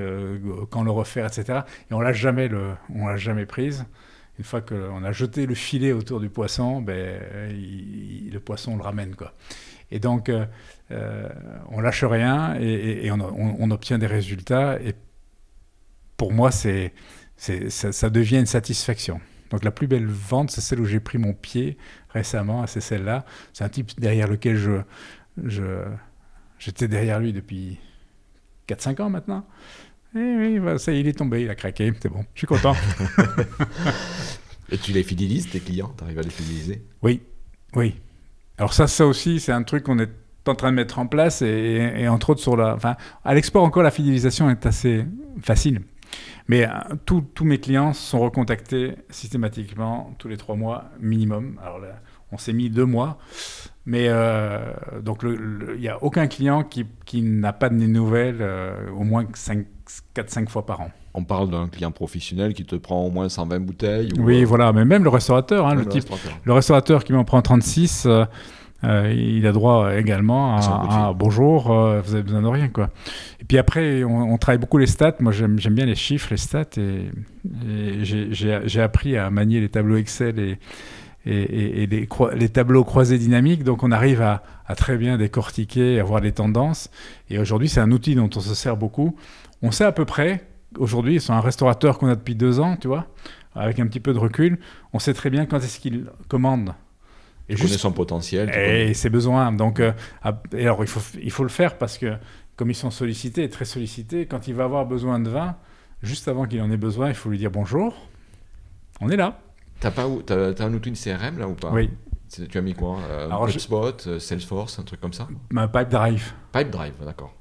quand 0.69 0.84
le 0.84 0.91
refaire, 0.91 1.26
etc. 1.26 1.61
Et 1.90 1.94
on 1.94 2.02
l'a 2.02 2.11
jamais, 2.11 2.49
le, 2.49 2.74
on 2.94 3.07
l'a 3.07 3.15
jamais 3.15 3.45
prise 3.45 3.86
une 4.38 4.43
fois 4.43 4.61
qu'on 4.61 5.03
a 5.03 5.11
jeté 5.11 5.45
le 5.45 5.55
filet 5.55 5.91
autour 5.91 6.19
du 6.19 6.30
poisson, 6.30 6.81
ben, 6.81 7.22
le 7.51 8.39
poisson 8.39 8.73
on 8.73 8.77
le 8.77 8.84
ramène. 8.84 9.15
Quoi. 9.15 9.34
Et 9.91 9.99
donc, 9.99 10.30
euh, 10.30 10.45
euh, 10.91 11.30
on 11.69 11.80
lâche 11.80 12.03
rien 12.03 12.55
et, 12.59 13.09
on, 13.11 13.72
obtient 13.72 13.97
des 13.97 14.07
résultats. 14.07 14.80
Et 14.81 14.93
pour 16.18 16.34
moi, 16.34 16.51
c'est, 16.51 16.93
ça, 17.38 17.91
ça, 17.91 18.09
devient 18.09 18.39
une 18.39 18.45
satisfaction. 18.45 19.22
Donc, 19.49 19.64
la 19.64 19.72
plus 19.72 19.88
belle 19.88 20.07
vente, 20.07 20.51
c'est 20.51 20.61
celle 20.61 20.81
où 20.81 20.85
j'ai 20.85 20.99
pris 20.99 21.18
mon 21.18 21.34
pied 21.34 21.77
récemment, 22.09 22.68
c'est 22.68 22.81
celle-là. 22.81 23.26
C'est 23.53 23.64
un 23.64 23.69
type 23.69 23.99
derrière 23.99 24.27
lequel 24.27 24.57
je, 25.45 25.84
j'étais 26.59 26.88
derrière 26.88 27.19
lui 27.19 27.34
depuis 27.34 27.80
4-5 28.68 29.01
ans 29.01 29.09
maintenant. 29.09 29.47
Eh 30.15 30.35
oui, 30.38 30.59
bah, 30.59 30.77
ça, 30.77 30.91
il 30.91 31.07
est 31.07 31.17
tombé, 31.17 31.43
il 31.43 31.49
a 31.49 31.55
craqué, 31.55 31.91
c'est 31.99 32.09
bon, 32.09 32.25
je 32.34 32.39
suis 32.39 32.47
content. 32.47 32.75
Et 34.71 34.77
tu 34.77 34.91
les 34.91 35.03
fidélises, 35.03 35.49
tes 35.49 35.59
clients? 35.59 35.93
Tu 35.97 36.03
arrives 36.03 36.19
à 36.19 36.23
les 36.23 36.29
fidéliser? 36.29 36.84
Oui, 37.01 37.21
oui. 37.75 37.95
Alors 38.57 38.73
ça, 38.73 38.88
ça 38.88 39.05
aussi, 39.05 39.39
c'est 39.39 39.51
un 39.51 39.63
truc 39.63 39.84
qu'on 39.84 39.99
est 39.99 40.09
en 40.45 40.55
train 40.55 40.71
de 40.71 40.75
mettre 40.75 40.99
en 40.99 41.07
place 41.07 41.41
et, 41.41 41.93
et 41.97 42.07
entre 42.07 42.31
autres 42.31 42.41
sur 42.41 42.57
la... 42.57 42.73
Enfin, 42.75 42.95
à 43.23 43.34
l'export 43.34 43.63
encore, 43.63 43.84
la 43.84 43.91
fidélisation 43.91 44.49
est 44.49 44.65
assez 44.65 45.05
facile. 45.41 45.81
Mais 46.47 46.65
euh, 46.65 46.71
tous 47.05 47.21
tous 47.21 47.45
mes 47.45 47.59
clients 47.59 47.93
sont 47.93 48.19
recontactés 48.19 48.95
systématiquement 49.09 50.13
tous 50.17 50.27
les 50.27 50.38
trois 50.38 50.55
mois 50.55 50.85
minimum. 50.99 51.59
Alors 51.61 51.79
là, 51.79 51.99
on 52.31 52.38
s'est 52.38 52.53
mis 52.53 52.69
deux 52.69 52.85
mois. 52.85 53.17
Mais 53.85 54.07
euh, 54.07 54.73
donc, 55.01 55.23
il 55.23 55.79
n'y 55.79 55.89
a 55.89 56.01
aucun 56.03 56.27
client 56.27 56.63
qui, 56.63 56.85
qui 57.05 57.21
n'a 57.21 57.53
pas 57.53 57.69
de 57.69 57.75
nouvelles 57.75 58.41
euh, 58.41 58.89
au 58.91 59.03
moins 59.03 59.25
4-5 60.15 60.47
fois 60.49 60.65
par 60.65 60.81
an. 60.81 60.91
On 61.14 61.23
parle 61.23 61.49
d'un 61.49 61.68
client 61.68 61.91
professionnel 61.91 62.53
qui 62.53 62.65
te 62.65 62.76
prend 62.76 63.03
au 63.05 63.09
moins 63.11 63.30
120 63.30 63.59
bouteilles 63.59 64.09
ou, 64.18 64.23
Oui, 64.23 64.43
euh, 64.43 64.45
voilà, 64.45 64.72
mais 64.73 64.85
même 64.85 65.03
le 65.03 65.09
restaurateur, 65.09 65.65
hein, 65.68 65.73
le, 65.76 65.81
le 65.81 65.85
type, 65.88 66.03
restaurateur. 66.09 66.39
le 66.43 66.53
restaurateur 66.53 67.03
qui 67.03 67.14
m'en 67.14 67.23
prend 67.23 67.41
36, 67.41 68.05
euh, 68.05 68.26
euh, 68.84 69.11
il 69.11 69.47
a 69.47 69.51
droit 69.51 69.95
également 69.95 70.55
À 70.55 71.07
à, 71.07 71.14
bonjour, 71.14 71.64
vous 71.73 72.14
avez 72.14 72.22
besoin 72.22 72.43
de 72.43 72.47
rien. 72.47 72.68
Quoi. 72.68 72.89
Et 73.41 73.43
puis 73.45 73.57
après, 73.57 74.03
on, 74.03 74.34
on 74.34 74.38
travaille 74.38 74.59
beaucoup 74.59 74.77
les 74.77 74.85
stats. 74.85 75.15
Moi, 75.19 75.31
j'aime 75.31 75.55
bien 75.55 75.85
les 75.88 75.95
chiffres, 75.95 76.27
les 76.30 76.38
stats. 76.38 76.77
Et, 76.77 77.09
et 77.68 78.03
j'ai- 78.03 78.81
appris 78.81 79.18
à 79.18 79.31
manier 79.31 79.59
les 79.61 79.69
tableaux 79.69 79.97
Excel 79.97 80.38
et, 80.39 80.59
et, 81.26 81.41
et- 81.41 81.84
et 81.84 81.88
les, 82.35 82.49
tableaux 82.49 82.84
croisés 82.84 83.18
dynamiques. 83.18 83.64
Donc, 83.64 83.81
on 83.81 83.91
arrive 83.91 84.22
à, 84.22 84.43
à 84.68 84.76
très 84.76 84.97
bien 84.97 85.18
décortiquer, 85.18 85.99
à 85.99 86.03
voir 86.03 86.22
les 86.22 86.31
tendances. 86.34 86.91
Et 87.31 87.39
aujourd'hui, 87.39 87.69
c'est 87.69 87.80
un 87.80 87.91
outil 87.91 88.14
dont 88.14 88.30
on 88.35 88.39
se 88.39 88.53
sert 88.53 88.77
beaucoup. 88.77 89.15
On 89.61 89.71
sait 89.71 89.84
à 89.85 89.91
peu 89.91 90.05
près, 90.05 90.47
aujourd'hui, 90.77 91.19
c'est 91.19 91.34
un 91.34 91.41
restaurateur 91.41 91.97
qu'on 91.97 92.07
a 92.07 92.15
depuis 92.15 92.35
deux 92.35 92.59
ans, 92.59 92.77
tu 92.77 92.88
vois, 92.88 93.07
avec 93.55 93.79
un 93.79 93.88
petit 93.88 93.99
peu 93.99 94.13
de 94.13 94.19
recul, 94.19 94.59
on 94.93 94.99
sait 94.99 95.13
très 95.13 95.29
bien 95.29 95.45
quand 95.45 95.57
est-ce 95.57 95.79
qu'il 95.79 96.05
commande. 96.27 96.73
Tu 97.49 97.55
connais 97.55 97.77
son 97.77 97.91
potentiel. 97.93 98.49
Et 98.53 98.93
ses 98.93 99.09
besoins. 99.09 99.51
Donc, 99.53 99.79
euh, 99.79 99.93
et 100.53 100.63
alors, 100.65 100.84
il 100.84 100.88
faut, 100.88 100.99
il 101.21 101.31
faut 101.31 101.43
le 101.43 101.49
faire 101.49 101.77
parce 101.77 101.97
que, 101.97 102.17
comme 102.57 102.69
ils 102.69 102.75
sont 102.75 102.91
sollicités, 102.91 103.49
très 103.49 103.63
sollicités, 103.65 104.25
quand 104.25 104.47
il 104.49 104.53
va 104.53 104.65
avoir 104.65 104.85
besoin 104.85 105.17
de 105.19 105.29
vin, 105.29 105.55
juste 106.03 106.27
avant 106.27 106.45
qu'il 106.45 106.61
en 106.61 106.69
ait 106.71 106.77
besoin, 106.77 107.07
il 107.07 107.15
faut 107.15 107.29
lui 107.29 107.38
dire 107.38 107.49
bonjour. 107.49 107.95
On 108.99 109.09
est 109.09 109.15
là. 109.15 109.39
T'as 109.79 109.91
pas 109.91 110.05
t'as 110.25 110.65
un 110.65 110.73
outil 110.73 110.91
de 110.91 110.97
CRM 110.97 111.38
là 111.39 111.47
ou 111.47 111.53
pas? 111.53 111.71
Oui, 111.71 111.89
Tu 112.29 112.57
as 112.57 112.61
mis 112.61 112.73
quoi? 112.73 112.97
Euh, 113.09 113.29
je- 113.47 113.53
HubSpot, 113.53 114.07
euh, 114.07 114.19
Salesforce, 114.19 114.79
un 114.79 114.84
truc 114.84 114.99
comme 114.99 115.13
ça? 115.13 115.27
Ma 115.51 115.67
pipe 115.69 115.88
drive. 115.89 116.34
Pipedrive, 116.51 116.93
d'accord. 117.05 117.34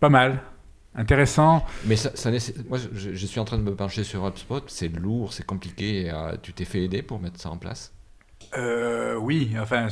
Pas 0.00 0.08
mal. 0.08 0.40
Intéressant. 0.94 1.64
Mais 1.86 1.96
ça, 1.96 2.10
moi, 2.68 2.78
je, 2.94 3.14
je 3.14 3.26
suis 3.26 3.38
en 3.40 3.44
train 3.44 3.58
de 3.58 3.62
me 3.62 3.74
pencher 3.74 4.02
sur 4.04 4.26
HubSpot. 4.26 4.62
C'est 4.68 4.88
lourd, 4.88 5.32
c'est 5.32 5.46
compliqué. 5.46 6.10
euh, 6.12 6.34
tu 6.42 6.52
t'es 6.52 6.64
fait 6.64 6.82
aider 6.82 7.02
pour 7.02 7.20
mettre 7.20 7.40
ça 7.40 7.50
en 7.50 7.56
place? 7.58 7.92
Euh, 8.58 9.14
oui, 9.16 9.52
enfin, 9.60 9.86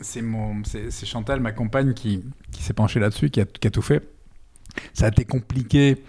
c'est 0.00 0.22
mon, 0.22 0.62
c'est 0.64 1.06
Chantal, 1.06 1.38
ma 1.40 1.52
compagne, 1.52 1.94
qui, 1.94 2.24
qui 2.50 2.62
s'est 2.62 2.72
penchée 2.72 2.98
là-dessus, 2.98 3.30
qui 3.30 3.40
a, 3.40 3.44
qui 3.44 3.66
a 3.68 3.70
tout 3.70 3.82
fait. 3.82 4.02
Ça 4.92 5.04
a 5.06 5.08
été 5.08 5.24
compliqué. 5.24 6.02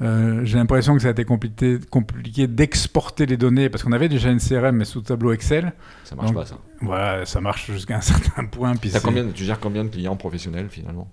Euh, 0.00 0.44
J'ai 0.44 0.56
l'impression 0.58 0.94
que 0.94 1.02
ça 1.02 1.08
a 1.08 1.10
été 1.10 1.24
compliqué, 1.24 1.78
compliqué 1.90 2.46
d'exporter 2.46 3.26
les 3.26 3.36
données 3.36 3.68
parce 3.68 3.82
qu'on 3.84 3.92
avait 3.92 4.08
déjà 4.08 4.30
une 4.30 4.38
CRM 4.40 4.76
mais 4.76 4.84
sous 4.84 5.00
tableau 5.00 5.32
Excel. 5.32 5.72
Ça 6.04 6.14
marche 6.14 6.28
Donc, 6.28 6.36
pas 6.36 6.46
ça. 6.46 6.58
Voilà, 6.80 7.24
ça 7.26 7.40
marche 7.40 7.70
jusqu'à 7.70 7.96
un 7.96 8.00
certain 8.02 8.44
point. 8.44 8.74
Puis 8.76 8.92
combien, 9.02 9.26
tu 9.28 9.44
gères 9.44 9.60
combien 9.60 9.84
de 9.84 9.90
clients 9.90 10.16
professionnels 10.16 10.68
finalement? 10.70 11.08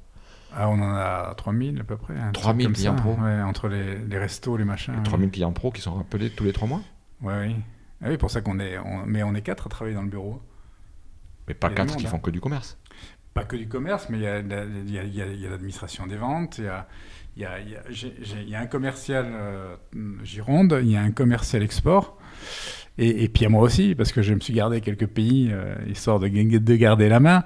Ah, 0.55 0.67
on 0.69 0.81
en 0.81 0.93
a 0.95 1.33
3000 1.35 1.79
à 1.79 1.83
peu 1.83 1.97
près. 1.97 2.15
un 2.15 2.31
truc 2.31 2.43
3000 2.43 2.65
comme 2.67 2.73
clients 2.75 2.95
ça, 2.97 3.01
pro 3.03 3.13
ouais, 3.15 3.41
Entre 3.41 3.67
les, 3.67 3.97
les 3.99 4.17
restos, 4.17 4.57
les 4.57 4.65
machins. 4.65 4.95
ouais. 4.95 5.03
3000 5.03 5.29
clients 5.31 5.51
pro 5.51 5.71
qui 5.71 5.81
sont 5.81 5.93
rappelés 5.93 6.29
tous 6.31 6.43
les 6.43 6.53
trois 6.53 6.67
mois 6.67 6.81
Ouais, 7.21 7.47
oui. 7.47 7.55
Ah 8.01 8.07
oui, 8.09 8.17
pour 8.17 8.31
ça 8.31 8.41
qu'on 8.41 8.59
est. 8.59 8.77
on- 8.79 9.05
mais 9.05 9.23
on 9.23 9.35
est 9.35 9.41
quatre 9.41 9.67
à 9.67 9.69
travailler 9.69 9.95
dans 9.95 10.01
le 10.03 10.09
bureau. 10.09 10.41
Mais 11.47 11.53
pas 11.53 11.67
Il 11.67 11.71
y 11.71 11.73
a 11.73 11.75
quatre 11.77 11.91
du 11.91 11.97
qui 11.97 12.03
monde, 12.03 12.11
font 12.11 12.19
que 12.19 12.31
du 12.31 12.39
commerce. 12.41 12.77
Pas 13.33 13.43
que 13.43 13.55
du 13.55 13.67
commerce, 13.67 14.07
mais 14.09 14.17
il 14.17 14.23
y 14.23 14.27
a, 14.27 14.41
la- 14.41 15.49
l'administration 15.49 16.07
des 16.07 16.17
ventes, 16.17 16.57
il 16.59 16.63
y 16.65 16.67
a, 16.67 16.87
y 17.37 17.43
y 17.45 18.49
y 18.49 18.55
un 18.55 18.65
commercial 18.67 19.25
euh, 19.29 19.75
Gironde, 20.23 20.79
il 20.81 20.89
y 20.91 20.97
a 20.97 21.01
un 21.01 21.11
commercial 21.11 21.61
export, 21.63 22.17
et, 22.97 23.23
et 23.23 23.29
puis 23.29 23.41
il 23.41 23.43
y 23.43 23.45
a 23.45 23.49
moi 23.49 23.61
aussi, 23.61 23.95
parce 23.95 24.11
que 24.11 24.21
je 24.21 24.33
me 24.33 24.39
suis 24.39 24.53
gardé 24.53 24.81
quelques 24.81 25.07
pays, 25.07 25.49
euh, 25.51 25.75
histoire 25.87 26.19
de 26.19 26.27
garder 26.27 27.07
la 27.09 27.19
main. 27.19 27.43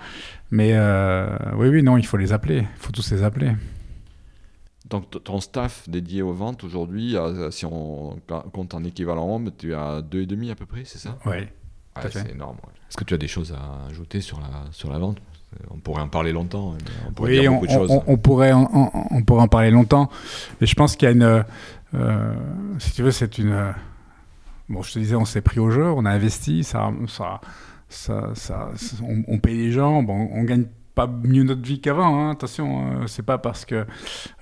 Mais 0.56 0.74
euh, 0.74 1.36
oui, 1.56 1.68
oui, 1.70 1.82
non, 1.82 1.98
il 1.98 2.06
faut 2.06 2.18
les 2.18 2.32
appeler, 2.32 2.60
il 2.60 2.68
faut 2.80 2.92
tous 2.92 3.10
les 3.12 3.24
appeler. 3.24 3.54
Donc 4.88 5.24
ton 5.24 5.40
staff 5.40 5.90
dédié 5.90 6.22
aux 6.22 6.34
ventes 6.34 6.64
aujourd'hui, 6.64 7.16
si 7.50 7.66
on 7.66 8.20
compte 8.52 8.76
en 8.76 8.84
équivalent 8.84 9.34
homme, 9.34 9.50
tu 9.58 9.74
as 9.74 10.04
deux 10.04 10.22
et 10.22 10.26
demi 10.28 10.52
à 10.52 10.56
peu 10.56 10.68
près, 10.68 10.84
c'est 10.86 11.00
ça? 11.00 11.18
Oui. 11.26 11.38
Ouais. 11.38 11.48
C'est 12.12 12.30
énorme. 12.32 12.58
ouais. 12.58 12.72
Est-ce 12.88 12.98
que 12.98 13.04
tu 13.04 13.16
as 13.16 13.18
des 13.18 13.28
choses 13.28 13.52
à 13.52 13.88
ajouter 13.90 14.22
sur 14.22 14.40
la, 14.40 14.48
sur 14.72 14.92
la 14.92 15.00
vente? 15.00 15.18
On 15.72 15.78
pourrait 15.80 16.04
en 16.04 16.08
parler 16.08 16.32
longtemps. 16.32 16.74
mais 16.74 16.92
On 17.08 17.12
pourrait 17.14 17.32
Oui, 17.32 17.40
dire 17.42 17.52
on, 17.52 17.56
beaucoup 17.56 17.68
de 17.68 17.72
choses. 17.72 17.90
on- 17.92 18.04
on 18.06 18.18
pourrait 18.18 18.52
en, 18.52 18.92
on 19.10 19.24
pourrait 19.24 19.42
en 19.42 19.48
parler 19.48 19.72
longtemps, 19.72 20.12
mais 20.62 20.68
je 20.68 20.76
pense 20.76 20.96
qu'il 20.96 21.08
y 21.08 21.10
a 21.10 21.14
une, 21.14 21.44
euh, 21.96 22.34
si 22.78 22.92
tu 22.94 23.02
veux, 23.02 23.12
c'est 23.12 23.40
une. 23.40 23.52
euh, 23.52 23.72
bon, 24.70 24.84
je 24.84 24.94
te 24.94 25.00
disais, 25.00 25.16
on 25.16 25.26
s'est 25.26 25.42
pris 25.42 25.60
au 25.60 25.72
jeu, 25.72 25.86
on 25.86 26.06
a 26.06 26.12
investi, 26.12 26.64
ça, 26.64 26.92
ça, 27.08 27.40
on, 28.10 29.24
on 29.28 29.40
paye 29.40 29.58
les 29.58 29.72
gens, 29.72 30.04
bon, 30.04 30.30
on 30.34 30.44
gagne 30.44 30.66
pas 30.96 31.08
mieux 31.08 31.44
notre 31.44 31.62
vie 31.62 31.82
qu'avant. 31.82 32.20
hein, 32.20 32.32
attention, 32.32 33.02
euh, 33.02 33.08
c'est 33.08 33.24
pas 33.24 33.38
parce 33.38 33.66
que 33.66 33.86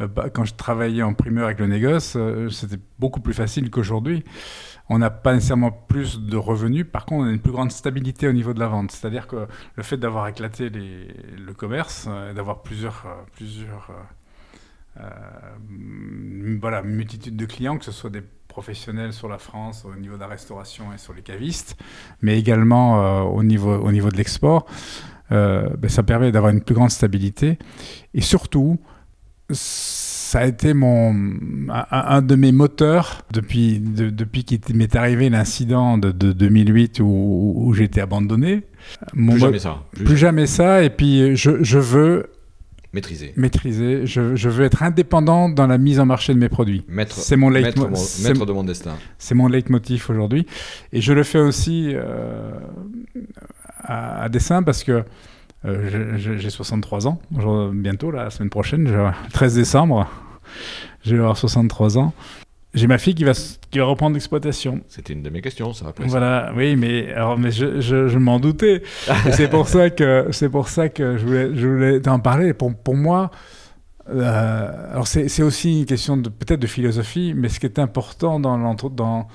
euh, 0.02 0.08
bah, 0.08 0.30
quand 0.30 0.44
je 0.44 0.54
travaillais 0.54 1.04
en 1.04 1.14
primeur 1.14 1.46
avec 1.46 1.60
le 1.60 1.68
négoce, 1.68 2.16
euh, 2.18 2.50
c'était 2.50 2.80
beaucoup 3.00 3.22
plus 3.22 3.34
facile 3.34 3.70
qu'aujourd'hui. 3.70 4.24
On 4.90 5.00
n'a 5.00 5.10
pas 5.10 5.34
nécessairement 5.34 5.72
plus 5.72 6.20
de 6.20 6.36
revenus, 6.36 6.86
par 6.92 7.06
contre, 7.06 7.24
on 7.24 7.30
a 7.30 7.32
une 7.32 7.40
plus 7.40 7.54
grande 7.54 7.72
stabilité 7.72 8.28
au 8.28 8.34
niveau 8.34 8.54
de 8.54 8.60
la 8.60 8.68
vente. 8.68 8.92
C'est-à-dire 8.92 9.28
que 9.28 9.48
le 9.76 9.84
fait 9.84 9.96
d'avoir 9.96 10.28
éclaté 10.28 10.70
le 10.70 11.54
commerce, 11.54 12.08
euh, 12.10 12.34
d'avoir 12.34 12.62
plusieurs, 12.62 13.06
plusieurs 13.34 13.92
voilà, 16.60 16.82
une 16.82 16.96
multitude 16.96 17.38
de 17.38 17.46
clients, 17.46 17.78
que 17.78 17.86
ce 17.86 17.94
soit 17.94 18.10
des 18.10 18.22
professionnels 18.52 19.14
sur 19.14 19.28
la 19.28 19.38
France, 19.40 19.86
au 19.86 20.00
niveau 20.00 20.16
de 20.16 20.20
la 20.22 20.28
restauration 20.28 20.86
et 20.94 20.98
sur 21.00 21.14
les 21.14 21.24
cavistes, 21.24 21.76
mais 22.22 22.38
également 22.38 22.88
euh, 23.04 23.22
au, 23.24 23.44
niveau, 23.44 23.74
au 23.76 23.92
niveau 23.92 24.10
de 24.10 24.18
l'export, 24.18 24.66
euh, 25.32 25.70
ben, 25.80 25.90
ça 25.90 26.04
permet 26.04 26.32
d'avoir 26.32 26.52
une 26.52 26.62
plus 26.62 26.76
grande 26.76 26.92
stabilité. 26.92 27.58
Et 28.14 28.22
surtout, 28.22 28.78
ça 29.52 30.40
a 30.40 30.46
été 30.46 30.74
mon, 30.74 31.14
un, 31.70 31.86
un 31.92 32.22
de 32.22 32.36
mes 32.36 32.52
moteurs 32.52 33.24
depuis, 33.32 33.80
de- 33.80 34.10
depuis 34.10 34.44
qu'il 34.46 34.76
m'est 34.76 34.96
arrivé 34.96 35.30
l'incident 35.30 35.98
de, 35.98 36.12
de 36.12 36.32
2008 36.32 37.00
où, 37.02 37.54
où 37.58 37.74
j'ai 37.74 37.84
été 37.86 38.00
abandonné. 38.02 38.64
Mon 39.14 39.34
Plus 39.34 39.42
jamais 39.42 39.60
ça. 39.60 39.84
Plus 39.92 40.04
plus 40.06 40.18
jamais. 40.18 40.46
jamais 40.46 40.48
ça. 40.48 40.84
Et 40.84 40.90
puis, 40.90 41.36
je, 41.36 41.64
je 41.64 41.80
veux 41.80 42.28
Maîtriser. 42.94 43.34
maîtriser, 43.38 44.06
je, 44.06 44.36
je 44.36 44.50
veux 44.50 44.66
être 44.66 44.84
indépendant 44.84 45.48
dans 45.48 45.66
la 45.68 45.78
mise 45.78 46.00
en 46.00 46.06
marché 46.06 46.34
de 46.34 46.40
mes 46.40 46.50
produits. 46.50 46.84
Maître, 46.90 47.16
C'est 47.16 47.38
mon, 47.38 47.50
maître, 47.50 47.78
leitmo- 47.80 47.90
mon- 47.90 47.96
c'est- 47.96 48.28
maître 48.28 48.46
de 48.46 48.52
mon 48.52 48.64
destin. 48.66 48.96
c'est 49.18 49.34
mon 49.36 49.48
leitmotiv 49.48 50.08
aujourd'hui. 50.10 50.46
Et 50.92 51.00
je 51.00 51.14
le 51.14 51.24
fais 51.24 51.40
aussi 51.40 51.92
euh, 51.94 52.52
à, 53.84 54.24
à 54.24 54.30
dessein 54.30 54.62
parce 54.64 54.84
que 54.84 55.04
euh, 55.66 56.18
j'ai 56.18 56.50
63 56.50 57.08
ans, 57.08 57.22
bientôt, 57.74 58.12
là, 58.12 58.24
la 58.26 58.30
semaine 58.30 58.50
prochaine, 58.50 58.88
je- 58.88 58.94
le 58.94 59.12
13 59.32 59.56
décembre, 59.56 60.10
je 61.06 61.16
vais 61.16 61.22
avoir 61.22 61.38
63 61.38 61.98
ans. 61.98 62.14
J'ai 62.74 62.88
ma 62.88 62.98
fille 62.98 63.16
qui 63.16 63.26
va, 63.26 63.34
qui 63.70 63.80
va 63.80 63.86
reprendre 63.86 64.14
l'exploitation. 64.14 64.80
C'était 64.88 65.12
une 65.14 65.24
de 65.24 65.30
mes 65.30 65.42
questions, 65.42 65.74
ça 65.74 65.88
après. 65.90 66.06
Voilà, 66.08 66.54
oui, 66.56 66.78
mais, 66.78 67.12
alors, 67.12 67.38
mais 67.38 67.52
je, 67.52 67.82
je, 67.82 68.08
je 68.08 68.18
m'en 68.18 68.40
doutais. 68.40 68.82
C'est 69.32 69.50
pour 69.50 69.68
ça 69.68 69.90
que 69.90 70.28
c'est 70.32 70.48
pour 70.50 70.70
ça 70.70 70.88
que 70.88 71.18
je 71.18 71.26
voulais, 71.26 71.50
je 71.54 71.68
voulais 71.68 72.00
t'en 72.00 72.20
parler. 72.20 72.54
Pour, 72.54 72.74
pour 72.74 72.96
moi, 72.96 73.30
euh, 74.10 74.92
alors 74.92 75.08
c'est 75.08 75.28
c'est 75.28 75.44
aussi 75.44 75.80
une 75.82 75.86
question 75.86 76.18
de 76.18 76.30
peut-être 76.30 76.60
de 76.60 76.68
philosophie, 76.68 77.34
mais 77.36 77.50
ce 77.50 77.60
qui 77.60 77.66
est 77.66 77.78
important 77.80 78.40
dans 78.40 78.58
dans 78.58 79.28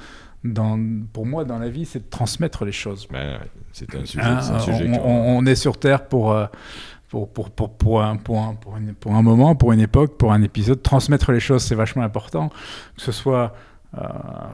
dans 0.45 0.81
pour 1.13 1.27
moi 1.27 1.45
dans 1.45 1.59
la 1.59 1.69
vie, 1.69 1.85
c'est 1.85 2.01
de 2.01 2.11
transmettre 2.11 2.65
les 2.65 2.73
choses. 2.73 3.07
Ben, 3.13 3.39
C'était 3.73 3.99
un 3.99 4.05
sujet, 4.05 4.25
Hein, 4.25 4.41
c'est 4.41 4.53
un 4.53 4.59
sujet 4.61 4.89
on, 4.89 4.97
que- 4.97 5.01
on- 5.03 5.39
on 5.39 5.47
est 5.47 5.55
sur 5.57 5.79
Terre 5.79 6.07
pour, 6.07 6.33
euh, 6.33 6.47
pour, 7.09 7.33
pour, 7.33 7.51
pour, 7.51 7.77
pour, 7.77 8.03
un, 8.03 8.17
pour, 8.17 8.39
un, 8.39 8.55
pour, 8.55 9.15
un 9.15 9.23
moment, 9.23 9.55
pour 9.55 9.73
une 9.73 9.81
époque, 9.81 10.17
pour 10.17 10.33
un 10.33 10.43
épisode. 10.43 10.83
Transmettre 10.83 11.33
les 11.33 11.41
choses, 11.41 11.63
c'est 11.63 11.75
vachement 11.75 12.03
important, 12.03 12.49
que 12.97 13.03
ce 13.03 13.13
soit, 13.13 13.55
euh, 13.97 14.01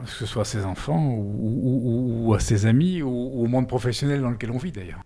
que 0.05 0.11
ce 0.11 0.25
soit 0.25 0.43
à 0.43 0.45
ses 0.45 0.65
enfants 0.65 1.15
ou, 1.17 2.33
à 2.35 2.39
ses 2.39 2.65
amis 2.65 3.01
ou, 3.01 3.09
au 3.09 3.47
monde 3.47 3.67
professionnel 3.67 4.21
dans 4.21 4.29
lequel 4.29 4.51
on 4.51 4.57
vit 4.57 4.71
d'ailleurs. 4.71 5.01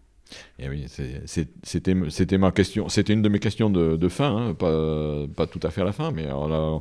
Eh 0.60 0.68
oui, 0.68 0.88
c'était 0.90 2.38
ma 2.38 2.52
question. 2.52 2.90
C'était 2.90 3.14
une 3.14 3.22
de 3.22 3.30
mes 3.30 3.40
questions 3.40 3.69
de, 3.69 3.95
de 3.95 4.10
fin, 4.10 4.49
hein, 4.49 4.53
pas, 4.53 5.26
pas 5.36 5.48
tout 5.48 5.61
à 5.64 5.69
fait 5.69 5.82
à 5.82 5.86
la 5.86 5.94
fin, 5.94 6.11
mais 6.11 6.26
l'a- 6.26 6.80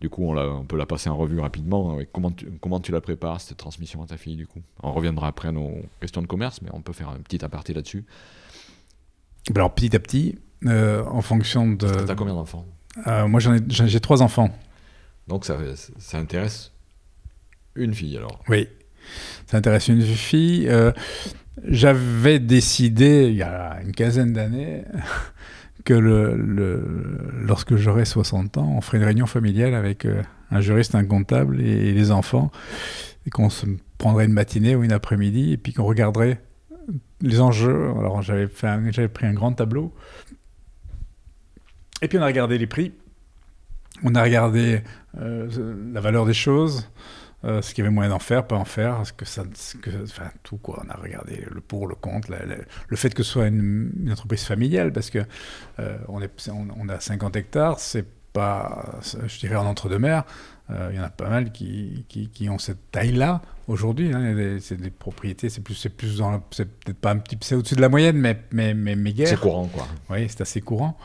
du 0.00 0.08
coup, 0.10 0.22
on, 0.32 0.64
peut 0.64 0.76
la 0.76 0.86
passer 0.86 1.10
en 1.10 1.16
revue 1.16 1.40
rapidement. 1.40 1.96
Ouais, 1.96 2.08
Comment 2.12 2.30
tu, 2.30 2.46
comment 2.60 2.78
tu 2.78 2.92
la 2.92 3.00
prépares, 3.00 3.40
cette 3.40 3.56
transmission 3.56 4.02
à 4.02 4.06
ta 4.06 4.16
fille, 4.16 4.36
du 4.36 4.46
coup 4.46 4.60
On 4.82 4.92
reviendra 4.92 5.26
après 5.26 5.48
à 5.48 5.52
nos 5.52 5.72
questions 6.00 6.22
de 6.22 6.28
commerce, 6.28 6.62
mais 6.62 6.70
on 6.72 6.80
peut 6.80 6.92
faire 6.92 7.08
un 7.08 7.18
petit 7.18 7.44
aparté 7.44 7.74
là-dessus. 7.74 8.04
Alors 9.54 9.74
petit 9.74 9.94
à 9.96 9.98
petit, 9.98 10.38
euh, 10.66 11.04
en 11.06 11.20
fonction 11.22 11.68
de... 11.68 11.86
T'as 11.88 12.14
combien 12.14 12.34
d'enfants 12.34 12.66
Euh, 13.06 13.26
moi 13.28 13.40
j'en 13.40 13.54
ai- 13.54 13.62
j'ai 13.68 14.00
trois 14.00 14.22
enfants. 14.22 14.50
Donc 15.26 15.44
ça, 15.44 15.56
ça 15.98 16.18
intéresse 16.18 16.72
une 17.74 17.94
fille, 17.94 18.16
alors. 18.16 18.42
Oui. 18.48 18.66
ça 19.46 19.56
intéresse 19.58 19.88
une 19.88 20.02
fille. 20.02 20.68
J'avais 21.64 22.38
décidé, 22.38 23.28
il 23.28 23.36
y 23.36 23.42
a 23.42 23.78
une 23.84 23.92
quinzaine 23.92 24.32
d'années, 24.32 24.84
que 25.84 25.94
le, 25.94 26.34
lorsque 27.40 27.76
j'aurai 27.76 28.04
60 28.04 28.58
ans, 28.58 28.74
on 28.76 28.80
ferait 28.80 28.98
une 28.98 29.04
réunion 29.04 29.26
familiale 29.26 29.74
avec 29.74 30.06
un 30.50 30.60
juriste, 30.60 30.94
un 30.94 31.04
comptable 31.04 31.60
et, 31.60 31.92
les 31.92 32.10
enfants, 32.10 32.50
et 33.26 33.30
qu'on 33.30 33.50
se 33.50 33.66
prendrait 33.98 34.24
une 34.26 34.32
matinée 34.32 34.74
ou 34.76 34.82
une 34.84 34.92
après-midi, 34.92 35.52
et 35.52 35.56
puis 35.56 35.72
qu'on 35.72 35.84
regarderait 35.84 36.40
les 37.20 37.40
enjeux. 37.40 37.90
Alors 37.98 38.22
j'avais, 38.22 38.46
pris 38.46 39.26
un 39.26 39.32
grand 39.32 39.52
tableau, 39.52 39.94
et 42.02 42.08
puis 42.08 42.18
on 42.18 42.22
a 42.22 42.26
regardé 42.26 42.58
les 42.58 42.66
prix, 42.66 42.92
on 44.04 44.14
a 44.14 44.22
regardé 44.22 44.82
euh, 45.20 45.74
la 45.92 46.00
valeur 46.00 46.26
des 46.26 46.34
choses, 46.34 46.88
euh, 47.44 47.62
ce 47.62 47.74
qu'il 47.74 47.82
y 47.82 47.86
avait 47.86 47.94
moyen 47.94 48.10
d'en 48.10 48.18
faire, 48.18 48.46
pas 48.46 48.56
en 48.56 48.64
faire, 48.64 49.04
ce 49.04 49.12
que 49.12 49.24
ça, 49.24 49.42
enfin 50.04 50.30
tout 50.42 50.58
quoi. 50.58 50.82
On 50.86 50.90
a 50.90 50.94
regardé 50.94 51.44
le 51.50 51.60
pour, 51.60 51.88
le 51.88 51.94
contre, 51.94 52.30
le 52.88 52.96
fait 52.96 53.14
que 53.14 53.22
ce 53.22 53.32
soit 53.32 53.46
une, 53.46 54.08
entreprise 54.10 54.44
familiale, 54.44 54.92
parce 54.92 55.10
que 55.10 55.20
euh, 55.80 55.98
on, 56.08 56.22
est, 56.22 56.50
on, 56.50 56.88
a 56.88 57.00
50 57.00 57.36
hectares, 57.36 57.80
c'est 57.80 58.06
pas, 58.32 59.00
je 59.26 59.38
dirais 59.38 59.56
en 59.56 59.66
entre-deux-mers, 59.66 60.24
il 60.70 60.96
y 60.96 61.00
en 61.00 61.04
a 61.04 61.08
pas 61.10 61.30
mal 61.30 61.50
qui, 61.50 62.04
ont 62.50 62.58
cette 62.58 62.90
taille-là 62.92 63.40
aujourd'hui. 63.68 64.12
Hein, 64.12 64.58
c'est 64.60 64.80
des 64.80 64.90
propriétés, 64.90 65.48
c'est 65.48 65.60
plus, 65.60 65.74
c'est 65.74 65.90
plus 65.90 66.18
dans, 66.18 66.42
c'est 66.50 66.68
peut-être 66.68 66.98
pas 66.98 67.12
un 67.12 67.18
petit, 67.18 67.38
c'est 67.42 67.54
au-dessus 67.54 67.76
de 67.76 67.80
la 67.80 67.88
moyenne, 67.88 68.16
mais 68.16 68.36
mais 68.50 68.74
mais, 68.74 68.96
mais 68.96 69.14
C'est 69.24 69.38
courant 69.38 69.66
quoi. 69.66 69.86
Oui, 70.10 70.26
c'est 70.28 70.40
assez 70.40 70.60
courant. 70.60 70.98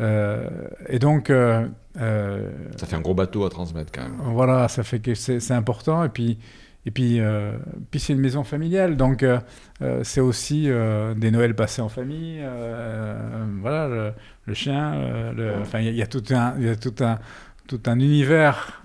Euh, 0.00 0.48
et 0.88 0.98
donc. 0.98 1.30
Euh, 1.30 1.66
euh, 2.00 2.50
ça 2.76 2.86
fait 2.86 2.96
un 2.96 3.00
gros 3.00 3.14
bateau 3.14 3.44
à 3.44 3.50
transmettre 3.50 3.92
quand 3.92 4.02
même. 4.02 4.16
Voilà, 4.34 4.68
ça 4.68 4.82
fait 4.82 4.98
que 4.98 5.14
c'est 5.14 5.52
important. 5.52 6.04
Et 6.04 6.08
puis. 6.08 6.38
Et 6.86 6.90
puis, 6.90 7.18
puis 7.90 7.98
c'est 7.98 8.12
une 8.12 8.20
maison 8.20 8.44
familiale, 8.44 8.98
donc 8.98 9.24
c'est 10.02 10.20
aussi 10.20 10.68
des 11.16 11.30
Noëls 11.30 11.54
passés 11.54 11.80
en 11.80 11.88
famille. 11.88 12.44
voilà, 13.62 14.12
le, 14.46 14.52
chien. 14.52 15.32
enfin, 15.62 15.80
il 15.80 15.96
y, 15.96 16.02
a 16.02 16.06
tout 16.06 16.22
un, 16.28 16.54
il 16.58 16.66
y 16.66 16.68
a 16.68 16.76
tout 16.76 16.94
un, 17.00 17.18
tout 17.68 17.80
un 17.86 17.98
univers 17.98 18.82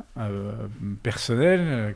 personnel 1.03 1.93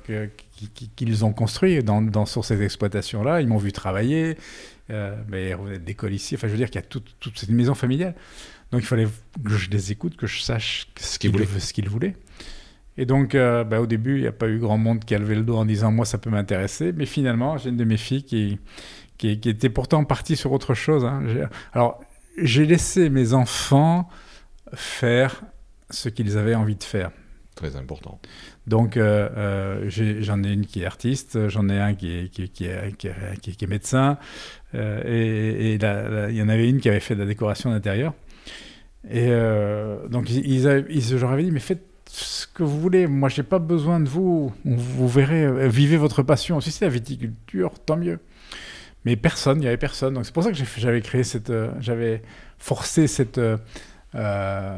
qu'ils 0.70 1.26
ont 1.26 1.34
construit 1.34 1.84
dans, 1.84 2.02
dans, 2.02 2.26
sur 2.26 2.46
ces 2.46 2.62
exploitations-là. 2.62 3.42
Ils 3.42 3.48
m'ont 3.48 3.58
vu 3.58 3.72
travailler, 3.72 4.38
mais 4.90 5.50
ils 5.50 5.56
revenaient 5.56 5.80
d'école 5.80 6.14
ici. 6.14 6.36
Enfin, 6.36 6.48
je 6.48 6.52
veux 6.52 6.58
dire 6.58 6.70
qu'il 6.70 6.82
y 6.82 6.84
a 6.84 6.88
toute, 6.88 7.16
toute 7.20 7.38
cette 7.40 7.50
maison 7.50 7.74
familiale. 7.74 8.16
Donc 8.72 8.82
il 8.82 8.88
fallait 8.88 9.08
que 9.44 9.52
je 9.52 9.70
les 9.70 9.92
écoute, 9.92 10.18
que 10.18 10.26
je 10.26 10.42
sache 10.42 10.88
ce 10.98 11.20
qu'ils 11.20 11.90
voulaient. 11.90 12.16
Et 12.98 13.06
donc, 13.06 13.34
euh, 13.36 13.64
bah, 13.64 13.82
au 13.82 13.88
début, 13.88 14.18
il 14.18 14.22
n'y 14.22 14.28
a 14.28 14.32
pas 14.32 14.48
eu 14.48 14.60
grand 14.60 14.78
monde 14.78 15.04
qui 15.04 15.16
a 15.16 15.20
levé 15.20 15.36
le 15.36 15.44
dos 15.44 15.58
en 15.58 15.66
disant 15.66 15.92
Moi, 15.92 16.06
ça 16.06 16.18
peut 16.18 16.30
m'intéresser. 16.30 16.92
Mais 16.92 17.06
finalement, 17.06 17.58
j'ai 17.58 17.70
une 17.70 17.78
de 17.78 17.84
mes 17.84 17.98
filles 17.98 18.24
qui, 18.24 18.60
qui, 19.18 19.30
était 19.30 19.70
pourtant 19.70 20.04
partie 20.04 20.36
sur 20.36 20.52
autre 20.52 20.74
chose. 20.74 21.06
Hein. 21.06 21.24
Alors, 21.74 22.04
j'ai 22.38 22.66
laissé 22.66 23.10
mes 23.10 23.34
enfants 23.34 24.10
faire 24.74 25.44
ce 25.90 26.10
qu'ils 26.10 26.38
avaient 26.38 26.56
envie 26.56 26.76
de 26.76 26.84
faire. 26.84 27.12
Très 27.56 27.76
important. 27.76 28.20
Donc, 28.66 28.98
euh, 28.98 29.30
euh, 29.38 29.90
j'en 30.22 30.44
ai, 30.44 30.52
une 30.52 30.66
qui 30.66 30.82
est 30.82 30.86
artiste, 30.86 31.50
j'en 31.50 31.70
ai 31.70 31.80
un 31.80 31.94
qui 31.94 32.12
est, 32.12 32.30
qui, 32.30 32.44
est, 32.66 32.98
qui 32.98 33.08
est, 33.08 33.68
médecin, 33.68 34.18
et, 34.74 35.76
il 35.76 36.36
y 36.36 36.42
en 36.42 36.50
avait 36.50 36.70
une 36.70 36.80
qui 36.80 36.90
avait 36.90 37.00
fait 37.00 37.16
de 37.16 37.20
la 37.20 37.28
décoration 37.28 37.70
d'intérieur. 37.70 38.14
Et 39.10 39.28
euh, 39.30 40.08
donc, 40.08 40.30
ils, 40.30 40.46
ils, 40.46 41.02
je 41.02 41.42
dit, 41.42 41.52
mais 41.52 41.60
faites 41.60 41.84
ce 42.10 42.48
que 42.48 42.64
vous 42.64 42.80
voulez. 42.80 43.08
Moi, 43.08 43.30
j'ai 43.30 43.44
pas 43.44 43.60
besoin 43.60 44.00
de 44.00 44.08
vous. 44.08 44.54
Vous 44.64 45.08
verrez, 45.08 45.44
euh, 45.44 45.68
vivez 45.68 45.98
votre 45.98 46.24
passion. 46.24 46.62
Si 46.62 46.72
c'est 46.72 46.86
la 46.86 46.92
viticulture, 46.92 47.80
tant 47.80 47.98
mieux. 47.98 48.20
Mais 49.06 49.16
personne, 49.16 49.58
il 49.58 49.62
n'y 49.62 49.68
avait 49.68 49.78
personne. 49.78 50.14
Donc, 50.14 50.26
c'est 50.26 50.34
pour 50.34 50.44
ça 50.44 50.52
que 50.52 50.58
j'avais 50.78 51.02
créé 51.02 51.24
cette. 51.24 51.50
Euh, 51.50 51.72
j'avais 51.80 52.22
forcé 52.58 53.08
cette. 53.08 53.40
Euh, 54.16 54.78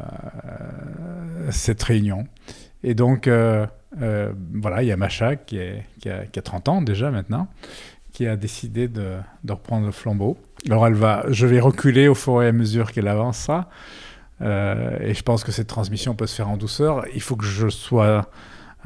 cette 1.50 1.82
réunion. 1.82 2.26
Et 2.86 2.94
donc, 2.94 3.26
euh, 3.26 3.66
voilà, 4.54 4.82
il 4.84 4.86
y 4.86 4.92
a 4.92 4.96
Macha 4.96 5.34
qui, 5.34 5.58
a, 5.58 6.24
qui, 6.26 6.38
a, 6.38 6.42
30 6.42 6.68
ans 6.68 6.82
déjà 6.82 7.10
maintenant, 7.10 7.48
qui 8.12 8.28
a 8.28 8.36
décidé 8.36 8.86
de, 8.86 9.16
reprendre 9.46 9.86
le 9.86 9.92
flambeau. 9.92 10.38
Alors, 10.70 10.86
elle 10.86 10.94
va, 10.94 11.24
je 11.28 11.46
vais 11.46 11.58
reculer 11.58 12.06
au 12.06 12.14
fur 12.14 12.42
et 12.44 12.46
à 12.46 12.52
mesure 12.52 12.92
qu'elle 12.92 13.08
avancera. 13.08 13.68
Euh, 14.40 14.98
et 15.00 15.14
je 15.14 15.22
pense 15.22 15.42
que 15.42 15.50
cette 15.50 15.66
transmission 15.66 16.14
peut 16.14 16.28
se 16.28 16.36
faire 16.36 16.48
en 16.48 16.56
douceur. 16.56 17.04
Il 17.12 17.20
faut 17.20 17.34
que 17.34 17.44
je 17.44 17.68
sois, 17.68 18.30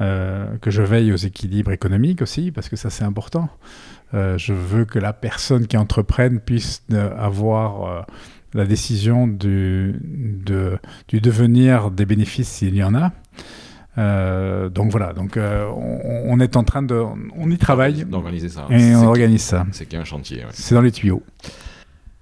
euh, 0.01 0.57
que 0.57 0.71
je 0.71 0.81
veille 0.81 1.13
aux 1.13 1.17
équilibres 1.17 1.71
économiques 1.71 2.23
aussi, 2.23 2.51
parce 2.51 2.69
que 2.69 2.75
ça 2.75 2.89
c'est 2.89 3.03
important. 3.03 3.49
Euh, 4.15 4.35
je 4.39 4.53
veux 4.53 4.85
que 4.85 4.97
la 4.97 5.13
personne 5.13 5.67
qui 5.67 5.77
entreprenne 5.77 6.39
puisse 6.39 6.83
avoir 7.17 8.07
la 8.55 8.65
décision 8.65 9.27
du, 9.27 9.95
du 11.07 11.21
devenir 11.21 11.91
des 11.91 12.05
bénéfices 12.05 12.49
s'il 12.49 12.75
y 12.75 12.83
en 12.83 12.95
a. 12.95 13.11
Euh, 13.97 14.69
donc 14.69 14.91
voilà, 14.91 15.13
donc 15.13 15.37
on, 15.37 15.99
on, 16.25 16.39
est 16.39 16.55
en 16.55 16.63
train 16.63 16.81
de, 16.81 16.95
on 16.95 17.51
y 17.51 17.57
travaille. 17.57 18.05
D'organiser 18.05 18.49
ça. 18.49 18.67
Et 18.69 18.95
on 18.95 19.07
organise 19.07 19.41
ça. 19.41 19.65
C'est 19.71 19.85
qu'il 19.85 19.95
y 19.95 19.97
a 19.97 20.01
un 20.01 20.05
chantier. 20.05 20.39
Ouais. 20.39 20.51
C'est 20.51 20.75
dans 20.75 20.81
les 20.81 20.91
tuyaux 20.91 21.23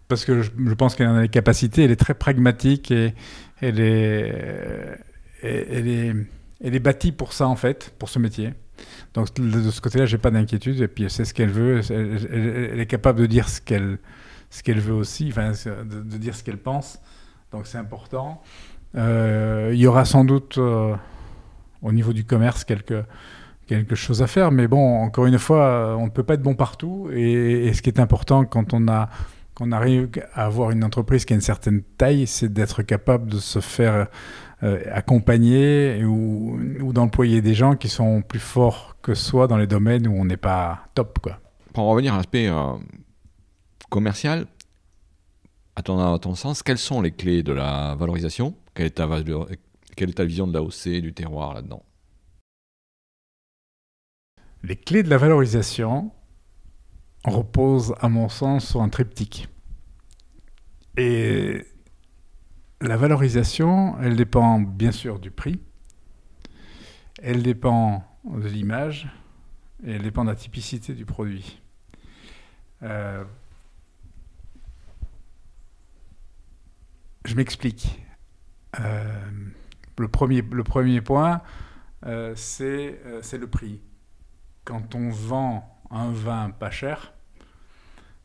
parce 0.09 0.25
que 0.25 0.41
je, 0.41 0.73
pense 0.73 0.95
qu'elle 0.95 1.07
a 1.07 1.21
les 1.21 1.29
capacités, 1.29 1.83
elle 1.83 1.91
est 1.91 1.95
très 1.95 2.15
pragmatique 2.15 2.91
et 2.91 3.13
elle 3.61 3.79
est, 3.79 4.97
elle 5.43 5.87
est, 5.87 6.15
elle 6.61 6.75
est 6.75 6.79
bâtie 6.79 7.11
pour 7.11 7.31
ça 7.31 7.47
en 7.47 7.55
fait, 7.55 7.93
pour 7.99 8.09
ce 8.09 8.19
métier. 8.19 8.53
Donc 9.13 9.33
de 9.35 9.69
ce 9.69 9.79
côté-là, 9.79 10.05
j'ai 10.07 10.17
pas 10.17 10.31
d'inquiétude 10.31 10.81
et 10.81 10.87
puis 10.87 11.03
elle 11.03 11.11
sait 11.11 11.25
ce 11.25 11.33
qu'elle 11.33 11.51
veut, 11.51 11.81
elle, 11.91 12.79
est 12.79 12.87
capable 12.87 13.21
de 13.21 13.27
dire 13.27 13.47
ce 13.47 13.61
qu'elle 13.61 13.99
ce 14.49 14.63
qu'elle 14.63 14.79
veut 14.79 14.95
aussi, 14.95 15.27
enfin 15.29 15.51
de, 15.51 16.17
dire 16.17 16.35
ce 16.35 16.43
qu'elle 16.43 16.57
pense. 16.57 16.99
Donc 17.51 17.67
c'est 17.67 17.77
important. 17.77 18.41
Euh, 18.95 19.69
il 19.73 19.79
y 19.79 19.85
aura 19.85 20.05
sans 20.05 20.25
doute 20.25 20.57
euh, 20.57 20.95
au 21.81 21.91
niveau 21.91 22.13
du 22.13 22.25
commerce 22.25 22.63
quelque 22.63 23.03
quelque 23.67 23.93
chose 23.93 24.23
à 24.23 24.27
faire, 24.27 24.51
mais 24.51 24.67
bon, 24.67 25.03
encore 25.03 25.27
une 25.27 25.37
fois, 25.37 25.95
on 25.99 26.05
ne 26.05 26.09
peut 26.09 26.23
pas 26.23 26.33
être 26.33 26.41
bon 26.41 26.55
partout 26.55 27.07
et, 27.13 27.71
ce 27.71 27.83
qui 27.83 27.89
est 27.91 27.99
important 27.99 28.43
quand 28.43 28.73
on 28.73 28.87
a 28.87 29.09
qu'on 29.53 29.71
arrive 29.71 30.09
à 30.33 30.45
avoir 30.45 30.71
une 30.71 30.83
entreprise 30.83 31.25
qui 31.25 31.33
a 31.33 31.35
une 31.35 31.41
certaine 31.41 31.83
taille, 31.97 32.25
c'est 32.25 32.51
d'être 32.51 32.81
capable 32.81 33.29
de 33.29 33.37
se 33.37 33.59
faire 33.59 34.07
euh, 34.63 34.81
accompagner 34.91 36.03
ou, 36.03 36.91
d'employer 36.93 37.41
des 37.41 37.53
gens 37.53 37.75
qui 37.75 37.89
sont 37.89 38.21
plus 38.21 38.39
forts 38.39 38.95
que 39.01 39.13
soi 39.13 39.47
dans 39.47 39.57
les 39.57 39.67
domaines 39.67 40.07
où 40.07 40.13
on 40.13 40.25
n'est 40.25 40.37
pas 40.37 40.87
top. 40.95 41.19
Quoi. 41.19 41.39
Pour 41.73 41.85
revenir 41.85 42.13
à 42.13 42.17
l'aspect 42.17 42.47
euh, 42.47 42.73
commercial, 43.89 44.47
à 45.75 45.81
ton, 45.81 46.17
ton, 46.17 46.35
sens, 46.35 46.63
quelles 46.63 46.77
sont 46.77 47.01
les 47.01 47.11
clés 47.11 47.43
de 47.43 47.53
la 47.53 47.95
valorisation? 47.99 48.55
Quelle 48.73 48.87
est, 48.87 48.91
ta, 48.91 49.07
quelle 49.99 50.11
est 50.11 50.13
ta 50.13 50.23
vision 50.23 50.47
de 50.47 50.53
l'AOC, 50.53 51.01
du 51.01 51.13
terroir 51.13 51.53
là-dedans? 51.53 51.83
Les 54.63 54.77
clés 54.77 55.03
de 55.03 55.09
la 55.09 55.17
valorisation, 55.17 56.13
repose, 57.25 57.93
à 57.99 58.07
mon 58.07 58.29
sens, 58.29 58.65
sur 58.65 58.81
un 58.81 58.87
triptyque. 58.87 59.49
Et 60.95 61.65
la 62.79 62.95
valorisation, 62.95 63.99
elle 64.01 64.15
dépend 64.15 64.61
bien 64.61 64.93
sûr 64.93 65.19
du 65.19 65.31
prix, 65.31 65.59
elle 67.21 67.43
dépend 67.43 68.05
de 68.23 68.47
l'image, 68.47 69.09
et 69.85 69.91
elle 69.91 70.03
dépend 70.03 70.23
de 70.23 70.29
la 70.29 70.35
typicité 70.37 70.93
du 70.93 71.05
produit. 71.05 71.61
Euh, 72.83 73.25
je 77.25 77.35
m'explique. 77.35 78.01
Euh, 78.79 79.29
le, 79.99 80.07
premier, 80.07 81.01
point, 81.01 81.41
euh, 82.05 82.33
c'est 82.35 83.37
le 83.37 83.47
prix. 83.47 83.81
Quand 84.65 84.95
on 84.95 85.09
vend 85.09 85.79
un 85.91 86.11
vin 86.11 86.51
pas 86.51 86.71
cher, 86.71 87.13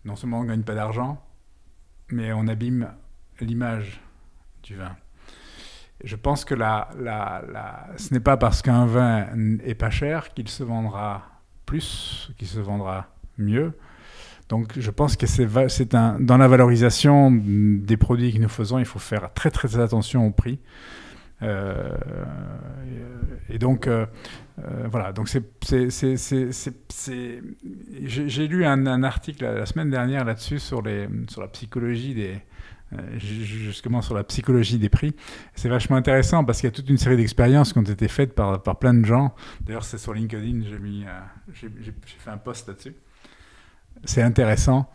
non 0.04 0.16
seulement 0.16 0.40
on 0.40 0.42
ne 0.44 0.48
gagne 0.48 0.62
pas 0.62 0.74
d'argent, 0.74 1.22
mais 2.10 2.32
on 2.32 2.46
abîme 2.46 2.92
l'image 3.40 4.00
du 4.62 4.76
vin. 4.76 4.96
Je 6.02 6.16
pense 6.16 6.44
que 6.44 6.54
ce 6.54 8.14
n'est 8.14 8.20
pas 8.20 8.36
parce 8.36 8.62
qu'un 8.62 8.86
vin 8.86 9.26
est 9.64 9.74
pas 9.74 9.90
cher 9.90 10.34
qu'il 10.34 10.48
se 10.48 10.62
vendra 10.62 11.22
plus, 11.66 12.30
qu'il 12.36 12.48
se 12.48 12.60
vendra 12.60 13.06
mieux. 13.38 13.72
Donc 14.48 14.78
je 14.78 14.90
pense 14.90 15.16
que 15.16 15.26
dans 16.18 16.36
la 16.36 16.48
valorisation 16.48 17.30
des 17.32 17.96
produits 17.96 18.34
que 18.34 18.38
nous 18.38 18.48
faisons, 18.48 18.78
il 18.78 18.84
faut 18.84 18.98
faire 18.98 19.32
très 19.32 19.50
très 19.50 19.78
attention 19.78 20.26
au 20.26 20.30
prix. 20.30 20.60
Euh, 21.44 21.96
et 23.48 23.58
donc, 23.58 23.86
euh, 23.86 24.06
euh, 24.58 24.86
voilà, 24.90 25.12
donc 25.12 25.28
j'ai 28.08 28.48
lu 28.48 28.64
un, 28.64 29.02
article 29.02 29.44
la 29.44 29.66
semaine 29.66 29.90
dernière 29.90 30.24
là-dessus 30.24 30.58
sur, 30.58 30.82
la 30.82 31.48
psychologie 31.52 32.14
des, 32.14 32.40
justement 33.18 34.00
sur 34.00 34.14
la 34.14 34.24
psychologie 34.24 34.78
des 34.78 34.88
prix. 34.88 35.14
C'est 35.54 35.68
vachement 35.68 35.96
intéressant 35.96 36.44
parce 36.44 36.60
qu'il 36.60 36.68
y 36.68 36.72
a 36.72 36.74
toute 36.74 36.88
une 36.88 36.98
série 36.98 37.16
d'expériences 37.16 37.72
qui 37.72 37.78
ont 37.78 37.82
été 37.82 38.08
faites 38.08 38.34
par, 38.34 38.62
par 38.62 38.78
plein 38.78 38.94
de 38.94 39.04
gens. 39.04 39.34
D'ailleurs, 39.60 39.84
c'est 39.84 39.98
sur 39.98 40.14
LinkedIn, 40.14 40.62
j'ai 40.64 40.78
mis, 40.78 41.04
fait 41.52 42.30
un 42.30 42.38
post 42.38 42.68
là-dessus 42.68 42.94
c'est 44.06 44.22
intéressant. 44.22 44.90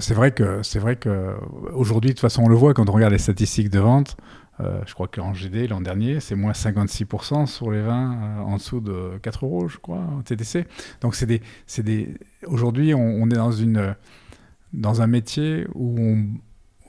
C'est 0.00 0.14
vrai 0.14 0.32
que 0.32 0.62
c'est 0.62 0.78
vrai 0.78 0.96
que 0.96 1.08
de 1.08 2.08
toute 2.08 2.18
façon, 2.18 2.42
on 2.42 2.48
le 2.48 2.56
voit 2.56 2.74
quand 2.74 2.88
on 2.88 2.92
regarde 2.92 3.12
les 3.12 3.18
statistiques 3.18 3.70
de 3.70 3.78
vente. 3.78 4.16
Euh, 4.62 4.80
je 4.86 4.94
crois 4.94 5.08
qu'en 5.08 5.32
GD 5.32 5.68
l'an 5.68 5.80
dernier, 5.80 6.20
c'est 6.20 6.34
moins 6.34 6.52
56% 6.52 7.46
sur 7.46 7.70
les 7.70 7.82
vins 7.82 8.12
euh, 8.12 8.40
en 8.40 8.56
dessous 8.56 8.80
de 8.80 9.18
4 9.22 9.44
euros, 9.44 9.68
je 9.68 9.78
crois, 9.78 9.98
en 9.98 10.22
TTC. 10.22 10.66
Donc 11.00 11.14
c'est 11.14 11.26
des, 11.26 11.42
des. 11.78 12.14
Aujourd'hui, 12.46 12.94
on, 12.94 13.26
est 13.26 13.36
dans 13.36 13.52
une 13.52 13.94
dans 14.72 15.02
un 15.02 15.06
métier 15.06 15.66
où 15.74 16.16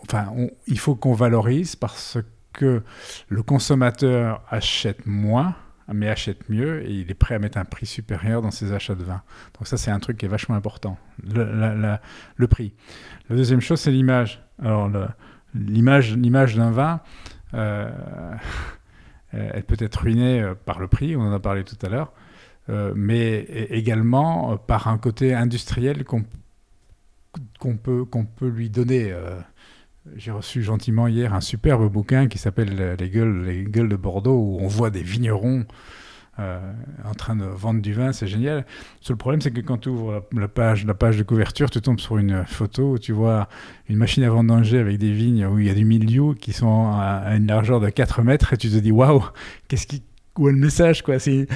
enfin, 0.03 0.31
il 0.67 0.79
faut 0.79 0.95
qu'on 0.95 1.13
valorise 1.13 1.75
parce 1.75 2.17
que 2.53 2.83
le 3.29 3.43
consommateur 3.43 4.43
achète 4.49 5.05
moins 5.05 5.55
mais 5.91 6.07
achète 6.07 6.49
mieux 6.49 6.81
et 6.87 6.91
il 6.91 7.11
est 7.11 7.15
prêt 7.15 7.35
à 7.35 7.39
mettre 7.39 7.57
un 7.57 7.65
prix 7.65 7.85
supérieur 7.85 8.41
dans 8.41 8.51
ses 8.51 8.71
achats 8.71 8.95
de 8.95 9.03
vin. 9.03 9.21
Donc 9.57 9.67
ça, 9.67 9.75
c'est 9.75 9.91
un 9.91 9.99
truc 9.99 10.17
qui 10.17 10.25
est 10.25 10.29
vachement 10.29 10.55
important, 10.55 10.97
le, 11.21 11.97
le 12.37 12.47
prix. 12.47 12.73
La 13.29 13.35
deuxième 13.35 13.59
chose, 13.59 13.81
c'est 13.81 13.91
l'image. 13.91 14.41
Alors, 14.61 14.89
l'image, 15.53 16.15
l'image 16.15 16.55
d'un 16.55 16.71
vin, 16.71 17.01
elle 19.33 19.63
peut 19.63 19.77
être 19.79 20.01
ruinée 20.01 20.41
euh, 20.41 20.53
par 20.53 20.79
le 20.79 20.87
prix, 20.87 21.15
on 21.15 21.21
en 21.21 21.31
a 21.31 21.39
parlé 21.39 21.63
tout 21.63 21.77
à 21.81 21.89
l'heure, 21.89 22.13
euh, 22.69 22.93
mais 22.95 23.41
également 23.69 24.57
par 24.57 24.87
un 24.87 24.97
côté 24.97 25.33
industriel 25.33 26.03
qu'on 26.03 26.23
peut, 27.77 28.05
peut 28.35 28.47
lui 28.47 28.69
donner. 28.69 29.13
J'ai 30.15 30.31
reçu 30.31 30.61
gentiment 30.63 31.07
hier 31.07 31.33
un 31.33 31.41
superbe 31.41 31.89
bouquin 31.89 32.27
qui 32.27 32.37
s'appelle 32.37 32.97
les 32.99 33.09
gueules, 33.09 33.45
les 33.45 33.63
gueules 33.63 33.89
de 33.89 33.95
Bordeaux, 33.95 34.37
où 34.37 34.57
on 34.59 34.67
voit 34.67 34.89
des 34.89 35.01
vignerons 35.01 35.61
euh, 35.61 35.63
en 36.39 37.13
train 37.15 37.35
de 37.35 37.45
vendre 37.45 37.81
du 37.81 37.93
vin, 37.93 38.11
c'est 38.11 38.25
génial. 38.27 38.59
Le 38.59 38.63
seul 39.05 39.17
problème, 39.17 39.41
c'est 39.41 39.51
que 39.51 39.61
quand 39.61 39.77
tu 39.77 39.89
ouvres 39.89 40.25
la, 40.33 40.47
page, 40.47 40.85
la 40.85 40.95
page 40.95 41.17
de 41.17 41.23
couverture, 41.23 41.69
tu 41.69 41.79
tombes 41.79 41.99
sur 41.99 42.17
une 42.17 42.43
photo 42.45 42.93
où 42.93 42.97
tu 42.97 43.11
vois 43.11 43.47
une 43.87 43.97
machine 43.97 44.23
à 44.23 44.29
vendanger 44.29 44.79
avec 44.79 44.97
des 44.97 45.11
vignes 45.11 45.45
où 45.45 45.59
il 45.59 45.67
y 45.67 45.69
a 45.69 45.75
du 45.75 45.85
milieu 45.85 46.33
qui 46.33 46.51
sont 46.51 46.91
à, 46.91 47.35
une 47.35 47.47
largeur 47.47 47.79
de 47.79 47.89
4 47.89 48.23
mètres 48.23 48.53
et 48.53 48.57
tu 48.57 48.69
te 48.69 48.77
dis 48.77 48.91
waouh, 48.91 49.23
qu'est-ce 49.67 49.87
qui. 49.87 50.03
Où 50.39 50.49
est 50.49 50.51
le 50.51 50.57
message 50.57 51.03
quoi? 51.03 51.19
C'est 51.19 51.47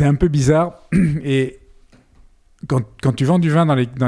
un 0.00 0.14
peu 0.16 0.26
bizarre. 0.26 0.88
Et 1.22 1.60
quand, 2.66 2.82
quand, 3.00 3.12
tu 3.12 3.24
vends 3.24 3.38
du 3.38 3.48
vin 3.48 3.64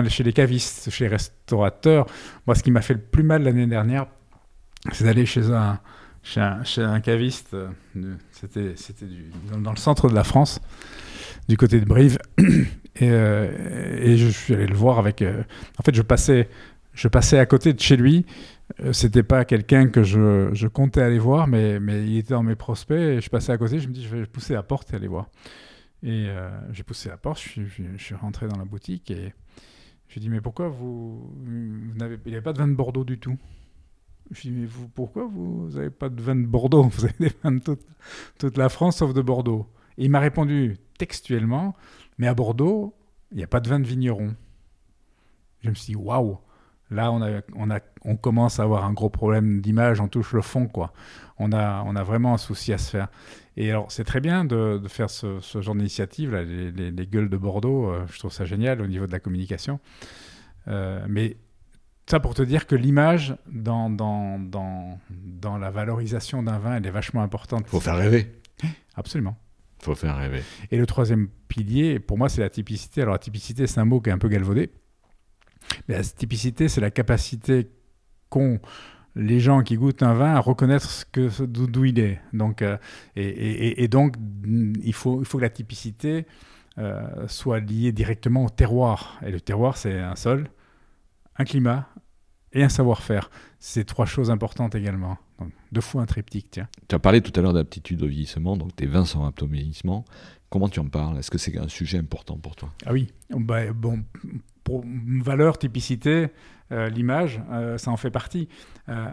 chez 0.08 0.24
les 0.24 0.32
cavistes, 0.32 0.90
chez 0.90 1.04
les 1.04 1.10
restaurateurs, 1.10 2.06
moi, 2.48 2.56
ce 2.56 2.64
qui 2.64 2.72
m'a 2.72 2.80
fait 2.80 2.94
le 2.94 3.00
plus 3.00 3.22
mal 3.22 3.44
l'année 3.44 3.68
dernière, 3.68 4.06
c'est 4.90 5.04
d'aller 5.04 5.26
chez 5.26 5.48
un, 5.52 5.78
chez 6.22 6.82
un, 6.82 7.00
caviste, 7.00 7.54
euh, 7.54 7.68
c'était 8.30 8.74
dans, 9.52 9.70
le 9.70 9.76
centre 9.76 10.08
de 10.08 10.14
la 10.14 10.24
France, 10.24 10.60
du 11.48 11.56
côté 11.56 11.80
de 11.80 11.86
Brive, 11.86 12.18
et, 12.38 13.10
euh, 13.10 13.98
et 14.00 14.16
je 14.16 14.28
suis 14.28 14.54
allé 14.54 14.66
le 14.66 14.74
voir 14.74 14.98
avec... 14.98 15.22
Euh, 15.22 15.42
en 15.78 15.82
fait, 15.82 15.94
je 15.94 16.02
passais, 16.02 16.48
je 16.92 17.08
passais 17.08 17.38
à 17.38 17.46
côté 17.46 17.72
de 17.72 17.80
chez 17.80 17.96
lui, 17.96 18.26
c'était 18.92 19.24
pas 19.24 19.44
quelqu'un 19.44 19.88
que 19.88 20.02
je, 20.02 20.66
comptais 20.68 21.02
aller 21.02 21.18
voir, 21.18 21.48
mais, 21.48 21.76
il 21.76 22.18
était 22.18 22.34
dans 22.34 22.42
mes 22.42 22.54
prospects, 22.54 22.96
et 22.96 23.20
je 23.20 23.30
passais 23.30 23.52
à 23.52 23.58
côté, 23.58 23.80
je 23.80 23.88
me 23.88 23.92
dis, 23.92 24.04
je 24.04 24.16
vais 24.16 24.26
pousser 24.26 24.54
la 24.54 24.62
porte 24.62 24.92
et 24.92 24.96
aller 24.96 25.08
voir. 25.08 25.28
Et 26.02 26.28
j'ai 26.72 26.82
poussé 26.82 27.08
la 27.08 27.16
porte, 27.16 27.40
je 27.40 27.62
suis, 27.96 28.14
rentré 28.14 28.46
dans 28.46 28.56
la 28.56 28.64
boutique 28.64 29.10
et 29.10 29.34
j'ai 30.08 30.20
dit 30.20 30.28
Mais 30.28 30.40
pourquoi 30.40 30.68
vous, 30.68 31.30
n'avez 31.94 32.18
il 32.24 32.30
n'y 32.30 32.34
avait 32.34 32.42
pas 32.42 32.52
de 32.52 32.58
vin 32.58 32.68
de 32.68 32.74
Bordeaux 32.74 33.04
du 33.04 33.18
tout? 33.18 33.38
Je 34.30 34.42
lui 34.42 34.50
dit 34.50 34.60
Mais 34.60 34.66
vous, 34.66 34.88
pourquoi 34.88 35.26
vous 35.26 35.70
n'avez 35.74 35.90
pas 35.90 36.08
de 36.08 36.20
vin 36.22 36.36
de 36.36 36.46
Bordeaux 36.46 36.82
Vous 36.92 37.04
avez 37.04 37.14
des 37.18 37.32
vins 37.42 37.52
de 37.52 37.76
toute, 38.38 38.56
la 38.56 38.68
France 38.68 38.98
sauf 38.98 39.12
de 39.12 39.22
Bordeaux. 39.22 39.66
Et 39.98 40.04
il 40.04 40.10
m'a 40.10 40.20
répondu 40.20 40.78
textuellement 40.98 41.74
Mais 42.18 42.26
à 42.26 42.34
Bordeaux, 42.34 42.94
il 43.32 43.38
n'y 43.38 43.44
a 43.44 43.48
pas 43.48 43.60
de 43.60 43.68
vin 43.68 43.80
de 43.80 43.86
vigneron. 43.86 44.34
Je 45.62 45.70
me 45.70 45.74
suis 45.74 45.92
dit 45.92 45.96
Waouh 45.96 46.38
Là, 46.90 47.12
on, 47.12 47.22
a, 47.22 47.40
on, 47.54 47.70
a, 47.70 47.78
on 48.04 48.16
commence 48.16 48.58
à 48.58 48.64
avoir 48.64 48.84
un 48.84 48.92
gros 48.92 49.10
problème 49.10 49.60
d'image, 49.60 50.00
on 50.00 50.08
touche 50.08 50.32
le 50.32 50.42
fond, 50.42 50.66
quoi. 50.66 50.92
On 51.38 51.52
a, 51.52 51.84
on 51.86 51.94
a 51.94 52.02
vraiment 52.02 52.34
un 52.34 52.38
souci 52.38 52.72
à 52.72 52.78
se 52.78 52.90
faire. 52.90 53.08
Et 53.56 53.70
alors, 53.70 53.92
c'est 53.92 54.02
très 54.02 54.20
bien 54.20 54.44
de, 54.44 54.80
faire 54.88 55.08
ce, 55.08 55.38
genre 55.60 55.76
d'initiative, 55.76 56.34
les, 56.34 56.72
les, 56.72 57.06
gueules 57.06 57.28
de 57.28 57.36
Bordeaux, 57.36 57.90
euh, 57.90 58.06
je 58.10 58.18
trouve 58.18 58.32
ça 58.32 58.44
génial 58.44 58.80
au 58.82 58.88
niveau 58.88 59.06
de 59.06 59.12
la 59.12 59.20
communication. 59.20 59.78
Euh, 60.66 61.04
mais 61.08 61.36
ça 62.08 62.20
pour 62.20 62.34
te 62.34 62.42
dire 62.42 62.66
que 62.66 62.74
l'image 62.74 63.36
dans, 63.50 63.88
dans, 63.88 64.38
dans, 64.38 64.98
dans 65.10 65.58
la 65.58 65.70
valorisation 65.70 66.42
d'un 66.42 66.58
vin, 66.58 66.76
elle 66.76 66.86
est 66.86 66.90
vachement 66.90 67.22
importante. 67.22 67.62
Il 67.66 67.70
faut 67.70 67.80
faire 67.80 67.96
rêver. 67.96 68.32
Absolument. 68.96 69.36
Il 69.80 69.84
faut 69.84 69.94
faire 69.94 70.16
rêver. 70.16 70.42
Et 70.70 70.76
le 70.76 70.86
troisième 70.86 71.28
pilier, 71.48 72.00
pour 72.00 72.18
moi, 72.18 72.28
c'est 72.28 72.40
la 72.40 72.50
typicité. 72.50 73.02
Alors, 73.02 73.14
la 73.14 73.18
typicité, 73.18 73.66
c'est 73.66 73.80
un 73.80 73.84
mot 73.84 74.00
qui 74.00 74.10
est 74.10 74.12
un 74.12 74.18
peu 74.18 74.28
galvaudé. 74.28 74.70
Mais 75.88 75.96
la 75.96 76.04
typicité, 76.04 76.68
c'est 76.68 76.80
la 76.80 76.90
capacité 76.90 77.70
qu'ont 78.28 78.60
les 79.16 79.40
gens 79.40 79.62
qui 79.62 79.76
goûtent 79.76 80.02
un 80.02 80.14
vin 80.14 80.34
à 80.34 80.40
reconnaître 80.40 80.88
ce 80.88 81.04
que, 81.04 81.44
d'où, 81.44 81.84
il 81.84 81.98
est. 81.98 82.20
Donc, 82.32 82.62
euh, 82.62 82.76
et, 83.16 83.88
donc, 83.88 84.16
il 84.44 84.92
faut, 84.92 85.20
il 85.20 85.24
faut 85.24 85.38
que 85.38 85.42
la 85.42 85.50
typicité 85.50 86.26
euh, 86.78 87.26
soit 87.26 87.60
liée 87.60 87.92
directement 87.92 88.44
au 88.44 88.50
terroir. 88.50 89.18
Et 89.24 89.30
le 89.30 89.40
terroir, 89.40 89.76
c'est 89.76 89.98
un 89.98 90.16
sol, 90.16 90.48
un 91.40 91.44
climat 91.44 91.88
et 92.52 92.62
un 92.62 92.68
savoir-faire. 92.68 93.30
C'est 93.58 93.84
trois 93.84 94.06
choses 94.06 94.30
importantes 94.30 94.74
également. 94.74 95.16
Donc, 95.38 95.52
deux 95.72 95.80
fois 95.80 96.02
un 96.02 96.06
triptyque, 96.06 96.48
tiens. 96.50 96.68
Tu 96.88 96.94
as 96.94 96.98
parlé 96.98 97.22
tout 97.22 97.32
à 97.38 97.42
l'heure 97.42 97.54
d'aptitude 97.54 98.02
au 98.02 98.06
vieillissement, 98.06 98.56
donc 98.56 98.76
tes 98.76 98.86
vins 98.86 99.06
sont 99.06 99.24
aptes 99.24 99.42
au 99.42 99.46
vieillissement. 99.46 100.04
Comment 100.50 100.68
tu 100.68 100.80
en 100.80 100.88
parles? 100.88 101.18
Est-ce 101.18 101.30
que 101.30 101.38
c'est 101.38 101.56
un 101.56 101.68
sujet 101.68 101.98
important 101.98 102.36
pour 102.36 102.56
toi? 102.56 102.70
Ah 102.84 102.92
oui. 102.92 103.12
Bah, 103.30 103.72
bon, 103.72 104.02
pour 104.64 104.84
valeur, 105.22 105.58
typicité, 105.58 106.28
euh, 106.72 106.90
l'image, 106.90 107.40
euh, 107.52 107.78
ça 107.78 107.90
en 107.90 107.96
fait 107.96 108.10
partie. 108.10 108.48
Euh, 108.88 109.06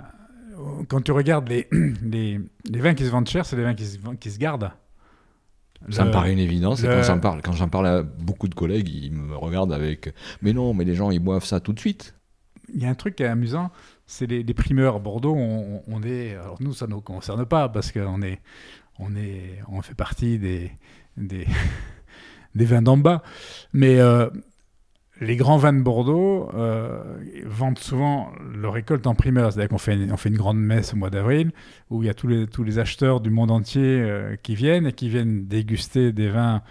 quand 0.89 1.01
tu 1.01 1.11
regardes 1.11 1.47
les, 1.47 1.67
les, 2.03 2.41
les, 2.69 2.79
vins 2.79 2.95
qui 2.95 3.05
se 3.05 3.09
vendent 3.09 3.29
cher, 3.29 3.45
c'est 3.45 3.55
les 3.55 3.63
vins 3.63 3.75
qui 3.75 3.85
se, 3.85 3.97
qui 4.19 4.31
se 4.31 4.39
gardent. 4.39 4.71
Ça 5.89 6.05
me 6.05 6.11
paraît 6.11 6.33
une 6.33 6.39
évidence. 6.39 6.81
quand 6.81 7.03
j'en 7.03 7.19
parle, 7.19 7.41
quand 7.43 7.53
j'en 7.53 7.69
parle 7.69 7.87
à 7.87 8.01
beaucoup 8.01 8.47
de 8.47 8.55
collègues, 8.55 8.89
ils 8.89 9.13
me 9.13 9.37
regardent 9.37 9.71
avec 9.71 10.11
Mais 10.41 10.51
non, 10.51 10.73
mais 10.73 10.83
les 10.83 10.95
gens, 10.95 11.11
ils 11.11 11.19
boivent 11.19 11.45
ça 11.45 11.59
tout 11.59 11.71
de 11.71 11.79
suite. 11.79 12.16
Il 12.73 12.81
y 12.81 12.85
a 12.85 12.89
un 12.89 12.95
truc 12.95 13.15
qui 13.15 13.23
est 13.23 13.27
amusant, 13.27 13.71
c'est 14.05 14.27
les, 14.27 14.43
primeurs. 14.53 14.99
Bordeaux, 14.99 15.35
on, 15.35 16.03
est. 16.03 16.35
Alors 16.35 16.57
nous, 16.61 16.73
ça 16.73 16.87
ne 16.87 16.91
nous 16.91 17.01
concerne 17.01 17.45
pas 17.45 17.69
parce 17.69 17.91
qu'on 17.91 18.21
est, 18.21 18.39
on 18.99 19.15
est, 19.15 19.59
on 19.69 19.81
fait 19.81 19.95
partie 19.95 20.37
des, 20.37 20.71
des, 21.15 21.45
vins 22.55 22.81
d'en 22.81 22.97
bas. 22.97 23.23
Mais 23.73 23.99
les 25.21 25.35
grands 25.35 25.57
vins 25.57 25.73
de 25.73 25.81
Bordeaux 25.81 26.49
euh, 26.53 27.01
vendent 27.45 27.79
souvent 27.79 28.31
leur 28.55 28.73
récolte 28.73 29.07
en 29.07 29.15
primeur. 29.15 29.51
C'est-à-dire 29.51 29.69
qu'on 29.69 29.77
fait, 29.77 29.97
on 30.11 30.17
fait 30.17 30.29
une 30.29 30.37
grande 30.37 30.59
messe 30.59 30.93
au 30.93 30.97
mois 30.97 31.09
d'avril 31.09 31.51
où 31.89 32.03
il 32.03 32.07
y 32.07 32.09
a 32.09 32.13
tous 32.13 32.27
les, 32.27 32.47
tous 32.47 32.63
les 32.63 32.79
acheteurs 32.79 33.21
du 33.21 33.29
monde 33.29 33.51
entier 33.51 33.81
euh, 33.81 34.35
qui 34.41 34.55
viennent 34.55 34.87
et 34.87 34.93
qui 34.93 35.09
viennent 35.09 35.47
déguster 35.47 36.11
des 36.11 36.29
vins. 36.29 36.61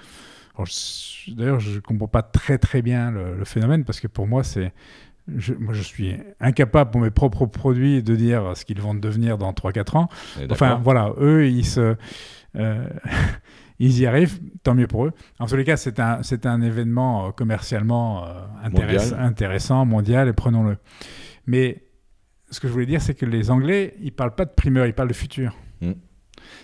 D'ailleurs, 1.29 1.61
je 1.61 1.77
ne 1.77 1.81
comprends 1.81 2.09
pas 2.09 2.23
très 2.23 2.57
très 2.57 2.81
bien 2.83 3.11
le, 3.11 3.45
phénomène 3.45 3.85
parce 3.85 4.01
que 4.01 4.09
pour 4.09 4.27
moi, 4.27 4.43
c'est. 4.45 4.73
Moi, 5.59 5.75
je 5.75 5.83
suis 5.83 6.17
incapable 6.41 6.91
pour 6.91 7.01
mes 7.01 7.11
propres 7.11 7.47
produits 7.47 8.03
de 8.03 8.15
dire 8.15 8.57
ce 8.57 8.65
qu'ils 8.65 8.81
vont 8.81 8.95
devenir 8.95 9.39
dans 9.39 9.53
3-4 9.53 9.97
ans. 9.97 10.09
Enfin, 10.51 10.81
voilà, 10.83 11.13
eux, 11.19 11.49
ils 11.49 11.67
se. 11.67 11.97
Euh, 12.57 12.89
ils 13.79 14.01
y 14.01 14.07
arrivent, 14.07 14.41
tant 14.63 14.75
mieux 14.75 14.87
pour 14.87 15.07
eux. 15.07 15.13
En 15.39 15.47
tous 15.47 15.57
les 15.57 15.65
cas, 15.65 15.77
c'est 15.77 16.01
un, 16.01 16.23
c'est 16.23 16.47
un 16.47 16.63
événement 16.63 17.27
euh, 17.27 17.31
commercialement 17.31 18.25
euh, 18.25 19.13
intéressant, 19.19 19.85
mondial, 19.85 20.29
et 20.29 20.33
prenons-le. 20.33 20.79
Mais 21.47 21.85
ce 22.51 22.61
que 22.61 22.69
je 22.69 22.73
voulais 22.73 22.87
dire, 22.87 23.03
c'est 23.03 23.15
que 23.15 23.27
les 23.27 23.51
Anglais, 23.51 23.95
ils 24.01 24.13
parlent 24.13 24.35
pas 24.35 24.45
de 24.45 24.51
primeur, 24.51 24.87
ils 24.87 24.95
parlent 24.95 25.09
de 25.09 25.15
futur. 25.15 25.55
Mm. 25.81 25.93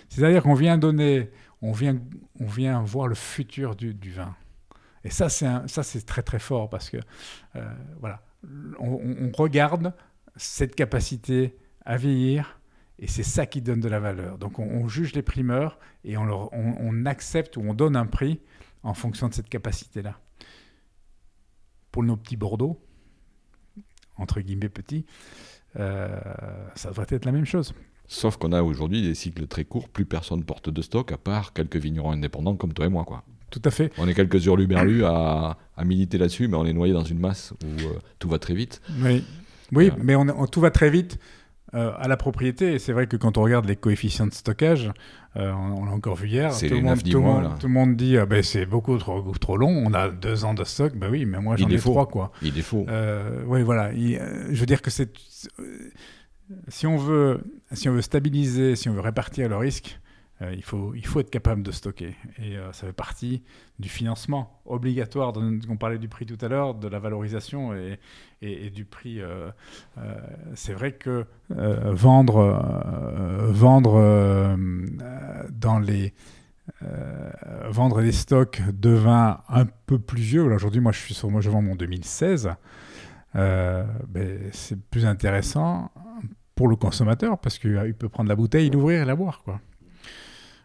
C'est-à-dire 0.09 0.41
qu'on 0.43 0.53
vient 0.53 0.77
donner, 0.77 1.29
on 1.61 1.71
vient, 1.71 1.97
on 2.39 2.45
vient 2.45 2.81
voir 2.81 3.07
le 3.07 3.15
futur 3.15 3.75
du, 3.75 3.93
du 3.93 4.11
vin. 4.11 4.35
Et 5.03 5.09
ça, 5.09 5.29
c'est, 5.29 5.47
ça, 5.67 5.83
c'est 5.83 6.05
très 6.05 6.23
très 6.23 6.39
fort 6.39 6.69
parce 6.69 6.89
que, 6.89 6.97
euh, 7.55 7.73
voilà, 7.99 8.21
on, 8.79 9.31
regarde 9.35 9.93
cette 10.35 10.75
capacité 10.75 11.57
à 11.85 11.97
vieillir, 11.97 12.59
et 12.99 13.07
c'est 13.07 13.23
ça 13.23 13.45
qui 13.45 13.61
donne 13.61 13.79
de 13.79 13.89
la 13.89 13.99
valeur. 13.99 14.37
Donc 14.37 14.59
on, 14.59 14.87
juge 14.87 15.13
les 15.13 15.21
primeurs 15.21 15.79
et 16.03 16.17
on, 16.17 17.05
accepte 17.05 17.57
ou 17.57 17.61
on 17.61 17.73
donne 17.73 17.95
un 17.95 18.05
prix 18.05 18.39
en 18.83 18.93
fonction 18.93 19.29
de 19.29 19.33
cette 19.33 19.49
capacité-là. 19.49 20.19
Pour 21.91 22.03
nos 22.03 22.17
petits 22.17 22.37
Bordeaux, 22.37 22.79
entre 24.17 24.41
guillemets 24.41 24.69
petits, 24.69 25.05
euh, 25.77 26.19
ça 26.75 26.89
devrait 26.89 27.07
être 27.09 27.25
la 27.25 27.31
même 27.31 27.45
chose. 27.45 27.73
Sauf 28.07 28.37
qu'on 28.37 28.51
a 28.51 28.61
aujourd'hui 28.61 29.01
des 29.01 29.15
cycles 29.15 29.47
très 29.47 29.65
courts, 29.65 29.89
plus 29.89 30.05
personne 30.05 30.43
porte 30.43 30.69
de 30.69 30.81
stock 30.81 31.11
à 31.11 31.17
part 31.17 31.53
quelques 31.53 31.77
vignerons 31.77 32.11
indépendants 32.11 32.55
comme 32.55 32.73
toi 32.73 32.85
et 32.85 32.89
moi. 32.89 33.05
Quoi. 33.05 33.23
Tout 33.53 33.61
à 33.65 33.69
fait. 33.69 33.91
On 33.99 34.07
est 34.07 34.15
quelques 34.15 34.43
hurluberlus 34.47 35.05
à, 35.05 35.57
à 35.77 35.85
militer 35.85 36.17
là-dessus, 36.17 36.47
mais 36.47 36.57
on 36.57 36.65
est 36.65 36.73
noyé 36.73 36.91
dans 36.91 37.03
une 37.03 37.19
masse 37.19 37.53
où 37.63 37.81
euh, 37.81 37.99
tout 38.17 38.27
va 38.27 38.39
très 38.39 38.55
vite. 38.55 38.81
Oui. 39.03 39.23
Oui, 39.71 39.91
mais 40.01 40.15
on, 40.15 40.47
tout 40.47 40.59
va 40.59 40.71
très 40.71 40.89
vite. 40.89 41.19
à 41.71 42.07
la 42.07 42.17
propriété, 42.17 42.73
et 42.73 42.79
c'est 42.79 42.93
vrai 42.93 43.07
que 43.07 43.15
quand 43.15 43.37
on 43.37 43.43
regarde 43.43 43.65
les 43.65 43.75
coefficients 43.75 44.27
de 44.27 44.33
stockage, 44.33 44.91
on, 45.35 45.85
l'a 45.85 45.91
encore 45.91 46.15
vu 46.15 46.29
hier, 46.29 46.51
tout, 46.55 46.65
le 46.65 46.81
monde, 46.81 46.97
tout, 46.97 47.11
tout, 47.59 47.67
le 47.67 47.73
monde, 47.73 47.95
dit 47.95 48.17
ah 48.17 48.25
ben, 48.25 48.43
c'est 48.43 48.65
beaucoup 48.65 48.97
trop, 48.97 49.21
trop 49.39 49.57
long, 49.57 49.83
on 49.85 49.93
a 49.93 50.09
deux 50.09 50.45
ans 50.45 50.53
de 50.53 50.63
stock, 50.63 50.95
ben 50.95 51.09
oui, 51.09 51.25
mais 51.25 51.39
moi 51.39 51.55
j'en 51.55 51.69
ai 51.69 51.77
trois. 51.77 52.07
Quoi. 52.07 52.31
Il 52.41 52.57
est 52.57 52.63
faux. 52.63 52.85
oui, 53.47 53.61
voilà. 53.63 53.91
je 53.93 54.59
veux 54.59 54.65
dire 54.65 54.81
que 54.81 54.91
c'est 54.91 55.11
si 56.67 56.87
on 56.87 56.97
veut, 56.97 57.41
si 57.71 57.89
on 57.89 57.93
veut 57.93 58.01
stabiliser, 58.01 58.75
si 58.75 58.89
on 58.89 58.93
veut 58.93 59.01
répartir 59.01 59.49
le 59.49 59.57
risque, 59.57 59.99
euh, 60.43 60.53
il, 60.55 60.63
faut, 60.63 60.93
il 60.95 61.05
faut 61.05 61.19
être 61.19 61.29
capable 61.29 61.63
de 61.63 61.71
stocker. 61.71 62.15
Et 62.37 62.57
euh, 62.57 62.71
ça 62.73 62.87
fait 62.87 62.93
partie 62.93 63.43
du 63.79 63.89
financement 63.89 64.61
obligatoire. 64.65 65.33
on 65.69 65.77
parlait 65.77 65.97
du 65.97 66.09
prix 66.09 66.25
tout 66.25 66.37
à 66.43 66.47
l'heure, 66.47 66.75
de 66.75 66.87
la 66.87 66.99
valorisation 66.99 67.73
et, 67.73 67.99
et, 68.41 68.69
du 68.69 68.85
prix. 68.85 69.21
Euh, 69.21 69.51
c'est 70.55 70.73
vrai 70.73 70.93
que 70.93 71.25
vendre, 71.49 72.61
vendre 73.49 74.55
dans 75.51 75.79
les 75.79 76.13
vendre 77.69 78.01
des 78.01 78.11
stocks 78.11 78.61
de 78.73 78.89
vin 78.89 79.41
un 79.49 79.65
peu 79.65 79.99
plus 79.99 80.21
vieux. 80.21 80.43
Aujourd'hui, 80.43 80.81
moi, 80.81 80.91
je 80.91 80.99
suis 80.99 81.13
sur, 81.13 81.29
moi, 81.29 81.41
je 81.41 81.49
vends 81.49 81.61
mon 81.61 81.75
2016. 81.75 82.51
Ben, 83.33 83.87
c'est 84.51 84.81
plus 84.89 85.05
intéressant 85.05 85.91
pour 86.55 86.67
le 86.67 86.75
consommateur 86.75 87.39
parce 87.39 87.59
qu'il 87.59 87.95
peut 87.95 88.09
prendre 88.09 88.29
la 88.29 88.35
bouteille, 88.35 88.69
l'ouvrir 88.69 89.01
et 89.01 89.05
la 89.05 89.15
boire. 89.15 89.41
Quoi. 89.43 89.59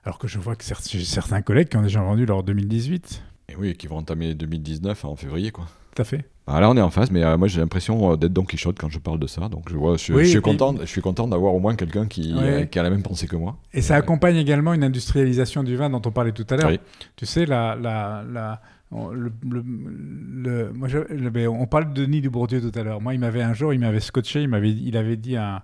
Alors 0.05 0.19
que 0.19 0.29
je 0.29 0.39
vois 0.39 0.57
que 0.57 0.65
certains 0.65 1.43
collègues 1.43 1.69
qui 1.69 1.77
ont 1.77 1.83
déjà 1.83 2.01
vendu 2.01 2.27
leur 2.27 2.43
2018. 2.43 3.23
Et 3.51 3.57
oui, 3.57 3.75
qui 3.75 3.87
vont 3.87 3.97
entamer 3.97 4.35
2019 4.35 5.05
en 5.05 5.17
février. 5.17 5.51
quoi. 5.51 5.67
Tout 5.95 6.03
à 6.03 6.05
fait. 6.05 6.25
Bah, 6.47 6.61
là, 6.61 6.71
on 6.71 6.77
est 6.77 6.81
en 6.81 6.91
phase, 6.91 7.11
mais 7.11 7.23
euh, 7.25 7.37
moi 7.37 7.47
j'ai 7.47 7.61
l'impression 7.61 8.13
euh, 8.13 8.17
d'être 8.17 8.33
Don 8.33 8.45
Quichotte 8.45 8.79
quand 8.79 8.89
je 8.89 8.99
parle 8.99 9.19
de 9.19 9.27
ça. 9.27 9.49
Donc 9.49 9.69
je, 9.69 9.77
vois, 9.77 9.97
je, 9.97 10.25
suis, 10.25 10.41
content, 10.41 10.75
je 10.81 10.87
suis 10.87 11.03
content 11.03 11.29
d'avoir 11.29 11.55
au 11.55 11.61
moins 11.61 11.75
quelqu'un 11.77 12.07
qui, 12.07 12.35
euh, 12.39 12.65
qui, 12.65 12.79
a 12.79 12.83
la 12.83 12.91
même 12.91 13.03
pensée 13.03 13.27
que 13.27 13.37
moi. 13.37 13.59
Et 13.75 13.83
ça 13.83 13.97
accompagne 13.97 14.37
également 14.37 14.73
une 14.73 14.85
industrialisation 14.85 15.63
du 15.63 15.77
vin 15.77 15.91
dont 15.91 16.01
on 16.07 16.11
parlait 16.11 16.33
tout 16.33 16.47
à 16.49 16.57
l'heure. 16.57 16.71
Tu 17.17 17.27
sais, 17.27 17.45
la, 17.45 17.75
la, 17.75 18.25
la 18.31 18.63
le, 18.91 19.31
le, 19.43 20.73
moi 20.73 20.89
ben, 21.31 21.49
on 21.49 21.67
parle 21.67 21.93
de 21.93 22.07
Denis 22.07 22.23
Dubourdieu 22.23 22.63
tout 22.63 22.79
à 22.79 22.83
l'heure. 22.83 23.03
Moi, 23.03 23.13
il 23.13 23.21
m'avait 23.21 23.43
un 23.43 23.53
jour, 23.53 23.75
il 23.75 23.81
m'avait 23.81 24.01
scotché, 24.01 24.41
il, 24.41 24.49
m'avait, 24.49 24.71
il 24.71 24.97
avait 24.97 25.17
dit 25.17 25.37
un, 25.37 25.63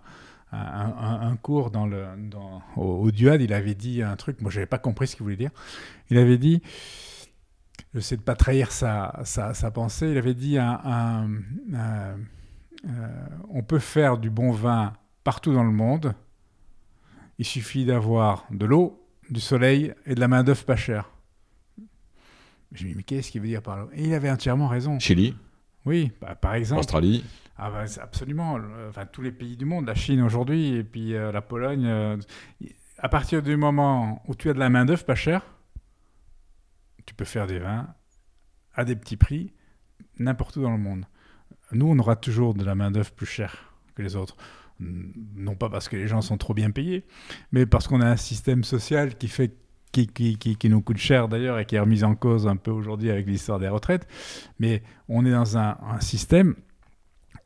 un, 0.54 1.36
cours 1.36 1.70
dans 1.70 1.86
le, 1.86 2.06
dans, 2.16 2.62
au, 2.76 3.10
Duad, 3.10 3.40
il 3.40 3.52
avait 3.52 3.74
dit 3.74 4.02
un 4.02 4.16
truc, 4.16 4.40
moi, 4.40 4.50
je 4.50 4.58
n'avais 4.58 4.66
pas 4.66 4.78
compris 4.78 5.06
ce 5.06 5.16
qu'il 5.16 5.24
voulait 5.24 5.36
dire. 5.36 5.50
Il 6.10 6.18
avait 6.18 6.38
dit, 6.38 6.62
je 7.94 8.00
sais 8.00 8.16
de 8.16 8.22
pas 8.22 8.34
trahir 8.34 8.72
sa, 8.72 9.20
sa, 9.24 9.54
sa, 9.54 9.70
pensée, 9.70 10.10
il 10.10 10.18
avait 10.18 10.34
dit 10.34 10.58
un, 10.58 11.28
euh, 11.74 12.16
on 13.50 13.62
peut 13.62 13.78
faire 13.78 14.18
du 14.18 14.30
bon 14.30 14.50
vin 14.50 14.92
partout 15.22 15.52
dans 15.52 15.64
le 15.64 15.72
monde. 15.72 16.14
Il 17.38 17.44
suffit 17.44 17.84
d'avoir 17.84 18.46
de 18.50 18.66
l'eau, 18.66 19.04
du 19.30 19.40
soleil 19.40 19.94
et 20.06 20.14
de 20.14 20.20
la 20.20 20.28
main-d'œuvre 20.28 20.64
pas 20.64 20.76
chère. 20.76 21.10
Je 22.72 22.84
me 22.84 22.88
dis, 22.90 22.94
mais 22.96 23.02
qu'est-ce 23.02 23.30
qu'il 23.30 23.40
veut 23.40 23.48
dire 23.48 23.62
par 23.62 23.76
là? 23.76 23.86
Et 23.94 24.04
il 24.04 24.14
avait 24.14 24.30
entièrement 24.30 24.68
raison. 24.68 24.98
Chili? 24.98 25.36
Oui, 25.86 26.12
bah, 26.20 26.34
par 26.34 26.54
exemple. 26.54 26.80
Australie? 26.80 27.24
Ah 27.56 27.70
bah, 27.70 27.84
Absolument. 28.00 28.58
Enfin, 28.88 29.06
tous 29.06 29.22
les 29.22 29.32
pays 29.32 29.56
du 29.56 29.64
monde, 29.64 29.86
la 29.86 29.94
Chine 29.94 30.22
aujourd'hui, 30.22 30.74
et 30.74 30.84
puis 30.84 31.14
euh, 31.14 31.32
la 31.32 31.42
Pologne. 31.42 31.86
Euh, 31.86 32.16
à 32.98 33.08
partir 33.08 33.42
du 33.42 33.56
moment 33.56 34.22
où 34.26 34.34
tu 34.34 34.50
as 34.50 34.54
de 34.54 34.58
la 34.58 34.70
main-d'œuvre 34.70 35.04
pas 35.04 35.14
chère, 35.14 35.42
tu 37.06 37.14
peux 37.14 37.24
faire 37.24 37.46
des 37.46 37.58
vins 37.58 37.88
à 38.74 38.84
des 38.84 38.96
petits 38.96 39.16
prix 39.16 39.52
n'importe 40.18 40.56
où 40.56 40.62
dans 40.62 40.70
le 40.70 40.78
monde. 40.78 41.06
Nous, 41.72 41.86
on 41.86 41.98
aura 41.98 42.16
toujours 42.16 42.54
de 42.54 42.64
la 42.64 42.74
main-d'œuvre 42.74 43.10
plus 43.12 43.26
chère 43.26 43.74
que 43.94 44.02
les 44.02 44.16
autres. 44.16 44.36
Non 44.80 45.54
pas 45.54 45.70
parce 45.70 45.88
que 45.88 45.96
les 45.96 46.08
gens 46.08 46.20
sont 46.20 46.36
trop 46.36 46.54
bien 46.54 46.70
payés, 46.70 47.04
mais 47.52 47.64
parce 47.64 47.86
qu'on 47.86 48.00
a 48.00 48.08
un 48.08 48.16
système 48.16 48.64
social 48.64 49.16
qui 49.16 49.28
fait 49.28 49.56
qui, 49.92 50.58
nous 50.68 50.80
coûte 50.80 50.96
cher 50.96 51.28
d'ailleurs 51.28 51.60
et 51.60 51.66
qui 51.66 51.76
est 51.76 51.80
remise 51.80 52.02
en 52.02 52.16
cause 52.16 52.48
un 52.48 52.56
peu 52.56 52.72
aujourd'hui 52.72 53.10
avec 53.10 53.28
l'histoire 53.28 53.60
des 53.60 53.68
retraites. 53.68 54.08
Mais 54.58 54.82
on 55.08 55.24
est 55.24 55.30
dans 55.30 55.56
un, 55.56 55.76
système 56.00 56.56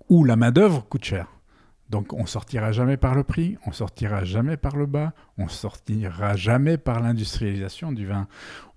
où 0.08 0.24
la 0.24 0.36
main-d'œuvre 0.36 0.86
coûte 0.88 1.04
cher. 1.04 1.26
Donc 1.90 2.12
on 2.12 2.26
sortira 2.26 2.70
jamais 2.70 2.98
par 2.98 3.14
le 3.14 3.24
prix, 3.24 3.56
on 3.66 3.72
sortira 3.72 4.22
jamais 4.24 4.58
par 4.58 4.76
le 4.76 4.84
bas, 4.84 5.14
on 5.38 5.48
sortira 5.48 6.36
jamais 6.36 6.76
par 6.76 7.00
l'industrialisation 7.00 7.92
du 7.92 8.06
vin. 8.06 8.28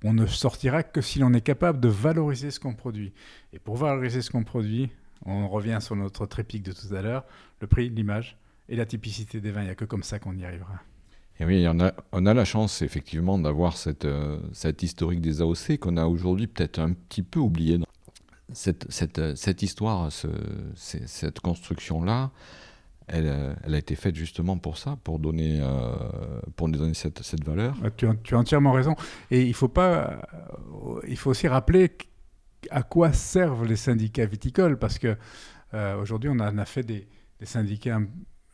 On 0.04 0.14
ne 0.14 0.26
sortira 0.26 0.84
que 0.84 1.02
si 1.02 1.20
l'on 1.20 1.34
est 1.34 1.42
capable 1.42 1.82
de 1.82 1.90
valoriser 1.90 2.52
ce 2.52 2.60
qu'on 2.60 2.74
produit. 2.74 3.12
Et 3.52 3.60
pour 3.60 3.76
valoriser 3.76 4.22
ce 4.22 4.30
qu'on 4.30 4.46
produit, 4.46 4.92
on 5.26 5.50
revient 5.50 5.80
sur 5.82 5.96
notre 5.96 6.26
trépic 6.26 6.64
de 6.64 6.72
tout 6.72 6.96
à 6.96 7.02
l'heure, 7.02 7.26
le 7.60 7.68
prix, 7.68 7.90
l'image 7.90 8.38
et 8.70 8.78
la 8.78 8.86
typicité 8.86 9.42
des 9.42 9.52
vins. 9.52 9.62
Il 9.62 9.66
n'y 9.66 9.72
a 9.72 9.76
que 9.76 9.86
comme 9.86 10.04
ça 10.04 10.20
qu'on 10.20 10.36
y 10.38 10.46
arrivera 10.46 10.80
oui, 11.46 11.66
on 11.68 12.26
a, 12.26 12.34
la 12.34 12.46
chance 12.46 12.82
effectivement 12.82 13.38
d'avoir 13.38 13.78
cette, 13.78 14.06
euh, 14.06 14.40
historique 14.82 15.22
des 15.22 15.42
AOC 15.42 15.78
qu'on 15.80 15.98
a 15.98 16.06
aujourd'hui 16.06 16.48
peut-être 16.48 16.80
un 16.80 16.94
petit 16.94 17.24
peu 17.24 17.40
oublié. 17.40 17.80
Cette, 18.54 18.92
cette, 18.92 19.36
cette 19.36 19.62
histoire, 19.62 20.12
ce, 20.12 20.28
cette 20.76 21.40
construction-là, 21.40 22.32
elle, 23.08 23.56
elle, 23.64 23.76
a 23.76 23.78
été 23.78 23.96
faite 23.96 24.16
justement 24.16 24.58
pour 24.58 24.78
ça, 24.78 24.98
pour 25.04 25.20
donner, 25.20 25.60
euh, 25.62 25.94
pour 26.56 26.68
nous 26.70 26.78
donner 26.78 26.94
cette, 26.94 27.22
cette 27.24 27.44
valeur. 27.44 27.76
Tu 27.98 28.08
as, 28.08 28.16
tu 28.16 28.36
as, 28.36 28.38
entièrement 28.38 28.72
raison. 28.72 28.96
Et 29.30 29.44
il 29.44 29.54
faut, 29.54 29.68
pas, 29.68 30.22
il 31.08 31.18
faut 31.18 31.32
aussi 31.32 31.48
rappeler 31.48 31.92
à 32.70 32.84
quoi 32.84 33.12
servent 33.12 33.66
les 33.66 33.76
syndicats 33.76 34.26
viticoles, 34.26 34.78
parce 34.78 35.00
que 35.00 35.18
euh, 35.74 36.00
aujourd'hui 36.00 36.30
on 36.30 36.40
on 36.40 36.58
a, 36.58 36.66
fait 36.66 36.84
des 36.84 37.08
syndicats, 37.44 38.00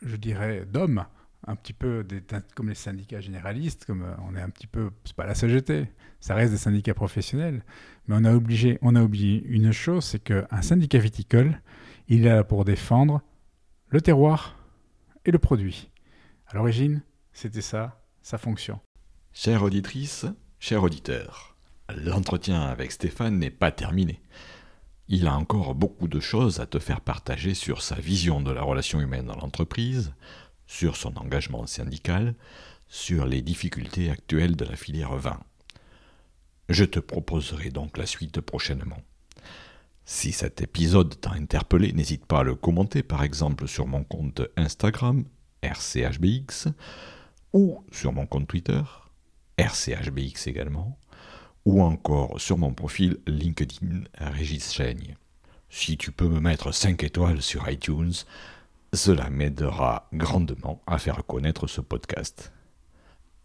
je 0.02 0.16
dirais, 0.16 0.64
d'hommes 0.64 1.04
un 1.46 1.56
petit 1.56 1.72
peu 1.72 2.04
des, 2.04 2.22
comme 2.54 2.68
les 2.68 2.74
syndicats 2.74 3.20
généralistes, 3.20 3.84
comme 3.84 4.02
euh, 4.02 4.14
on 4.28 4.34
est 4.36 4.40
un 4.40 4.50
petit 4.50 4.66
peu, 4.66 4.90
c'est 5.04 5.16
pas 5.16 5.26
la 5.26 5.34
CGT, 5.34 5.86
ça 6.20 6.34
reste 6.34 6.52
des 6.52 6.58
syndicats 6.58 6.94
professionnels, 6.94 7.64
mais 8.06 8.16
on 8.18 8.24
a, 8.24 8.34
obligé, 8.34 8.78
on 8.82 8.94
a 8.94 9.02
oublié 9.02 9.44
une 9.46 9.72
chose, 9.72 10.04
c'est 10.04 10.18
qu'un 10.18 10.62
syndicat 10.62 10.98
viticole, 10.98 11.60
il 12.08 12.26
est 12.26 12.34
là 12.34 12.44
pour 12.44 12.64
défendre 12.64 13.22
le 13.88 14.00
terroir 14.00 14.56
et 15.24 15.30
le 15.30 15.38
produit. 15.38 15.90
À 16.46 16.56
l'origine, 16.56 17.02
c'était 17.32 17.62
ça, 17.62 18.02
sa 18.22 18.38
fonction. 18.38 18.80
Chère 19.32 19.62
auditrice, 19.62 20.26
cher 20.58 20.82
auditeur, 20.82 21.56
l'entretien 21.94 22.62
avec 22.62 22.92
Stéphane 22.92 23.38
n'est 23.38 23.50
pas 23.50 23.70
terminé. 23.70 24.20
Il 25.06 25.26
a 25.26 25.36
encore 25.36 25.74
beaucoup 25.74 26.08
de 26.08 26.20
choses 26.20 26.60
à 26.60 26.66
te 26.66 26.78
faire 26.78 27.00
partager 27.00 27.54
sur 27.54 27.80
sa 27.80 27.94
vision 27.94 28.42
de 28.42 28.50
la 28.50 28.62
relation 28.62 29.00
humaine 29.00 29.26
dans 29.26 29.36
l'entreprise, 29.36 30.12
sur 30.68 30.94
son 30.94 31.16
engagement 31.16 31.66
syndical, 31.66 32.36
sur 32.86 33.26
les 33.26 33.42
difficultés 33.42 34.10
actuelles 34.10 34.54
de 34.54 34.64
la 34.64 34.76
filière 34.76 35.16
vin. 35.16 35.40
Je 36.68 36.84
te 36.84 37.00
proposerai 37.00 37.70
donc 37.70 37.96
la 37.98 38.06
suite 38.06 38.40
prochainement. 38.40 39.02
Si 40.04 40.32
cet 40.32 40.62
épisode 40.62 41.20
t'a 41.20 41.32
interpellé, 41.32 41.92
n'hésite 41.92 42.26
pas 42.26 42.40
à 42.40 42.44
le 42.44 42.54
commenter 42.54 43.02
par 43.02 43.24
exemple 43.24 43.66
sur 43.66 43.86
mon 43.86 44.04
compte 44.04 44.42
Instagram, 44.56 45.24
RCHBX, 45.62 46.68
ou 47.52 47.82
sur 47.90 48.12
mon 48.12 48.26
compte 48.26 48.46
Twitter, 48.46 48.82
RCHBX 49.56 50.46
également, 50.46 50.98
ou 51.64 51.82
encore 51.82 52.40
sur 52.40 52.58
mon 52.58 52.72
profil 52.72 53.18
LinkedIn 53.26 54.04
Régis 54.18 54.72
Chaigne. 54.72 55.16
Si 55.70 55.96
tu 55.96 56.12
peux 56.12 56.28
me 56.28 56.40
mettre 56.40 56.72
5 56.72 57.02
étoiles 57.02 57.42
sur 57.42 57.68
iTunes, 57.68 58.14
cela 58.92 59.28
m'aidera 59.30 60.08
grandement 60.12 60.82
à 60.86 60.98
faire 60.98 61.24
connaître 61.26 61.66
ce 61.66 61.80
podcast. 61.80 62.52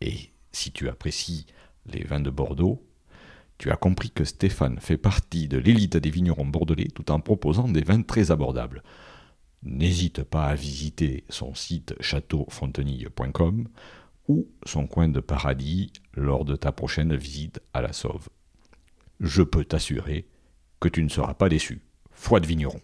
Et 0.01 0.31
si 0.51 0.71
tu 0.71 0.87
apprécies 0.87 1.45
les 1.85 2.03
vins 2.03 2.21
de 2.21 2.29
Bordeaux, 2.29 2.85
tu 3.57 3.71
as 3.71 3.75
compris 3.75 4.09
que 4.09 4.23
Stéphane 4.23 4.79
fait 4.79 4.97
partie 4.97 5.47
de 5.47 5.57
l'élite 5.57 5.97
des 5.97 6.09
vignerons 6.09 6.45
bordelais 6.45 6.89
tout 6.93 7.11
en 7.11 7.19
proposant 7.19 7.67
des 7.67 7.83
vins 7.83 8.01
très 8.01 8.31
abordables. 8.31 8.83
N'hésite 9.63 10.23
pas 10.23 10.45
à 10.45 10.55
visiter 10.55 11.23
son 11.29 11.55
site 11.55 11.95
châteaufontenille.com 11.99 13.67
ou 14.27 14.47
son 14.65 14.87
coin 14.87 15.07
de 15.07 15.19
paradis 15.19 15.91
lors 16.13 16.45
de 16.45 16.55
ta 16.55 16.71
prochaine 16.71 17.15
visite 17.15 17.61
à 17.73 17.81
la 17.81 17.93
Sauve. 17.93 18.29
Je 19.19 19.43
peux 19.43 19.63
t'assurer 19.63 20.27
que 20.79 20.89
tu 20.89 21.03
ne 21.03 21.09
seras 21.09 21.33
pas 21.33 21.49
déçu. 21.49 21.81
Foi 22.11 22.39
de 22.39 22.47
vigneron. 22.47 22.81